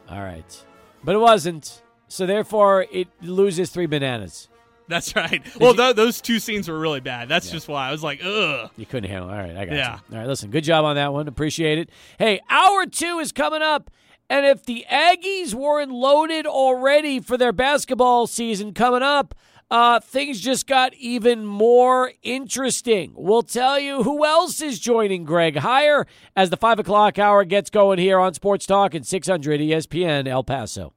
All 0.10 0.22
right, 0.22 0.66
but 1.04 1.14
it 1.14 1.20
wasn't. 1.20 1.84
So 2.08 2.26
therefore, 2.26 2.88
it 2.92 3.08
loses 3.22 3.70
three 3.70 3.86
bananas. 3.86 4.50
That's 4.88 5.16
right. 5.16 5.44
well, 5.60 5.76
th- 5.76 5.96
those 5.96 6.20
two 6.20 6.40
scenes 6.40 6.68
were 6.68 6.80
really 6.80 7.00
bad. 7.00 7.30
That's 7.30 7.46
yeah. 7.46 7.54
just 7.54 7.68
why 7.68 7.88
I 7.88 7.92
was 7.92 8.04
like, 8.04 8.22
ugh. 8.26 8.72
You 8.76 8.88
couldn't 8.88 9.08
handle. 9.08 9.30
It. 9.30 9.34
All 9.34 9.40
right, 9.40 9.56
I 9.56 9.66
got 9.66 9.76
yeah. 9.76 9.94
you. 9.94 10.16
All 10.16 10.22
right, 10.22 10.28
listen. 10.28 10.50
Good 10.50 10.64
job 10.64 10.84
on 10.84 10.96
that 10.96 11.14
one. 11.14 11.28
Appreciate 11.28 11.78
it. 11.78 11.92
Hey, 12.18 12.42
hour 12.50 12.88
two 12.88 13.20
is 13.20 13.32
coming 13.32 13.62
up. 13.62 13.92
And 14.30 14.46
if 14.46 14.64
the 14.64 14.86
Aggies 14.90 15.54
weren't 15.56 15.92
loaded 15.92 16.46
already 16.46 17.20
for 17.20 17.36
their 17.36 17.52
basketball 17.52 18.28
season 18.28 18.74
coming 18.74 19.02
up, 19.02 19.34
uh, 19.72 20.00
things 20.00 20.40
just 20.40 20.68
got 20.68 20.94
even 20.96 21.46
more 21.46 22.14
interesting. 22.22 23.14
We'll 23.16 23.44
tell 23.44 23.80
you 23.80 24.04
who 24.04 24.26
else 24.26 24.62
is 24.62 24.80
joining 24.80 25.24
Greg 25.24 25.56
Heiar 25.56 26.06
as 26.36 26.50
the 26.50 26.58
5 26.58 26.80
o'clock 26.80 27.20
hour 27.20 27.44
gets 27.44 27.70
going 27.70 28.00
here 28.00 28.20
on 28.20 28.34
Sports 28.34 28.66
Talk 28.66 28.94
and 28.94 29.06
600 29.06 29.60
ESPN 29.60 30.28
El 30.28 30.44
Paso. 30.44 30.94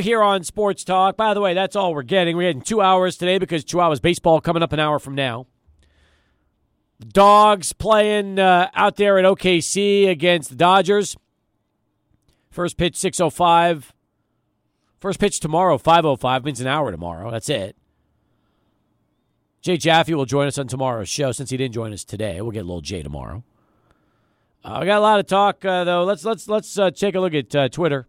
Here 0.00 0.22
on 0.22 0.44
Sports 0.44 0.84
Talk. 0.84 1.16
By 1.16 1.32
the 1.32 1.40
way, 1.40 1.54
that's 1.54 1.74
all 1.74 1.94
we're 1.94 2.02
getting. 2.02 2.36
We're 2.36 2.50
getting 2.50 2.62
two 2.62 2.82
hours 2.82 3.16
today 3.16 3.38
because 3.38 3.64
two 3.64 3.80
hours 3.80 3.98
baseball 3.98 4.40
coming 4.40 4.62
up 4.62 4.72
an 4.72 4.80
hour 4.80 4.98
from 4.98 5.14
now. 5.14 5.46
Dogs 7.00 7.72
playing 7.72 8.38
uh, 8.38 8.70
out 8.74 8.96
there 8.96 9.18
at 9.18 9.24
OKC 9.24 10.08
against 10.08 10.50
the 10.50 10.56
Dodgers. 10.56 11.16
First 12.50 12.76
pitch 12.76 12.96
605. 12.96 13.92
First 14.98 15.20
pitch 15.20 15.40
tomorrow 15.40 15.76
505 15.76 16.44
means 16.44 16.60
an 16.60 16.66
hour 16.66 16.90
tomorrow. 16.90 17.30
That's 17.30 17.50
it. 17.50 17.76
Jay 19.60 19.76
Jaffe 19.76 20.14
will 20.14 20.24
join 20.24 20.46
us 20.46 20.58
on 20.58 20.68
tomorrow's 20.68 21.08
show 21.08 21.32
since 21.32 21.50
he 21.50 21.56
didn't 21.56 21.74
join 21.74 21.92
us 21.92 22.04
today. 22.04 22.40
We'll 22.40 22.52
get 22.52 22.60
a 22.60 22.68
little 22.68 22.80
Jay 22.80 23.02
tomorrow. 23.02 23.42
Uh, 24.64 24.84
got 24.84 24.98
a 24.98 25.00
lot 25.00 25.20
of 25.20 25.26
talk 25.26 25.64
uh, 25.64 25.84
though. 25.84 26.04
Let's 26.04 26.24
let's 26.24 26.48
let's 26.48 26.78
uh, 26.78 26.90
take 26.90 27.14
a 27.14 27.20
look 27.20 27.34
at 27.34 27.54
uh, 27.54 27.68
Twitter 27.68 28.06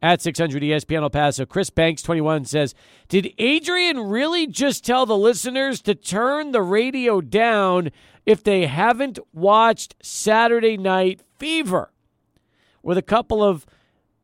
at 0.00 0.22
600 0.22 0.62
ESPN 0.62 1.02
El 1.02 1.10
Paso. 1.10 1.44
Chris 1.44 1.70
Banks 1.70 2.02
21 2.02 2.44
says, 2.44 2.74
"Did 3.08 3.32
Adrian 3.38 3.98
really 3.98 4.46
just 4.46 4.84
tell 4.84 5.06
the 5.06 5.16
listeners 5.16 5.82
to 5.82 5.94
turn 5.94 6.52
the 6.52 6.62
radio 6.62 7.20
down 7.20 7.90
if 8.28 8.44
they 8.44 8.66
haven't 8.66 9.18
watched 9.32 9.94
Saturday 10.02 10.76
Night 10.76 11.22
Fever 11.38 11.90
with 12.82 12.98
a 12.98 13.02
couple 13.02 13.42
of 13.42 13.64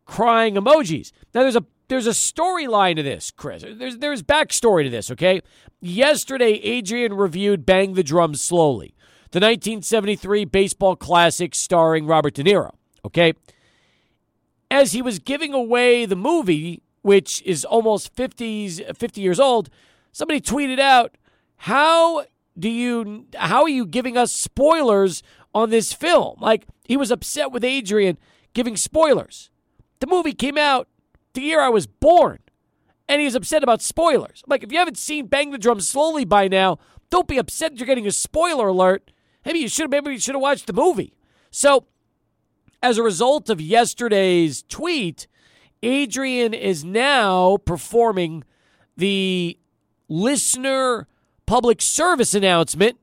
crying 0.05 0.57
emojis. 0.57 1.11
Now 1.35 1.41
there's 1.41 1.57
a 1.57 1.65
there's 1.89 2.07
a 2.07 2.11
storyline 2.11 2.97
to 2.97 3.03
this, 3.03 3.31
Chris. 3.31 3.65
There's 3.67 3.97
there's 3.97 4.23
backstory 4.23 4.85
to 4.85 4.91
this, 4.91 5.11
okay? 5.11 5.41
Yesterday, 5.81 6.61
Adrian 6.63 7.15
reviewed 7.15 7.65
Bang 7.65 7.95
the 7.95 8.03
Drum 8.03 8.35
Slowly, 8.35 8.95
the 9.31 9.41
1973 9.41 10.45
baseball 10.45 10.97
classic 10.97 11.55
starring 11.55 12.07
Robert 12.07 12.35
De 12.35 12.45
Niro, 12.45 12.73
okay? 13.07 13.33
As 14.71 14.93
he 14.93 15.01
was 15.01 15.19
giving 15.19 15.55
away 15.55 16.05
the 16.05 16.17
movie, 16.17 16.83
which 17.01 17.41
is 17.47 17.65
almost 17.65 18.15
50s 18.15 18.95
50 18.95 19.21
years 19.23 19.41
old, 19.41 19.71
somebody 20.13 20.43
tweeted 20.43 20.79
out, 20.79 21.17
"How 21.57 22.27
do 22.59 22.69
you 22.69 23.27
how 23.35 23.63
are 23.63 23.69
you 23.69 23.87
giving 23.87 24.17
us 24.17 24.33
spoilers 24.33 25.23
on 25.55 25.71
this 25.71 25.93
film? 25.93 26.37
Like 26.41 26.67
he 26.85 26.97
was 26.97 27.11
upset 27.11 27.53
with 27.53 27.65
Adrian 27.65 28.19
giving 28.53 28.77
spoilers. 28.77 29.51
The 30.01 30.07
movie 30.07 30.33
came 30.33 30.59
out 30.59 30.89
the 31.35 31.43
year 31.43 31.61
I 31.61 31.69
was 31.69 31.87
born, 31.87 32.39
and 33.09 33.21
he's 33.21 33.35
upset 33.35 33.63
about 33.63 33.83
spoilers. 33.83 34.43
I'm 34.45 34.51
like, 34.51 34.63
if 34.63 34.73
you 34.73 34.79
haven't 34.79 34.99
seen 34.99 35.27
Bang 35.27 35.51
the 35.51 35.59
Drum 35.59 35.81
Slowly 35.81 36.25
by 36.25 36.49
now, 36.49 36.79
don't 37.11 37.29
be 37.29 37.39
upset 37.39 37.77
you're 37.77 37.87
getting 37.87 38.07
a 38.07 38.13
spoiler 38.13 38.69
alert. 38.69 39.11
Maybe 39.45 39.59
you 39.59 39.69
should 39.69 39.83
have 39.83 39.91
maybe 39.91 40.13
you 40.13 40.21
should 40.21 40.35
have 40.35 40.43
watched 40.43 40.67
the 40.67 40.73
movie. 40.73 41.15
So, 41.51 41.87
as 42.83 42.99
a 42.99 43.03
result 43.03 43.51
of 43.51 43.61
yesterday's 43.61 44.63
tweet, 44.63 45.27
Adrian 45.83 46.55
is 46.55 46.85
now 46.85 47.59
performing 47.59 48.45
the 48.97 49.59
listener 50.09 51.09
public 51.47 51.81
service 51.83 52.35
announcement 52.35 52.99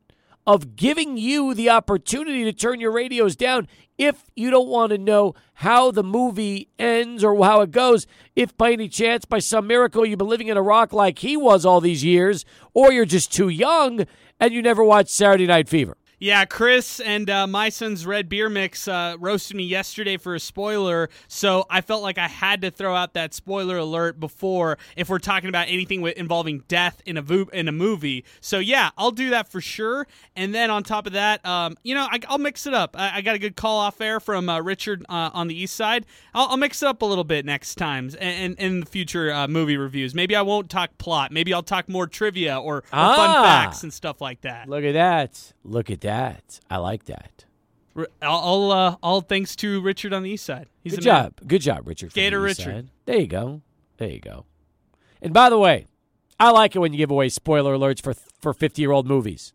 of 0.47 0.75
giving 0.75 1.17
you 1.17 1.53
the 1.53 1.69
opportunity 1.69 2.43
to 2.43 2.53
turn 2.53 2.79
your 2.79 2.91
radios 2.91 3.35
down 3.35 3.67
if 3.97 4.31
you 4.35 4.49
don't 4.49 4.67
want 4.67 4.91
to 4.91 4.97
know 4.97 5.35
how 5.55 5.91
the 5.91 6.03
movie 6.03 6.67
ends 6.79 7.23
or 7.23 7.43
how 7.43 7.61
it 7.61 7.71
goes. 7.71 8.07
If 8.35 8.57
by 8.57 8.71
any 8.71 8.89
chance, 8.89 9.25
by 9.25 9.39
some 9.39 9.67
miracle, 9.67 10.05
you've 10.05 10.17
been 10.17 10.27
living 10.27 10.47
in 10.47 10.57
a 10.57 10.61
rock 10.61 10.91
like 10.91 11.19
he 11.19 11.37
was 11.37 11.65
all 11.65 11.81
these 11.81 12.03
years, 12.03 12.43
or 12.73 12.91
you're 12.91 13.05
just 13.05 13.31
too 13.31 13.49
young 13.49 14.05
and 14.39 14.51
you 14.53 14.61
never 14.63 14.83
watched 14.83 15.11
Saturday 15.11 15.45
Night 15.45 15.69
Fever. 15.69 15.97
Yeah, 16.21 16.45
Chris 16.45 16.99
and 16.99 17.27
uh, 17.31 17.47
my 17.47 17.69
son's 17.69 18.05
red 18.05 18.29
beer 18.29 18.47
mix 18.47 18.87
uh, 18.87 19.15
roasted 19.19 19.57
me 19.57 19.63
yesterday 19.63 20.17
for 20.17 20.35
a 20.35 20.39
spoiler, 20.39 21.09
so 21.27 21.65
I 21.67 21.81
felt 21.81 22.03
like 22.03 22.19
I 22.19 22.27
had 22.27 22.61
to 22.61 22.69
throw 22.69 22.95
out 22.95 23.15
that 23.15 23.33
spoiler 23.33 23.77
alert 23.77 24.19
before 24.19 24.77
if 24.95 25.09
we're 25.09 25.17
talking 25.17 25.49
about 25.49 25.67
anything 25.67 25.99
with, 25.99 26.15
involving 26.17 26.59
death 26.67 27.01
in 27.07 27.17
a 27.17 27.23
vo- 27.23 27.49
in 27.51 27.67
a 27.67 27.71
movie. 27.71 28.23
So 28.39 28.59
yeah, 28.59 28.91
I'll 28.99 29.09
do 29.09 29.31
that 29.31 29.47
for 29.47 29.61
sure. 29.61 30.05
And 30.35 30.53
then 30.53 30.69
on 30.69 30.83
top 30.83 31.07
of 31.07 31.13
that, 31.13 31.43
um, 31.43 31.75
you 31.81 31.95
know, 31.95 32.07
I, 32.07 32.19
will 32.29 32.37
mix 32.37 32.67
it 32.67 32.75
up. 32.75 32.95
I, 32.95 33.17
I, 33.17 33.21
got 33.21 33.33
a 33.33 33.39
good 33.39 33.55
call 33.55 33.79
off 33.79 33.99
air 33.99 34.19
from 34.19 34.47
uh, 34.47 34.61
Richard 34.61 35.03
uh, 35.09 35.31
on 35.33 35.47
the 35.47 35.59
east 35.59 35.75
side. 35.75 36.05
I'll, 36.35 36.49
I'll, 36.49 36.57
mix 36.57 36.83
it 36.83 36.87
up 36.87 37.01
a 37.01 37.05
little 37.05 37.23
bit 37.23 37.47
next 37.47 37.79
times 37.79 38.13
and 38.13 38.53
in 38.59 38.81
the 38.81 38.85
future 38.85 39.33
uh, 39.33 39.47
movie 39.47 39.75
reviews. 39.75 40.13
Maybe 40.13 40.35
I 40.35 40.43
won't 40.43 40.69
talk 40.69 40.99
plot. 40.99 41.31
Maybe 41.31 41.51
I'll 41.51 41.63
talk 41.63 41.89
more 41.89 42.05
trivia 42.05 42.59
or, 42.59 42.75
or 42.75 42.83
ah, 42.93 43.15
fun 43.15 43.43
facts 43.43 43.81
and 43.81 43.91
stuff 43.91 44.21
like 44.21 44.41
that. 44.41 44.69
Look 44.69 44.83
at 44.83 44.93
that. 44.93 45.53
Look 45.63 45.89
at 45.89 46.01
that. 46.01 46.59
I 46.69 46.77
like 46.77 47.05
that. 47.05 47.45
All 48.21 48.71
uh, 48.71 48.95
all 49.03 49.21
thanks 49.21 49.55
to 49.57 49.81
Richard 49.81 50.13
on 50.13 50.23
the 50.23 50.31
east 50.31 50.45
side. 50.45 50.67
He's 50.81 50.95
Good 50.95 51.03
job. 51.03 51.33
Man. 51.39 51.47
Good 51.47 51.61
job, 51.61 51.87
Richard. 51.87 52.13
Gator 52.13 52.39
the 52.39 52.43
Richard. 52.43 52.85
Side. 52.85 52.89
There 53.05 53.19
you 53.19 53.27
go. 53.27 53.61
There 53.97 54.09
you 54.09 54.19
go. 54.19 54.45
And 55.21 55.33
by 55.33 55.49
the 55.49 55.59
way, 55.59 55.87
I 56.39 56.51
like 56.51 56.75
it 56.75 56.79
when 56.79 56.93
you 56.93 56.97
give 56.97 57.11
away 57.11 57.29
spoiler 57.29 57.75
alerts 57.75 58.01
for 58.01 58.13
for 58.13 58.53
50 58.53 58.81
year 58.81 58.91
old 58.91 59.07
movies. 59.07 59.53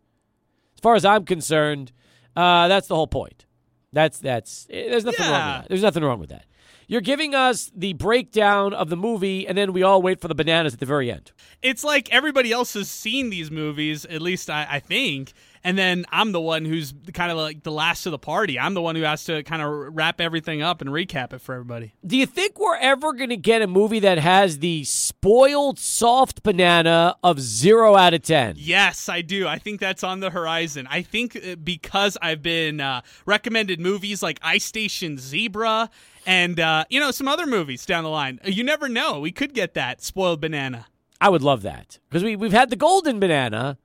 As 0.75 0.81
far 0.81 0.95
as 0.95 1.03
I'm 1.03 1.25
concerned, 1.25 1.91
uh, 2.35 2.67
that's 2.67 2.87
the 2.87 2.95
whole 2.95 3.07
point. 3.07 3.45
That's 3.91 4.19
that's 4.19 4.67
eh, 4.69 4.89
there's 4.89 5.03
nothing 5.03 5.25
yeah. 5.25 5.31
wrong 5.31 5.47
with 5.47 5.61
that. 5.63 5.69
There's 5.69 5.81
nothing 5.81 6.03
wrong 6.03 6.19
with 6.19 6.29
that. 6.29 6.45
You're 6.89 7.01
giving 7.01 7.35
us 7.35 7.69
the 7.75 7.91
breakdown 7.93 8.73
of 8.73 8.89
the 8.89 8.95
movie, 8.95 9.45
and 9.45 9.57
then 9.57 9.73
we 9.73 9.83
all 9.83 10.01
wait 10.01 10.21
for 10.21 10.29
the 10.29 10.35
bananas 10.35 10.73
at 10.73 10.79
the 10.79 10.85
very 10.85 11.11
end. 11.11 11.33
It's 11.61 11.83
like 11.83 12.09
everybody 12.13 12.53
else 12.53 12.75
has 12.75 12.89
seen 12.89 13.29
these 13.29 13.51
movies, 13.51 14.05
at 14.05 14.21
least 14.21 14.49
I, 14.49 14.65
I 14.69 14.79
think, 14.79 15.33
and 15.65 15.77
then 15.77 16.05
I'm 16.13 16.31
the 16.31 16.39
one 16.39 16.63
who's 16.63 16.93
kind 17.13 17.29
of 17.29 17.37
like 17.37 17.63
the 17.63 17.73
last 17.73 18.05
of 18.05 18.11
the 18.11 18.17
party. 18.17 18.57
I'm 18.57 18.73
the 18.73 18.81
one 18.81 18.95
who 18.95 19.01
has 19.01 19.25
to 19.25 19.43
kind 19.43 19.61
of 19.61 19.69
wrap 19.69 20.21
everything 20.21 20.61
up 20.61 20.79
and 20.79 20.89
recap 20.89 21.33
it 21.33 21.41
for 21.41 21.55
everybody. 21.55 21.93
Do 22.05 22.15
you 22.15 22.25
think 22.25 22.57
we're 22.57 22.77
ever 22.77 23.11
going 23.11 23.31
to 23.31 23.37
get 23.37 23.61
a 23.61 23.67
movie 23.67 23.99
that 23.99 24.17
has 24.17 24.59
the 24.59 24.85
spoiled 24.85 25.77
soft 25.77 26.41
banana 26.41 27.17
of 27.21 27.41
zero 27.41 27.97
out 27.97 28.13
of 28.13 28.21
10? 28.21 28.55
Yes, 28.57 29.09
I 29.09 29.21
do. 29.21 29.45
I 29.45 29.59
think 29.59 29.81
that's 29.81 30.05
on 30.05 30.21
the 30.21 30.29
horizon. 30.29 30.87
I 30.89 31.01
think 31.01 31.35
uh, 31.35 31.55
because 31.55 32.17
I've 32.21 32.41
been 32.41 32.79
uh, 32.79 33.01
recommended 33.25 33.81
movies 33.81 34.23
like 34.23 34.39
Ice 34.41 34.63
Station 34.63 35.17
Zebra 35.17 35.89
and, 36.27 36.59
uh, 36.59 36.83
you 36.89 36.99
know, 36.99 37.09
some 37.09 37.27
other 37.27 37.47
movies 37.47 37.85
down 37.85 38.03
the 38.03 38.09
line. 38.09 38.39
You 38.43 38.63
never 38.63 38.87
know. 38.87 39.19
We 39.19 39.31
could 39.31 39.53
get 39.53 39.73
that 39.75 40.03
spoiled 40.03 40.41
banana. 40.41 40.85
I 41.19 41.29
would 41.29 41.41
love 41.41 41.63
that 41.63 41.97
because 42.09 42.23
we, 42.23 42.35
we've 42.35 42.51
had 42.51 42.69
the 42.69 42.75
golden 42.75 43.19
banana, 43.19 43.79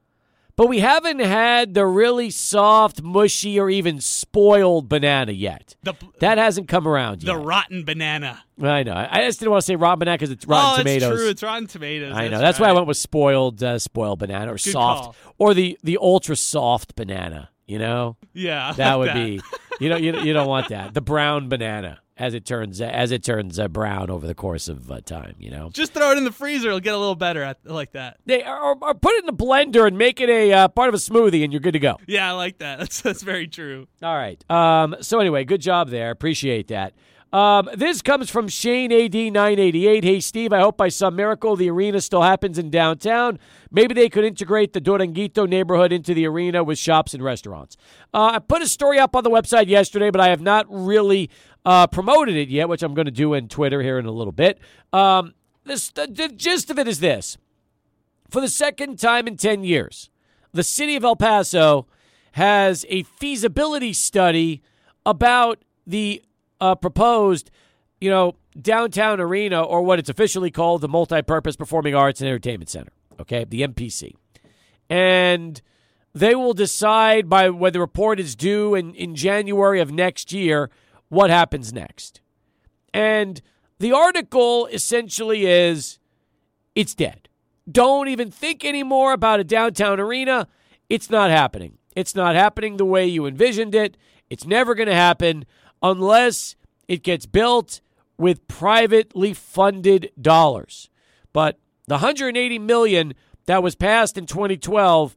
but 0.57 0.69
we 0.69 0.81
haven't 0.81 1.21
had 1.21 1.73
the 1.73 1.87
really 1.87 2.29
soft, 2.29 3.01
mushy, 3.01 3.59
or 3.59 3.71
even 3.71 4.03
spoiled 4.03 4.89
banana 4.89 5.33
yet. 5.33 5.77
The, 5.83 5.95
that 6.19 6.37
hasn't 6.37 6.69
come 6.69 6.87
around 6.87 7.23
yet. 7.23 7.33
the 7.33 7.39
rotten 7.39 7.85
banana. 7.85 8.45
I 8.61 8.83
know. 8.83 8.93
I 8.93 9.25
just 9.25 9.39
didn't 9.39 9.53
want 9.53 9.63
to 9.63 9.67
say 9.67 9.77
rotten 9.77 10.01
banana 10.01 10.19
because 10.19 10.31
it's 10.31 10.47
rotten 10.47 10.75
oh, 10.75 10.79
tomatoes. 10.79 11.11
It's 11.11 11.21
true. 11.21 11.31
It's 11.31 11.43
rotten 11.43 11.67
tomatoes. 11.69 12.13
I 12.13 12.25
know. 12.25 12.31
That's, 12.33 12.41
That's 12.43 12.61
right. 12.61 12.67
why 12.67 12.71
I 12.71 12.75
went 12.75 12.87
with 12.89 12.99
spoiled, 12.99 13.63
uh, 13.63 13.79
spoiled 13.79 14.19
banana 14.19 14.51
or 14.51 14.57
Good 14.57 14.73
soft, 14.73 15.03
call. 15.05 15.15
or 15.39 15.55
the 15.55 15.79
the 15.83 15.97
ultra 16.03 16.37
soft 16.37 16.97
banana. 16.97 17.49
You 17.67 17.79
know, 17.79 18.17
Yeah, 18.35 18.73
that 18.73 18.99
would 18.99 19.15
be. 19.15 19.41
You 19.81 19.89
know, 19.89 19.97
you 19.97 20.21
you 20.21 20.35
don't 20.35 20.49
want 20.49 20.69
that. 20.69 20.93
The 20.93 21.01
brown 21.01 21.49
banana, 21.49 22.02
as 22.17 22.35
it 22.35 22.45
turns 22.45 22.81
as 22.81 23.11
it 23.11 23.23
turns 23.23 23.59
uh, 23.59 23.69
brown 23.69 24.11
over 24.11 24.27
the 24.27 24.35
course 24.35 24.69
of 24.69 24.91
uh, 24.91 25.01
time. 25.01 25.35
You 25.39 25.51
know, 25.51 25.71
Just 25.71 25.93
throw 25.95 26.13
it 26.13 26.19
in 26.19 26.25
the 26.25 26.33
freezer; 26.33 26.69
it'll 26.69 26.81
get 26.81 26.95
a 26.95 26.99
little 26.99 27.15
better 27.15 27.43
at, 27.43 27.59
like 27.65 27.93
that. 27.93 28.19
they 28.27 28.43
are, 28.43 28.77
are 28.83 28.95
put 28.95 29.13
it 29.15 29.21
in 29.21 29.27
the 29.27 29.33
blender 29.45 29.87
and 29.87 29.97
make 29.97 30.21
it 30.21 30.29
a 30.29 30.53
uh, 30.53 30.69
part 30.69 30.89
of 30.89 30.95
a 30.95 30.99
smoothie, 30.99 31.43
and 31.45 31.53
you're 31.53 31.61
good 31.61 31.73
to 31.73 31.79
go. 31.79 31.99
Yeah, 32.07 32.29
I 32.29 32.33
like 32.33 32.59
that. 32.59 32.79
That's 32.83 33.01
that's 33.01 33.23
very 33.23 33.49
true. 33.49 33.87
All 34.03 34.15
right. 34.17 34.43
Um, 34.51 34.97
so 35.01 35.21
anyway, 35.21 35.45
good 35.45 35.61
job 35.61 35.89
there. 35.91 36.11
Appreciate 36.11 36.69
that. 36.69 36.95
Um, 37.33 37.71
this 37.75 38.03
comes 38.03 38.29
from 38.29 38.47
Shane 38.49 38.93
AD 38.93 39.15
988. 39.15 40.05
Hey 40.05 40.21
Steve, 40.21 40.53
I 40.53 40.61
hope 40.61 40.77
by 40.77 40.89
some 40.91 41.17
miracle 41.17 41.57
the 41.57 41.71
arena 41.71 42.03
still 42.03 42.21
happens 42.21 42.59
in 42.59 42.69
downtown. 42.69 43.39
Maybe 43.71 43.95
they 43.95 44.11
could 44.11 44.25
integrate 44.25 44.75
the 44.75 44.83
Duranguito 44.83 45.49
neighborhood 45.49 45.93
into 45.93 46.13
the 46.13 46.27
arena 46.27 46.63
with 46.63 46.79
shops 46.79 47.15
and 47.15 47.23
restaurants. 47.25 47.79
Uh, 48.13 48.33
I 48.35 48.39
put 48.39 48.61
a 48.61 48.69
story 48.69 48.99
up 48.99 49.17
on 49.17 49.25
the 49.25 49.31
website 49.31 49.69
yesterday, 49.69 50.11
but 50.11 50.21
I 50.21 50.29
have 50.29 50.43
not 50.43 50.67
really 50.69 51.31
uh, 51.65 51.87
promoted 51.87 52.37
it 52.37 52.49
yet, 52.49 52.69
which 52.69 52.83
I'm 52.83 52.95
going 52.95 53.07
to 53.07 53.11
do 53.11 53.35
in 53.35 53.49
Twitter 53.49 53.83
here 53.83 53.99
in 53.99 54.07
a 54.07 54.11
little 54.11 54.33
bit. 54.33 54.59
Um, 54.93 55.35
this, 55.65 55.91
the, 55.91 56.07
the 56.07 56.29
gist 56.29 56.71
of 56.71 56.79
it 56.79 56.89
is 56.89 57.01
this: 57.01 57.39
for 58.31 58.41
the 58.41 58.49
second 58.49 58.99
time 58.99 59.27
in 59.27 59.37
10 59.37 59.65
years, 59.65 60.11
the 60.53 60.63
city 60.63 60.97
of 60.97 61.05
El 61.05 61.17
Paso 61.17 61.87
has 62.33 62.87
a 62.89 63.03
feasibility 63.03 63.93
study 63.93 64.63
about 65.05 65.63
the 65.87 66.23
uh, 66.61 66.75
proposed, 66.75 67.51
you 68.01 68.11
know, 68.11 68.37
downtown 68.61 69.21
arena 69.21 69.63
or 69.63 69.83
what 69.83 69.99
it's 69.99 70.09
officially 70.09 70.51
called, 70.51 70.81
the 70.81 70.89
Multi-Purpose 70.89 71.57
Performing 71.57 71.95
Arts 71.95 72.21
and 72.21 72.29
Entertainment 72.29 72.71
Center. 72.71 72.93
Okay, 73.21 73.45
the 73.45 73.61
MPC, 73.63 74.15
and 74.89 75.61
they 76.15 76.35
will 76.35 76.55
decide 76.55 77.29
by 77.29 77.51
when 77.51 77.73
the 77.73 77.81
report 77.81 78.19
is 78.19 78.35
due 78.35 78.75
in, 78.75 78.95
in 78.95 79.15
January 79.15 79.81
of 79.81 79.93
next 79.93 80.33
year 80.33 80.71
what 81.13 81.29
happens 81.29 81.75
next. 81.75 82.23
And 82.95 83.43
the 83.79 83.93
article 83.93 84.67
essentially 84.69 85.45
is 85.45 85.99
it's 86.75 86.95
dead. 86.95 87.29
Don't 87.71 88.09
even 88.09 88.31
think 88.31 88.65
anymore 88.65 89.13
about 89.13 89.39
a 89.39 89.45
downtown 89.45 90.01
arena. 90.01 90.49
It's 90.89 91.11
not 91.11 91.31
happening. 91.31 91.77
It's 91.95 92.15
not 92.15 92.35
happening 92.35 92.79
the 92.79 92.87
way 92.87 93.07
you 93.07 93.27
envisioned 93.27 93.75
it. 93.75 93.99
It's 94.31 94.47
never 94.47 94.75
going 94.75 94.89
to 94.89 94.95
happen 94.95 95.45
unless 95.83 96.57
it 96.89 97.03
gets 97.03 97.27
built 97.27 97.83
with 98.17 98.49
privately 98.49 99.35
funded 99.35 100.13
dollars. 100.19 100.89
But 101.35 101.59
the 101.89 101.97
180 101.97 102.59
million 102.59 103.13
that 103.45 103.63
was 103.63 103.75
passed 103.75 104.17
in 104.17 104.25
2012, 104.25 105.15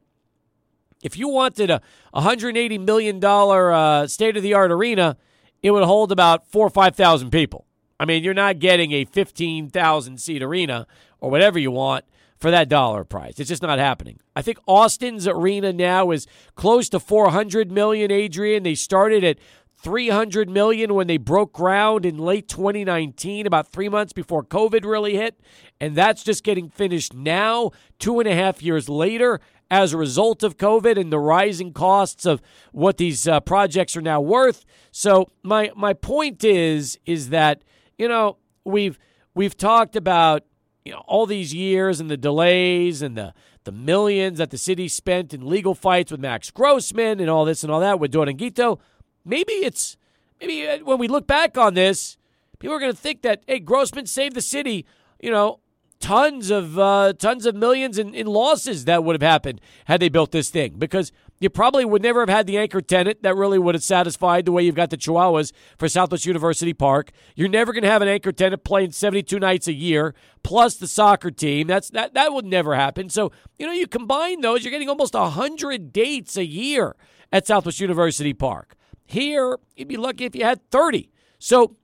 if 1.02 1.16
you 1.16 1.28
wanted 1.28 1.70
a 1.70 1.80
180 2.10 2.76
million 2.76 3.18
dollar 3.18 3.72
uh, 3.72 4.06
state 4.06 4.36
of 4.36 4.42
the 4.42 4.52
art 4.52 4.70
arena, 4.70 5.16
it 5.62 5.70
would 5.70 5.84
hold 5.84 6.12
about 6.12 6.46
four 6.46 6.66
or 6.66 6.70
five 6.70 6.96
thousand 6.96 7.30
people. 7.30 7.66
I 7.98 8.04
mean, 8.04 8.22
you're 8.22 8.34
not 8.34 8.58
getting 8.58 8.92
a 8.92 9.04
15,000 9.06 10.20
seat 10.20 10.42
arena 10.42 10.86
or 11.20 11.30
whatever 11.30 11.58
you 11.58 11.70
want 11.70 12.04
for 12.38 12.50
that 12.50 12.68
dollar 12.68 13.04
price. 13.04 13.40
It's 13.40 13.48
just 13.48 13.62
not 13.62 13.78
happening. 13.78 14.20
I 14.34 14.42
think 14.42 14.58
Austin's 14.66 15.26
arena 15.26 15.72
now 15.72 16.10
is 16.10 16.26
close 16.54 16.88
to 16.90 17.00
400 17.00 17.72
million, 17.72 18.10
Adrian. 18.10 18.62
They 18.62 18.74
started 18.74 19.24
at 19.24 19.38
300 19.82 20.48
million 20.48 20.94
when 20.94 21.06
they 21.06 21.16
broke 21.16 21.52
ground 21.52 22.04
in 22.04 22.18
late 22.18 22.48
2019, 22.48 23.46
about 23.46 23.68
three 23.70 23.88
months 23.88 24.12
before 24.12 24.42
COVID 24.42 24.84
really 24.84 25.16
hit. 25.16 25.38
And 25.80 25.94
that's 25.94 26.22
just 26.22 26.44
getting 26.44 26.68
finished 26.68 27.14
now, 27.14 27.70
two 27.98 28.18
and 28.20 28.28
a 28.28 28.34
half 28.34 28.62
years 28.62 28.88
later, 28.88 29.40
as 29.70 29.92
a 29.92 29.96
result 29.96 30.42
of 30.42 30.56
COVID 30.56 30.98
and 30.98 31.12
the 31.12 31.18
rising 31.18 31.72
costs 31.72 32.24
of 32.24 32.40
what 32.72 32.98
these 32.98 33.26
uh, 33.26 33.40
projects 33.40 33.96
are 33.96 34.02
now 34.02 34.20
worth. 34.20 34.64
So 34.92 35.30
my 35.42 35.70
my 35.76 35.92
point 35.92 36.44
is 36.44 36.98
is 37.06 37.30
that 37.30 37.62
you 37.98 38.08
know 38.08 38.36
we've 38.64 38.98
we've 39.34 39.56
talked 39.56 39.96
about 39.96 40.44
you 40.84 40.92
know 40.92 41.02
all 41.06 41.26
these 41.26 41.52
years 41.52 42.00
and 42.00 42.10
the 42.10 42.16
delays 42.16 43.02
and 43.02 43.16
the 43.16 43.34
the 43.64 43.72
millions 43.72 44.38
that 44.38 44.50
the 44.50 44.58
city 44.58 44.86
spent 44.86 45.34
in 45.34 45.46
legal 45.46 45.74
fights 45.74 46.12
with 46.12 46.20
Max 46.20 46.50
Grossman 46.52 47.18
and 47.18 47.28
all 47.28 47.44
this 47.44 47.64
and 47.64 47.72
all 47.72 47.80
that 47.80 47.98
with 47.98 48.12
Duranguito. 48.12 48.78
Maybe 49.24 49.52
it's 49.52 49.96
maybe 50.40 50.66
uh, 50.68 50.78
when 50.84 50.98
we 50.98 51.08
look 51.08 51.26
back 51.26 51.58
on 51.58 51.74
this, 51.74 52.16
people 52.60 52.76
are 52.76 52.80
going 52.80 52.92
to 52.92 52.98
think 52.98 53.22
that 53.22 53.42
hey, 53.48 53.58
Grossman 53.58 54.06
saved 54.06 54.36
the 54.36 54.40
city. 54.40 54.86
You 55.20 55.32
know, 55.32 55.60
tons 56.00 56.50
of 56.50 56.78
uh, 56.78 57.12
tons 57.14 57.46
of 57.46 57.54
millions 57.54 57.98
in, 57.98 58.14
in 58.14 58.26
losses 58.26 58.84
that 58.84 59.04
would 59.04 59.14
have 59.14 59.28
happened 59.28 59.60
had 59.86 60.00
they 60.00 60.08
built 60.08 60.32
this 60.32 60.50
thing 60.50 60.74
because 60.78 61.12
you 61.38 61.50
probably 61.50 61.84
would 61.84 62.02
never 62.02 62.20
have 62.20 62.28
had 62.28 62.46
the 62.46 62.56
anchor 62.56 62.80
tenant 62.80 63.22
that 63.22 63.36
really 63.36 63.58
would 63.58 63.74
have 63.74 63.84
satisfied 63.84 64.44
the 64.44 64.52
way 64.52 64.62
you've 64.62 64.74
got 64.74 64.90
the 64.90 64.96
Chihuahuas 64.96 65.52
for 65.78 65.88
Southwest 65.88 66.24
University 66.24 66.72
Park. 66.72 67.10
You're 67.34 67.48
never 67.48 67.72
going 67.72 67.82
to 67.82 67.90
have 67.90 68.00
an 68.00 68.08
anchor 68.08 68.32
tenant 68.32 68.64
playing 68.64 68.92
72 68.92 69.38
nights 69.38 69.68
a 69.68 69.74
year 69.74 70.14
plus 70.42 70.76
the 70.76 70.88
soccer 70.88 71.30
team. 71.30 71.66
That's 71.66 71.90
that 71.90 72.14
that 72.14 72.32
would 72.32 72.46
never 72.46 72.74
happen. 72.74 73.10
So, 73.10 73.32
you 73.58 73.66
know, 73.66 73.72
you 73.72 73.86
combine 73.86 74.40
those, 74.40 74.64
you're 74.64 74.70
getting 74.70 74.88
almost 74.88 75.14
100 75.14 75.92
dates 75.92 76.36
a 76.36 76.46
year 76.46 76.96
at 77.32 77.46
Southwest 77.46 77.80
University 77.80 78.32
Park. 78.32 78.74
Here, 79.04 79.58
you'd 79.76 79.88
be 79.88 79.96
lucky 79.96 80.24
if 80.24 80.34
you 80.34 80.44
had 80.44 80.68
30. 80.70 81.10
So, 81.38 81.76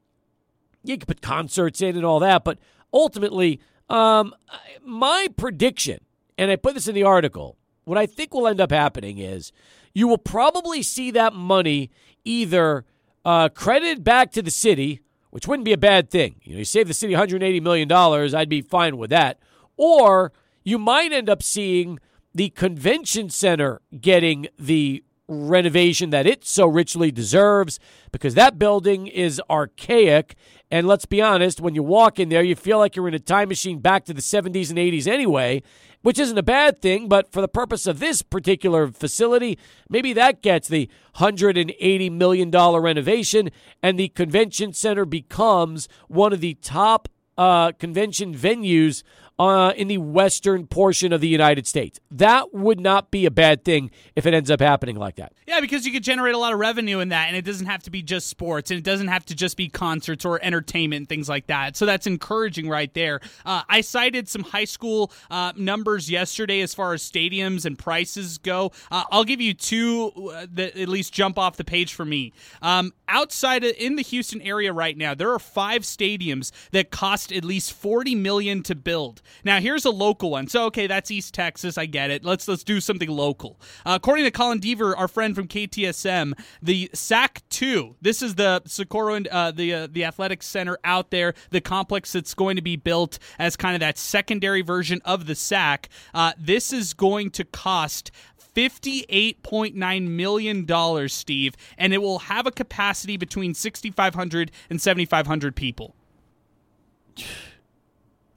you 0.83 0.99
could 0.99 1.09
put 1.09 1.23
concerts 1.23 1.81
in 1.81 1.97
and 1.97 2.05
all 2.05 2.19
that, 2.21 2.43
but 2.43 2.59
ultimately, 2.93 3.61
um, 3.93 4.35
my 4.83 5.29
prediction, 5.37 6.01
and 6.39 6.51
I 6.51 6.57
put 6.57 6.75
this 6.75 6.89
in 6.89 6.95
the 6.95 7.03
article, 7.03 7.57
what 7.85 7.99
I 7.99 8.07
think 8.07 8.33
will 8.33 8.49
end 8.49 8.61
up 8.61 8.73
happening 8.73 9.19
is 9.19 9.53
you 9.93 10.09
will 10.09 10.19
probably 10.19 10.83
see 10.83 11.11
that 11.11 11.35
money 11.35 11.91
either 12.25 12.85
uh, 13.25 13.51
credited 13.51 14.03
back 14.03 14.33
to 14.33 14.43
the 14.43 14.51
city, 14.51 15.01
which 15.31 15.47
wouldn't 15.47 15.67
be 15.67 15.75
a 15.75 15.79
bad 15.79 16.11
thing. 16.11 16.37
You 16.43 16.55
know, 16.55 16.59
you 16.61 16.65
save 16.65 16.89
the 16.89 16.95
city 16.95 17.13
180 17.13 17.61
million 17.61 17.87
dollars, 17.87 18.33
I'd 18.33 18.49
be 18.49 18.63
fine 18.63 18.97
with 18.97 19.11
that. 19.11 19.39
Or 19.77 20.33
you 20.65 20.79
might 20.79 21.13
end 21.13 21.29
up 21.29 21.43
seeing 21.43 21.99
the 22.35 22.49
convention 22.51 23.29
center 23.29 23.83
getting 24.01 24.47
the 24.59 25.05
renovation 25.29 26.11
that 26.11 26.27
it 26.27 26.45
so 26.45 26.67
richly 26.67 27.11
deserves 27.11 27.79
because 28.11 28.35
that 28.35 28.59
building 28.59 29.07
is 29.07 29.41
archaic. 29.51 30.35
And 30.73 30.89
let's 30.89 31.05
be 31.05 31.21
honest, 31.21 31.61
when 31.61 31.75
you 31.75 31.83
walk 31.83 32.19
in 32.19 32.31
there, 32.31 32.43
you 32.43 32.57
feel 32.57 32.79
like 32.79 32.97
you're 32.97 33.07
in 33.07 33.13
a 33.13 33.19
time 33.19 33.51
machine 33.51 33.79
back 33.79 34.07
to 34.07 34.15
the 34.15 34.23
70s 34.23 34.71
and 34.71 34.79
80s 34.79 35.07
anyway, 35.07 35.63
which 36.01 36.19
isn't 36.19 36.39
a 36.39 36.43
bad 36.43 36.81
thing. 36.81 37.09
But 37.09 37.31
for 37.31 37.43
the 37.43 37.47
purpose 37.47 37.87
of 37.87 37.99
this 37.99 38.23
particular 38.23 38.89
facility, 38.89 39.59
maybe 39.91 40.15
that 40.15 40.41
gets 40.41 40.69
the 40.69 40.89
$180 41.17 42.11
million 42.13 42.51
renovation, 42.51 43.51
and 43.83 43.99
the 43.99 44.09
convention 44.09 44.73
center 44.73 45.05
becomes 45.05 45.91
one 46.09 46.33
of 46.33 46.41
the 46.41 46.55
top 46.55 47.11
uh, 47.37 47.73
convention 47.73 48.35
venues 48.35 49.03
uh, 49.39 49.73
in 49.77 49.89
the 49.89 49.99
western 49.99 50.67
portion 50.67 51.13
of 51.13 51.21
the 51.21 51.29
United 51.29 51.67
States. 51.67 51.99
That 52.11 52.53
would 52.53 52.81
not 52.81 53.11
be 53.11 53.27
a 53.27 53.31
bad 53.31 53.65
thing 53.65 53.91
if 54.15 54.27
it 54.27 54.35
ends 54.35 54.51
up 54.51 54.61
happening 54.61 54.97
like 54.97 55.17
that. 55.17 55.33
Yeah, 55.47 55.61
because 55.61 55.87
you 55.87 55.93
could 55.93 56.03
generate 56.03 56.35
a 56.35 56.39
lot 56.39 56.53
of 56.53 56.59
revenue 56.59 57.01
in 57.01 57.09
that, 57.09 57.29
and 57.29 57.37
it 57.37 57.45
doesn't 57.45 57.67
have 57.67 57.83
to 57.85 57.91
be 57.91 58.03
just 58.03 58.29
sports, 58.29 58.71
and 58.71 58.79
it 58.79 58.85
doesn't 58.85 59.09
have 59.09 59.25
to 59.27 59.35
just 59.35 59.57
be 59.57 59.69
concerts 59.69 60.25
or 60.25 60.39
entertainment 60.43 61.09
things 61.09 61.29
like 61.29 61.47
that. 61.47 61.77
So 61.77 61.87
that's 61.87 62.07
encouraging 62.07 62.69
right 62.69 62.93
there. 62.95 63.21
Uh, 63.47 63.63
I 63.69 63.81
cited 63.81 64.29
some 64.29 64.43
high 64.43 64.65
school 64.65 65.11
uh, 65.31 65.53
numbers 65.57 66.11
yesterday 66.11 66.61
as 66.61 66.75
far 66.75 66.93
as 66.93 67.03
stadiums 67.03 67.65
and 67.65 67.79
prices 67.79 68.39
go. 68.39 68.73
Uh, 68.91 69.05
I'll 69.11 69.25
give 69.25 69.41
you 69.41 69.55
two 69.55 70.13
uh, 70.35 70.47
that 70.53 70.77
at 70.77 70.89
least 70.89 71.13
jump 71.13 71.39
off 71.39 71.57
the 71.57 71.65
page 71.65 71.95
for 71.95 72.05
me. 72.05 72.33
Um, 72.61 72.93
outside 73.09 73.65
of, 73.65 73.75
in 73.79 73.97
the 73.97 74.03
Houston 74.03 74.43
area 74.43 74.73
right 74.73 74.97
now, 74.97 75.15
there 75.15 75.33
are 75.33 75.39
five 75.39 75.83
stadiums 75.83 76.51
that 76.73 76.91
cost 76.91 77.33
at 77.33 77.45
least 77.45 77.73
forty 77.73 78.15
million 78.15 78.63
to 78.65 78.75
build. 78.75 79.22
Now 79.45 79.61
here's 79.61 79.85
a 79.85 79.91
local 79.91 80.31
one. 80.31 80.47
So 80.47 80.67
okay, 80.67 80.87
that's 80.87 81.11
East 81.11 81.35
Texas. 81.35 81.79
I 81.79 81.87
get 81.87 82.11
it. 82.11 82.25
Let's 82.25 82.49
let's 82.49 82.65
do 82.65 82.81
something 82.81 83.09
local. 83.09 83.61
Uh, 83.85 83.99
according 84.01 84.25
to 84.25 84.31
Colin 84.31 84.61
Deaver, 84.61 84.95
our 84.97 85.09
friend 85.09 85.35
from 85.35 85.49
KTSM, 85.49 86.33
the 86.63 86.91
SAC 86.93 87.43
two. 87.49 87.97
This 88.01 88.23
is 88.23 88.35
the 88.37 88.63
Socorro 88.67 89.23
uh, 89.31 89.51
the 89.51 89.75
uh, 89.75 89.89
the 89.91 90.05
athletic 90.05 90.43
center 90.43 90.79
out 90.85 91.11
there, 91.11 91.35
the 91.51 91.61
complex 91.61 92.13
that's 92.13 92.35
going 92.35 92.57
to 92.57 92.63
be 92.63 92.77
built 92.77 93.19
as 93.39 93.57
kind 93.57 93.75
of 93.75 93.81
that 93.81 93.99
secondary 93.99 94.63
version 94.63 95.01
of 95.05 95.27
the 95.27 95.35
SAC. 95.35 95.89
Uh, 96.15 96.33
this 96.39 96.73
is 96.73 96.95
going 96.95 97.31
to 97.31 97.45
cost 97.45 98.11
$58.9 98.55 100.09
million, 100.09 101.09
Steve, 101.09 101.57
and 101.79 101.95
it 101.95 101.99
will 101.99 102.21
have 102.21 102.47
a 102.47 102.51
capacity 102.51 103.17
between 103.17 103.55
6,500 103.55 104.51
and 104.69 104.81
7,500 104.81 105.57
people. 105.57 105.95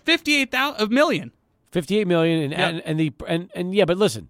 58 0.05 0.53
a 0.53 0.87
million. 0.87 1.31
58 1.71 2.07
million 2.07 2.43
and, 2.43 2.53
and, 2.53 2.81
and 2.81 2.99
the 2.99 3.13
and, 3.27 3.49
and 3.53 3.75
yeah, 3.75 3.85
but 3.85 3.97
listen. 3.97 4.29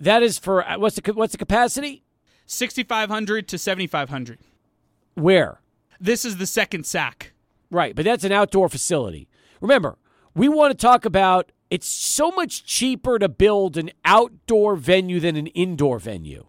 That 0.00 0.22
is 0.22 0.38
for 0.38 0.66
uh, 0.68 0.78
what's 0.78 0.96
the 0.96 1.12
what's 1.12 1.32
the 1.32 1.38
capacity? 1.38 2.02
6500 2.46 3.48
to 3.48 3.58
7500. 3.58 4.38
Where? 5.14 5.60
This 6.00 6.24
is 6.24 6.36
the 6.36 6.46
second 6.46 6.84
SAC. 6.84 7.32
Right, 7.70 7.96
but 7.96 8.04
that's 8.04 8.24
an 8.24 8.32
outdoor 8.32 8.68
facility. 8.68 9.28
Remember, 9.60 9.96
we 10.34 10.48
want 10.48 10.72
to 10.72 10.76
talk 10.76 11.04
about 11.04 11.52
it's 11.70 11.88
so 11.88 12.30
much 12.32 12.64
cheaper 12.64 13.18
to 13.18 13.28
build 13.28 13.76
an 13.76 13.90
outdoor 14.04 14.76
venue 14.76 15.20
than 15.20 15.36
an 15.36 15.46
indoor 15.48 15.98
venue. 15.98 16.46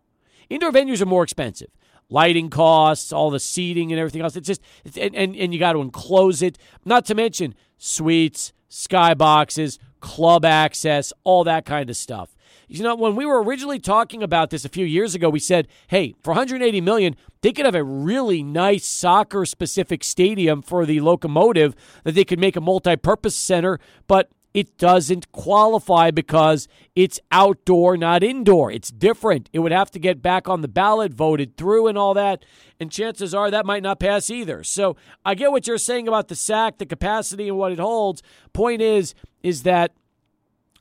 Indoor 0.50 0.72
venues 0.72 1.02
are 1.02 1.08
more 1.08 1.24
expensive. 1.24 1.70
Lighting 2.10 2.50
costs, 2.50 3.12
all 3.12 3.30
the 3.30 3.40
seating 3.40 3.92
and 3.92 4.00
everything 4.00 4.22
else. 4.22 4.36
It's 4.36 4.48
just, 4.48 4.62
it's, 4.84 4.98
and, 4.98 5.16
and, 5.16 5.36
and 5.36 5.54
you 5.54 5.60
got 5.60 5.74
to 5.74 5.80
enclose 5.80 6.42
it. 6.42 6.58
Not 6.86 7.06
to 7.06 7.16
mention 7.16 7.56
suites, 7.78 8.54
skyboxes, 8.70 9.80
club 10.00 10.46
access, 10.46 11.12
all 11.24 11.44
that 11.44 11.66
kind 11.66 11.90
of 11.90 11.98
stuff. 11.98 12.36
You 12.68 12.84
know, 12.84 12.96
when 12.96 13.16
we 13.16 13.26
were 13.26 13.44
originally 13.44 13.80
talking 13.80 14.24
about 14.24 14.50
this 14.50 14.66
a 14.66 14.70
few 14.70 14.86
years 14.86 15.14
ago, 15.14 15.30
we 15.30 15.40
said, 15.40 15.68
"Hey, 15.88 16.16
for 16.24 16.32
180 16.32 16.82
million, 16.82 17.16
they 17.42 17.52
could 17.52 17.66
have 17.66 17.76
a 17.76 17.84
really 17.84 18.42
nice 18.42 18.86
soccer-specific 18.86 20.04
stadium 20.04 20.62
for 20.62 20.86
the 20.86 21.00
locomotive 21.00 21.76
that 22.04 22.14
they 22.14 22.26
could 22.26 22.40
make 22.40 22.56
a 22.56 22.62
multi-purpose 22.62 23.36
center." 23.36 23.80
But 24.08 24.30
it 24.56 24.78
doesn't 24.78 25.34
qualify 25.34 26.12
because 26.12 26.70
it's 26.96 27.20
outdoor, 27.30 27.98
not 27.98 28.24
indoor. 28.24 28.72
It's 28.72 28.90
different. 28.90 29.50
It 29.52 29.60
would 29.60 29.74
have 29.74 29.92
to 29.92 30.00
get 30.00 30.22
back 30.22 30.48
on 30.48 30.62
the 30.62 30.70
ballot, 30.70 31.14
voted 31.14 31.58
through, 31.58 31.88
and 31.88 31.98
all 31.98 32.14
that. 32.14 32.46
And 32.80 32.90
chances 32.90 33.34
are 33.34 33.52
that 33.52 33.66
might 33.66 33.84
not 33.84 34.00
pass 34.00 34.30
either. 34.30 34.64
So 34.64 34.96
I 35.26 35.36
get 35.36 35.52
what 35.52 35.68
you're 35.68 35.78
saying 35.78 36.08
about 36.08 36.30
the 36.30 36.36
SAC, 36.36 36.78
the 36.78 36.86
capacity, 36.86 37.50
and 37.50 37.58
what 37.58 37.74
it 37.74 37.80
holds. 37.80 38.24
Point 38.54 38.82
is, 38.82 39.14
is 39.44 39.64
that 39.64 39.92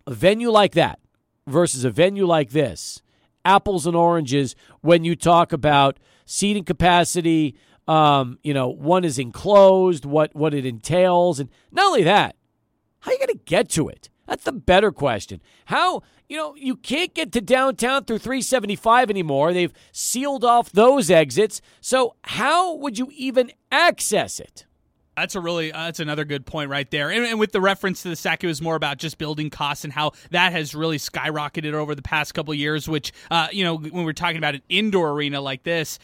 a 0.06 0.14
venue 0.14 0.50
like 0.50 0.74
that 0.74 1.00
versus 1.48 1.84
a 1.84 1.90
venue 1.90 2.26
like 2.26 2.50
this, 2.50 3.02
apples 3.44 3.88
and 3.88 3.96
oranges 3.96 4.54
when 4.82 5.02
you 5.02 5.16
talk 5.16 5.52
about 5.52 5.98
seating 6.26 6.62
capacity. 6.62 7.56
Um, 7.88 8.38
you 8.44 8.54
know, 8.54 8.68
one 8.68 9.04
is 9.04 9.18
enclosed, 9.18 10.04
what 10.04 10.32
what 10.32 10.54
it 10.54 10.64
entails, 10.64 11.40
and 11.40 11.50
not 11.72 11.86
only 11.86 12.04
that, 12.04 12.36
how 13.04 13.10
are 13.10 13.12
you 13.12 13.18
going 13.18 13.28
to 13.28 13.44
get 13.44 13.68
to 13.70 13.88
it? 13.88 14.08
That's 14.26 14.44
the 14.44 14.52
better 14.52 14.90
question. 14.90 15.42
How, 15.66 16.02
you 16.26 16.38
know, 16.38 16.54
you 16.56 16.74
can't 16.74 17.12
get 17.12 17.32
to 17.32 17.42
downtown 17.42 18.04
through 18.04 18.18
375 18.18 19.10
anymore. 19.10 19.52
They've 19.52 19.72
sealed 19.92 20.42
off 20.42 20.72
those 20.72 21.10
exits. 21.10 21.60
So, 21.82 22.14
how 22.22 22.74
would 22.76 22.98
you 22.98 23.10
even 23.12 23.52
access 23.70 24.40
it? 24.40 24.64
That's 25.16 25.34
a 25.34 25.40
really 25.40 25.72
uh, 25.72 25.84
that's 25.84 26.00
another 26.00 26.24
good 26.24 26.44
point 26.44 26.70
right 26.70 26.90
there. 26.90 27.10
And, 27.10 27.24
and, 27.24 27.38
with 27.38 27.52
the 27.52 27.60
reference 27.60 28.02
to 28.02 28.08
the 28.08 28.16
SAC, 28.16 28.44
it 28.44 28.46
was 28.46 28.60
more 28.60 28.74
about 28.74 28.98
just 28.98 29.18
building 29.18 29.50
costs 29.50 29.84
and 29.84 29.92
how 29.92 30.12
that 30.30 30.52
has 30.52 30.74
really 30.74 30.98
skyrocketed 30.98 31.72
over 31.72 31.94
the 31.94 32.02
past 32.02 32.34
couple 32.34 32.52
years. 32.54 32.88
Which 32.88 33.12
uh, 33.30 33.48
you 33.52 33.64
know, 33.64 33.76
when 33.76 34.04
we're 34.04 34.12
talking 34.12 34.38
about 34.38 34.54
an 34.54 34.62
indoor 34.68 35.12
arena 35.12 35.40
like 35.40 35.62
this, 35.62 35.98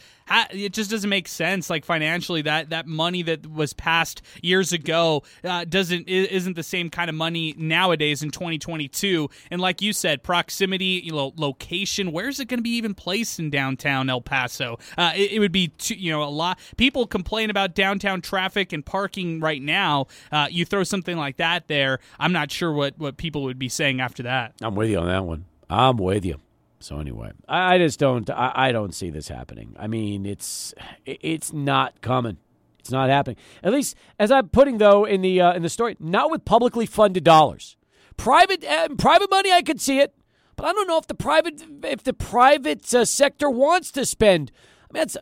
it 0.51 0.73
just 0.73 0.89
doesn't 0.89 1.09
make 1.09 1.27
sense. 1.27 1.69
Like 1.69 1.83
financially, 1.83 2.41
that 2.43 2.69
that 2.69 2.87
money 2.87 3.21
that 3.23 3.45
was 3.45 3.73
passed 3.73 4.21
years 4.41 4.71
ago 4.71 5.23
uh, 5.43 5.65
doesn't 5.65 6.07
isn't 6.07 6.55
the 6.55 6.63
same 6.63 6.89
kind 6.89 7.09
of 7.09 7.15
money 7.15 7.53
nowadays 7.57 8.23
in 8.23 8.31
2022. 8.31 9.29
And 9.49 9.59
like 9.59 9.81
you 9.81 9.91
said, 9.93 10.23
proximity, 10.23 11.01
you 11.03 11.11
know, 11.11 11.33
location. 11.35 12.11
Where's 12.11 12.39
it 12.39 12.45
going 12.45 12.59
to 12.59 12.63
be 12.63 12.75
even 12.77 12.93
placed 12.93 13.39
in 13.39 13.49
downtown 13.49 14.09
El 14.09 14.21
Paso? 14.21 14.79
Uh, 14.97 15.11
it, 15.15 15.33
it, 15.33 15.39
would 15.39 15.51
be 15.51 15.67
too, 15.67 15.95
you 15.95 16.11
know 16.11 16.23
a 16.23 16.25
lot. 16.25 16.59
People 16.77 17.05
complain 17.07 17.49
about 17.49 17.75
downtown 17.75 18.21
traffic 18.21 18.71
and 18.71 18.85
parking 18.85 19.00
right 19.39 19.61
now. 19.61 20.07
Uh, 20.31 20.47
you 20.49 20.65
throw 20.65 20.83
something 20.83 21.17
like 21.17 21.37
that 21.37 21.67
there, 21.67 21.99
I'm 22.19 22.33
not 22.33 22.51
sure 22.51 22.71
what 22.71 22.97
what 22.97 23.17
people 23.17 23.43
would 23.43 23.59
be 23.59 23.69
saying 23.69 24.01
after 24.01 24.23
that. 24.23 24.53
I'm 24.61 24.75
with 24.75 24.89
you 24.89 24.99
on 24.99 25.07
that 25.07 25.25
one. 25.25 25.45
I'm 25.69 25.97
with 25.97 26.25
you. 26.25 26.39
So 26.79 26.99
anyway, 26.99 27.31
I, 27.47 27.75
I 27.75 27.77
just 27.77 27.99
don't. 27.99 28.29
I, 28.29 28.51
I, 28.55 28.71
don't 28.71 28.93
see 28.93 29.11
this 29.11 29.27
happening. 29.27 29.75
I 29.79 29.87
mean, 29.87 30.25
it's 30.25 30.73
it's 31.05 31.53
not 31.53 32.01
coming. 32.01 32.37
It's 32.79 32.91
not 32.91 33.09
happening. 33.09 33.37
At 33.63 33.71
least, 33.71 33.95
as 34.17 34.31
I'm 34.31 34.49
putting 34.49 34.79
though 34.79 35.05
in 35.05 35.21
the 35.21 35.39
uh, 35.39 35.53
in 35.53 35.61
the 35.61 35.69
story, 35.69 35.95
not 35.99 36.31
with 36.31 36.43
publicly 36.43 36.87
funded 36.87 37.23
dollars. 37.23 37.77
Private 38.17 38.65
uh, 38.65 38.89
private 38.97 39.29
money, 39.29 39.51
I 39.51 39.61
could 39.61 39.79
see 39.79 39.99
it, 39.99 40.15
but 40.55 40.65
I 40.65 40.73
don't 40.73 40.87
know 40.87 40.97
if 40.97 41.07
the 41.07 41.15
private 41.15 41.63
if 41.83 42.03
the 42.03 42.13
private 42.13 42.93
uh, 42.93 43.05
sector 43.05 43.49
wants 43.49 43.91
to 43.91 44.05
spend. 44.05 44.51
I 44.89 44.93
mean, 44.93 45.01
that's 45.01 45.17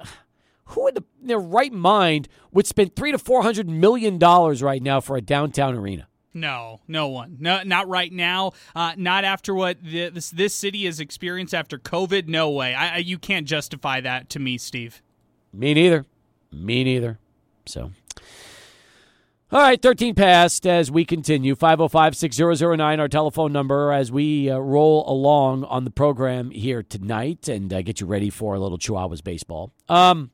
who 0.69 0.87
in, 0.87 0.95
the, 0.95 1.03
their 1.21 1.39
right 1.39 1.73
mind 1.73 2.27
would 2.51 2.67
spend 2.67 2.95
three 2.95 3.11
to 3.11 3.17
four 3.17 3.43
hundred 3.43 3.69
million 3.69 4.17
dollars 4.17 4.61
right 4.61 4.81
now 4.81 4.99
for 5.01 5.17
a 5.17 5.21
downtown 5.21 5.75
arena? 5.75 6.07
No, 6.33 6.79
no 6.87 7.07
one. 7.07 7.37
No, 7.39 7.63
not 7.63 7.87
right 7.87 8.11
now. 8.11 8.51
Uh, 8.75 8.93
not 8.95 9.23
after 9.23 9.53
what 9.55 9.81
the, 9.83 10.09
this 10.09 10.29
this 10.29 10.53
city 10.53 10.85
has 10.85 10.99
experienced 10.99 11.53
after 11.53 11.77
COVID. 11.77 12.27
No 12.27 12.49
way. 12.51 12.73
I, 12.73 12.95
I, 12.95 12.97
you 12.97 13.17
can't 13.17 13.47
justify 13.47 14.01
that 14.01 14.29
to 14.31 14.39
me, 14.39 14.57
Steve. 14.57 15.01
Me 15.51 15.73
neither. 15.73 16.05
Me 16.51 16.83
neither. 16.83 17.19
So. 17.65 17.91
All 19.51 19.59
right, 19.59 19.81
13 19.81 20.13
past 20.13 20.67
as 20.67 20.91
we 20.91 21.03
continue. 21.05 21.55
505 21.55 22.15
6009, 22.15 22.99
our 22.99 23.07
telephone 23.07 23.51
number, 23.51 23.91
as 23.91 24.11
we 24.11 24.47
uh, 24.47 24.59
roll 24.59 25.09
along 25.09 25.63
on 25.63 25.85
the 25.85 25.89
program 25.89 26.51
here 26.51 26.83
tonight 26.83 27.47
and 27.47 27.73
uh, 27.73 27.81
get 27.81 27.99
you 27.99 28.05
ready 28.05 28.29
for 28.29 28.53
a 28.53 28.59
little 28.59 28.77
Chihuahuas 28.77 29.23
baseball. 29.23 29.73
Um, 29.87 30.29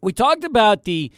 we 0.00 0.12
talked 0.12 0.44
about 0.44 0.84
the 0.84 1.12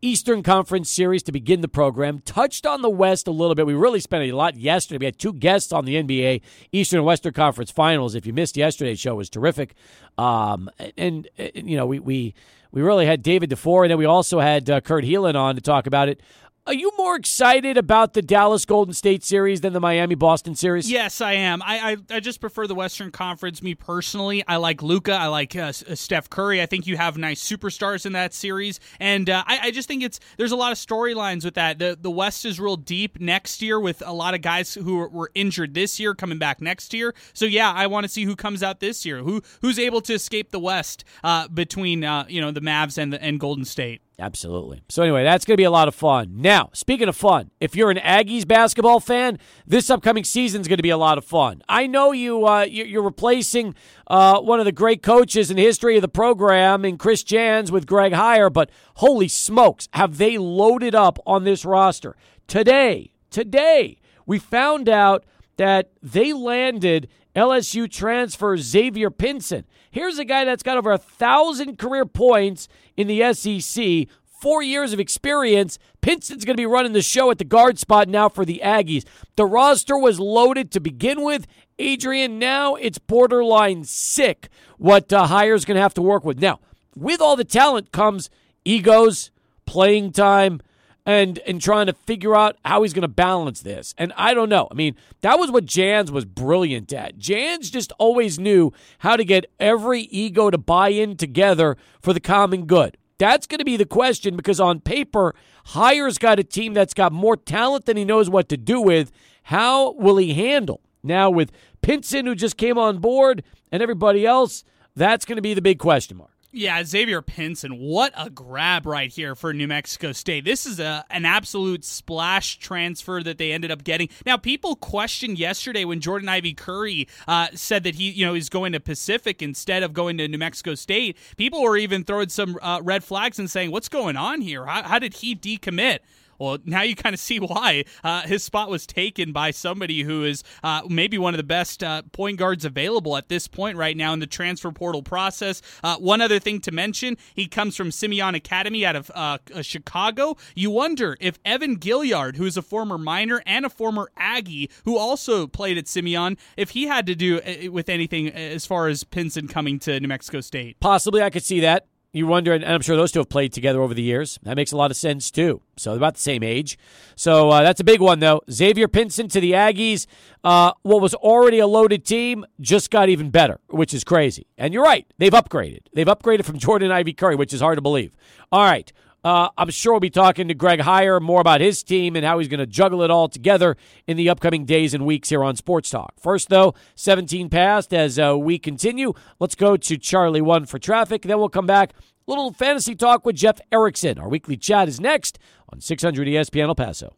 Eastern 0.00 0.44
Conference 0.44 0.88
series 0.90 1.24
to 1.24 1.32
begin 1.32 1.60
the 1.60 1.68
program. 1.68 2.20
Touched 2.20 2.66
on 2.66 2.82
the 2.82 2.90
West 2.90 3.26
a 3.26 3.32
little 3.32 3.54
bit. 3.54 3.66
We 3.66 3.74
really 3.74 3.98
spent 4.00 4.24
a 4.24 4.32
lot 4.32 4.56
yesterday. 4.56 4.98
We 4.98 5.06
had 5.06 5.18
two 5.18 5.32
guests 5.32 5.72
on 5.72 5.84
the 5.84 5.96
NBA 5.96 6.42
Eastern 6.70 6.98
and 6.98 7.06
Western 7.06 7.32
Conference 7.32 7.70
Finals. 7.70 8.14
If 8.14 8.24
you 8.24 8.32
missed 8.32 8.56
yesterday's 8.56 9.00
show, 9.00 9.16
was 9.16 9.28
terrific. 9.28 9.74
Um, 10.16 10.70
and, 10.96 11.28
and, 11.36 11.68
you 11.68 11.76
know, 11.76 11.86
we, 11.86 11.98
we 11.98 12.34
we 12.70 12.82
really 12.82 13.06
had 13.06 13.22
David 13.22 13.50
DeFore, 13.50 13.84
and 13.84 13.90
then 13.90 13.98
we 13.98 14.04
also 14.04 14.40
had 14.40 14.68
uh, 14.68 14.80
Kurt 14.80 15.02
Heelan 15.02 15.34
on 15.34 15.54
to 15.54 15.60
talk 15.60 15.86
about 15.86 16.08
it. 16.08 16.20
Are 16.68 16.74
you 16.74 16.92
more 16.98 17.16
excited 17.16 17.78
about 17.78 18.12
the 18.12 18.20
Dallas 18.20 18.66
Golden 18.66 18.92
State 18.92 19.24
series 19.24 19.62
than 19.62 19.72
the 19.72 19.80
Miami 19.80 20.14
Boston 20.14 20.54
series? 20.54 20.90
Yes, 20.90 21.22
I 21.22 21.32
am. 21.32 21.62
I, 21.62 21.92
I, 21.92 22.16
I 22.16 22.20
just 22.20 22.42
prefer 22.42 22.66
the 22.66 22.74
Western 22.74 23.10
Conference. 23.10 23.62
Me 23.62 23.74
personally, 23.74 24.44
I 24.46 24.56
like 24.56 24.82
Luka. 24.82 25.14
I 25.14 25.28
like 25.28 25.56
uh, 25.56 25.72
uh, 25.88 25.94
Steph 25.94 26.28
Curry. 26.28 26.60
I 26.60 26.66
think 26.66 26.86
you 26.86 26.98
have 26.98 27.16
nice 27.16 27.42
superstars 27.42 28.04
in 28.04 28.12
that 28.12 28.34
series, 28.34 28.80
and 29.00 29.30
uh, 29.30 29.44
I, 29.46 29.60
I 29.62 29.70
just 29.70 29.88
think 29.88 30.02
it's 30.02 30.20
there's 30.36 30.52
a 30.52 30.56
lot 30.56 30.70
of 30.70 30.76
storylines 30.76 31.42
with 31.42 31.54
that. 31.54 31.78
The 31.78 31.96
the 31.98 32.10
West 32.10 32.44
is 32.44 32.60
real 32.60 32.76
deep 32.76 33.18
next 33.18 33.62
year 33.62 33.80
with 33.80 34.02
a 34.04 34.12
lot 34.12 34.34
of 34.34 34.42
guys 34.42 34.74
who 34.74 35.08
were 35.08 35.30
injured 35.34 35.72
this 35.72 35.98
year 35.98 36.14
coming 36.14 36.36
back 36.36 36.60
next 36.60 36.92
year. 36.92 37.14
So 37.32 37.46
yeah, 37.46 37.72
I 37.72 37.86
want 37.86 38.04
to 38.04 38.10
see 38.10 38.24
who 38.24 38.36
comes 38.36 38.62
out 38.62 38.80
this 38.80 39.06
year. 39.06 39.22
Who 39.22 39.40
who's 39.62 39.78
able 39.78 40.02
to 40.02 40.12
escape 40.12 40.50
the 40.50 40.60
West 40.60 41.04
uh, 41.24 41.48
between 41.48 42.04
uh, 42.04 42.26
you 42.28 42.42
know 42.42 42.50
the 42.50 42.60
Mavs 42.60 42.98
and 42.98 43.14
the, 43.14 43.22
and 43.22 43.40
Golden 43.40 43.64
State. 43.64 44.02
Absolutely. 44.20 44.82
So, 44.88 45.04
anyway, 45.04 45.22
that's 45.22 45.44
going 45.44 45.54
to 45.54 45.60
be 45.60 45.64
a 45.64 45.70
lot 45.70 45.86
of 45.86 45.94
fun. 45.94 46.40
Now, 46.42 46.70
speaking 46.72 47.08
of 47.08 47.14
fun, 47.14 47.52
if 47.60 47.76
you're 47.76 47.90
an 47.90 47.98
Aggies 47.98 48.46
basketball 48.46 48.98
fan, 48.98 49.38
this 49.64 49.90
upcoming 49.90 50.24
season 50.24 50.60
is 50.60 50.66
going 50.66 50.78
to 50.78 50.82
be 50.82 50.90
a 50.90 50.96
lot 50.96 51.18
of 51.18 51.24
fun. 51.24 51.62
I 51.68 51.86
know 51.86 52.10
you, 52.10 52.44
uh, 52.44 52.62
you're 52.62 53.02
replacing 53.02 53.76
uh, 54.08 54.40
one 54.40 54.58
of 54.58 54.64
the 54.64 54.72
great 54.72 55.04
coaches 55.04 55.52
in 55.52 55.56
the 55.56 55.62
history 55.62 55.94
of 55.94 56.02
the 56.02 56.08
program 56.08 56.84
in 56.84 56.98
Chris 56.98 57.22
Jans 57.22 57.70
with 57.70 57.86
Greg 57.86 58.12
Heiar, 58.12 58.52
but 58.52 58.70
holy 58.96 59.28
smokes, 59.28 59.88
have 59.92 60.18
they 60.18 60.36
loaded 60.36 60.96
up 60.96 61.20
on 61.24 61.44
this 61.44 61.64
roster. 61.64 62.16
Today, 62.48 63.12
today, 63.30 64.00
we 64.26 64.40
found 64.40 64.88
out 64.88 65.24
that 65.58 65.92
they 66.02 66.32
landed 66.32 67.08
LSU 67.36 67.88
transfer 67.88 68.56
Xavier 68.56 69.10
Pinson. 69.10 69.64
Here's 69.90 70.18
a 70.18 70.24
guy 70.24 70.44
that's 70.44 70.62
got 70.62 70.76
over 70.76 70.92
a 70.92 70.98
thousand 70.98 71.78
career 71.78 72.04
points 72.06 72.68
in 72.96 73.06
the 73.06 73.32
SEC, 73.32 74.08
four 74.40 74.62
years 74.62 74.92
of 74.92 75.00
experience. 75.00 75.78
Pinson's 76.00 76.44
going 76.44 76.56
to 76.56 76.60
be 76.60 76.66
running 76.66 76.92
the 76.92 77.02
show 77.02 77.30
at 77.30 77.38
the 77.38 77.44
guard 77.44 77.78
spot 77.78 78.08
now 78.08 78.28
for 78.28 78.44
the 78.44 78.60
Aggies. 78.62 79.04
The 79.36 79.46
roster 79.46 79.98
was 79.98 80.20
loaded 80.20 80.70
to 80.72 80.80
begin 80.80 81.22
with. 81.22 81.46
Adrian, 81.78 82.38
now 82.38 82.74
it's 82.74 82.98
borderline 82.98 83.84
sick 83.84 84.48
what 84.78 85.12
uh, 85.12 85.26
Heiar's 85.26 85.64
going 85.64 85.76
to 85.76 85.82
have 85.82 85.94
to 85.94 86.02
work 86.02 86.24
with. 86.24 86.40
Now, 86.40 86.60
with 86.96 87.20
all 87.20 87.36
the 87.36 87.44
talent 87.44 87.92
comes 87.92 88.30
egos, 88.64 89.30
playing 89.66 90.12
time, 90.12 90.60
and 91.08 91.38
and 91.46 91.62
trying 91.62 91.86
to 91.86 91.94
figure 91.94 92.36
out 92.36 92.58
how 92.66 92.82
he's 92.82 92.92
going 92.92 93.00
to 93.00 93.08
balance 93.08 93.62
this. 93.62 93.94
And 93.96 94.12
I 94.14 94.34
don't 94.34 94.50
know. 94.50 94.68
I 94.70 94.74
mean, 94.74 94.94
that 95.22 95.38
was 95.38 95.50
what 95.50 95.64
Jans 95.64 96.12
was 96.12 96.26
brilliant 96.26 96.92
at. 96.92 97.16
Jans 97.16 97.70
just 97.70 97.92
always 97.98 98.38
knew 98.38 98.74
how 98.98 99.16
to 99.16 99.24
get 99.24 99.50
every 99.58 100.02
ego 100.02 100.50
to 100.50 100.58
buy 100.58 100.90
in 100.90 101.16
together 101.16 101.78
for 102.02 102.12
the 102.12 102.20
common 102.20 102.66
good. 102.66 102.98
That's 103.16 103.46
going 103.46 103.58
to 103.58 103.64
be 103.64 103.78
the 103.78 103.86
question 103.86 104.36
because 104.36 104.60
on 104.60 104.80
paper, 104.80 105.34
Heiar's 105.68 106.18
got 106.18 106.38
a 106.38 106.44
team 106.44 106.74
that's 106.74 106.94
got 106.94 107.10
more 107.10 107.38
talent 107.38 107.86
than 107.86 107.96
he 107.96 108.04
knows 108.04 108.28
what 108.28 108.50
to 108.50 108.58
do 108.58 108.78
with. 108.78 109.10
How 109.44 109.92
will 109.92 110.18
he 110.18 110.34
handle? 110.34 110.82
Now, 111.02 111.30
with 111.30 111.50
Pinson, 111.80 112.26
who 112.26 112.34
just 112.34 112.58
came 112.58 112.76
on 112.76 112.98
board, 112.98 113.42
and 113.72 113.82
everybody 113.82 114.26
else, 114.26 114.62
that's 114.94 115.24
going 115.24 115.36
to 115.36 115.42
be 115.42 115.54
the 115.54 115.62
big 115.62 115.78
question 115.78 116.18
mark. 116.18 116.37
Yeah, 116.50 116.82
Xavier 116.82 117.20
Pinson, 117.20 117.78
what 117.78 118.14
a 118.16 118.30
grab 118.30 118.86
right 118.86 119.12
here 119.12 119.34
for 119.34 119.52
New 119.52 119.68
Mexico 119.68 120.12
State. 120.12 120.46
This 120.46 120.64
is 120.64 120.80
a 120.80 121.04
an 121.10 121.26
absolute 121.26 121.84
splash 121.84 122.58
transfer 122.58 123.22
that 123.22 123.36
they 123.36 123.52
ended 123.52 123.70
up 123.70 123.84
getting. 123.84 124.08
Now, 124.24 124.38
people 124.38 124.74
questioned 124.74 125.38
yesterday 125.38 125.84
when 125.84 126.00
Jordan 126.00 126.26
Ivy 126.26 126.54
Curry 126.54 127.06
uh, 127.26 127.48
said 127.52 127.84
that 127.84 127.96
he, 127.96 128.08
you 128.08 128.24
know, 128.24 128.34
is 128.34 128.48
going 128.48 128.72
to 128.72 128.80
Pacific 128.80 129.42
instead 129.42 129.82
of 129.82 129.92
going 129.92 130.16
to 130.16 130.26
New 130.26 130.38
Mexico 130.38 130.74
State. 130.74 131.18
People 131.36 131.60
were 131.60 131.76
even 131.76 132.02
throwing 132.02 132.30
some 132.30 132.58
uh, 132.62 132.80
red 132.82 133.04
flags 133.04 133.38
and 133.38 133.50
saying, 133.50 133.70
"What's 133.70 133.90
going 133.90 134.16
on 134.16 134.40
here? 134.40 134.64
How, 134.64 134.84
how 134.84 134.98
did 134.98 135.16
he 135.16 135.36
decommit?" 135.36 135.98
Well, 136.38 136.58
now 136.64 136.82
you 136.82 136.94
kind 136.94 137.14
of 137.14 137.20
see 137.20 137.38
why 137.38 137.84
uh, 138.04 138.22
his 138.22 138.42
spot 138.42 138.70
was 138.70 138.86
taken 138.86 139.32
by 139.32 139.50
somebody 139.50 140.02
who 140.02 140.24
is 140.24 140.44
uh, 140.62 140.82
maybe 140.88 141.18
one 141.18 141.34
of 141.34 141.38
the 141.38 141.44
best 141.44 141.82
uh, 141.82 142.02
point 142.12 142.38
guards 142.38 142.64
available 142.64 143.16
at 143.16 143.28
this 143.28 143.48
point 143.48 143.76
right 143.76 143.96
now 143.96 144.12
in 144.12 144.20
the 144.20 144.26
transfer 144.26 144.70
portal 144.70 145.02
process. 145.02 145.62
Uh, 145.82 145.96
one 145.96 146.20
other 146.20 146.38
thing 146.38 146.60
to 146.60 146.72
mention 146.72 147.16
he 147.34 147.46
comes 147.46 147.76
from 147.76 147.90
Simeon 147.90 148.34
Academy 148.34 148.84
out 148.86 148.96
of 148.96 149.10
uh, 149.14 149.38
uh, 149.54 149.62
Chicago. 149.62 150.36
You 150.54 150.70
wonder 150.70 151.16
if 151.20 151.38
Evan 151.44 151.78
Gilyard, 151.78 152.36
who's 152.36 152.56
a 152.56 152.62
former 152.62 152.98
Miner 152.98 153.42
and 153.46 153.66
a 153.66 153.70
former 153.70 154.10
Aggie, 154.16 154.70
who 154.84 154.96
also 154.96 155.46
played 155.46 155.78
at 155.78 155.88
Simeon, 155.88 156.36
if 156.56 156.70
he 156.70 156.86
had 156.86 157.06
to 157.06 157.14
do 157.14 157.40
with 157.70 157.88
anything 157.88 158.28
as 158.28 158.66
far 158.66 158.88
as 158.88 159.04
Pinson 159.04 159.48
coming 159.48 159.78
to 159.80 159.98
New 160.00 160.08
Mexico 160.08 160.40
State. 160.40 160.78
Possibly, 160.80 161.22
I 161.22 161.30
could 161.30 161.44
see 161.44 161.60
that. 161.60 161.86
You 162.10 162.26
wonder, 162.26 162.54
and 162.54 162.64
I'm 162.64 162.80
sure 162.80 162.96
those 162.96 163.12
two 163.12 163.18
have 163.18 163.28
played 163.28 163.52
together 163.52 163.82
over 163.82 163.92
the 163.92 164.02
years. 164.02 164.38
That 164.42 164.56
makes 164.56 164.72
a 164.72 164.78
lot 164.78 164.90
of 164.90 164.96
sense 164.96 165.30
too. 165.30 165.60
So 165.76 165.94
about 165.94 166.14
the 166.14 166.20
same 166.20 166.42
age. 166.42 166.78
So 167.16 167.50
uh, 167.50 167.62
that's 167.62 167.80
a 167.80 167.84
big 167.84 168.00
one, 168.00 168.20
though. 168.20 168.40
Xavier 168.50 168.88
Pinson 168.88 169.28
to 169.28 169.40
the 169.40 169.52
Aggies. 169.52 170.06
Uh, 170.42 170.72
what 170.82 171.02
was 171.02 171.14
already 171.14 171.58
a 171.58 171.66
loaded 171.66 172.06
team 172.06 172.46
just 172.60 172.90
got 172.90 173.10
even 173.10 173.28
better, 173.30 173.60
which 173.68 173.92
is 173.92 174.04
crazy. 174.04 174.46
And 174.56 174.72
you're 174.72 174.84
right, 174.84 175.06
they've 175.18 175.32
upgraded. 175.32 175.80
They've 175.92 176.06
upgraded 176.06 176.46
from 176.46 176.58
Jordan 176.58 176.90
Ivy 176.90 177.12
Curry, 177.12 177.36
which 177.36 177.52
is 177.52 177.60
hard 177.60 177.76
to 177.76 177.82
believe. 177.82 178.16
All 178.50 178.64
right, 178.64 178.90
uh, 179.28 179.50
I'm 179.58 179.68
sure 179.68 179.92
we'll 179.92 180.00
be 180.00 180.08
talking 180.08 180.48
to 180.48 180.54
Greg 180.54 180.80
Heiar 180.80 181.20
more 181.20 181.42
about 181.42 181.60
his 181.60 181.82
team 181.82 182.16
and 182.16 182.24
how 182.24 182.38
he's 182.38 182.48
going 182.48 182.60
to 182.60 182.66
juggle 182.66 183.02
it 183.02 183.10
all 183.10 183.28
together 183.28 183.76
in 184.06 184.16
the 184.16 184.30
upcoming 184.30 184.64
days 184.64 184.94
and 184.94 185.04
weeks 185.04 185.28
here 185.28 185.44
on 185.44 185.54
Sports 185.54 185.90
Talk. 185.90 186.14
First, 186.18 186.48
though, 186.48 186.72
17 186.94 187.50
past 187.50 187.92
as 187.92 188.18
uh, 188.18 188.38
we 188.38 188.58
continue. 188.58 189.12
Let's 189.38 189.54
go 189.54 189.76
to 189.76 189.98
Charlie 189.98 190.40
1 190.40 190.64
for 190.64 190.78
traffic. 190.78 191.22
Then 191.22 191.38
we'll 191.38 191.50
come 191.50 191.66
back. 191.66 191.92
Little 192.26 192.54
fantasy 192.54 192.94
talk 192.94 193.26
with 193.26 193.36
Jeff 193.36 193.60
Erickson. 193.70 194.18
Our 194.18 194.30
weekly 194.30 194.56
chat 194.56 194.88
is 194.88 194.98
next 194.98 195.38
on 195.68 195.82
600 195.82 196.26
ESPN 196.26 196.68
El 196.68 196.74
Paso. 196.74 197.14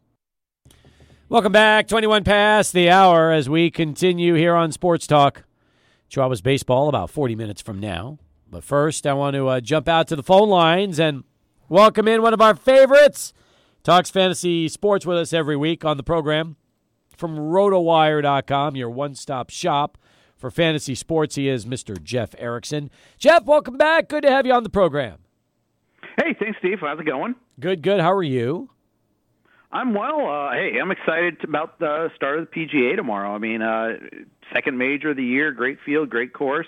Welcome 1.29 1.53
back. 1.53 1.87
21 1.87 2.25
past 2.25 2.73
the 2.73 2.89
hour 2.89 3.31
as 3.31 3.47
we 3.47 3.71
continue 3.71 4.33
here 4.33 4.53
on 4.53 4.73
Sports 4.73 5.07
Talk. 5.07 5.45
Chihuahuas 6.09 6.43
baseball 6.43 6.89
about 6.89 7.09
40 7.09 7.37
minutes 7.37 7.61
from 7.61 7.79
now. 7.79 8.19
But 8.49 8.65
first, 8.65 9.07
I 9.07 9.13
want 9.13 9.35
to 9.35 9.47
uh, 9.47 9.61
jump 9.61 9.87
out 9.87 10.09
to 10.09 10.17
the 10.17 10.23
phone 10.23 10.49
lines 10.49 10.99
and 10.99 11.23
Welcome 11.71 12.05
in 12.09 12.21
one 12.21 12.33
of 12.33 12.41
our 12.41 12.53
favorites. 12.53 13.31
Talks 13.81 14.09
fantasy 14.09 14.67
sports 14.67 15.05
with 15.05 15.17
us 15.17 15.31
every 15.31 15.55
week 15.55 15.85
on 15.85 15.95
the 15.95 16.03
program 16.03 16.57
from 17.15 17.37
rotowire.com, 17.37 18.75
your 18.75 18.89
one 18.89 19.15
stop 19.15 19.49
shop 19.49 19.97
for 20.35 20.51
fantasy 20.51 20.95
sports. 20.95 21.35
He 21.35 21.47
is 21.47 21.65
Mr. 21.65 22.03
Jeff 22.03 22.35
Erickson. 22.37 22.91
Jeff, 23.17 23.45
welcome 23.45 23.77
back. 23.77 24.09
Good 24.09 24.23
to 24.23 24.29
have 24.29 24.45
you 24.45 24.51
on 24.51 24.63
the 24.63 24.69
program. 24.69 25.19
Hey, 26.17 26.35
thanks, 26.37 26.59
Steve. 26.59 26.79
How's 26.81 26.99
it 26.99 27.05
going? 27.05 27.35
Good, 27.57 27.83
good. 27.83 28.01
How 28.01 28.11
are 28.11 28.21
you? 28.21 28.69
I'm 29.71 29.93
well. 29.93 30.27
Uh, 30.27 30.51
hey, 30.51 30.73
I'm 30.77 30.91
excited 30.91 31.41
about 31.41 31.79
the 31.79 32.09
start 32.17 32.39
of 32.39 32.49
the 32.49 32.65
PGA 32.65 32.97
tomorrow. 32.97 33.33
I 33.33 33.37
mean, 33.37 33.61
uh, 33.61 33.91
second 34.53 34.77
major 34.77 35.11
of 35.11 35.15
the 35.15 35.23
year, 35.23 35.53
great 35.53 35.77
field, 35.85 36.09
great 36.09 36.33
course. 36.33 36.67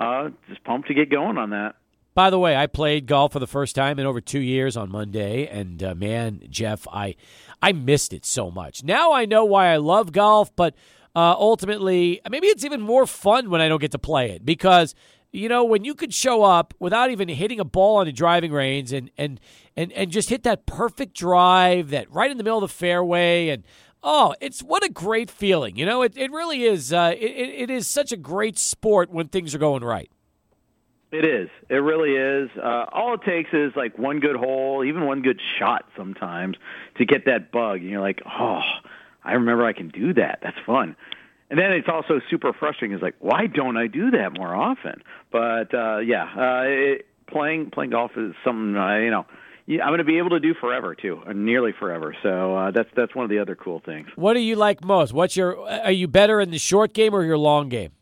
Uh, 0.00 0.30
just 0.48 0.64
pumped 0.64 0.88
to 0.88 0.94
get 0.94 1.10
going 1.10 1.38
on 1.38 1.50
that. 1.50 1.76
By 2.14 2.28
the 2.28 2.38
way, 2.38 2.56
I 2.56 2.66
played 2.66 3.06
golf 3.06 3.32
for 3.32 3.38
the 3.38 3.46
first 3.46 3.74
time 3.74 3.98
in 3.98 4.04
over 4.04 4.20
two 4.20 4.40
years 4.40 4.76
on 4.76 4.90
Monday, 4.90 5.46
and 5.46 5.82
uh, 5.82 5.94
man, 5.94 6.42
Jeff, 6.50 6.86
I 6.88 7.16
I 7.62 7.72
missed 7.72 8.12
it 8.12 8.26
so 8.26 8.50
much. 8.50 8.82
Now 8.82 9.12
I 9.12 9.24
know 9.24 9.44
why 9.44 9.68
I 9.68 9.76
love 9.76 10.12
golf, 10.12 10.54
but 10.54 10.74
uh, 11.14 11.34
ultimately, 11.38 12.20
maybe 12.28 12.48
it's 12.48 12.64
even 12.64 12.80
more 12.80 13.06
fun 13.06 13.48
when 13.48 13.60
I 13.60 13.68
don't 13.68 13.80
get 13.80 13.92
to 13.92 13.98
play 13.98 14.30
it 14.30 14.44
because 14.44 14.94
you 15.32 15.48
know 15.48 15.64
when 15.64 15.84
you 15.84 15.94
could 15.94 16.12
show 16.12 16.42
up 16.42 16.74
without 16.78 17.10
even 17.10 17.28
hitting 17.28 17.60
a 17.60 17.64
ball 17.64 17.96
on 17.96 18.06
the 18.06 18.12
driving 18.12 18.52
range 18.52 18.92
and 18.92 19.10
and 19.16 19.40
and 19.74 19.90
and 19.92 20.10
just 20.10 20.28
hit 20.28 20.42
that 20.42 20.66
perfect 20.66 21.14
drive 21.14 21.90
that 21.90 22.12
right 22.12 22.30
in 22.30 22.36
the 22.36 22.44
middle 22.44 22.58
of 22.58 22.70
the 22.70 22.74
fairway 22.74 23.48
and 23.48 23.64
Oh, 24.04 24.34
it's 24.40 24.64
what 24.64 24.84
a 24.84 24.88
great 24.88 25.30
feeling. 25.30 25.76
You 25.76 25.86
know, 25.86 26.02
it, 26.02 26.16
it 26.16 26.32
really 26.32 26.64
is. 26.64 26.92
Uh, 26.92 27.14
it, 27.16 27.24
it 27.24 27.70
is 27.70 27.86
such 27.86 28.10
a 28.10 28.16
great 28.16 28.58
sport 28.58 29.10
when 29.10 29.28
things 29.28 29.54
are 29.54 29.58
going 29.58 29.84
right. 29.84 30.10
It 31.12 31.26
is. 31.26 31.50
It 31.68 31.76
really 31.76 32.16
is. 32.16 32.50
Uh, 32.56 32.86
all 32.90 33.12
it 33.14 33.20
takes 33.22 33.50
is 33.52 33.72
like 33.76 33.98
one 33.98 34.18
good 34.18 34.34
hole, 34.34 34.82
even 34.82 35.04
one 35.04 35.20
good 35.20 35.40
shot 35.58 35.84
sometimes 35.94 36.56
to 36.96 37.04
get 37.04 37.26
that 37.26 37.52
bug. 37.52 37.80
And 37.80 37.90
you're 37.90 38.00
like, 38.00 38.22
oh, 38.26 38.62
I 39.22 39.32
remember 39.34 39.66
I 39.66 39.74
can 39.74 39.88
do 39.88 40.14
that. 40.14 40.38
That's 40.42 40.56
fun. 40.64 40.96
And 41.50 41.58
then 41.58 41.72
it's 41.72 41.88
also 41.88 42.18
super 42.30 42.54
frustrating. 42.54 42.94
It's 42.94 43.02
like, 43.02 43.16
why 43.18 43.46
don't 43.46 43.76
I 43.76 43.88
do 43.88 44.10
that 44.12 44.38
more 44.38 44.54
often? 44.54 45.02
But 45.30 45.74
uh, 45.74 45.98
yeah, 45.98 46.24
uh, 46.34 46.62
it, 46.64 47.06
playing 47.26 47.70
playing 47.72 47.90
golf 47.90 48.12
is 48.16 48.32
something 48.42 48.76
I, 48.76 49.04
you 49.04 49.10
know. 49.10 49.26
I'm 49.68 49.88
going 49.88 49.98
to 49.98 50.04
be 50.04 50.18
able 50.18 50.30
to 50.30 50.40
do 50.40 50.54
forever 50.54 50.94
too, 50.94 51.20
or 51.24 51.34
nearly 51.34 51.72
forever. 51.78 52.16
So 52.22 52.56
uh, 52.56 52.70
that's 52.72 52.88
that's 52.96 53.14
one 53.14 53.24
of 53.24 53.30
the 53.30 53.38
other 53.38 53.54
cool 53.54 53.80
things. 53.84 54.08
What 54.16 54.34
do 54.34 54.40
you 54.40 54.56
like 54.56 54.82
most? 54.82 55.12
What's 55.12 55.36
your? 55.36 55.56
Are 55.68 55.92
you 55.92 56.08
better 56.08 56.40
in 56.40 56.50
the 56.50 56.58
short 56.58 56.94
game 56.94 57.14
or 57.14 57.22
your 57.22 57.38
long 57.38 57.68
game? 57.68 57.92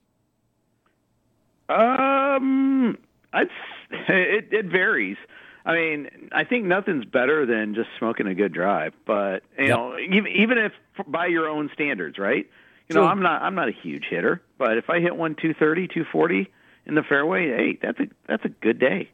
Um, 2.37 2.99
I'd, 3.33 3.49
it 3.91 4.49
it 4.53 4.67
varies. 4.67 5.17
I 5.65 5.75
mean, 5.75 6.31
I 6.33 6.45
think 6.45 6.65
nothing's 6.65 7.05
better 7.05 7.45
than 7.45 7.75
just 7.75 7.89
smoking 7.99 8.27
a 8.27 8.35
good 8.35 8.53
drive. 8.53 8.95
But 9.07 9.43
you 9.59 9.67
yep. 9.67 9.77
know, 9.77 9.99
even 9.99 10.33
even 10.33 10.59
if 10.59 10.73
by 11.07 11.27
your 11.27 11.49
own 11.49 11.71
standards, 11.75 12.19
right? 12.19 12.49
You 12.89 12.97
know, 12.97 13.07
I'm 13.07 13.23
not 13.23 13.43
I'm 13.43 13.55
not 13.55 13.69
a 13.69 13.73
huge 13.73 14.05
hitter, 14.11 14.43
but 14.59 14.77
if 14.77 14.91
I 14.91 14.99
hit 14.99 15.15
one 15.15 15.37
two 15.41 15.55
thirty, 15.55 15.87
two 15.87 16.05
forty 16.11 16.51
in 16.87 16.97
the 16.97 17.03
fairway, 17.03 17.47
hey, 17.49 17.79
that's 17.81 18.01
a 18.01 18.09
that's 18.27 18.45
a 18.45 18.49
good 18.49 18.81
day. 18.81 19.09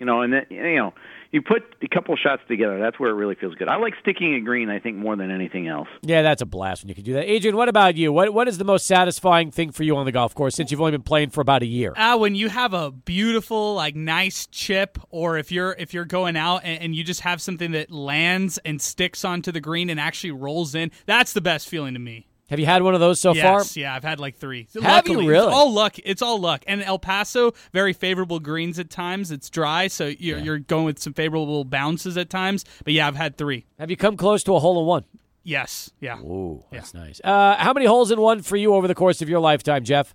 You 0.00 0.06
know, 0.06 0.22
and 0.22 0.32
that, 0.32 0.50
you 0.50 0.76
know, 0.76 0.94
you 1.32 1.42
put 1.42 1.62
a 1.82 1.88
couple 1.88 2.16
shots 2.16 2.42
together. 2.48 2.78
That's 2.78 2.98
where 2.98 3.10
it 3.10 3.14
really 3.14 3.34
feels 3.34 3.54
good. 3.54 3.68
I 3.68 3.76
like 3.76 3.94
sticking 4.00 4.34
a 4.34 4.40
green. 4.40 4.68
I 4.68 4.80
think 4.80 4.96
more 4.96 5.16
than 5.16 5.30
anything 5.30 5.68
else. 5.68 5.88
Yeah, 6.02 6.22
that's 6.22 6.42
a 6.42 6.46
blast 6.46 6.82
when 6.82 6.88
you 6.88 6.94
can 6.94 7.04
do 7.04 7.12
that. 7.14 7.30
Adrian, 7.30 7.56
what 7.56 7.68
about 7.68 7.96
you? 7.96 8.12
What 8.12 8.34
what 8.34 8.48
is 8.48 8.58
the 8.58 8.64
most 8.64 8.86
satisfying 8.86 9.50
thing 9.50 9.70
for 9.70 9.84
you 9.84 9.96
on 9.96 10.06
the 10.06 10.12
golf 10.12 10.34
course 10.34 10.54
since 10.54 10.70
you've 10.70 10.80
only 10.80 10.92
been 10.92 11.02
playing 11.02 11.30
for 11.30 11.40
about 11.40 11.62
a 11.62 11.66
year? 11.66 11.94
Ah, 11.96 12.14
uh, 12.14 12.18
when 12.18 12.34
you 12.34 12.48
have 12.48 12.74
a 12.74 12.90
beautiful, 12.90 13.74
like 13.74 13.94
nice 13.94 14.46
chip, 14.46 14.98
or 15.10 15.38
if 15.38 15.52
you're 15.52 15.76
if 15.78 15.94
you're 15.94 16.04
going 16.04 16.36
out 16.36 16.62
and, 16.64 16.82
and 16.82 16.94
you 16.94 17.04
just 17.04 17.20
have 17.20 17.40
something 17.40 17.72
that 17.72 17.90
lands 17.90 18.58
and 18.64 18.80
sticks 18.80 19.24
onto 19.24 19.52
the 19.52 19.60
green 19.60 19.90
and 19.90 20.00
actually 20.00 20.32
rolls 20.32 20.74
in. 20.74 20.90
That's 21.06 21.32
the 21.32 21.40
best 21.40 21.68
feeling 21.68 21.94
to 21.94 22.00
me. 22.00 22.29
Have 22.50 22.58
you 22.58 22.66
had 22.66 22.82
one 22.82 22.94
of 22.94 23.00
those 23.00 23.20
so 23.20 23.32
yes, 23.32 23.44
far? 23.44 23.58
Yes, 23.58 23.76
yeah, 23.76 23.94
I've 23.94 24.02
had 24.02 24.18
like 24.18 24.36
three. 24.36 24.66
Have 24.74 24.82
Luckily, 24.82 25.24
you 25.24 25.30
really? 25.30 25.46
It's 25.46 25.54
all 25.54 25.72
luck. 25.72 25.96
It's 26.04 26.20
all 26.20 26.40
luck. 26.40 26.64
And 26.66 26.82
El 26.82 26.98
Paso, 26.98 27.52
very 27.72 27.92
favorable 27.92 28.40
greens 28.40 28.80
at 28.80 28.90
times. 28.90 29.30
It's 29.30 29.48
dry, 29.48 29.86
so 29.86 30.06
you're, 30.06 30.38
yeah. 30.38 30.42
you're 30.42 30.58
going 30.58 30.84
with 30.84 30.98
some 30.98 31.12
favorable 31.12 31.62
bounces 31.64 32.16
at 32.16 32.28
times. 32.28 32.64
But 32.82 32.92
yeah, 32.92 33.06
I've 33.06 33.14
had 33.14 33.36
three. 33.36 33.66
Have 33.78 33.88
you 33.88 33.96
come 33.96 34.16
close 34.16 34.42
to 34.44 34.56
a 34.56 34.58
hole 34.58 34.80
in 34.80 34.86
one? 34.86 35.04
Yes. 35.44 35.92
Yeah. 36.00 36.18
Ooh, 36.18 36.64
that's 36.72 36.92
yeah. 36.92 37.00
nice. 37.00 37.20
Uh, 37.22 37.54
how 37.56 37.72
many 37.72 37.86
holes 37.86 38.10
in 38.10 38.20
one 38.20 38.42
for 38.42 38.56
you 38.56 38.74
over 38.74 38.88
the 38.88 38.96
course 38.96 39.22
of 39.22 39.28
your 39.28 39.40
lifetime, 39.40 39.84
Jeff? 39.84 40.12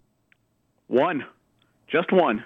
One, 0.88 1.24
just 1.88 2.12
one. 2.12 2.44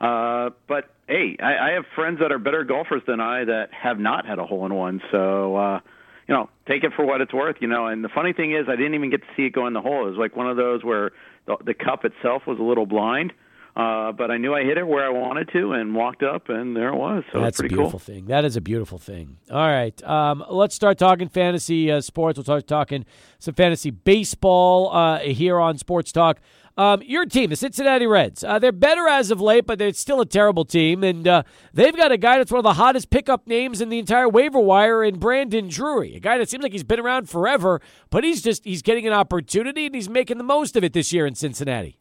Uh, 0.00 0.50
but 0.66 0.90
hey, 1.08 1.36
I, 1.42 1.68
I 1.68 1.70
have 1.72 1.84
friends 1.94 2.20
that 2.20 2.32
are 2.32 2.38
better 2.38 2.64
golfers 2.64 3.02
than 3.06 3.20
I 3.20 3.44
that 3.44 3.68
have 3.70 3.98
not 3.98 4.24
had 4.24 4.38
a 4.38 4.46
hole 4.46 4.64
in 4.64 4.72
one. 4.72 5.02
So. 5.12 5.56
Uh, 5.56 5.80
you 6.28 6.34
know, 6.34 6.48
take 6.66 6.84
it 6.84 6.92
for 6.94 7.04
what 7.04 7.20
it's 7.20 7.32
worth, 7.32 7.56
you 7.60 7.68
know. 7.68 7.86
And 7.86 8.04
the 8.04 8.08
funny 8.08 8.32
thing 8.32 8.52
is, 8.52 8.66
I 8.68 8.76
didn't 8.76 8.94
even 8.94 9.10
get 9.10 9.20
to 9.22 9.26
see 9.36 9.44
it 9.44 9.52
go 9.52 9.66
in 9.66 9.72
the 9.72 9.80
hole. 9.80 10.06
It 10.06 10.10
was 10.10 10.18
like 10.18 10.36
one 10.36 10.48
of 10.48 10.56
those 10.56 10.84
where 10.84 11.12
the, 11.46 11.56
the 11.64 11.74
cup 11.74 12.04
itself 12.04 12.42
was 12.46 12.58
a 12.58 12.62
little 12.62 12.86
blind. 12.86 13.32
Uh, 13.76 14.10
but 14.12 14.30
I 14.30 14.38
knew 14.38 14.54
I 14.54 14.62
hit 14.62 14.78
it 14.78 14.86
where 14.86 15.04
I 15.04 15.10
wanted 15.10 15.50
to 15.52 15.72
and 15.72 15.94
walked 15.94 16.22
up, 16.22 16.48
and 16.48 16.74
there 16.74 16.88
it 16.88 16.96
was. 16.96 17.24
So 17.30 17.42
that's 17.42 17.60
a 17.60 17.64
beautiful 17.64 17.90
cool. 17.90 17.98
thing. 17.98 18.24
That 18.24 18.46
is 18.46 18.56
a 18.56 18.62
beautiful 18.62 18.96
thing. 18.96 19.36
All 19.50 19.68
right, 19.68 20.02
um, 20.02 20.42
let's 20.48 20.74
start 20.74 20.96
talking 20.96 21.28
fantasy 21.28 21.92
uh, 21.92 22.00
sports. 22.00 22.38
We'll 22.38 22.44
start 22.44 22.66
talking 22.66 23.04
some 23.38 23.52
fantasy 23.52 23.90
baseball 23.90 24.96
uh, 24.96 25.18
here 25.18 25.60
on 25.60 25.76
Sports 25.76 26.10
Talk. 26.10 26.40
Um, 26.78 27.02
your 27.02 27.24
team, 27.24 27.48
the 27.48 27.56
Cincinnati 27.56 28.06
Reds, 28.06 28.44
uh, 28.44 28.58
they're 28.58 28.70
better 28.70 29.08
as 29.08 29.30
of 29.30 29.40
late, 29.40 29.66
but 29.66 29.78
they're 29.78 29.94
still 29.94 30.20
a 30.20 30.26
terrible 30.26 30.66
team. 30.66 31.02
And 31.02 31.26
uh, 31.26 31.42
they've 31.72 31.96
got 31.96 32.12
a 32.12 32.18
guy 32.18 32.36
that's 32.36 32.50
one 32.50 32.58
of 32.58 32.64
the 32.64 32.74
hottest 32.74 33.08
pickup 33.08 33.46
names 33.46 33.80
in 33.80 33.88
the 33.88 33.98
entire 33.98 34.28
waiver 34.28 34.60
wire 34.60 35.02
in 35.02 35.18
Brandon 35.18 35.68
Drury, 35.68 36.16
a 36.16 36.20
guy 36.20 36.36
that 36.36 36.50
seems 36.50 36.62
like 36.62 36.72
he's 36.72 36.84
been 36.84 37.00
around 37.00 37.30
forever, 37.30 37.80
but 38.10 38.24
he's 38.24 38.42
just 38.42 38.64
he's 38.64 38.82
getting 38.82 39.06
an 39.06 39.14
opportunity 39.14 39.86
and 39.86 39.94
he's 39.94 40.10
making 40.10 40.36
the 40.36 40.44
most 40.44 40.76
of 40.76 40.84
it 40.84 40.92
this 40.92 41.14
year 41.14 41.24
in 41.24 41.34
Cincinnati. 41.34 41.98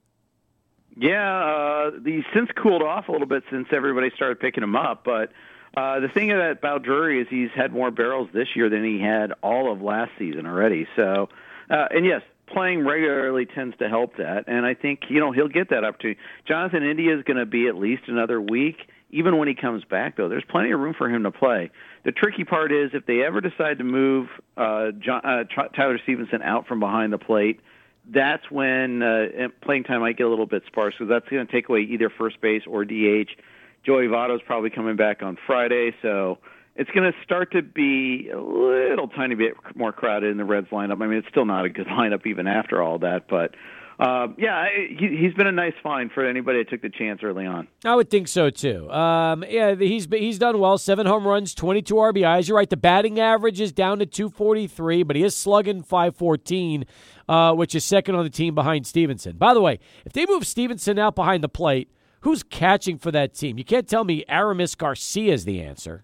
Yeah, 0.98 1.24
uh, 1.24 1.92
he's 2.04 2.24
since 2.34 2.50
cooled 2.62 2.82
off 2.82 3.08
a 3.08 3.12
little 3.12 3.28
bit 3.28 3.44
since 3.50 3.68
everybody 3.72 4.12
started 4.16 4.40
picking 4.40 4.64
him 4.64 4.76
up, 4.76 5.04
but. 5.04 5.32
Uh, 5.78 6.00
the 6.00 6.08
thing 6.08 6.32
about 6.32 6.84
Drury 6.84 7.20
is 7.20 7.28
he's 7.30 7.50
had 7.54 7.74
more 7.74 7.92
barrels 7.92 8.30
this 8.34 8.48
year 8.56 8.70
than 8.70 8.82
he 8.86 9.02
had 9.02 9.34
all 9.44 9.70
of 9.70 9.82
last 9.82 10.10
season 10.18 10.46
already. 10.46 10.88
So, 10.96 11.28
uh, 11.70 11.88
and 11.92 12.06
yes, 12.06 12.22
playing 12.48 12.86
regularly 12.86 13.46
tends 13.46 13.78
to 13.78 13.90
help 13.90 14.18
that, 14.18 14.46
and 14.48 14.66
I 14.66 14.74
think 14.74 15.02
you 15.10 15.20
know 15.20 15.32
he'll 15.32 15.48
get 15.48 15.70
that 15.70 15.84
opportunity. 15.84 16.20
Jonathan 16.48 16.84
India 16.84 17.18
is 17.18 17.24
going 17.24 17.38
to 17.38 17.46
be 17.46 17.68
at 17.68 17.76
least 17.76 18.04
another 18.08 18.42
week. 18.42 18.78
Even 19.12 19.38
when 19.38 19.48
he 19.48 19.56
comes 19.56 19.84
back, 19.86 20.18
though, 20.18 20.28
there's 20.28 20.44
plenty 20.50 20.72
of 20.72 20.80
room 20.80 20.94
for 20.98 21.10
him 21.10 21.24
to 21.24 21.32
play. 21.32 21.72
The 22.04 22.12
tricky 22.12 22.44
part 22.44 22.72
is 22.72 22.92
if 22.94 23.06
they 23.06 23.22
ever 23.24 23.40
decide 23.40 23.78
to 23.78 23.84
move 23.84 24.28
uh, 24.58 24.92
John, 25.00 25.22
uh, 25.24 25.44
Tyler 25.76 26.00
Stephenson 26.04 26.42
out 26.42 26.68
from 26.68 26.80
behind 26.80 27.14
the 27.14 27.18
plate, 27.18 27.62
that's 28.14 28.50
when 28.52 29.02
uh, 29.02 29.48
playing 29.62 29.84
time 29.84 30.02
might 30.02 30.18
get 30.18 30.26
a 30.26 30.30
little 30.30 30.46
bit 30.46 30.64
sparse 30.68 30.96
because 30.98 31.10
that's 31.10 31.28
going 31.30 31.46
to 31.46 31.52
take 31.52 31.70
away 31.70 31.82
either 31.82 32.10
first 32.10 32.42
base 32.42 32.64
or 32.68 32.84
DH. 32.84 33.30
Joey 33.86 34.08
Votto's 34.08 34.42
probably 34.46 34.70
coming 34.70 34.96
back 34.96 35.22
on 35.22 35.38
Friday, 35.46 35.96
so 36.02 36.40
it's 36.76 36.90
going 36.92 37.12
to 37.12 37.18
start 37.24 37.52
to 37.54 37.62
be 37.62 38.30
a 38.34 38.40
little 38.40 39.08
tiny 39.08 39.36
bit 39.36 39.54
more 39.76 39.92
crowded 39.92 40.32
in 40.32 40.38
the 40.38 40.44
Reds 40.44 40.68
lineup. 40.72 41.02
I 41.02 41.08
mean, 41.08 41.20
it's 41.20 41.28
still 41.30 41.46
not 41.46 41.66
a 41.66 41.70
good 41.70 41.88
lineup 42.00 42.26
even 42.26 42.48
after 42.48 42.82
all 42.82 43.00
that, 43.00 43.28
but 43.30 43.56
uh, 43.98 44.28
yeah, 44.38 44.66
he, 44.90 45.08
he's 45.18 45.34
been 45.36 45.48
a 45.48 45.54
nice 45.54 45.74
find 45.82 46.12
for 46.12 46.28
anybody 46.28 46.60
that 46.60 46.70
took 46.70 46.82
the 46.82 46.90
chance 46.90 47.22
early 47.24 47.46
on. 47.46 47.68
I 47.86 47.96
would 47.96 48.10
think 48.10 48.28
so 48.28 48.50
too. 48.50 48.92
Um, 48.92 49.46
yeah, 49.48 49.76
he's 49.76 50.08
he's 50.12 50.38
done 50.38 50.60
well. 50.60 50.78
Seven 50.78 51.08
home 51.08 51.26
runs, 51.26 51.56
twenty-two 51.56 51.96
RBIs. 51.96 52.50
You're 52.50 52.58
right. 52.58 52.70
The 52.70 52.76
batting 52.76 53.22
average 53.22 53.62
is 53.62 53.72
down 53.72 54.00
to 54.00 54.06
two 54.06 54.30
forty-three, 54.30 55.04
but 55.04 55.16
he 55.16 55.24
is 55.24 55.36
slugging 55.36 55.82
five 55.82 56.14
fourteen, 56.14 56.86
uh, 57.30 57.54
which 57.54 57.74
is 57.74 57.86
second 57.86 58.16
on 58.16 58.26
the 58.26 58.30
team 58.30 58.54
behind 58.54 58.86
Stephenson. 58.86 59.38
By 59.38 59.54
the 59.54 59.62
way, 59.62 59.80
if 60.06 60.12
they 60.12 60.26
move 60.26 60.46
Stephenson 60.46 61.00
out 61.00 61.16
behind 61.16 61.42
the 61.42 61.50
plate, 61.50 61.90
who's 62.22 62.44
catching 62.44 62.98
for 62.98 63.12
that 63.12 63.34
team? 63.34 63.58
You 63.58 63.64
can't 63.64 63.88
tell 63.88 64.04
me 64.04 64.26
Aramis 64.28 64.76
Garcia 64.76 65.34
is 65.34 65.46
the 65.46 65.62
answer. 65.62 66.04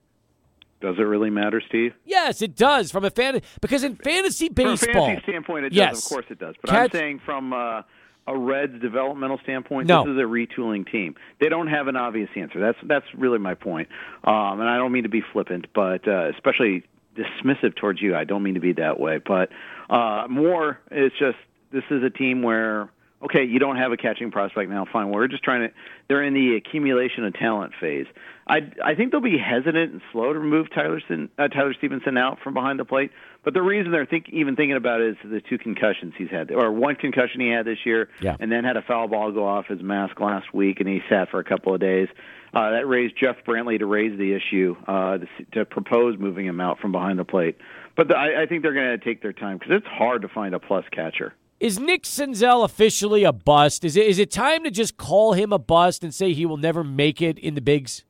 Does 0.82 0.98
it 0.98 1.04
really 1.04 1.30
matter, 1.30 1.62
Steve? 1.68 1.94
Yes, 2.06 2.42
it 2.42 2.56
does. 2.56 2.92
From 2.92 3.06
a 3.06 3.10
fan, 3.10 3.42
because 3.62 3.84
in 3.84 3.96
fantasy 3.96 4.50
baseball, 4.50 4.78
from 4.78 4.90
a 4.90 4.94
fantasy 4.94 5.24
standpoint, 5.24 5.66
it 5.66 5.74
yes. 5.74 5.94
does. 5.94 6.06
Of 6.06 6.10
course, 6.10 6.26
it 6.30 6.40
does. 6.40 6.56
But 6.60 6.72
Catch, 6.72 6.94
I'm 6.94 7.00
saying 7.00 7.22
from 7.24 7.54
uh, 7.54 7.84
a 8.28 8.38
Reds 8.38 8.82
developmental 8.82 9.40
standpoint, 9.44 9.88
no. 9.88 10.04
this 10.04 10.12
is 10.12 10.18
a 10.18 10.24
retooling 10.24 10.90
team. 10.92 11.16
They 11.40 11.50
don't 11.50 11.68
have 11.68 11.88
an 11.88 11.96
obvious 11.96 12.30
answer. 12.36 12.60
That's 12.60 12.78
that's 12.84 13.06
really 13.16 13.40
my 13.40 13.54
point. 13.54 13.90
Um, 14.24 14.60
and 14.60 14.70
I 14.70 14.78
don't 14.78 14.92
mean 14.92 15.04
to 15.04 15.10
be 15.10 15.22
flippant, 15.34 15.68
but 15.74 16.08
uh, 16.08 16.30
especially 16.30 16.84
dismissive 17.16 17.76
towards 17.76 18.02
you. 18.02 18.16
I 18.16 18.24
don't 18.24 18.44
mean 18.44 18.56
to 18.56 18.60
be 18.60 18.74
that 18.74 19.00
way, 19.00 19.20
but 19.20 19.50
uh, 19.90 20.28
more. 20.30 20.80
It's 20.90 21.18
just 21.18 21.38
this 21.72 21.84
is 21.90 22.04
a 22.04 22.10
team 22.10 22.42
where 22.42 22.90
okay, 23.24 23.44
you 23.44 23.60
don't 23.60 23.78
have 23.78 23.92
a 23.92 23.98
catching 23.98 24.32
prospect 24.32 24.70
now. 24.70 24.86
Fine, 24.92 25.10
we're 25.10 25.28
just 25.28 25.44
trying 25.44 25.68
to. 25.68 25.74
They're 26.08 26.24
in 26.24 26.34
the 26.34 26.56
accumulation 26.56 27.26
of 27.26 27.34
talent 27.34 27.74
phase. 27.80 28.08
I 28.48 28.72
I 28.84 28.96
think 28.96 29.12
they'll 29.12 29.22
be 29.22 29.38
hesitant 29.38 29.94
and 29.94 30.02
slow 30.12 30.34
to 30.34 30.40
remove 30.40 30.70
Tyler 30.74 31.00
uh, 31.38 31.48
Tyler 31.48 31.74
Stephenson 31.78 32.18
out 32.18 32.40
from 32.44 32.54
behind 32.54 32.80
the 32.80 32.86
plate. 32.86 33.12
But 33.44 33.54
the 33.54 33.62
reason 33.62 33.92
they're 33.92 34.06
think, 34.06 34.30
even 34.30 34.56
thinking 34.56 34.76
about 34.76 35.02
it 35.02 35.12
is 35.12 35.18
the 35.24 35.42
two 35.42 35.58
concussions 35.58 36.14
he's 36.18 36.30
had, 36.30 36.52
or 36.52 36.72
one 36.72 36.96
concussion 36.96 37.42
he 37.42 37.50
had 37.50 37.66
this 37.66 37.80
year, 37.86 38.10
yeah. 38.22 38.38
and 38.40 38.52
then 38.52 38.64
had 38.64 38.78
a 38.78 38.84
foul 38.84 39.08
ball 39.08 39.32
go 39.32 39.48
off 39.48 39.66
his 39.68 39.82
mask 39.82 40.20
last 40.20 40.54
week, 40.54 40.80
and 40.80 40.88
he 40.88 41.02
sat 41.10 41.30
for 41.30 41.40
a 41.40 41.44
couple 41.44 41.74
of 41.74 41.80
days. 41.80 42.08
Uh, 42.54 42.72
that 42.72 42.86
raised 42.86 43.16
Jeff 43.18 43.38
Brantley 43.48 43.80
to 43.80 43.86
raise 43.86 44.18
the 44.18 44.34
issue 44.34 44.76
uh, 44.86 45.20
to, 45.20 45.28
to 45.54 45.66
propose 45.66 46.20
moving 46.20 46.46
him 46.46 46.60
out 46.60 46.80
from 46.80 46.92
behind 46.92 47.18
the 47.18 47.24
plate. 47.24 47.58
But 47.96 48.10
the, 48.10 48.16
I, 48.16 48.44
I 48.44 48.46
think 48.46 48.62
they're 48.62 48.74
going 48.74 49.00
to 49.00 49.04
take 49.04 49.22
their 49.22 49.32
time 49.32 49.58
because 49.58 49.72
it's 49.78 49.88
hard 49.88 50.24
to 50.24 50.28
find 50.28 50.54
a 50.54 50.60
plus 50.60 50.84
catcher. 50.92 51.34
Is 51.62 51.80
Nick 51.80 52.06
Senzel 52.06 52.66
officially 52.66 53.24
a 53.24 53.32
bust? 53.32 53.86
Is 53.86 53.96
it 53.96 54.08
is 54.08 54.18
it 54.18 54.32
time 54.32 54.64
to 54.64 54.72
just 54.72 54.98
call 54.98 55.34
him 55.34 55.54
a 55.54 55.60
bust 55.60 56.04
and 56.04 56.12
say 56.12 56.34
he 56.34 56.44
will 56.44 56.58
never 56.58 56.84
make 56.84 57.22
it 57.22 57.38
in 57.38 57.54
the 57.54 57.62
bigs? 57.62 58.04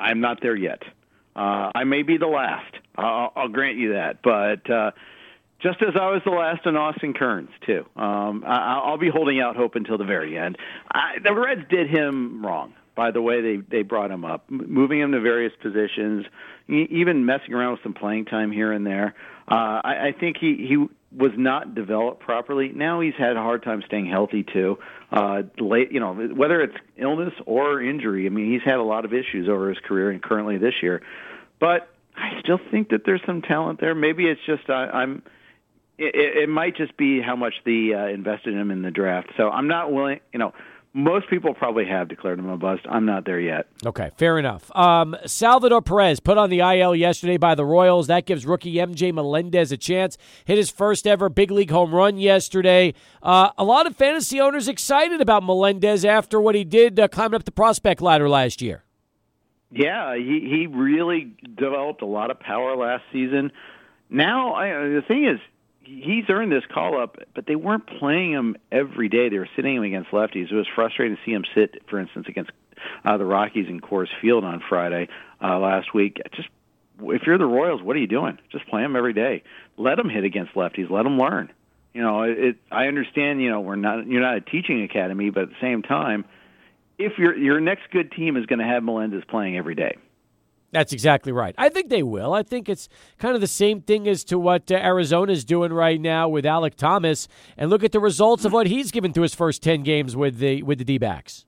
I'm 0.00 0.20
not 0.20 0.40
there 0.40 0.56
yet. 0.56 0.82
Uh, 1.36 1.70
I 1.74 1.84
may 1.84 2.02
be 2.02 2.16
the 2.16 2.28
last. 2.28 2.74
I'll, 2.96 3.30
I'll 3.36 3.48
grant 3.48 3.76
you 3.76 3.92
that, 3.92 4.22
but 4.22 4.70
uh, 4.70 4.92
just 5.60 5.82
as 5.82 5.94
I 6.00 6.12
was 6.12 6.22
the 6.24 6.30
last 6.30 6.64
in 6.64 6.76
Austin 6.76 7.12
Kearns 7.12 7.50
too. 7.66 7.84
Um, 7.94 8.42
I, 8.46 8.80
I'll 8.82 8.96
be 8.96 9.10
holding 9.10 9.38
out 9.38 9.54
hope 9.54 9.74
until 9.74 9.98
the 9.98 10.04
very 10.04 10.38
end. 10.38 10.56
I, 10.90 11.16
the 11.22 11.34
Reds 11.34 11.68
did 11.68 11.90
him 11.90 12.44
wrong 12.44 12.72
by 12.94 13.10
the 13.10 13.20
way 13.20 13.42
they 13.42 13.56
they 13.70 13.82
brought 13.82 14.10
him 14.10 14.24
up, 14.24 14.50
moving 14.50 14.98
him 14.98 15.12
to 15.12 15.20
various 15.20 15.52
positions, 15.60 16.24
even 16.68 17.26
messing 17.26 17.52
around 17.52 17.72
with 17.72 17.82
some 17.82 17.92
playing 17.92 18.24
time 18.24 18.50
here 18.50 18.72
and 18.72 18.86
there. 18.86 19.14
Uh, 19.46 19.80
I, 19.84 20.08
I 20.08 20.14
think 20.18 20.38
he 20.40 20.56
he 20.56 20.86
was 21.16 21.32
not 21.36 21.74
developed 21.74 22.20
properly. 22.20 22.70
Now 22.74 23.00
he's 23.00 23.14
had 23.18 23.36
a 23.36 23.40
hard 23.40 23.62
time 23.62 23.82
staying 23.86 24.06
healthy 24.06 24.44
too. 24.44 24.78
Uh, 25.10 25.42
late, 25.58 25.92
you 25.92 26.00
know, 26.00 26.14
whether 26.14 26.60
it's 26.60 26.76
illness 26.96 27.34
or 27.46 27.82
injury. 27.82 28.26
I 28.26 28.30
mean, 28.30 28.50
he's 28.50 28.62
had 28.64 28.76
a 28.76 28.82
lot 28.82 29.04
of 29.04 29.12
issues 29.12 29.48
over 29.48 29.68
his 29.68 29.78
career 29.78 30.10
and 30.10 30.22
currently 30.22 30.58
this 30.58 30.74
year. 30.82 31.02
But 31.60 31.88
I 32.16 32.40
still 32.40 32.58
think 32.70 32.90
that 32.90 33.02
there's 33.04 33.20
some 33.26 33.42
talent 33.42 33.80
there. 33.80 33.94
Maybe 33.94 34.26
it's 34.26 34.40
just 34.46 34.68
I, 34.68 34.86
I'm. 34.86 35.22
It, 35.98 36.44
it 36.44 36.48
might 36.48 36.76
just 36.76 36.96
be 36.96 37.20
how 37.20 37.36
much 37.36 37.54
the 37.64 37.94
uh, 37.94 38.06
invested 38.06 38.54
in 38.54 38.60
him 38.60 38.70
in 38.70 38.82
the 38.82 38.90
draft. 38.90 39.30
So 39.36 39.50
I'm 39.50 39.68
not 39.68 39.92
willing. 39.92 40.20
You 40.32 40.38
know, 40.38 40.52
most 40.94 41.28
people 41.30 41.54
probably 41.54 41.86
have 41.86 42.08
declared 42.08 42.38
him 42.38 42.48
a 42.48 42.56
bust. 42.56 42.82
I'm 42.88 43.06
not 43.06 43.24
there 43.24 43.40
yet. 43.40 43.66
Okay, 43.84 44.10
fair 44.16 44.38
enough. 44.38 44.70
Um, 44.76 45.16
Salvador 45.24 45.80
Perez 45.80 46.20
put 46.20 46.36
on 46.36 46.50
the 46.50 46.60
IL 46.60 46.94
yesterday 46.94 47.38
by 47.38 47.54
the 47.54 47.64
Royals. 47.64 48.08
That 48.08 48.26
gives 48.26 48.44
rookie 48.44 48.74
MJ 48.74 49.12
Melendez 49.12 49.72
a 49.72 49.76
chance. 49.78 50.18
Hit 50.44 50.58
his 50.58 50.70
first 50.70 51.06
ever 51.06 51.28
big 51.28 51.50
league 51.50 51.70
home 51.70 51.94
run 51.94 52.18
yesterday. 52.18 52.92
Uh, 53.22 53.50
a 53.56 53.64
lot 53.64 53.86
of 53.86 53.96
fantasy 53.96 54.40
owners 54.40 54.68
excited 54.68 55.20
about 55.20 55.42
Melendez 55.42 56.04
after 56.04 56.40
what 56.40 56.54
he 56.54 56.64
did 56.64 57.00
uh, 57.00 57.08
climbing 57.08 57.36
up 57.36 57.44
the 57.44 57.52
prospect 57.52 58.02
ladder 58.02 58.28
last 58.28 58.60
year. 58.60 58.84
Yeah, 59.70 60.14
he 60.16 60.46
he 60.50 60.66
really 60.66 61.34
developed 61.56 62.02
a 62.02 62.06
lot 62.06 62.30
of 62.30 62.38
power 62.38 62.76
last 62.76 63.04
season. 63.10 63.50
Now, 64.10 64.52
I, 64.52 64.68
the 64.68 65.02
thing 65.08 65.24
is, 65.24 65.40
he's 66.00 66.24
earned 66.28 66.52
this 66.52 66.64
call 66.72 67.00
up, 67.00 67.16
but 67.34 67.46
they 67.46 67.56
weren't 67.56 67.86
playing 67.86 68.32
him 68.32 68.56
every 68.70 69.08
day. 69.08 69.28
They 69.28 69.38
were 69.38 69.48
sitting 69.56 69.76
him 69.76 69.82
against 69.82 70.10
lefties. 70.10 70.50
It 70.50 70.54
was 70.54 70.66
frustrating 70.74 71.16
to 71.16 71.22
see 71.24 71.32
him 71.32 71.44
sit, 71.54 71.82
for 71.88 71.98
instance, 71.98 72.26
against 72.28 72.50
uh, 73.04 73.16
the 73.16 73.24
Rockies 73.24 73.68
in 73.68 73.80
Coors 73.80 74.08
Field 74.20 74.44
on 74.44 74.62
Friday 74.68 75.08
uh, 75.42 75.58
last 75.58 75.94
week. 75.94 76.20
Just 76.34 76.48
if 77.00 77.22
you're 77.26 77.38
the 77.38 77.46
Royals, 77.46 77.82
what 77.82 77.96
are 77.96 77.98
you 77.98 78.06
doing? 78.06 78.38
Just 78.50 78.66
play 78.68 78.82
him 78.82 78.96
every 78.96 79.12
day. 79.12 79.42
Let 79.76 79.98
him 79.98 80.08
hit 80.08 80.24
against 80.24 80.54
lefties. 80.54 80.90
Let 80.90 81.06
him 81.06 81.18
learn. 81.18 81.52
You 81.94 82.02
know, 82.02 82.22
it, 82.22 82.38
it 82.38 82.56
I 82.70 82.86
understand. 82.86 83.42
You 83.42 83.50
know, 83.50 83.60
we're 83.60 83.76
not 83.76 84.06
you're 84.06 84.22
not 84.22 84.36
a 84.36 84.40
teaching 84.40 84.82
academy, 84.82 85.30
but 85.30 85.44
at 85.44 85.48
the 85.50 85.60
same 85.60 85.82
time, 85.82 86.24
if 86.98 87.18
your 87.18 87.36
your 87.36 87.60
next 87.60 87.90
good 87.90 88.12
team 88.12 88.36
is 88.36 88.46
going 88.46 88.60
to 88.60 88.64
have 88.64 88.82
Melendez 88.82 89.24
playing 89.28 89.58
every 89.58 89.74
day. 89.74 89.96
That's 90.72 90.92
exactly 90.94 91.32
right. 91.32 91.54
I 91.58 91.68
think 91.68 91.90
they 91.90 92.02
will. 92.02 92.32
I 92.32 92.42
think 92.42 92.68
it's 92.68 92.88
kind 93.18 93.34
of 93.34 93.42
the 93.42 93.46
same 93.46 93.82
thing 93.82 94.08
as 94.08 94.24
to 94.24 94.38
what 94.38 94.72
uh, 94.72 94.76
Arizona's 94.76 95.44
doing 95.44 95.72
right 95.72 96.00
now 96.00 96.28
with 96.28 96.46
Alek 96.46 96.74
Thomas, 96.74 97.28
and 97.58 97.68
look 97.68 97.84
at 97.84 97.92
the 97.92 98.00
results 98.00 98.46
of 98.46 98.52
what 98.52 98.66
he's 98.66 98.90
given 98.90 99.12
through 99.12 99.24
his 99.24 99.34
first 99.34 99.62
ten 99.62 99.82
games 99.82 100.16
with 100.16 100.38
the 100.38 100.62
with 100.62 100.78
the 100.78 100.84
D-backs. 100.84 101.44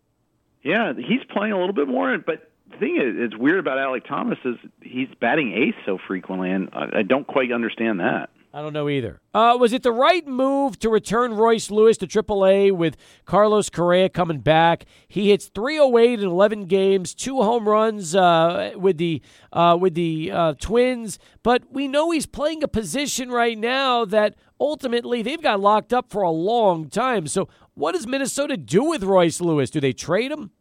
Yeah, 0.62 0.92
he's 0.94 1.24
playing 1.30 1.52
a 1.52 1.58
little 1.58 1.74
bit 1.74 1.88
more, 1.88 2.16
but 2.18 2.50
the 2.70 2.76
thing 2.78 2.96
is, 2.96 3.14
it's 3.16 3.36
weird 3.36 3.58
about 3.58 3.78
Alek 3.78 4.06
Thomas 4.06 4.38
is 4.44 4.56
he's 4.82 5.08
batting 5.20 5.52
ace 5.52 5.74
so 5.86 5.98
frequently, 6.06 6.50
and 6.50 6.68
I, 6.72 6.98
I 6.98 7.02
don't 7.02 7.26
quite 7.26 7.50
understand 7.52 8.00
that. 8.00 8.30
I 8.54 8.62
don't 8.62 8.72
know 8.72 8.88
either. 8.88 9.20
Uh, 9.34 9.56
was 9.58 9.72
it 9.72 9.82
the 9.82 9.90
right 9.90 10.24
move 10.24 10.78
to 10.78 10.88
return 10.88 11.34
Royce 11.34 11.72
Lewis 11.72 11.96
to 11.96 12.06
AAA 12.06 12.70
with 12.70 12.96
Carlos 13.24 13.68
Correa 13.68 14.08
coming 14.08 14.38
back? 14.38 14.84
He 15.08 15.30
hits 15.30 15.46
308 15.46 16.20
in 16.20 16.28
11 16.28 16.66
games, 16.66 17.16
two 17.16 17.42
home 17.42 17.68
runs 17.68 18.14
uh, 18.14 18.70
with 18.76 18.96
the 18.98 19.22
uh, 19.52 19.76
with 19.80 19.94
the 19.94 20.30
uh, 20.30 20.54
Twins, 20.60 21.18
but 21.42 21.64
we 21.72 21.88
know 21.88 22.12
he's 22.12 22.26
playing 22.26 22.62
a 22.62 22.68
position 22.68 23.28
right 23.28 23.58
now 23.58 24.04
that 24.04 24.36
ultimately 24.60 25.20
they've 25.20 25.42
got 25.42 25.58
locked 25.58 25.92
up 25.92 26.12
for 26.12 26.22
a 26.22 26.30
long 26.30 26.88
time. 26.88 27.26
So, 27.26 27.48
what 27.74 27.96
does 27.96 28.06
Minnesota 28.06 28.56
do 28.56 28.84
with 28.84 29.02
Royce 29.02 29.40
Lewis? 29.40 29.68
Do 29.68 29.80
they 29.80 29.92
trade 29.92 30.30
him? 30.30 30.52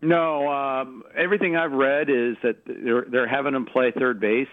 No, 0.00 0.50
um, 0.50 1.02
everything 1.14 1.54
I've 1.54 1.72
read 1.72 2.08
is 2.08 2.36
that 2.42 2.64
they're 2.64 3.04
they're 3.10 3.28
having 3.28 3.54
him 3.54 3.66
play 3.66 3.92
third 3.94 4.20
base 4.20 4.48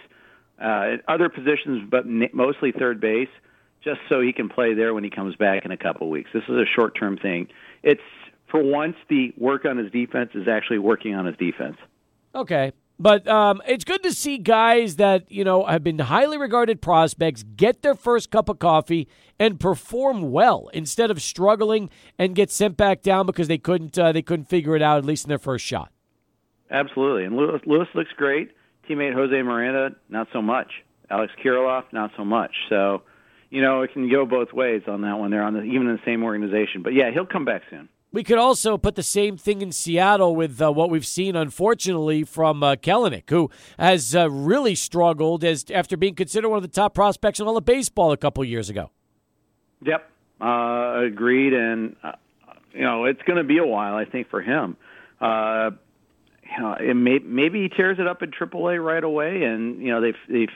uh, 0.62 0.97
other 1.07 1.30
positions, 1.30 1.88
but 1.89 2.05
mostly 2.34 2.72
third 2.72 3.01
base, 3.01 3.30
just 3.84 3.99
so 4.09 4.22
he 4.22 4.32
can 4.34 4.49
play 4.49 4.74
there 4.74 4.93
when 4.93 5.03
he 5.03 5.09
comes 5.09 5.36
back 5.36 5.66
in 5.66 5.72
a 5.72 5.78
couple 5.78 6.09
weeks. 6.09 6.30
This 6.34 6.43
is 6.43 6.55
a 6.55 6.66
short 6.76 6.97
term 6.97 7.18
thing. 7.18 7.47
It's 7.84 8.01
for 8.49 8.62
once 8.62 8.95
the 9.09 9.34
work 9.38 9.66
on 9.66 9.78
his 9.78 9.91
defense 9.91 10.32
is 10.36 10.47
actually 10.47 10.80
working 10.80 11.16
on 11.16 11.26
his 11.26 11.36
defense. 11.38 11.78
Okay. 12.36 12.74
But 12.99 13.28
um, 13.28 13.64
it's 13.68 13.84
good 13.84 14.03
to 14.03 14.14
see 14.14 14.38
guys 14.38 14.97
that 14.97 15.32
you 15.32 15.43
know 15.43 15.66
have 15.66 15.84
been 15.84 15.97
highly 15.97 16.38
regarded 16.38 16.84
prospects 16.84 17.43
get 17.43 17.82
their 17.82 17.95
first 17.95 18.30
cup 18.30 18.47
of 18.47 18.59
coffee 18.59 19.07
and 19.39 19.59
perform 19.59 20.32
well 20.32 20.70
instead 20.72 21.09
of 21.09 21.20
struggling 21.20 21.89
and 22.20 22.36
get 22.36 22.51
sent 22.51 22.78
back 22.78 23.01
down 23.01 23.26
because 23.26 23.47
they 23.47 23.57
couldn't 23.57 23.97
uh, 23.97 24.12
they 24.12 24.22
couldn't 24.22 24.45
figure 24.45 24.76
it 24.76 24.84
out 24.84 24.99
at 24.99 25.05
least 25.05 25.26
in 25.26 25.30
their 25.30 25.39
first 25.39 25.66
shot. 25.66 25.91
Absolutely, 26.70 27.26
and 27.26 27.36
Lewis, 27.36 27.59
Lewis 27.66 27.88
looks 27.95 28.12
great. 28.16 28.51
Teammate 28.90 29.14
Jose 29.14 29.42
Miranda, 29.42 29.96
not 30.10 30.28
so 30.34 30.42
much. 30.42 30.68
Alex 31.10 31.34
Kirilloff, 31.44 31.84
not 31.92 32.12
so 32.18 32.24
much. 32.24 32.52
So, 32.70 33.04
you 33.50 33.62
know, 33.62 33.82
it 33.82 33.94
can 33.94 34.10
go 34.10 34.26
both 34.26 34.54
ways 34.54 34.84
on 34.88 35.02
that 35.02 35.18
one. 35.20 35.32
They're 35.32 35.44
on 35.44 35.54
the, 35.54 35.62
even 35.64 35.88
in 35.88 35.96
the 35.96 36.02
same 36.06 36.24
organization. 36.24 36.82
But 36.84 36.94
yeah, 36.94 37.12
he'll 37.12 37.26
come 37.26 37.46
back 37.46 37.64
soon. 37.70 37.90
We 38.14 38.24
could 38.24 38.38
also 38.38 38.78
put 38.78 38.96
the 38.96 39.04
same 39.04 39.38
thing 39.38 39.62
in 39.62 39.72
Seattle 39.72 40.36
with 40.36 40.62
uh, 40.62 40.72
what 40.72 40.90
we've 40.90 41.06
seen, 41.06 41.38
unfortunately, 41.38 42.26
from 42.26 42.62
uh, 42.62 42.76
Kelenic, 42.76 43.30
who 43.30 43.50
has 43.80 44.14
uh, 44.14 44.30
really 44.30 44.76
struggled 44.76 45.46
as 45.46 45.66
after 45.74 45.96
being 45.96 46.16
considered 46.16 46.50
one 46.50 46.58
of 46.58 46.64
the 46.64 46.68
top 46.68 46.94
prospects 46.94 47.40
in 47.40 47.48
all 47.48 47.56
of 47.56 47.64
baseball 47.64 48.12
a 48.12 48.18
couple 48.18 48.44
years 48.44 48.70
ago. 48.70 48.92
Yep, 49.86 50.10
uh, 50.42 51.04
agreed. 51.06 51.54
And 51.54 51.96
uh, 52.04 52.14
you 52.74 52.82
know, 52.82 53.06
it's 53.06 53.22
going 53.22 53.38
to 53.38 53.46
be 53.46 53.60
a 53.60 53.66
while, 53.66 53.96
I 53.96 54.04
think, 54.04 54.30
for 54.30 54.42
him. 54.42 54.76
You 56.56 56.64
know, 56.64 56.74
it 56.74 56.93
may, 56.95 57.20
maybe 57.20 57.62
he 57.62 57.70
tears 57.70 57.97
it 57.99 58.08
up 58.08 58.22
in 58.22 58.32
AAA 58.32 58.84
right 58.84 59.04
away, 59.04 59.43
and 59.43 59.82
you 59.82 59.89
know, 59.89 60.02
they've 60.02 60.16
they've 60.28 60.49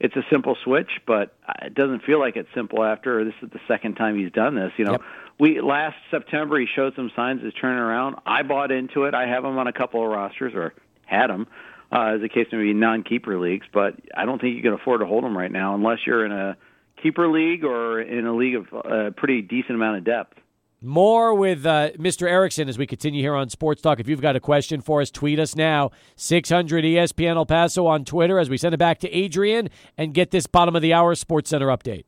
it's 0.00 0.16
a 0.16 0.24
simple 0.30 0.56
switch, 0.62 0.90
but 1.06 1.34
it 1.62 1.74
doesn't 1.74 2.02
feel 2.02 2.18
like 2.18 2.36
it's 2.36 2.48
simple 2.54 2.84
after 2.84 3.24
this 3.24 3.34
is 3.42 3.50
the 3.50 3.60
second 3.66 3.94
time 3.94 4.18
he's 4.18 4.32
done 4.32 4.54
this. 4.54 4.72
You 4.76 4.84
know, 4.84 4.92
yep. 4.92 5.02
we 5.38 5.60
last 5.60 5.96
September 6.10 6.58
he 6.58 6.66
showed 6.66 6.94
some 6.96 7.10
signs 7.14 7.44
of 7.44 7.52
turning 7.60 7.78
around. 7.78 8.16
I 8.26 8.42
bought 8.42 8.70
into 8.70 9.04
it. 9.04 9.14
I 9.14 9.26
have 9.26 9.44
him 9.44 9.56
on 9.58 9.66
a 9.66 9.72
couple 9.72 10.02
of 10.04 10.10
rosters 10.10 10.52
or 10.54 10.74
had 11.06 11.30
him 11.30 11.46
uh, 11.92 12.16
as 12.16 12.22
a 12.22 12.28
case 12.28 12.46
maybe 12.50 12.72
non-keeper 12.72 13.38
leagues, 13.38 13.66
but 13.72 13.94
I 14.16 14.24
don't 14.24 14.40
think 14.40 14.56
you 14.56 14.62
can 14.62 14.72
afford 14.72 15.00
to 15.00 15.06
hold 15.06 15.24
him 15.24 15.36
right 15.36 15.52
now 15.52 15.74
unless 15.74 15.98
you're 16.06 16.24
in 16.24 16.32
a 16.32 16.56
keeper 17.02 17.28
league 17.28 17.64
or 17.64 18.00
in 18.00 18.26
a 18.26 18.34
league 18.34 18.56
of 18.56 18.66
a 18.72 18.76
uh, 18.76 19.10
pretty 19.10 19.42
decent 19.42 19.76
amount 19.76 19.98
of 19.98 20.04
depth. 20.04 20.38
More 20.84 21.32
with 21.34 21.64
uh, 21.64 21.92
Mr. 21.92 22.28
Erickson 22.28 22.68
as 22.68 22.76
we 22.76 22.86
continue 22.86 23.22
here 23.22 23.34
on 23.34 23.48
Sports 23.48 23.80
Talk. 23.80 24.00
If 24.00 24.06
you've 24.06 24.20
got 24.20 24.36
a 24.36 24.40
question 24.40 24.82
for 24.82 25.00
us, 25.00 25.10
tweet 25.10 25.38
us 25.38 25.56
now. 25.56 25.92
600 26.16 26.84
ESPN 26.84 27.36
El 27.36 27.46
Paso 27.46 27.86
on 27.86 28.04
Twitter 28.04 28.38
as 28.38 28.50
we 28.50 28.58
send 28.58 28.74
it 28.74 28.78
back 28.78 28.98
to 29.00 29.10
Adrian 29.10 29.70
and 29.96 30.12
get 30.12 30.30
this 30.30 30.46
bottom 30.46 30.76
of 30.76 30.82
the 30.82 30.92
hour 30.92 31.14
Sports 31.14 31.48
Center 31.48 31.68
update. 31.68 32.04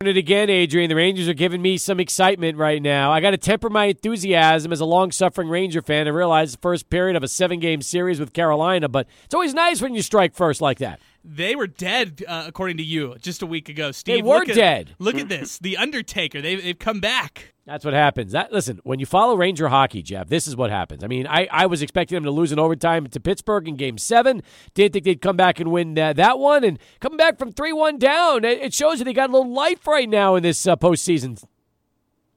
it 0.00 0.16
again, 0.16 0.48
Adrian. 0.48 0.88
The 0.88 0.94
Rangers 0.94 1.28
are 1.28 1.34
giving 1.34 1.60
me 1.60 1.76
some 1.76 1.98
excitement 1.98 2.56
right 2.56 2.80
now. 2.80 3.10
I 3.10 3.20
got 3.20 3.32
to 3.32 3.36
temper 3.36 3.68
my 3.68 3.86
enthusiasm 3.86 4.72
as 4.72 4.80
a 4.80 4.84
long 4.84 5.10
suffering 5.10 5.48
Ranger 5.48 5.82
fan 5.82 6.06
and 6.06 6.16
realize 6.16 6.52
the 6.52 6.58
first 6.58 6.88
period 6.88 7.16
of 7.16 7.24
a 7.24 7.28
seven 7.28 7.58
game 7.58 7.82
series 7.82 8.20
with 8.20 8.32
Carolina, 8.32 8.88
but 8.88 9.08
it's 9.24 9.34
always 9.34 9.54
nice 9.54 9.82
when 9.82 9.94
you 9.94 10.02
strike 10.02 10.34
first 10.34 10.62
like 10.62 10.78
that. 10.78 11.00
They 11.24 11.56
were 11.56 11.66
dead, 11.66 12.24
uh, 12.26 12.44
according 12.46 12.76
to 12.78 12.82
you, 12.82 13.16
just 13.20 13.42
a 13.42 13.46
week 13.46 13.68
ago. 13.68 13.90
Steve, 13.92 14.16
they 14.16 14.22
were 14.22 14.38
look 14.38 14.48
at, 14.48 14.54
dead. 14.54 14.94
Look 14.98 15.16
at 15.16 15.28
this, 15.28 15.58
the 15.58 15.76
Undertaker. 15.76 16.40
They've, 16.40 16.62
they've 16.62 16.78
come 16.78 17.00
back. 17.00 17.54
That's 17.68 17.84
what 17.84 17.92
happens. 17.92 18.32
That 18.32 18.50
listen, 18.50 18.80
when 18.82 18.98
you 18.98 19.04
follow 19.04 19.36
Ranger 19.36 19.68
hockey, 19.68 20.00
Jeff, 20.00 20.28
this 20.28 20.46
is 20.46 20.56
what 20.56 20.70
happens. 20.70 21.04
I 21.04 21.06
mean, 21.06 21.26
I, 21.26 21.46
I 21.50 21.66
was 21.66 21.82
expecting 21.82 22.16
them 22.16 22.24
to 22.24 22.30
lose 22.30 22.50
in 22.50 22.58
overtime 22.58 23.06
to 23.06 23.20
Pittsburgh 23.20 23.68
in 23.68 23.76
Game 23.76 23.98
Seven. 23.98 24.42
Didn't 24.72 24.94
think 24.94 25.04
they'd 25.04 25.20
come 25.20 25.36
back 25.36 25.60
and 25.60 25.70
win 25.70 25.98
uh, 25.98 26.14
that 26.14 26.38
one, 26.38 26.64
and 26.64 26.78
coming 27.00 27.18
back 27.18 27.38
from 27.38 27.52
three 27.52 27.74
one 27.74 27.98
down, 27.98 28.42
it, 28.44 28.58
it, 28.62 28.72
shows 28.72 28.98
that 28.98 29.04
they 29.04 29.12
got 29.12 29.28
a 29.28 29.32
little 29.34 29.52
life 29.52 29.86
right 29.86 30.08
now 30.08 30.34
in 30.34 30.42
this 30.42 30.66
uh, 30.66 30.76
postseason. 30.76 31.44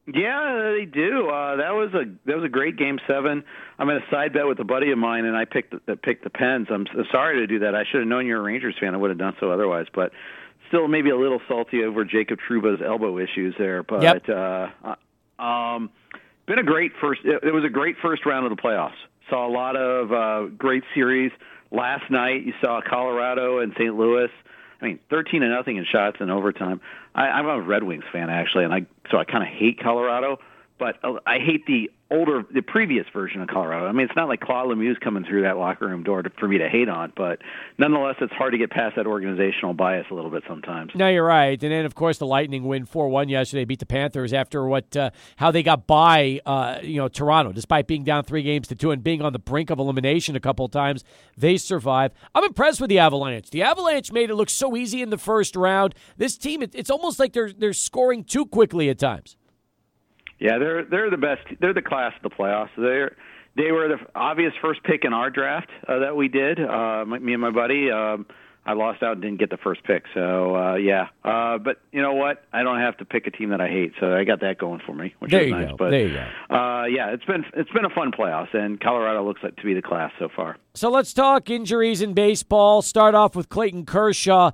Yeah, 0.05 0.73
they 0.77 0.83
do. 0.85 1.29
Uh, 1.29 1.55
that 1.55 1.71
was 1.71 1.93
a 1.93 2.03
that 2.25 2.35
was 2.35 2.43
a 2.43 2.49
great 2.49 2.75
game 2.75 2.99
seven. 3.07 3.45
I'm 3.81 3.89
in 3.89 3.97
a 3.97 4.11
side 4.11 4.31
bet 4.31 4.45
with 4.45 4.59
a 4.59 4.63
buddy 4.63 4.91
of 4.91 4.99
mine, 4.99 5.25
and 5.25 5.35
I 5.35 5.45
picked 5.45 5.73
the, 5.87 5.95
picked 5.95 6.23
the 6.23 6.29
Pens. 6.29 6.67
I'm 6.69 6.85
sorry 7.11 7.39
to 7.39 7.47
do 7.47 7.57
that. 7.59 7.73
I 7.73 7.83
should 7.83 8.01
have 8.01 8.07
known 8.07 8.27
you're 8.27 8.37
a 8.37 8.43
Rangers 8.43 8.75
fan. 8.79 8.93
I 8.93 8.97
would 8.97 9.09
have 9.09 9.17
done 9.17 9.35
so 9.39 9.49
otherwise. 9.49 9.87
But 9.91 10.11
still, 10.67 10.87
maybe 10.87 11.09
a 11.09 11.17
little 11.17 11.41
salty 11.47 11.83
over 11.83 12.05
Jacob 12.05 12.37
Trouba's 12.47 12.79
elbow 12.85 13.17
issues 13.17 13.55
there. 13.57 13.81
But 13.81 14.03
yep. 14.03 14.29
uh, 14.29 14.67
uh 15.39 15.43
um, 15.43 15.89
been 16.45 16.59
a 16.59 16.63
great 16.63 16.91
first. 17.01 17.21
It 17.23 17.51
was 17.51 17.63
a 17.65 17.69
great 17.69 17.95
first 18.03 18.23
round 18.23 18.45
of 18.45 18.55
the 18.55 18.61
playoffs. 18.61 18.93
Saw 19.31 19.47
a 19.47 19.49
lot 19.49 19.75
of 19.75 20.11
uh, 20.11 20.49
great 20.55 20.83
series 20.93 21.31
last 21.71 22.11
night. 22.11 22.43
You 22.45 22.53
saw 22.61 22.81
Colorado 22.87 23.57
and 23.57 23.73
St. 23.73 23.97
Louis. 23.97 24.29
I 24.79 24.85
mean, 24.85 24.99
thirteen 25.09 25.41
to 25.41 25.49
nothing 25.49 25.77
in 25.77 25.85
shots 25.85 26.17
in 26.19 26.29
overtime. 26.29 26.81
I, 27.15 27.29
I'm 27.29 27.47
a 27.47 27.59
Red 27.59 27.81
Wings 27.81 28.03
fan 28.11 28.29
actually, 28.29 28.63
and 28.63 28.73
I 28.75 28.85
so 29.09 29.17
I 29.17 29.23
kind 29.23 29.41
of 29.41 29.49
hate 29.49 29.79
Colorado, 29.81 30.37
but 30.77 30.99
uh, 31.03 31.13
I 31.25 31.39
hate 31.39 31.65
the 31.65 31.89
older, 32.11 32.43
the 32.53 32.61
previous 32.61 33.05
version 33.13 33.41
of 33.41 33.47
Colorado. 33.47 33.87
I 33.87 33.91
mean, 33.93 34.05
it's 34.05 34.15
not 34.15 34.27
like 34.27 34.41
Claude 34.41 34.67
Lemieux's 34.67 34.97
coming 34.99 35.23
through 35.23 35.43
that 35.43 35.57
locker 35.57 35.87
room 35.87 36.03
door 36.03 36.21
to, 36.21 36.29
for 36.39 36.47
me 36.47 36.57
to 36.57 36.67
hate 36.67 36.89
on, 36.89 37.13
but 37.15 37.39
nonetheless, 37.77 38.15
it's 38.19 38.33
hard 38.33 38.51
to 38.51 38.57
get 38.57 38.69
past 38.69 38.97
that 38.97 39.07
organizational 39.07 39.73
bias 39.73 40.05
a 40.11 40.13
little 40.13 40.29
bit 40.29 40.43
sometimes. 40.47 40.91
No, 40.93 41.07
you're 41.07 41.25
right. 41.25 41.61
And 41.63 41.71
then, 41.71 41.85
of 41.85 41.95
course, 41.95 42.17
the 42.17 42.27
Lightning 42.27 42.65
win 42.65 42.85
four 42.85 43.07
one 43.07 43.29
yesterday, 43.29 43.65
beat 43.65 43.79
the 43.79 43.85
Panthers 43.85 44.33
after 44.33 44.65
what 44.67 44.95
uh, 44.95 45.11
how 45.37 45.51
they 45.51 45.63
got 45.63 45.87
by, 45.87 46.41
uh, 46.45 46.79
you 46.83 46.97
know, 46.97 47.07
Toronto, 47.07 47.51
despite 47.51 47.87
being 47.87 48.03
down 48.03 48.23
three 48.23 48.43
games 48.43 48.67
to 48.67 48.75
two 48.75 48.91
and 48.91 49.03
being 49.03 49.21
on 49.21 49.33
the 49.33 49.39
brink 49.39 49.69
of 49.69 49.79
elimination 49.79 50.35
a 50.35 50.39
couple 50.39 50.65
of 50.65 50.71
times. 50.71 51.03
They 51.37 51.57
survived. 51.57 52.13
I'm 52.35 52.43
impressed 52.43 52.81
with 52.81 52.89
the 52.89 52.99
Avalanche. 52.99 53.49
The 53.49 53.63
Avalanche 53.63 54.11
made 54.11 54.29
it 54.29 54.35
look 54.35 54.49
so 54.49 54.75
easy 54.75 55.01
in 55.01 55.09
the 55.09 55.17
first 55.17 55.55
round. 55.55 55.95
This 56.17 56.37
team, 56.37 56.61
it, 56.61 56.75
it's 56.75 56.89
almost 56.89 57.19
like 57.19 57.33
they're 57.33 57.53
they're 57.53 57.73
scoring 57.73 58.23
too 58.23 58.45
quickly 58.45 58.89
at 58.89 58.99
times. 58.99 59.37
Yeah, 60.41 60.57
they're 60.57 60.83
they're 60.83 61.11
the 61.11 61.17
best. 61.17 61.41
They're 61.61 61.73
the 61.73 61.83
class 61.83 62.13
of 62.17 62.23
the 62.23 62.35
playoffs. 62.35 62.71
They're 62.75 63.15
they 63.55 63.71
were 63.71 63.87
the 63.87 63.97
obvious 64.15 64.53
first 64.59 64.83
pick 64.83 65.05
in 65.05 65.13
our 65.13 65.29
draft 65.29 65.69
uh, 65.87 65.99
that 65.99 66.15
we 66.15 66.29
did. 66.29 66.59
Uh, 66.59 67.05
me 67.05 67.33
and 67.33 67.41
my 67.41 67.51
buddy. 67.51 67.91
Um, 67.91 68.25
I 68.63 68.73
lost 68.73 69.01
out 69.01 69.13
and 69.13 69.21
didn't 69.23 69.39
get 69.39 69.49
the 69.49 69.57
first 69.57 69.83
pick. 69.83 70.03
So 70.13 70.55
uh, 70.55 70.75
yeah, 70.75 71.07
uh, 71.23 71.57
but 71.57 71.77
you 71.91 72.01
know 72.01 72.13
what? 72.13 72.43
I 72.53 72.61
don't 72.61 72.79
have 72.79 72.97
to 72.97 73.05
pick 73.05 73.25
a 73.25 73.31
team 73.31 73.49
that 73.49 73.61
I 73.61 73.67
hate, 73.67 73.93
so 73.99 74.15
I 74.15 74.23
got 74.23 74.41
that 74.41 74.59
going 74.59 74.81
for 74.85 74.93
me, 74.93 75.15
which 75.19 75.31
there 75.31 75.41
is 75.41 75.47
you 75.47 75.55
nice. 75.55 75.69
Go. 75.69 75.77
But 75.77 75.89
there 75.89 76.07
you 76.07 76.13
go. 76.13 76.55
Uh, 76.55 76.85
yeah, 76.85 77.09
it's 77.09 77.25
been 77.25 77.43
it's 77.55 77.71
been 77.71 77.85
a 77.85 77.89
fun 77.89 78.11
playoffs, 78.11 78.53
and 78.53 78.79
Colorado 78.79 79.25
looks 79.25 79.41
like 79.43 79.55
to 79.57 79.63
be 79.63 79.73
the 79.73 79.81
class 79.81 80.11
so 80.19 80.29
far. 80.35 80.57
So 80.75 80.89
let's 80.89 81.13
talk 81.13 81.49
injuries 81.49 82.01
in 82.01 82.13
baseball. 82.13 82.81
Start 82.81 83.15
off 83.15 83.35
with 83.35 83.49
Clayton 83.49 83.85
Kershaw. 83.85 84.51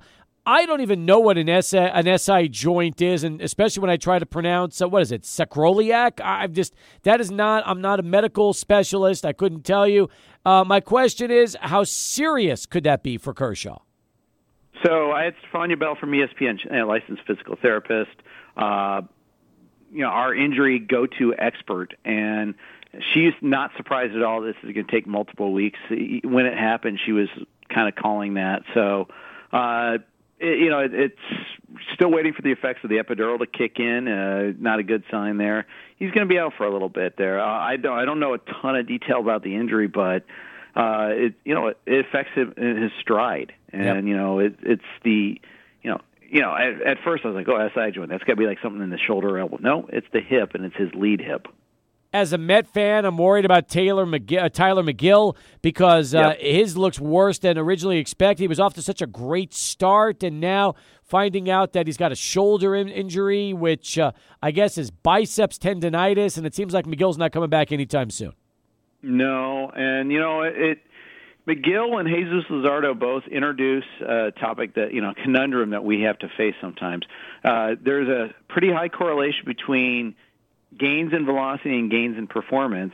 I 0.48 0.64
don't 0.64 0.80
even 0.80 1.04
know 1.04 1.20
what 1.20 1.36
an 1.36 1.62
SI, 1.62 1.76
an 1.76 2.18
SI 2.18 2.48
joint 2.48 3.02
is, 3.02 3.22
and 3.22 3.42
especially 3.42 3.82
when 3.82 3.90
I 3.90 3.98
try 3.98 4.18
to 4.18 4.24
pronounce 4.24 4.80
uh, 4.80 4.88
what 4.88 5.02
is 5.02 5.12
it, 5.12 5.24
sacroiliac. 5.24 6.24
I'm 6.24 6.54
just 6.54 6.74
that 7.02 7.20
is 7.20 7.30
not. 7.30 7.64
I'm 7.66 7.82
not 7.82 8.00
a 8.00 8.02
medical 8.02 8.54
specialist. 8.54 9.26
I 9.26 9.34
couldn't 9.34 9.66
tell 9.66 9.86
you. 9.86 10.08
Uh, 10.46 10.64
my 10.64 10.80
question 10.80 11.30
is, 11.30 11.54
how 11.60 11.84
serious 11.84 12.64
could 12.64 12.82
that 12.84 13.02
be 13.02 13.18
for 13.18 13.34
Kershaw? 13.34 13.80
So 14.82 15.12
I 15.12 15.24
had 15.24 15.34
Stefania 15.52 15.78
Bell 15.78 15.96
from 16.00 16.12
ESPN, 16.12 16.58
a 16.72 16.86
licensed 16.86 17.24
physical 17.26 17.56
therapist. 17.60 18.16
Uh, 18.56 19.02
you 19.92 20.00
know, 20.00 20.08
our 20.08 20.34
injury 20.34 20.78
go-to 20.78 21.34
expert, 21.36 21.92
and 22.06 22.54
she's 23.12 23.34
not 23.42 23.72
surprised 23.76 24.16
at 24.16 24.22
all. 24.22 24.40
This 24.40 24.56
is 24.62 24.72
going 24.72 24.86
to 24.86 24.90
take 24.90 25.06
multiple 25.06 25.52
weeks. 25.52 25.78
When 25.90 26.46
it 26.46 26.56
happened, 26.56 27.00
she 27.04 27.12
was 27.12 27.28
kind 27.68 27.86
of 27.86 28.02
calling 28.02 28.34
that. 28.34 28.62
So. 28.72 29.08
Uh, 29.52 29.98
it, 30.40 30.58
you 30.58 30.70
know, 30.70 30.80
it, 30.80 30.94
it's 30.94 31.18
still 31.94 32.10
waiting 32.10 32.32
for 32.32 32.42
the 32.42 32.52
effects 32.52 32.80
of 32.84 32.90
the 32.90 32.96
epidural 32.96 33.38
to 33.38 33.46
kick 33.46 33.78
in. 33.78 34.08
Uh, 34.08 34.52
not 34.58 34.78
a 34.78 34.82
good 34.82 35.04
sign 35.10 35.38
there. 35.38 35.66
He's 35.96 36.10
going 36.10 36.26
to 36.26 36.32
be 36.32 36.38
out 36.38 36.54
for 36.56 36.66
a 36.66 36.72
little 36.72 36.88
bit 36.88 37.16
there. 37.16 37.40
Uh, 37.40 37.46
I 37.46 37.76
don't 37.76 37.98
I 37.98 38.04
don't 38.04 38.20
know 38.20 38.34
a 38.34 38.38
ton 38.38 38.76
of 38.76 38.86
detail 38.86 39.20
about 39.20 39.42
the 39.42 39.56
injury, 39.56 39.88
but 39.88 40.24
uh, 40.76 41.08
it 41.10 41.34
you 41.44 41.54
know 41.54 41.68
it, 41.68 41.78
it 41.86 42.06
affects 42.06 42.32
him 42.34 42.54
in 42.56 42.82
his 42.82 42.92
stride, 43.00 43.52
and 43.72 43.84
yep. 43.84 44.04
you 44.04 44.16
know 44.16 44.38
it, 44.38 44.56
it's 44.62 44.82
the 45.02 45.40
you 45.82 45.90
know 45.90 46.00
you 46.28 46.40
know 46.40 46.54
at, 46.54 46.82
at 46.86 46.98
first 47.04 47.24
I 47.24 47.28
was 47.28 47.34
like, 47.34 47.48
oh, 47.48 47.68
SI 47.74 47.92
joint. 47.92 48.10
That's 48.10 48.24
got 48.24 48.34
to 48.34 48.36
be 48.36 48.46
like 48.46 48.58
something 48.62 48.82
in 48.82 48.90
the 48.90 48.98
shoulder 48.98 49.28
or 49.28 49.38
elbow. 49.38 49.58
No, 49.60 49.88
it's 49.92 50.06
the 50.12 50.20
hip, 50.20 50.54
and 50.54 50.64
it's 50.64 50.76
his 50.76 50.94
lead 50.94 51.20
hip 51.20 51.48
as 52.12 52.32
a 52.32 52.38
Met 52.38 52.66
fan, 52.66 53.04
I'm 53.04 53.18
worried 53.18 53.44
about 53.44 53.68
Taylor 53.68 54.06
McGill, 54.06 54.44
uh, 54.44 54.48
Tylor 54.48 54.82
Megill 54.82 55.36
because 55.60 56.14
uh, 56.14 56.34
yep. 56.38 56.40
his 56.40 56.76
looks 56.76 56.98
worse 56.98 57.38
than 57.38 57.58
originally 57.58 57.98
expected. 57.98 58.42
He 58.42 58.48
was 58.48 58.60
off 58.60 58.74
to 58.74 58.82
such 58.82 59.02
a 59.02 59.06
great 59.06 59.52
start, 59.52 60.22
and 60.22 60.40
now 60.40 60.74
finding 61.02 61.50
out 61.50 61.74
that 61.74 61.86
he's 61.86 61.98
got 61.98 62.10
a 62.10 62.16
shoulder 62.16 62.74
in- 62.74 62.88
injury, 62.88 63.52
which 63.52 63.98
uh, 63.98 64.12
I 64.42 64.52
guess 64.52 64.78
is 64.78 64.90
biceps 64.90 65.58
tendonitis, 65.58 66.38
and 66.38 66.46
it 66.46 66.54
seems 66.54 66.72
like 66.72 66.86
Megill's 66.86 67.18
not 67.18 67.32
coming 67.32 67.50
back 67.50 67.72
anytime 67.72 68.10
soon. 68.10 68.32
No, 69.02 69.70
and 69.74 70.10
you 70.10 70.18
know 70.18 70.42
it. 70.42 70.78
Megill 71.46 71.98
and 71.98 72.06
Jesus 72.06 72.44
Luzardo 72.50 72.98
both 72.98 73.22
introduce 73.26 73.84
a 74.06 74.32
topic 74.38 74.74
that 74.74 74.92
you 74.92 75.00
know 75.00 75.14
conundrum 75.22 75.70
that 75.70 75.82
we 75.82 76.02
have 76.02 76.18
to 76.18 76.28
face 76.36 76.54
sometimes. 76.60 77.04
Uh, 77.42 77.70
there's 77.82 78.08
a 78.08 78.34
pretty 78.48 78.70
high 78.70 78.88
correlation 78.88 79.44
between 79.46 80.14
gains 80.76 81.12
in 81.12 81.24
velocity 81.24 81.78
and 81.78 81.90
gains 81.90 82.18
in 82.18 82.26
performance, 82.26 82.92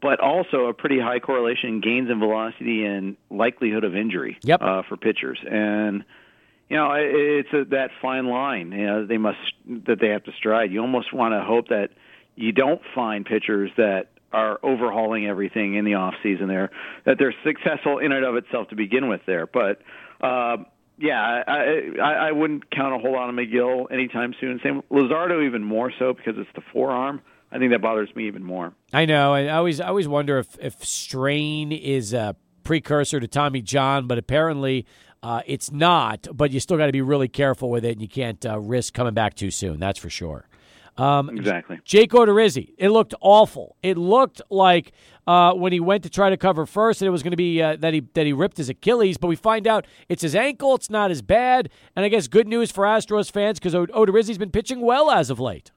but 0.00 0.20
also 0.20 0.66
a 0.66 0.74
pretty 0.74 1.00
high 1.00 1.18
correlation 1.18 1.70
in 1.70 1.80
gains 1.80 2.10
in 2.10 2.18
velocity 2.18 2.84
and 2.84 3.16
likelihood 3.30 3.84
of 3.84 3.94
injury 3.94 4.38
yep. 4.42 4.62
uh, 4.62 4.82
for 4.88 4.96
pitchers. 4.96 5.38
And 5.48 6.04
you 6.68 6.76
know, 6.76 6.92
it's 6.96 7.52
a, 7.52 7.64
that 7.70 7.90
fine 8.00 8.26
line. 8.26 8.72
You 8.72 8.86
know, 8.86 9.06
they 9.06 9.18
must 9.18 9.38
that 9.86 10.00
they 10.00 10.08
have 10.08 10.24
to 10.24 10.32
stride. 10.32 10.72
You 10.72 10.80
almost 10.80 11.12
want 11.12 11.32
to 11.32 11.42
hope 11.42 11.68
that 11.68 11.90
you 12.36 12.52
don't 12.52 12.80
find 12.94 13.24
pitchers 13.24 13.70
that 13.76 14.08
are 14.32 14.58
overhauling 14.62 15.26
everything 15.26 15.74
in 15.74 15.84
the 15.84 15.94
off 15.94 16.14
season 16.22 16.48
there. 16.48 16.70
That 17.04 17.18
they're 17.18 17.34
successful 17.44 17.98
in 17.98 18.12
and 18.12 18.24
of 18.24 18.36
itself 18.36 18.68
to 18.68 18.76
begin 18.76 19.08
with 19.08 19.20
there, 19.26 19.46
but. 19.46 19.82
Uh, 20.20 20.58
yeah, 20.98 21.42
I, 21.46 21.90
I 22.02 22.12
I 22.28 22.32
wouldn't 22.32 22.70
count 22.70 22.94
a 22.94 22.98
whole 22.98 23.12
lot 23.12 23.28
on 23.28 23.36
Megill 23.36 23.90
anytime 23.92 24.34
soon. 24.40 24.60
Same 24.62 24.82
Luzardo 24.90 25.44
even 25.46 25.62
more 25.62 25.92
so 25.98 26.12
because 26.12 26.34
it's 26.36 26.50
the 26.54 26.62
forearm. 26.72 27.20
I 27.50 27.58
think 27.58 27.70
that 27.72 27.82
bothers 27.82 28.14
me 28.16 28.26
even 28.26 28.42
more. 28.42 28.74
I 28.92 29.04
know. 29.04 29.32
I 29.32 29.48
always 29.48 29.80
I 29.80 29.88
always 29.88 30.08
wonder 30.08 30.38
if 30.38 30.56
if 30.60 30.84
strain 30.84 31.72
is 31.72 32.12
a 32.12 32.36
precursor 32.64 33.20
to 33.20 33.28
Tommy 33.28 33.60
John, 33.60 34.06
but 34.06 34.18
apparently 34.18 34.86
uh, 35.22 35.42
it's 35.46 35.70
not. 35.70 36.26
But 36.32 36.50
you 36.50 36.60
still 36.60 36.76
got 36.76 36.86
to 36.86 36.92
be 36.92 37.02
really 37.02 37.28
careful 37.28 37.70
with 37.70 37.84
it, 37.84 37.92
and 37.92 38.02
you 38.02 38.08
can't 38.08 38.44
uh, 38.44 38.58
risk 38.58 38.94
coming 38.94 39.14
back 39.14 39.34
too 39.34 39.50
soon. 39.50 39.80
That's 39.80 39.98
for 39.98 40.10
sure. 40.10 40.48
Um, 40.96 41.30
exactly. 41.30 41.80
Jake 41.84 42.12
Odorizzi. 42.12 42.72
It 42.78 42.90
looked 42.90 43.14
awful. 43.20 43.76
It 43.82 43.98
looked 43.98 44.40
like 44.48 44.92
uh, 45.26 45.52
when 45.54 45.72
he 45.72 45.80
went 45.80 46.02
to 46.04 46.10
try 46.10 46.30
to 46.30 46.36
cover 46.36 46.66
first, 46.66 47.00
that 47.00 47.06
it 47.06 47.10
was 47.10 47.22
going 47.22 47.32
to 47.32 47.36
be 47.36 47.60
uh, 47.60 47.76
that 47.76 47.94
he 47.94 48.00
that 48.14 48.26
he 48.26 48.32
ripped 48.32 48.58
his 48.58 48.68
Achilles. 48.68 49.16
But 49.16 49.28
we 49.28 49.36
find 49.36 49.66
out 49.66 49.86
it's 50.08 50.22
his 50.22 50.34
ankle. 50.34 50.74
It's 50.74 50.90
not 50.90 51.10
as 51.10 51.22
bad. 51.22 51.70
And 51.96 52.04
I 52.04 52.08
guess 52.08 52.28
good 52.28 52.46
news 52.46 52.70
for 52.70 52.84
Astros 52.84 53.30
fans 53.30 53.58
because 53.58 53.74
Odorizzi's 53.74 54.38
been 54.38 54.50
pitching 54.50 54.80
well 54.80 55.10
as 55.10 55.30
of 55.30 55.40
late. 55.40 55.72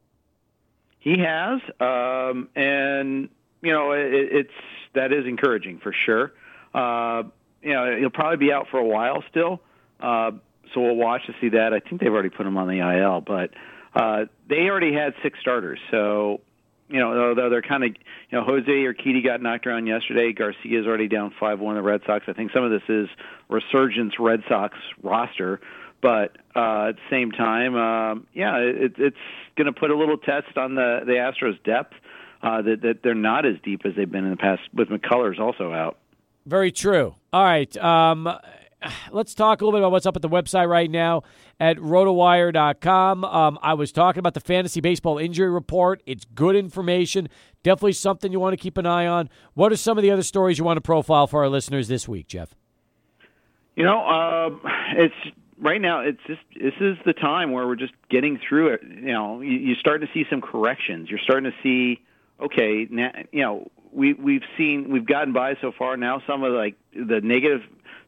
He 1.00 1.16
has, 1.20 1.62
um, 1.80 2.50
and 2.56 3.30
you 3.62 3.72
know 3.72 3.94
it, 3.94 4.10
it's 4.12 4.54
that 4.94 5.14
is 5.14 5.26
encouraging 5.26 5.80
for 5.80 5.94
sure. 6.06 6.34
Uh, 6.74 7.24
you 7.62 7.74
know 7.74 7.96
he'll 7.98 8.10
probably 8.10 8.38
be 8.38 8.52
out 8.52 8.68
for 8.70 8.78
a 8.78 8.86
while 8.86 9.24
still, 9.30 9.62
uh, 10.02 10.32
so 10.74 10.82
we'll 10.82 10.96
watch 10.96 11.26
to 11.28 11.34
see 11.40 11.50
that. 11.50 11.74
I 11.74 11.80
think 11.80 12.02
they've 12.02 12.12
already 12.12 12.30
put 12.30 12.46
him 12.46 12.58
on 12.58 12.68
the 12.68 12.80
IL, 12.80 13.22
but 13.22 13.52
uh, 13.96 14.26
they 14.50 14.70
already 14.70 14.94
had 14.94 15.14
six 15.24 15.40
starters, 15.40 15.80
so 15.92 16.42
you 16.90 17.00
know, 17.00 17.30
although 17.30 17.50
they're 17.50 17.62
kind 17.62 17.84
of, 17.84 17.90
you 17.90 18.38
know, 18.38 18.44
Jose 18.44 18.66
Urquidy 18.66 19.24
got 19.24 19.42
knocked 19.42 19.68
around 19.68 19.88
yesterday. 19.88 20.32
Garcia's 20.32 20.88
already 20.88 21.08
down 21.08 21.34
5 21.38 21.60
1 21.60 21.76
the 21.76 21.82
Red 21.82 22.02
Sox. 22.06 22.26
I 22.28 22.34
think 22.34 22.52
some 22.54 22.64
of 22.64 22.72
this 22.72 22.84
is 22.88 23.10
resurgence 23.50 24.14
Red 24.20 24.44
Sox 24.48 24.78
roster. 25.04 25.60
But 26.02 26.38
uh, 26.56 26.90
at 26.90 26.96
the 26.96 27.02
same 27.10 27.32
time, 27.32 27.76
um, 27.76 28.28
yeah, 28.34 28.58
it, 28.58 28.94
it's 28.98 29.18
going 29.56 29.66
to 29.66 29.74
put 29.74 29.90
a 29.90 29.98
little 29.98 30.18
test 30.18 30.56
on 30.56 30.76
the, 30.76 31.02
the 31.06 31.14
Astros' 31.14 31.62
depth 31.64 31.94
uh, 32.42 32.62
that, 32.62 32.82
that 32.82 33.00
they're 33.04 33.16
not 33.16 33.46
as 33.46 33.56
deep 33.64 33.82
as 33.84 33.96
they've 33.96 34.10
been 34.10 34.24
in 34.24 34.32
the 34.32 34.38
past, 34.38 34.62
with 34.74 34.90
McCullers 34.90 35.40
also 35.40 35.74
out. 35.74 35.98
Very 36.46 36.72
true. 36.72 37.16
All 37.34 37.44
right. 37.44 37.76
Um, 37.78 38.30
let's 39.12 39.34
talk 39.34 39.62
a 39.62 39.66
little 39.66 39.78
bit 39.78 39.84
about 39.84 39.92
what's 39.92 40.06
up 40.06 40.16
at 40.16 40.22
the 40.22 40.30
website 40.30 40.70
right 40.70 40.90
now 40.90 41.24
at 41.60 41.78
rotowire.com. 41.78 43.26
Um, 43.26 43.60
I 43.62 43.74
was 43.74 43.92
talking 43.92 44.20
about 44.20 44.34
the 44.34 44.40
fantasy 44.40 44.82
baseball 44.82 45.18
injury 45.18 45.50
report. 45.50 46.02
It's 46.06 46.26
good 46.26 46.56
information. 46.56 47.30
Definitely 47.64 47.94
something 47.94 48.32
you 48.32 48.40
want 48.40 48.54
to 48.54 48.58
keep 48.58 48.78
an 48.78 48.86
eye 48.86 49.08
on. 49.08 49.30
What 49.54 49.72
are 49.72 49.78
some 49.78 49.98
of 49.98 50.02
the 50.02 50.12
other 50.12 50.24
stories 50.24 50.58
you 50.58 50.64
want 50.64 50.78
to 50.78 50.82
profile 50.82 51.28
for 51.28 51.44
our 51.44 51.50
listeners 51.50 51.88
this 51.88 52.08
week, 52.08 52.28
Jeff? 52.28 52.56
You 53.76 53.84
know, 53.84 54.00
uh, 54.00 54.70
it's 54.96 55.16
right 55.60 55.82
now. 55.82 56.02
It's 56.02 56.22
just 56.26 56.42
this 56.56 56.74
is 56.80 56.98
the 57.06 57.14
time 57.14 57.52
where 57.52 57.68
we're 57.68 57.76
just 57.76 57.94
getting 58.10 58.40
through 58.40 58.70
it. 58.70 58.82
You 58.84 59.14
know, 59.14 59.42
you, 59.42 59.58
you're 59.58 59.76
starting 59.80 60.08
to 60.08 60.14
see 60.14 60.26
some 60.30 60.42
corrections. 60.42 61.10
You're 61.10 61.20
starting 61.20 61.52
to 61.52 61.58
see, 61.62 62.02
okay, 62.40 62.88
now, 62.90 63.12
you 63.32 63.42
know, 63.42 63.70
we 63.92 64.14
we've 64.14 64.44
seen 64.58 64.90
we've 64.90 65.06
gotten 65.06 65.34
by 65.34 65.56
so 65.62 65.72
far. 65.72 65.98
Now 65.98 66.22
some 66.26 66.44
of 66.44 66.54
like 66.54 66.76
the 66.94 67.22
negative 67.22 67.62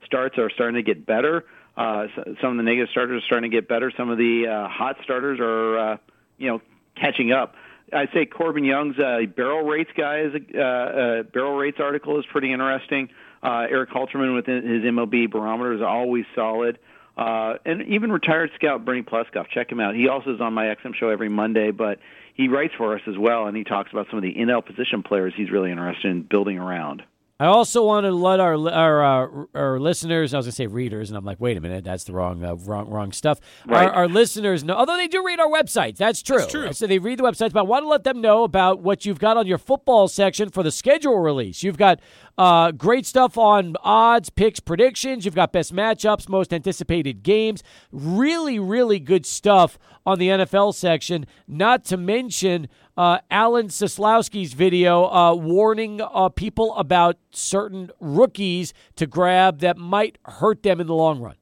starts 0.06 0.38
are 0.38 0.50
starting 0.50 0.76
to 0.76 0.84
get 0.84 1.06
better. 1.06 1.46
Uh, 1.78 2.08
some 2.42 2.52
of 2.52 2.58
the 2.58 2.64
negative 2.64 2.90
starters 2.92 3.24
are 3.24 3.26
starting 3.26 3.50
to 3.50 3.56
get 3.56 3.68
better. 3.68 3.92
Some 3.96 4.10
of 4.10 4.18
the 4.18 4.48
uh, 4.48 4.68
hot 4.68 4.98
starters 5.04 5.40
are, 5.40 5.94
uh, 5.94 5.98
you 6.38 6.48
know, 6.50 6.62
catching 7.00 7.32
up. 7.32 7.56
I'd 7.94 8.10
say 8.14 8.26
Corbin 8.26 8.64
Young's 8.64 9.00
uh, 9.00 9.20
barrel 9.36 9.64
rates 9.64 9.90
guy 9.96 10.20
is 10.22 10.34
a 10.36 10.60
uh, 10.60 10.64
uh, 10.64 11.24
barrel 11.24 11.56
rates 11.56 11.78
article 11.80 12.20
is 12.20 12.26
pretty 12.32 12.52
interesting. 12.52 13.10
Uh, 13.42 13.66
Eric 13.70 13.90
Halterman 13.90 14.36
with 14.36 14.46
his 14.46 14.84
MLB 14.84 15.32
barometer 15.32 15.74
is 15.74 15.82
always 15.82 16.26
solid. 16.36 16.78
Uh, 17.18 17.56
and 17.66 17.82
even 17.88 18.12
retired 18.12 18.52
scout 18.56 18.86
Bernie 18.86 19.02
Pleskoff, 19.02 19.48
check 19.50 19.72
him 19.72 19.80
out. 19.80 19.96
He 19.96 20.08
also 20.08 20.36
is 20.36 20.42
on 20.42 20.54
my 20.54 20.66
XM 20.66 20.96
show 20.96 21.10
every 21.10 21.28
Monday, 21.28 21.72
but 21.72 22.00
he 22.34 22.48
writes 22.48 22.74
for 22.78 22.96
us 22.96 23.02
as 23.08 23.18
well, 23.18 23.48
and 23.48 23.58
he 23.58 23.66
talks 23.66 23.92
about 23.92 24.08
some 24.10 24.18
of 24.18 24.24
the 24.24 24.34
NL 24.34 24.66
position 24.66 25.04
players 25.04 25.34
he's 25.36 25.52
really 25.52 25.72
interested 25.72 26.10
in 26.10 26.22
building 26.22 26.58
around. 26.58 27.04
I 27.42 27.46
also 27.46 27.86
want 27.86 28.06
to 28.06 28.12
let 28.12 28.42
our 28.42 28.56
our 28.70 29.04
uh, 29.04 29.46
our 29.56 29.80
listeners. 29.80 30.34
I 30.34 30.38
was 30.38 30.46
going 30.46 30.52
to 30.52 30.56
say 30.56 30.68
readers, 30.68 31.10
and 31.10 31.18
I'm 31.18 31.24
like, 31.24 31.40
wait 31.40 31.56
a 31.56 31.62
minute, 31.62 31.86
that's 31.86 32.04
the 32.04 32.12
wrong 32.12 32.44
uh, 32.44 32.56
wrong 32.56 32.90
wrong 32.90 33.14
stuff. 33.14 33.40
Right. 33.66 33.88
Our, 33.88 33.94
our, 33.94 34.08
listeners 34.10 34.66
know, 34.66 34.76
although 34.76 34.98
they 34.98 35.08
do 35.08 35.26
read 35.26 35.40
our 35.40 35.48
websites, 35.48 35.96
that's 35.96 36.22
true. 36.22 36.40
That's 36.40 36.52
true. 36.52 36.74
So 36.74 36.86
they 36.86 37.00
read 37.00 37.20
the 37.20 37.24
websites, 37.24 37.54
but 37.54 37.60
I 37.62 37.64
want 37.64 37.84
to 37.86 37.88
let 37.88 38.04
them 38.04 38.20
know 38.20 38.44
about 38.44 38.82
what 38.82 39.06
you've 39.06 39.20
got 39.20 39.38
on 39.38 39.48
your 39.48 39.58
football 39.58 40.10
section 40.10 40.50
for 40.50 40.64
the 40.64 40.72
schedule 40.72 41.18
release. 41.20 41.64
You've 41.64 41.78
got 41.78 42.02
uh, 42.40 42.72
great 42.72 43.06
stuff 43.06 43.38
on 43.38 43.76
odds, 43.84 44.30
picks, 44.30 44.62
predictions. 44.62 45.26
You've 45.26 45.36
got 45.36 45.52
best 45.52 45.76
matchups, 45.76 46.30
most 46.30 46.54
anticipated 46.54 47.22
games. 47.22 47.62
Really, 47.92 48.58
really 48.60 48.98
good 48.98 49.26
stuff 49.26 49.78
on 50.06 50.20
the 50.20 50.30
NFL 50.30 50.74
section. 50.74 51.26
Not 51.50 51.84
to 51.86 51.98
mention 51.98 52.70
uh, 52.96 53.20
Alan 53.30 53.68
Seslowsky's 53.68 54.54
video 54.54 55.04
uh, 55.08 55.36
warning 55.36 56.00
uh, 56.00 56.30
people 56.30 56.74
about 56.78 57.18
certain 57.32 57.92
rookies 58.00 58.74
to 58.96 59.06
grab 59.06 59.60
that 59.60 59.78
might 59.78 60.18
hurt 60.24 60.64
them 60.64 60.80
in 60.80 60.88
the 60.88 60.96
long 60.96 61.20
run. 61.20 61.36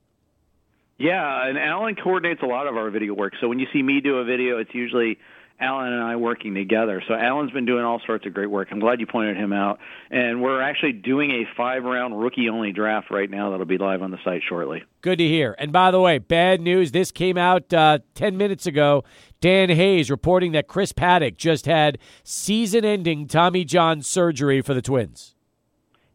Yeah, 0.98 1.48
and 1.48 1.60
Alan 1.60 1.94
coordinates 1.94 2.42
a 2.42 2.48
lot 2.48 2.66
of 2.66 2.76
our 2.76 2.90
video 2.90 3.14
work. 3.14 3.34
So 3.40 3.48
when 3.48 3.60
you 3.60 3.68
see 3.72 3.84
me 3.84 4.02
do 4.02 4.18
a 4.18 4.24
video, 4.24 4.58
it's 4.58 4.74
usually 4.74 5.20
Alan 5.60 5.92
and 5.92 6.04
I 6.04 6.16
working 6.18 6.54
together. 6.54 7.02
So 7.08 7.16
Alan's 7.16 7.52
been 7.52 7.66
doing 7.66 7.84
all 7.84 8.00
sorts 8.06 8.26
of 8.28 8.34
great 8.34 8.50
work. 8.50 8.68
I'm 8.72 8.80
glad 8.80 9.00
you 9.00 9.08
pointed 9.08 9.38
him 9.38 9.52
out. 9.52 9.80
And 10.12 10.42
we're 10.42 10.62
actually 10.62 10.94
doing 10.94 11.32
a 11.32 11.46
five 11.56 11.84
round 11.84 12.20
rookie 12.20 12.50
only 12.50 12.72
draft 12.72 13.10
right 13.10 13.30
now 13.30 13.50
that'll 13.50 13.66
be 13.66 13.78
live 13.78 14.02
on 14.02 14.12
the 14.12 14.20
site 14.24 14.42
shortly. 14.48 14.84
Good 15.02 15.18
to 15.18 15.28
hear. 15.28 15.56
And 15.58 15.72
by 15.72 15.90
the 15.90 16.00
way, 16.00 16.20
bad 16.20 16.62
news. 16.62 16.92
This 16.92 17.12
came 17.12 17.38
out 17.38 17.74
uh, 17.74 18.00
10 18.14 18.38
minutes 18.38 18.68
ago. 18.68 19.04
Dan 19.42 19.70
Hayes 19.70 20.12
reporting 20.12 20.52
that 20.52 20.68
Chris 20.68 20.94
Paddack 20.94 21.38
just 21.38 21.66
had 21.66 21.98
season 22.24 22.86
ending 22.86 23.28
Tommy 23.28 23.66
John 23.66 24.02
surgery 24.02 24.62
for 24.62 24.74
the 24.74 24.82
Twins. 24.82 25.37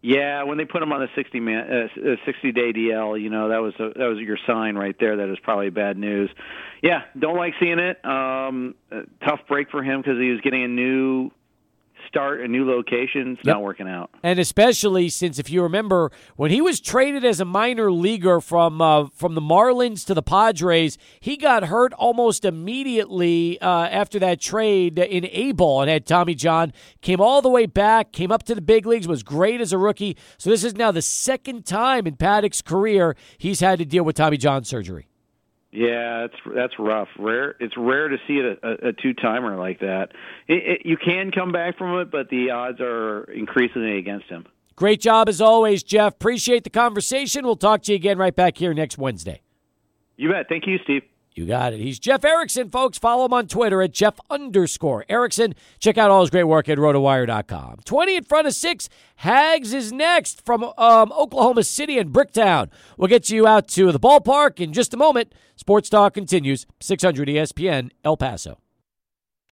Yeah, 0.02 0.42
when 0.42 0.58
they 0.58 0.64
put 0.64 0.82
him 0.82 0.92
on 0.92 1.00
the 1.00 1.06
60 1.14 1.38
man, 1.38 1.64
uh, 1.70 2.16
60 2.26 2.52
day 2.52 2.72
DL, 2.72 3.20
you 3.20 3.30
know 3.30 3.50
that 3.50 3.62
was 3.62 3.72
a, 3.78 3.96
that 3.96 4.06
was 4.06 4.18
your 4.18 4.36
sign 4.48 4.74
right 4.74 4.96
there. 4.98 5.16
That 5.18 5.30
is 5.30 5.38
probably 5.44 5.70
bad 5.70 5.96
news. 5.96 6.28
Yeah, 6.82 7.02
don't 7.16 7.36
like 7.36 7.54
seeing 7.60 7.78
it. 7.78 8.04
Um, 8.04 8.74
tough 9.24 9.40
break 9.48 9.70
for 9.70 9.82
him 9.82 10.00
because 10.00 10.18
he 10.18 10.30
was 10.30 10.40
getting 10.40 10.64
a 10.64 10.68
new 10.68 11.30
start 12.12 12.42
a 12.42 12.48
new 12.48 12.68
location. 12.68 13.32
It's 13.32 13.46
yep. 13.46 13.54
not 13.54 13.62
working 13.62 13.88
out. 13.88 14.10
And 14.22 14.38
especially 14.38 15.08
since, 15.08 15.38
if 15.38 15.48
you 15.48 15.62
remember, 15.62 16.12
when 16.36 16.50
he 16.50 16.60
was 16.60 16.78
traded 16.78 17.24
as 17.24 17.40
a 17.40 17.46
minor 17.46 17.90
leaguer 17.90 18.38
from 18.42 18.82
uh, 18.82 19.06
from 19.14 19.34
the 19.34 19.40
Marlins 19.40 20.04
to 20.06 20.14
the 20.14 20.22
Padres, 20.22 20.98
he 21.20 21.38
got 21.38 21.64
hurt 21.64 21.94
almost 21.94 22.44
immediately 22.44 23.58
uh, 23.62 23.86
after 23.86 24.18
that 24.18 24.42
trade 24.42 24.98
in 24.98 25.26
A 25.32 25.52
ball 25.52 25.80
and 25.80 25.90
had 25.90 26.04
Tommy 26.04 26.34
John. 26.34 26.74
Came 27.00 27.20
all 27.20 27.40
the 27.40 27.48
way 27.48 27.64
back, 27.64 28.12
came 28.12 28.30
up 28.30 28.42
to 28.44 28.54
the 28.54 28.60
big 28.60 28.84
leagues, 28.84 29.08
was 29.08 29.22
great 29.22 29.62
as 29.62 29.72
a 29.72 29.78
rookie. 29.78 30.18
So 30.36 30.50
this 30.50 30.64
is 30.64 30.74
now 30.74 30.92
the 30.92 31.02
second 31.02 31.64
time 31.64 32.06
in 32.06 32.16
Paddack's 32.16 32.60
career 32.60 33.16
he's 33.38 33.60
had 33.60 33.78
to 33.78 33.86
deal 33.86 34.04
with 34.04 34.16
Tommy 34.16 34.36
John 34.36 34.64
surgery. 34.64 35.08
Yeah, 35.72 36.26
it's 36.26 36.34
that's 36.54 36.74
rough. 36.78 37.08
Rare. 37.18 37.56
It's 37.58 37.74
rare 37.78 38.08
to 38.08 38.18
see 38.28 38.40
a, 38.40 38.52
a, 38.62 38.88
a 38.88 38.92
two 38.92 39.14
timer 39.14 39.56
like 39.56 39.80
that. 39.80 40.10
It, 40.46 40.80
it, 40.80 40.86
you 40.86 40.98
can 40.98 41.30
come 41.30 41.50
back 41.50 41.78
from 41.78 41.98
it, 41.98 42.10
but 42.10 42.28
the 42.28 42.50
odds 42.50 42.78
are 42.80 43.24
increasingly 43.24 43.96
against 43.96 44.26
him. 44.26 44.46
Great 44.76 45.00
job 45.00 45.30
as 45.30 45.40
always, 45.40 45.82
Jeff. 45.82 46.12
Appreciate 46.14 46.64
the 46.64 46.70
conversation. 46.70 47.44
We'll 47.44 47.56
talk 47.56 47.82
to 47.84 47.92
you 47.92 47.96
again 47.96 48.18
right 48.18 48.36
back 48.36 48.58
here 48.58 48.74
next 48.74 48.98
Wednesday. 48.98 49.40
You 50.16 50.30
bet. 50.30 50.46
Thank 50.48 50.66
you, 50.66 50.78
Steve. 50.84 51.02
You 51.34 51.46
got 51.46 51.72
it. 51.72 51.80
He's 51.80 51.98
Jeff 51.98 52.24
Erickson, 52.24 52.70
folks. 52.70 52.98
Follow 52.98 53.24
him 53.24 53.32
on 53.32 53.46
Twitter 53.46 53.80
at 53.80 53.92
Jeff 53.92 54.18
underscore 54.28 55.04
Erickson. 55.08 55.54
Check 55.78 55.96
out 55.96 56.10
all 56.10 56.20
his 56.20 56.30
great 56.30 56.44
work 56.44 56.68
at 56.68 56.78
rotowire.com. 56.78 57.80
20 57.84 58.16
in 58.16 58.24
front 58.24 58.46
of 58.46 58.54
six. 58.54 58.88
Hags 59.16 59.72
is 59.72 59.92
next 59.92 60.44
from 60.44 60.64
um, 60.76 61.12
Oklahoma 61.12 61.64
City 61.64 61.98
and 61.98 62.12
Bricktown. 62.12 62.68
We'll 62.98 63.08
get 63.08 63.30
you 63.30 63.46
out 63.46 63.68
to 63.68 63.92
the 63.92 64.00
ballpark 64.00 64.60
in 64.60 64.72
just 64.72 64.92
a 64.92 64.96
moment. 64.96 65.32
Sports 65.56 65.88
Talk 65.88 66.14
continues. 66.14 66.66
600 66.80 67.28
ESPN, 67.28 67.90
El 68.04 68.16
Paso. 68.16 68.61